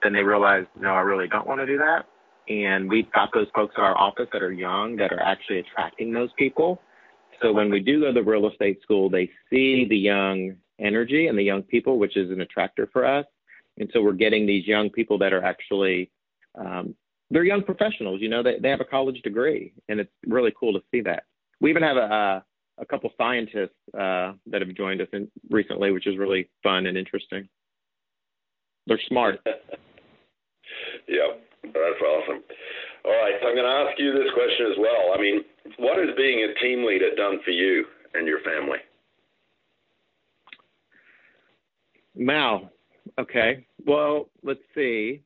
then 0.04 0.14
they 0.14 0.24
realize, 0.24 0.66
no, 0.80 0.90
I 0.90 1.02
really 1.02 1.28
don't 1.28 1.48
want 1.48 1.60
to 1.62 1.66
do 1.66 1.78
that. 1.80 2.06
And 2.48 2.90
we've 2.90 3.12
got 3.12 3.30
those 3.34 3.48
folks 3.56 3.76
at 3.78 3.84
our 3.84 3.98
office 3.98 4.28
that 4.34 4.42
are 4.42 4.54
young 4.54 4.96
that 4.98 5.12
are 5.12 5.22
actually 5.22 5.60
attracting 5.60 6.14
those 6.14 6.30
people. 6.38 6.82
So 7.42 7.52
when 7.54 7.70
we 7.70 7.82
do 7.82 8.02
go 8.02 8.08
to 8.08 8.14
the 8.14 8.24
real 8.24 8.50
estate 8.50 8.82
school, 8.82 9.10
they 9.10 9.30
see 9.50 9.86
the 9.90 9.98
young 9.98 10.56
energy 10.80 11.28
and 11.28 11.38
the 11.38 11.44
young 11.44 11.64
people, 11.64 12.00
which 12.00 12.18
is 12.18 12.32
an 12.32 12.42
attractor 12.42 12.90
for 12.94 13.06
us. 13.06 13.26
And 13.78 13.90
so 13.94 14.02
we're 14.02 14.14
getting 14.14 14.48
these 14.48 14.66
young 14.68 14.90
people 14.90 15.18
that 15.20 15.34
are 15.34 15.44
actually, 15.44 16.12
um, 16.56 16.96
they're 17.30 17.44
young 17.44 17.64
professionals. 17.64 18.22
You 18.22 18.30
know, 18.30 18.44
they 18.44 18.60
they 18.60 18.70
have 18.70 18.82
a 18.82 18.86
college 18.86 19.22
degree, 19.22 19.74
and 19.90 20.00
it's 20.00 20.12
really 20.26 20.54
cool 20.58 20.74
to 20.74 20.80
see 20.92 21.02
that. 21.02 21.24
We 21.60 21.70
even 21.70 21.84
have 21.84 21.98
a 21.98 22.44
a, 22.80 22.86
couple 22.86 23.10
scientists 23.18 23.76
uh, 23.94 24.34
that 24.46 24.62
have 24.62 24.74
joined 24.76 25.02
us 25.02 25.08
in, 25.12 25.30
recently, 25.50 25.92
which 25.92 26.06
is 26.06 26.18
really 26.18 26.50
fun 26.62 26.86
and 26.86 26.98
interesting. 26.98 27.50
They're 28.86 29.02
smart. 29.08 29.40
yeah, 31.08 31.34
that's 31.64 32.02
awesome. 32.02 32.44
All 33.04 33.12
right, 33.12 33.34
so 33.42 33.48
I'm 33.48 33.56
going 33.56 33.66
to 33.66 33.90
ask 33.90 34.00
you 34.00 34.14
this 34.14 34.32
question 34.34 34.68
as 34.72 34.78
well. 34.78 35.14
I 35.18 35.22
mean, 35.22 35.42
what 35.80 35.98
has 35.98 36.16
being 36.16 36.44
a 36.44 36.60
team 36.62 36.86
leader 36.86 37.16
done 37.16 37.40
for 37.44 37.52
you 37.52 37.86
and 38.14 38.28
your 38.28 38.42
family? 38.42 38.80
Mal. 42.16 42.70
Okay. 43.20 43.66
Well, 43.86 44.30
let's 44.44 44.60
see. 44.76 45.22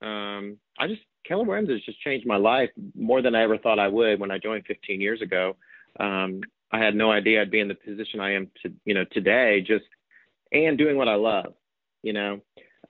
Um, 0.00 0.58
I 0.78 0.86
just 0.86 1.02
Keller 1.26 1.44
Williams 1.44 1.70
has 1.70 1.80
just 1.82 2.00
changed 2.00 2.26
my 2.26 2.36
life 2.36 2.70
more 2.96 3.22
than 3.22 3.34
I 3.34 3.42
ever 3.42 3.58
thought 3.58 3.78
I 3.78 3.88
would 3.88 4.20
when 4.20 4.30
I 4.30 4.38
joined 4.38 4.64
15 4.66 5.00
years 5.00 5.20
ago. 5.20 5.56
Um, 6.00 6.40
I 6.70 6.78
had 6.78 6.94
no 6.94 7.10
idea 7.10 7.40
I'd 7.40 7.50
be 7.50 7.60
in 7.60 7.68
the 7.68 7.74
position 7.74 8.20
I 8.20 8.34
am 8.34 8.50
to, 8.62 8.72
you 8.84 8.94
know, 8.94 9.04
today. 9.12 9.60
Just 9.60 9.84
and 10.52 10.78
doing 10.78 10.96
what 10.96 11.08
I 11.08 11.14
love. 11.14 11.54
You 12.02 12.12
know, 12.12 12.40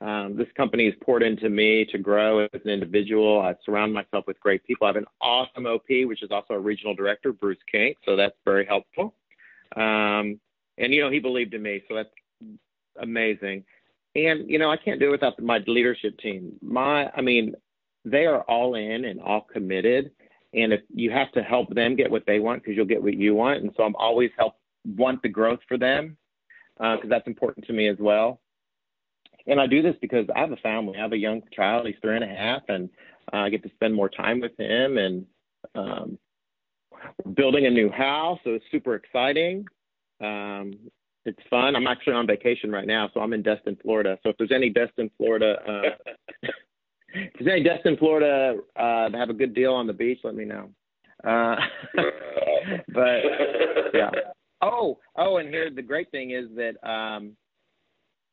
um, 0.01 0.37
this 0.37 0.47
company 0.55 0.85
has 0.85 0.93
poured 1.01 1.23
into 1.23 1.49
me 1.49 1.85
to 1.91 1.97
grow 1.97 2.41
as 2.41 2.61
an 2.63 2.69
individual. 2.69 3.41
I 3.41 3.55
surround 3.65 3.93
myself 3.93 4.25
with 4.27 4.39
great 4.39 4.63
people. 4.65 4.85
I 4.85 4.89
have 4.89 4.95
an 4.95 5.05
awesome 5.19 5.65
OP, 5.65 5.87
which 5.89 6.23
is 6.23 6.31
also 6.31 6.53
a 6.53 6.59
regional 6.59 6.93
director, 6.93 7.33
Bruce 7.33 7.57
Kink. 7.71 7.97
So 8.05 8.15
that's 8.15 8.35
very 8.45 8.65
helpful. 8.65 9.13
Um, 9.75 10.39
and 10.77 10.93
you 10.93 11.01
know, 11.01 11.09
he 11.09 11.19
believed 11.19 11.53
in 11.53 11.61
me, 11.61 11.83
so 11.87 11.95
that's 11.95 12.09
amazing. 13.01 13.65
And 14.15 14.49
you 14.49 14.59
know, 14.59 14.71
I 14.71 14.77
can't 14.77 14.99
do 14.99 15.07
it 15.07 15.11
without 15.11 15.41
my 15.41 15.59
leadership 15.67 16.17
team. 16.19 16.53
My, 16.61 17.09
I 17.15 17.21
mean, 17.21 17.55
they 18.05 18.25
are 18.25 18.41
all 18.43 18.75
in 18.75 19.05
and 19.05 19.21
all 19.21 19.41
committed. 19.41 20.11
And 20.53 20.73
if 20.73 20.81
you 20.93 21.11
have 21.11 21.31
to 21.33 21.43
help 21.43 21.73
them 21.73 21.95
get 21.95 22.09
what 22.09 22.25
they 22.25 22.39
want, 22.39 22.63
because 22.63 22.75
you'll 22.75 22.85
get 22.85 23.03
what 23.03 23.13
you 23.13 23.35
want. 23.35 23.61
And 23.61 23.71
so 23.77 23.83
I'm 23.83 23.95
always 23.95 24.31
help 24.37 24.55
want 24.97 25.21
the 25.21 25.29
growth 25.29 25.59
for 25.67 25.77
them, 25.77 26.17
because 26.77 27.09
that's 27.09 27.27
important 27.27 27.67
to 27.67 27.73
me 27.73 27.87
as 27.87 27.97
well. 27.99 28.39
And 29.47 29.59
I 29.59 29.67
do 29.67 29.81
this 29.81 29.95
because 30.01 30.25
I 30.35 30.39
have 30.39 30.51
a 30.51 30.57
family. 30.57 30.97
I 30.97 31.01
have 31.01 31.13
a 31.13 31.17
young 31.17 31.41
child. 31.53 31.87
He's 31.87 31.95
three 32.01 32.15
and 32.15 32.23
a 32.23 32.27
half, 32.27 32.61
and 32.67 32.89
uh, 33.33 33.37
I 33.37 33.49
get 33.49 33.63
to 33.63 33.69
spend 33.75 33.95
more 33.95 34.09
time 34.09 34.39
with 34.39 34.57
him. 34.57 34.97
And 34.97 35.25
um, 35.75 36.17
building 37.35 37.65
a 37.65 37.69
new 37.69 37.89
house, 37.89 38.39
so 38.43 38.51
it's 38.51 38.65
super 38.71 38.95
exciting. 38.95 39.65
Um, 40.21 40.73
it's 41.25 41.39
fun. 41.49 41.75
I'm 41.75 41.87
actually 41.87 42.13
on 42.13 42.27
vacation 42.27 42.71
right 42.71 42.87
now, 42.87 43.09
so 43.13 43.19
I'm 43.19 43.33
in 43.33 43.41
Destin, 43.41 43.77
Florida. 43.81 44.17
So 44.23 44.29
if 44.29 44.37
there's 44.37 44.51
any 44.51 44.69
Destin, 44.69 45.11
Florida, 45.17 45.57
uh, 45.67 46.47
if 47.13 47.33
there's 47.39 47.51
any 47.51 47.63
Destin, 47.63 47.97
Florida 47.97 48.57
uh, 48.75 49.09
have 49.13 49.29
a 49.29 49.33
good 49.33 49.53
deal 49.53 49.73
on 49.73 49.87
the 49.87 49.93
beach, 49.93 50.19
let 50.23 50.35
me 50.35 50.45
know. 50.45 50.69
Uh, 51.23 51.55
but 52.93 53.19
yeah. 53.93 54.09
Oh, 54.61 54.99
oh, 55.15 55.37
and 55.37 55.49
here 55.49 55.69
the 55.73 55.81
great 55.81 56.11
thing 56.11 56.31
is 56.31 56.45
that 56.55 56.75
um, 56.87 57.35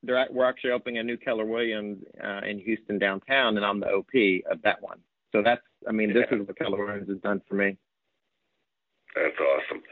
they're 0.03 0.19
at, 0.19 0.32
we're 0.32 0.48
actually 0.48 0.73
opening 0.73 0.98
a 0.98 1.03
new 1.03 1.16
Keller 1.16 1.44
Williams 1.44 1.98
uh, 2.23 2.40
in 2.47 2.59
Houston 2.61 2.98
downtown, 2.98 3.57
and 3.57 3.65
I'm 3.65 3.81
the 3.81 3.89
OP 3.89 4.12
of 4.51 4.61
that 4.62 4.82
one. 4.82 4.98
So 5.32 5.43
that's, 5.43 5.62
I 5.89 5.93
mean, 5.93 6.12
this 6.12 6.27
is 6.31 6.47
what 6.47 6.59
Keller 6.59 6.85
Williams 6.85 7.09
has 7.09 7.19
done 7.19 7.43
for 7.48 7.55
me. 7.55 7.77
That's 9.15 9.36
awesome. 9.40 9.82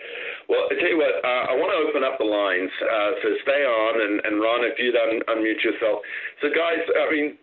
Well, 0.48 0.68
I 0.68 0.76
tell 0.76 0.92
you 0.92 1.00
what, 1.00 1.16
uh, 1.24 1.44
I 1.48 1.56
want 1.56 1.72
to 1.72 1.80
open 1.80 2.04
up 2.04 2.20
the 2.20 2.28
lines. 2.28 2.68
Uh, 2.76 3.10
so 3.24 3.28
stay 3.40 3.64
on, 3.64 3.92
and, 4.04 4.20
and 4.20 4.36
Ron, 4.36 4.68
if 4.68 4.76
you'd 4.76 4.96
un- 4.96 5.24
unmute 5.32 5.64
yourself. 5.64 6.04
So, 6.44 6.52
guys, 6.52 6.84
I 6.84 7.08
mean, 7.08 7.40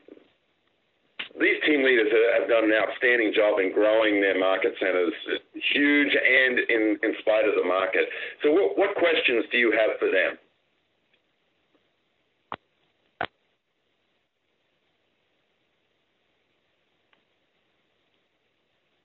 these 1.39 1.55
team 1.65 1.83
leaders 1.83 2.11
have 2.39 2.49
done 2.49 2.65
an 2.65 2.73
outstanding 2.73 3.31
job 3.33 3.59
in 3.59 3.71
growing 3.71 4.19
their 4.19 4.37
market 4.37 4.73
centers, 4.79 5.13
huge 5.73 6.13
and 6.15 6.59
in, 6.59 6.97
in 7.03 7.13
spite 7.19 7.47
of 7.47 7.55
the 7.55 7.63
market. 7.63 8.05
So, 8.43 8.51
what, 8.51 8.77
what 8.77 8.95
questions 8.95 9.45
do 9.51 9.57
you 9.57 9.71
have 9.71 9.97
for 9.99 10.11
them? 10.11 10.37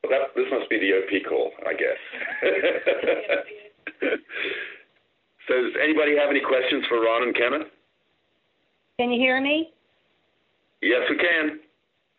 Well, 0.02 0.10
that, 0.10 0.34
this 0.34 0.46
must 0.50 0.68
be 0.70 0.78
the 0.78 0.98
OP 0.98 1.28
call, 1.28 1.52
I 1.66 1.72
guess. 1.74 2.00
so, 5.48 5.54
does 5.54 5.72
anybody 5.82 6.16
have 6.16 6.30
any 6.30 6.40
questions 6.40 6.84
for 6.88 7.00
Ron 7.02 7.22
and 7.24 7.34
Kenneth? 7.34 7.68
Can 8.98 9.10
you 9.10 9.20
hear 9.20 9.40
me? 9.40 9.72
Yes, 10.82 11.02
we 11.10 11.16
can. 11.16 11.60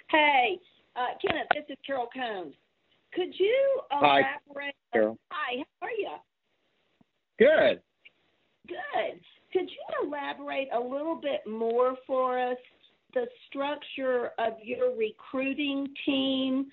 Hey, 0.10 0.60
Uh, 0.96 1.14
Kenneth, 1.22 1.48
this 1.54 1.64
is 1.70 1.78
Carol 1.86 2.08
Combs. 2.12 2.56
Could 3.14 3.38
you 3.40 3.82
Hi, 3.92 4.22
elaborate? 4.48 4.76
Carol. 4.92 5.18
Hi, 5.30 5.64
how 5.80 5.88
are 5.88 5.92
you? 5.92 6.16
Good. 7.38 7.82
Good. 8.68 9.22
Could 9.54 9.70
you 9.70 10.08
elaborate 10.08 10.70
a 10.74 10.80
little 10.80 11.16
bit 11.16 11.46
more 11.46 11.96
for 12.08 12.40
us 12.40 12.58
the 13.14 13.28
structure 13.48 14.32
of 14.40 14.54
your 14.64 14.96
recruiting 14.96 15.88
team 16.04 16.72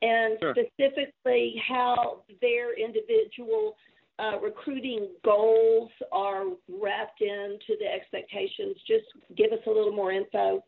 and 0.00 0.38
Sure. 0.40 0.54
specifically 0.54 1.62
how 1.68 2.22
their 2.40 2.72
individual 2.78 3.76
uh, 4.18 4.38
recruiting 4.40 5.10
goals 5.22 5.90
are 6.12 6.46
wrapped 6.68 7.20
into 7.20 7.76
the 7.78 7.86
expectations? 7.86 8.76
Just 8.86 9.04
give 9.36 9.52
us 9.52 9.60
a 9.66 9.70
little 9.70 9.92
more 9.92 10.12
info. 10.12 10.64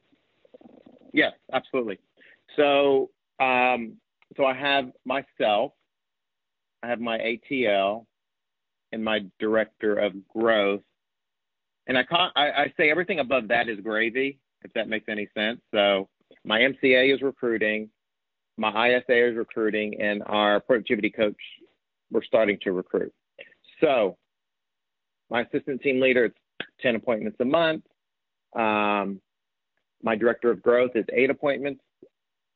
Yes, 1.14 1.32
absolutely. 1.54 1.98
So, 2.58 3.10
um, 3.40 3.94
so 4.36 4.44
I 4.44 4.54
have 4.54 4.90
myself, 5.04 5.72
I 6.82 6.88
have 6.88 7.00
my 7.00 7.18
ATL, 7.18 8.04
and 8.92 9.04
my 9.04 9.20
director 9.38 9.96
of 9.96 10.12
growth, 10.28 10.82
and 11.86 11.96
I, 11.96 12.04
I, 12.10 12.50
I 12.50 12.72
say 12.76 12.90
everything 12.90 13.20
above 13.20 13.48
that 13.48 13.68
is 13.68 13.78
gravy, 13.80 14.40
if 14.62 14.72
that 14.74 14.88
makes 14.88 15.06
any 15.08 15.28
sense. 15.36 15.60
So, 15.72 16.08
my 16.44 16.60
MCA 16.60 17.14
is 17.14 17.22
recruiting, 17.22 17.90
my 18.56 18.88
ISA 18.88 19.30
is 19.30 19.36
recruiting, 19.36 20.00
and 20.00 20.22
our 20.26 20.60
productivity 20.60 21.10
coach, 21.10 21.36
we're 22.10 22.24
starting 22.24 22.58
to 22.62 22.72
recruit. 22.72 23.12
So, 23.80 24.16
my 25.30 25.42
assistant 25.42 25.80
team 25.80 26.00
leader, 26.00 26.24
it's 26.26 26.38
10 26.80 26.96
appointments 26.96 27.38
a 27.40 27.44
month. 27.44 27.84
Um, 28.56 29.20
my 30.02 30.16
director 30.16 30.50
of 30.50 30.62
growth 30.62 30.92
is 30.94 31.04
eight 31.12 31.30
appointments 31.30 31.82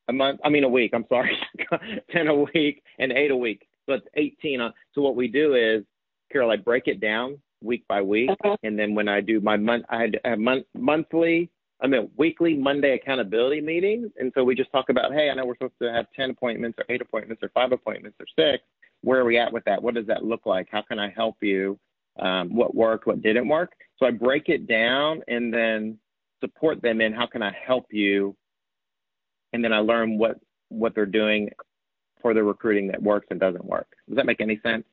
a 0.09 0.13
month. 0.13 0.41
I 0.45 0.49
mean, 0.49 0.65
a 0.65 0.69
week. 0.69 0.93
I'm 0.95 1.07
sorry, 1.09 1.37
ten 2.11 2.29
a 2.29 2.35
week 2.35 2.83
and 2.99 3.13
eight 3.13 3.31
a 3.31 3.37
week. 3.37 3.67
So 3.87 3.95
it's 3.95 4.07
18. 4.15 4.61
On, 4.61 4.73
so 4.95 5.03
what 5.03 5.17
we 5.17 5.29
do 5.29 5.55
is, 5.55 5.85
Carol, 6.31 6.51
I 6.51 6.57
break 6.57 6.87
it 6.87 7.01
down 7.01 7.39
week 7.63 7.85
by 7.89 8.03
week, 8.03 8.31
and 8.63 8.79
then 8.79 8.95
when 8.95 9.09
I 9.09 9.21
do 9.21 9.41
my 9.41 9.57
month, 9.57 9.85
I 9.89 10.09
have 10.25 10.39
month, 10.39 10.67
monthly. 10.75 11.51
I 11.81 11.89
mean, 11.89 12.11
weekly 12.17 12.55
Monday 12.55 12.95
accountability 12.95 13.61
meetings, 13.61 14.11
and 14.19 14.33
so 14.35 14.45
we 14.45 14.55
just 14.55 14.71
talk 14.71 14.89
about, 14.89 15.13
hey, 15.13 15.31
I 15.31 15.35
know 15.35 15.45
we're 15.45 15.57
supposed 15.57 15.79
to 15.83 15.93
have 15.93 16.07
10 16.15 16.31
appointments 16.31 16.79
or 16.79 16.85
eight 16.89 17.03
appointments 17.03 17.43
or 17.43 17.49
five 17.49 17.73
appointments 17.73 18.19
or 18.21 18.27
six. 18.39 18.63
Where 19.03 19.21
are 19.21 19.25
we 19.25 19.37
at 19.37 19.53
with 19.53 19.65
that? 19.65 19.83
What 19.83 19.95
does 19.95 20.07
that 20.07 20.25
look 20.25 20.47
like? 20.47 20.69
How 20.71 20.83
can 20.83 21.01
I 21.01 21.11
help 21.11 21.37
you? 21.41 21.79
Um, 22.21 22.55
what 22.55 22.75
worked? 22.75 23.07
What 23.07 23.21
didn't 23.21 23.49
work? 23.49 23.73
So 23.99 24.07
I 24.07 24.13
break 24.13 24.49
it 24.49 24.69
down 24.69 25.23
and 25.27 25.53
then 25.53 25.99
support 26.41 26.83
them 26.83 27.01
in 27.01 27.13
how 27.13 27.27
can 27.27 27.43
I 27.43 27.53
help 27.67 27.87
you, 27.91 28.37
and 29.53 29.63
then 29.65 29.73
I 29.73 29.79
learn 29.79 30.19
what 30.19 30.41
what 30.69 30.95
they're 30.95 31.07
doing 31.07 31.51
for 32.21 32.35
the 32.35 32.43
recruiting 32.43 32.87
that 32.89 33.03
works 33.03 33.27
and 33.31 33.39
doesn't 33.39 33.65
work. 33.65 33.89
Does 34.09 34.17
that 34.17 34.27
make 34.27 34.41
any 34.41 34.59
sense? 34.63 34.85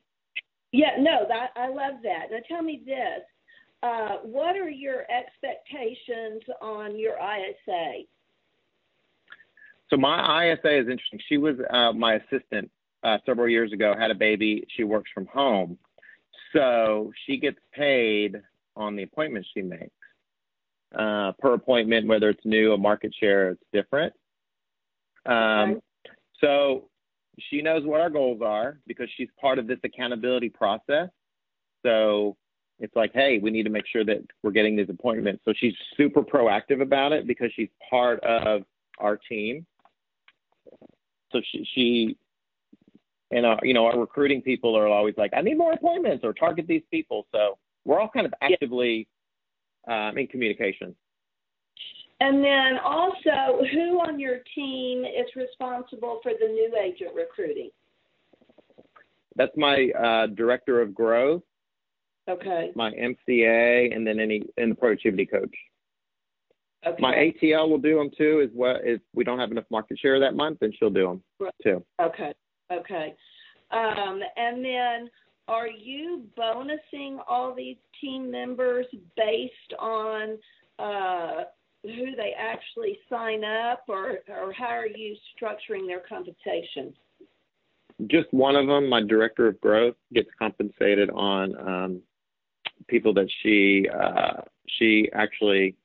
Yeah, 0.72 0.96
no, 0.98 1.26
that 1.28 1.50
I 1.56 1.68
love 1.68 2.00
that. 2.02 2.26
Now 2.30 2.38
tell 2.48 2.62
me 2.62 2.82
this. 2.84 3.24
Uh, 3.82 4.16
what 4.22 4.56
are 4.56 4.68
your 4.68 5.06
expectations 5.10 6.42
on 6.60 6.98
your 6.98 7.14
ISA? 7.14 8.02
So 9.88 9.96
my 9.96 10.52
ISA 10.52 10.80
is 10.80 10.88
interesting. 10.88 11.18
She 11.28 11.38
was 11.38 11.56
uh, 11.70 11.92
my 11.92 12.14
assistant 12.14 12.70
uh, 13.02 13.18
several 13.24 13.48
years 13.48 13.72
ago. 13.72 13.94
Had 13.98 14.10
a 14.10 14.14
baby. 14.14 14.66
She 14.76 14.84
works 14.84 15.10
from 15.14 15.26
home, 15.26 15.78
so 16.52 17.10
she 17.26 17.38
gets 17.38 17.58
paid 17.72 18.36
on 18.76 18.96
the 18.96 19.02
appointments 19.02 19.48
she 19.54 19.62
makes 19.62 19.90
uh, 20.96 21.32
per 21.38 21.54
appointment. 21.54 22.06
Whether 22.06 22.28
it's 22.28 22.44
new 22.44 22.72
or 22.72 22.78
market 22.78 23.14
share, 23.18 23.50
it's 23.50 23.62
different. 23.72 24.12
Um, 25.26 25.80
so 26.40 26.88
she 27.38 27.62
knows 27.62 27.84
what 27.84 28.00
our 28.00 28.10
goals 28.10 28.40
are 28.42 28.78
because 28.86 29.08
she's 29.16 29.28
part 29.40 29.58
of 29.58 29.66
this 29.66 29.78
accountability 29.84 30.48
process. 30.48 31.08
So 31.84 32.36
it's 32.78 32.94
like, 32.96 33.12
hey, 33.12 33.38
we 33.38 33.50
need 33.50 33.64
to 33.64 33.70
make 33.70 33.86
sure 33.86 34.04
that 34.04 34.22
we're 34.42 34.50
getting 34.50 34.76
these 34.76 34.88
appointments. 34.88 35.42
So 35.44 35.52
she's 35.56 35.74
super 35.96 36.22
proactive 36.22 36.80
about 36.80 37.12
it 37.12 37.26
because 37.26 37.50
she's 37.54 37.68
part 37.88 38.20
of 38.24 38.62
our 38.98 39.16
team. 39.16 39.66
So 41.32 41.40
she, 41.50 41.66
she 41.74 42.16
and 43.30 43.46
uh, 43.46 43.56
you 43.62 43.74
know, 43.74 43.86
our 43.86 43.98
recruiting 43.98 44.42
people 44.42 44.76
are 44.76 44.88
always 44.88 45.14
like, 45.16 45.32
I 45.36 45.40
need 45.40 45.56
more 45.56 45.72
appointments 45.72 46.24
or 46.24 46.32
target 46.32 46.66
these 46.66 46.82
people. 46.90 47.26
So 47.32 47.58
we're 47.84 48.00
all 48.00 48.08
kind 48.08 48.26
of 48.26 48.34
actively 48.40 49.06
um, 49.88 50.18
in 50.18 50.26
communication. 50.26 50.94
And 52.20 52.44
then 52.44 52.78
also, 52.84 53.64
who 53.72 53.98
on 54.00 54.20
your 54.20 54.40
team 54.54 55.04
is 55.04 55.34
responsible 55.34 56.20
for 56.22 56.32
the 56.38 56.46
new 56.46 56.76
agent 56.76 57.10
recruiting? 57.14 57.70
That's 59.36 59.56
my 59.56 59.88
uh, 59.98 60.26
director 60.26 60.82
of 60.82 60.94
growth, 60.94 61.42
Okay. 62.28 62.72
my 62.74 62.90
MCA, 62.92 63.94
and 63.94 64.06
then 64.06 64.20
any 64.20 64.42
and 64.58 64.72
the 64.72 64.74
productivity 64.74 65.24
coach. 65.24 65.54
Okay. 66.86 67.00
My 67.00 67.14
ATL 67.14 67.68
will 67.70 67.78
do 67.78 67.96
them 67.96 68.10
too. 68.16 68.40
Is 68.40 68.50
what 68.54 68.82
if 68.84 69.00
we 69.14 69.24
don't 69.24 69.38
have 69.38 69.50
enough 69.50 69.64
market 69.70 69.98
share 69.98 70.20
that 70.20 70.34
month, 70.34 70.58
then 70.60 70.72
she'll 70.78 70.90
do 70.90 71.06
them 71.06 71.22
Right. 71.38 71.54
too. 71.62 71.84
Okay. 72.00 72.34
Okay. 72.70 73.14
Um, 73.70 74.20
and 74.36 74.64
then, 74.64 75.10
are 75.48 75.68
you 75.68 76.26
bonusing 76.36 77.18
all 77.28 77.54
these 77.54 77.76
team 78.00 78.30
members 78.30 78.86
based 79.16 79.74
on 79.78 80.38
uh, 80.78 81.44
who 81.82 82.14
they 82.16 82.34
actually 82.38 82.98
sign 83.08 83.42
up, 83.44 83.84
or 83.88 84.18
or 84.28 84.52
how 84.52 84.66
are 84.66 84.86
you 84.86 85.16
structuring 85.40 85.86
their 85.86 86.00
compensation? 86.08 86.92
Just 88.06 88.32
one 88.32 88.56
of 88.56 88.66
them, 88.66 88.88
my 88.88 89.02
director 89.02 89.46
of 89.46 89.60
growth, 89.60 89.94
gets 90.12 90.28
compensated 90.38 91.10
on 91.10 91.56
um, 91.68 92.02
people 92.88 93.12
that 93.14 93.28
she 93.42 93.86
uh, 93.88 94.42
she 94.78 95.08
actually 95.14 95.76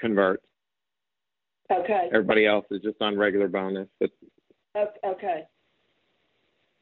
converts. 0.00 0.44
Okay. 1.72 2.08
Everybody 2.12 2.46
else 2.46 2.66
is 2.70 2.80
just 2.82 3.00
on 3.00 3.16
regular 3.18 3.48
bonus. 3.48 3.88
But 4.00 4.10
Okay. 5.04 5.44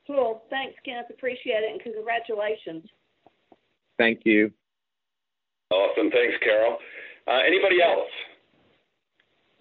Cool. 0.06 0.43
Thanks, 0.51 0.74
Kenneth. 0.85 1.06
Appreciate 1.10 1.62
it, 1.62 1.70
and 1.72 1.81
congratulations. 1.81 2.85
thank 3.98 4.20
you. 4.24 4.51
Awesome. 5.70 6.10
Thanks, 6.10 6.36
Carol. 6.43 6.76
Uh, 7.26 7.39
anybody 7.47 7.81
else? 7.82 8.09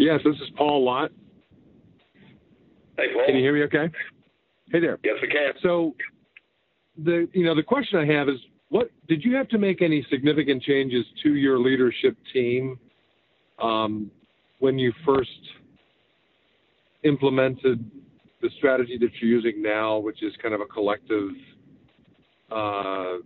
Yes, 0.03 0.19
this 0.25 0.35
is 0.35 0.49
Paul 0.57 0.83
Lott. 0.83 1.11
Hey, 2.97 3.05
Paul. 3.13 3.23
Can 3.25 3.35
you 3.35 3.41
hear 3.41 3.53
me 3.53 3.63
okay? 3.63 3.89
Hey 4.69 4.81
there. 4.81 4.99
Yes, 5.01 5.15
I 5.23 5.27
can. 5.27 5.53
So 5.61 5.95
the 6.97 7.29
you 7.31 7.45
know 7.45 7.55
the 7.55 7.63
question 7.63 7.99
I 7.99 8.05
have 8.13 8.27
is 8.27 8.35
what 8.67 8.91
did 9.07 9.23
you 9.23 9.33
have 9.35 9.47
to 9.47 9.57
make 9.57 9.81
any 9.81 10.05
significant 10.11 10.61
changes 10.61 11.05
to 11.23 11.35
your 11.35 11.57
leadership 11.57 12.17
team 12.33 12.77
um, 13.61 14.11
when 14.59 14.77
you 14.77 14.91
first 15.05 15.29
implemented 17.05 17.89
the 18.41 18.49
strategy 18.57 18.97
that 18.97 19.09
you're 19.21 19.31
using 19.31 19.61
now, 19.61 19.99
which 19.99 20.21
is 20.21 20.33
kind 20.41 20.53
of 20.53 20.59
a 20.59 20.65
collective, 20.65 21.29
uh, 22.51 23.19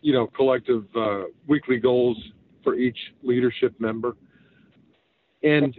you 0.00 0.12
know, 0.12 0.26
collective 0.26 0.84
uh, 0.96 1.22
weekly 1.46 1.76
goals 1.76 2.18
for 2.64 2.74
each 2.74 2.98
leadership 3.22 3.72
member? 3.78 4.16
And 5.44 5.76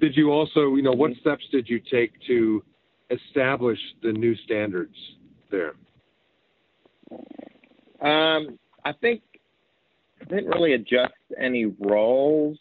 did 0.00 0.16
you 0.16 0.30
also, 0.30 0.74
you 0.74 0.82
know, 0.82 0.92
what 0.92 1.12
steps 1.20 1.44
did 1.52 1.68
you 1.68 1.80
take 1.90 2.12
to 2.26 2.62
establish 3.10 3.78
the 4.02 4.12
new 4.12 4.34
standards 4.44 4.96
there? 5.50 5.74
Um, 8.00 8.58
I 8.84 8.92
think 9.00 9.22
I 10.20 10.24
didn't 10.24 10.48
really 10.48 10.74
adjust 10.74 11.14
any 11.40 11.66
roles 11.66 12.58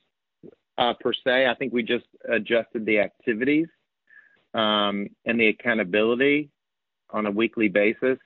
uh, 0.78 0.94
per 1.00 1.14
se. 1.14 1.48
I 1.48 1.56
think 1.56 1.74
we 1.74 1.82
just 1.84 2.06
adjusted 2.30 2.86
the 2.86 3.00
activities 3.00 3.68
um, 4.54 5.08
and 5.26 5.40
the 5.40 5.48
accountability 5.48 6.50
on 7.10 7.26
a 7.26 7.32
weekly 7.32 7.70
basis. 7.70 8.20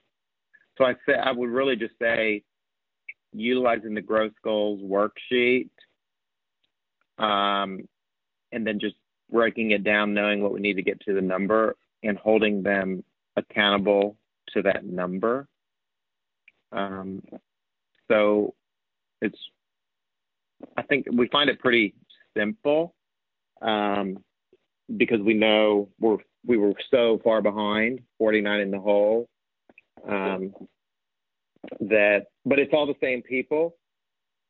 So 0.77 0.85
I 0.85 0.93
say 1.05 1.13
I 1.13 1.31
would 1.31 1.49
really 1.49 1.75
just 1.77 1.93
say 1.99 2.43
utilizing 3.33 3.93
the 3.93 4.01
growth 4.01 4.33
goals 4.43 4.81
worksheet, 4.81 5.69
um, 7.19 7.87
and 8.51 8.65
then 8.65 8.79
just 8.79 8.95
breaking 9.31 9.71
it 9.71 9.83
down, 9.83 10.13
knowing 10.13 10.41
what 10.41 10.53
we 10.53 10.59
need 10.59 10.75
to 10.75 10.81
get 10.81 10.99
to 11.01 11.13
the 11.13 11.21
number, 11.21 11.75
and 12.03 12.17
holding 12.17 12.63
them 12.63 13.03
accountable 13.35 14.17
to 14.53 14.61
that 14.63 14.85
number. 14.85 15.47
Um, 16.71 17.21
so 18.07 18.55
it's, 19.21 19.37
I 20.77 20.81
think 20.83 21.07
we 21.11 21.27
find 21.27 21.49
it 21.49 21.59
pretty 21.59 21.93
simple 22.37 22.95
um, 23.61 24.17
because 24.97 25.19
we 25.19 25.33
know 25.33 25.89
we're 25.99 26.17
we 26.45 26.57
were 26.57 26.73
so 26.89 27.19
far 27.23 27.41
behind, 27.41 27.99
49 28.17 28.59
in 28.61 28.71
the 28.71 28.79
hole, 28.79 29.27
um, 30.07 30.53
that 31.81 32.27
but 32.45 32.59
it's 32.59 32.73
all 32.73 32.85
the 32.85 32.95
same 33.01 33.21
people, 33.21 33.75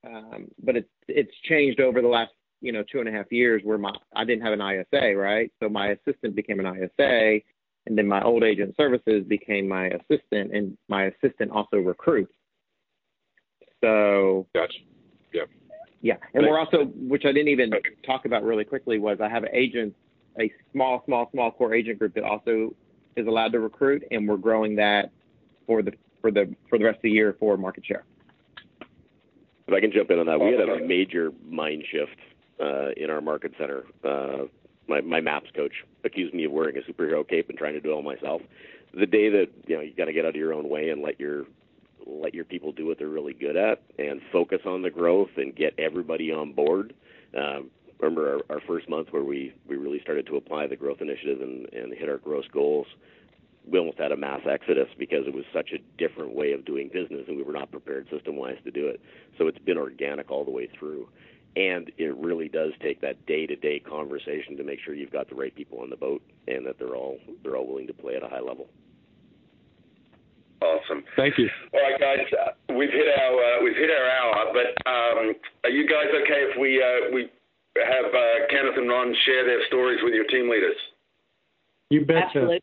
um, 0.06 0.48
but 0.64 0.76
it's 0.76 0.90
it's 1.08 1.34
changed 1.44 1.80
over 1.80 2.02
the 2.02 2.08
last 2.08 2.32
you 2.62 2.72
know 2.72 2.84
two 2.92 3.00
and 3.00 3.08
a 3.08 3.12
half 3.12 3.32
years 3.32 3.62
where 3.64 3.78
my 3.78 3.92
I 4.16 4.26
didn't 4.26 4.44
have 4.44 4.54
an 4.54 4.62
ISA, 4.62 5.16
right? 5.16 5.52
So 5.62 5.70
my 5.70 5.90
assistant 5.90 6.36
became 6.36 6.60
an 6.60 6.66
ISA, 6.66 7.40
and 7.86 7.98
then 7.98 8.08
my 8.08 8.22
old 8.22 8.44
agent 8.44 8.76
services 8.78 9.24
became 9.28 9.68
my 9.68 9.88
assistant, 9.88 10.54
and 10.54 10.78
my 10.88 11.06
assistant 11.06 11.52
also 11.52 11.78
recruits. 11.78 12.34
So 13.82 14.48
gotcha. 14.54 14.80
Yeah. 15.34 15.44
Yeah, 16.02 16.16
and 16.34 16.46
we're 16.48 16.58
also, 16.58 16.86
which 16.96 17.26
I 17.26 17.34
didn't 17.34 17.50
even 17.50 17.72
talk 18.06 18.24
about 18.24 18.44
really 18.44 18.64
quickly, 18.64 19.00
was 19.00 19.18
I 19.22 19.28
have 19.28 19.44
an 19.44 19.50
agent, 19.52 19.94
a 20.40 20.50
small, 20.72 21.04
small, 21.06 21.30
small 21.34 21.52
core 21.52 21.74
agent 21.74 22.00
group 22.00 22.14
that 22.14 22.24
also 22.24 22.74
is 23.18 23.28
allowed 23.28 23.52
to 23.52 23.60
recruit, 23.60 24.06
and 24.10 24.26
we're 24.26 24.38
growing 24.38 24.78
that 24.78 25.12
for 25.68 25.82
the 25.82 25.92
for 26.22 26.32
the 26.32 26.56
for 26.70 26.78
the 26.78 26.86
rest 26.86 26.98
of 26.98 27.02
the 27.02 27.12
year 27.12 27.36
for 27.38 27.58
market 27.58 27.86
share. 27.86 28.06
If 29.68 29.74
I 29.74 29.82
can 29.82 29.92
jump 29.92 30.10
in 30.10 30.20
on 30.20 30.26
that, 30.28 30.40
we 30.40 30.54
had 30.54 30.62
a 30.62 30.88
major 30.88 31.32
mind 31.46 31.84
shift 31.92 32.16
uh, 32.60 32.90
in 32.98 33.10
our 33.10 33.22
market 33.22 33.54
center. 33.58 33.84
Uh, 34.04 34.46
my 34.88 35.02
my 35.02 35.22
maps 35.22 35.50
coach 35.56 35.74
accused 36.04 36.34
me 36.34 36.46
of 36.46 36.52
wearing 36.52 36.76
a 36.78 36.92
superhero 36.92 37.28
cape 37.28 37.50
and 37.50 37.58
trying 37.58 37.74
to 37.74 37.80
do 37.80 37.92
it 37.92 37.94
all 37.94 38.02
myself. 38.02 38.42
The 38.94 39.06
day 39.06 39.30
that 39.30 39.48
you 39.68 39.76
know 39.76 39.82
you 39.82 39.94
got 39.94 40.06
to 40.06 40.14
get 40.14 40.26
out 40.26 40.30
of 40.30 40.36
your 40.36 40.54
own 40.54 40.68
way 40.68 40.90
and 40.90 41.02
let 41.02 41.20
your 41.20 41.46
let 42.06 42.34
your 42.34 42.46
people 42.46 42.72
do 42.72 42.88
what 42.88 42.98
they're 42.98 43.08
really 43.08 43.34
good 43.34 43.56
at 43.56 43.82
and 43.98 44.22
focus 44.32 44.62
on 44.66 44.82
the 44.82 44.90
growth 44.90 45.30
and 45.38 45.56
get 45.56 45.74
everybody 45.78 46.32
on 46.32 46.54
board. 46.54 46.94
Um, 47.38 47.70
remember 48.00 48.42
our, 48.50 48.56
our 48.56 48.62
first 48.62 48.90
month 48.90 49.10
where 49.12 49.24
we, 49.24 49.54
we 49.68 49.76
really 49.76 50.00
started 50.02 50.26
to 50.28 50.38
apply 50.38 50.68
the 50.68 50.76
growth 50.76 51.02
initiative 51.02 51.42
and, 51.42 51.72
and 51.74 51.94
hit 51.94 52.10
our 52.10 52.18
gross 52.18 52.46
goals. 52.52 52.88
We 53.70 53.78
almost 53.78 54.00
had 54.00 54.12
a 54.12 54.18
mass 54.18 54.42
exodus 54.50 54.88
because 54.98 55.28
it 55.28 55.34
was 55.34 55.46
such 55.54 55.72
a 55.74 55.80
different 55.98 56.34
way 56.34 56.54
of 56.54 56.66
doing 56.66 56.90
business 56.92 57.26
and 57.28 57.38
we 57.38 57.44
were 57.44 57.54
not 57.54 57.72
prepared 57.72 58.10
system 58.10 58.36
wise 58.36 58.58
to 58.64 58.72
do 58.72 58.88
it. 58.88 59.02
So 59.38 59.48
it's 59.48 59.60
been 59.60 59.78
organic 59.78 60.32
all 60.32 60.46
the 60.46 60.52
way 60.52 60.68
through. 60.80 61.08
And 61.56 61.92
it 61.98 62.16
really 62.16 62.48
does 62.48 62.72
take 62.82 63.02
that 63.02 63.26
day 63.26 63.46
to 63.48 63.56
day 63.56 63.80
conversation 63.80 64.56
to 64.58 64.64
make 64.64 64.80
sure 64.80 64.94
you've 64.94 65.12
got 65.12 65.30
the 65.30 65.36
right 65.36 65.54
people 65.54 65.80
on 65.82 65.90
the 65.90 65.98
boat 65.98 66.22
and 66.48 66.66
that 66.66 66.78
they're 66.78 66.96
all 66.96 67.18
they're 67.44 67.58
all 67.58 67.68
willing 67.68 67.88
to 67.88 67.94
play 67.94 68.16
at 68.16 68.24
a 68.24 68.30
high 68.30 68.40
level. 68.40 68.68
Awesome. 70.62 71.04
Thank 71.16 71.38
you. 71.38 71.50
All 71.74 71.80
right, 71.80 72.00
guys, 72.00 72.26
uh, 72.36 72.74
we've 72.76 72.92
hit 72.92 73.08
our 73.08 73.34
uh, 73.34 73.64
we've 73.64 73.76
hit 73.76 73.90
our 73.90 74.10
hour, 74.10 74.54
but 74.54 74.90
um, 74.90 75.34
are 75.64 75.70
you 75.70 75.88
guys 75.88 76.08
okay 76.24 76.52
if 76.52 76.60
we 76.60 76.84
uh, 76.84 77.14
we 77.14 77.30
have 77.78 78.06
uh, 78.14 78.48
Kenneth 78.50 78.78
and 78.78 78.90
Ron 78.90 79.16
share 79.26 79.46
their 79.46 79.66
stories 79.68 80.00
with 80.04 80.14
your 80.14 80.26
team 80.26 80.50
leaders? 80.50 80.76
You 81.90 82.06
betcha. 82.06 82.26
Absolutely. 82.26 82.62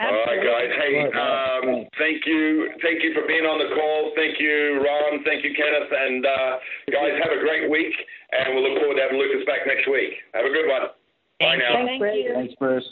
All 0.00 0.10
right, 0.26 0.42
guys. 0.42 0.70
Hey, 0.74 1.06
um, 1.14 1.86
thank 1.98 2.26
you, 2.26 2.68
thank 2.82 3.02
you 3.02 3.14
for 3.14 3.26
being 3.28 3.46
on 3.46 3.62
the 3.62 3.70
call. 3.74 4.10
Thank 4.16 4.40
you, 4.40 4.82
Ron. 4.82 5.22
Thank 5.24 5.44
you, 5.44 5.54
Kenneth. 5.54 5.90
And 5.92 6.26
uh, 6.26 6.58
guys, 6.90 7.14
have 7.22 7.30
a 7.30 7.40
great 7.40 7.70
week, 7.70 7.94
and 8.32 8.54
we'll 8.54 8.66
look 8.66 8.80
forward 8.80 8.96
to 8.96 9.02
having 9.02 9.18
Lucas 9.18 9.46
back 9.46 9.60
next 9.66 9.86
week. 9.86 10.18
Have 10.34 10.46
a 10.46 10.50
good 10.50 10.66
one. 10.66 10.90
Bye 11.38 11.56
now. 11.56 11.86
Thank 11.86 12.02
you. 12.02 12.32
Thanks, 12.34 12.54
Bruce. 12.58 12.88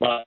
Bye. 0.00 0.24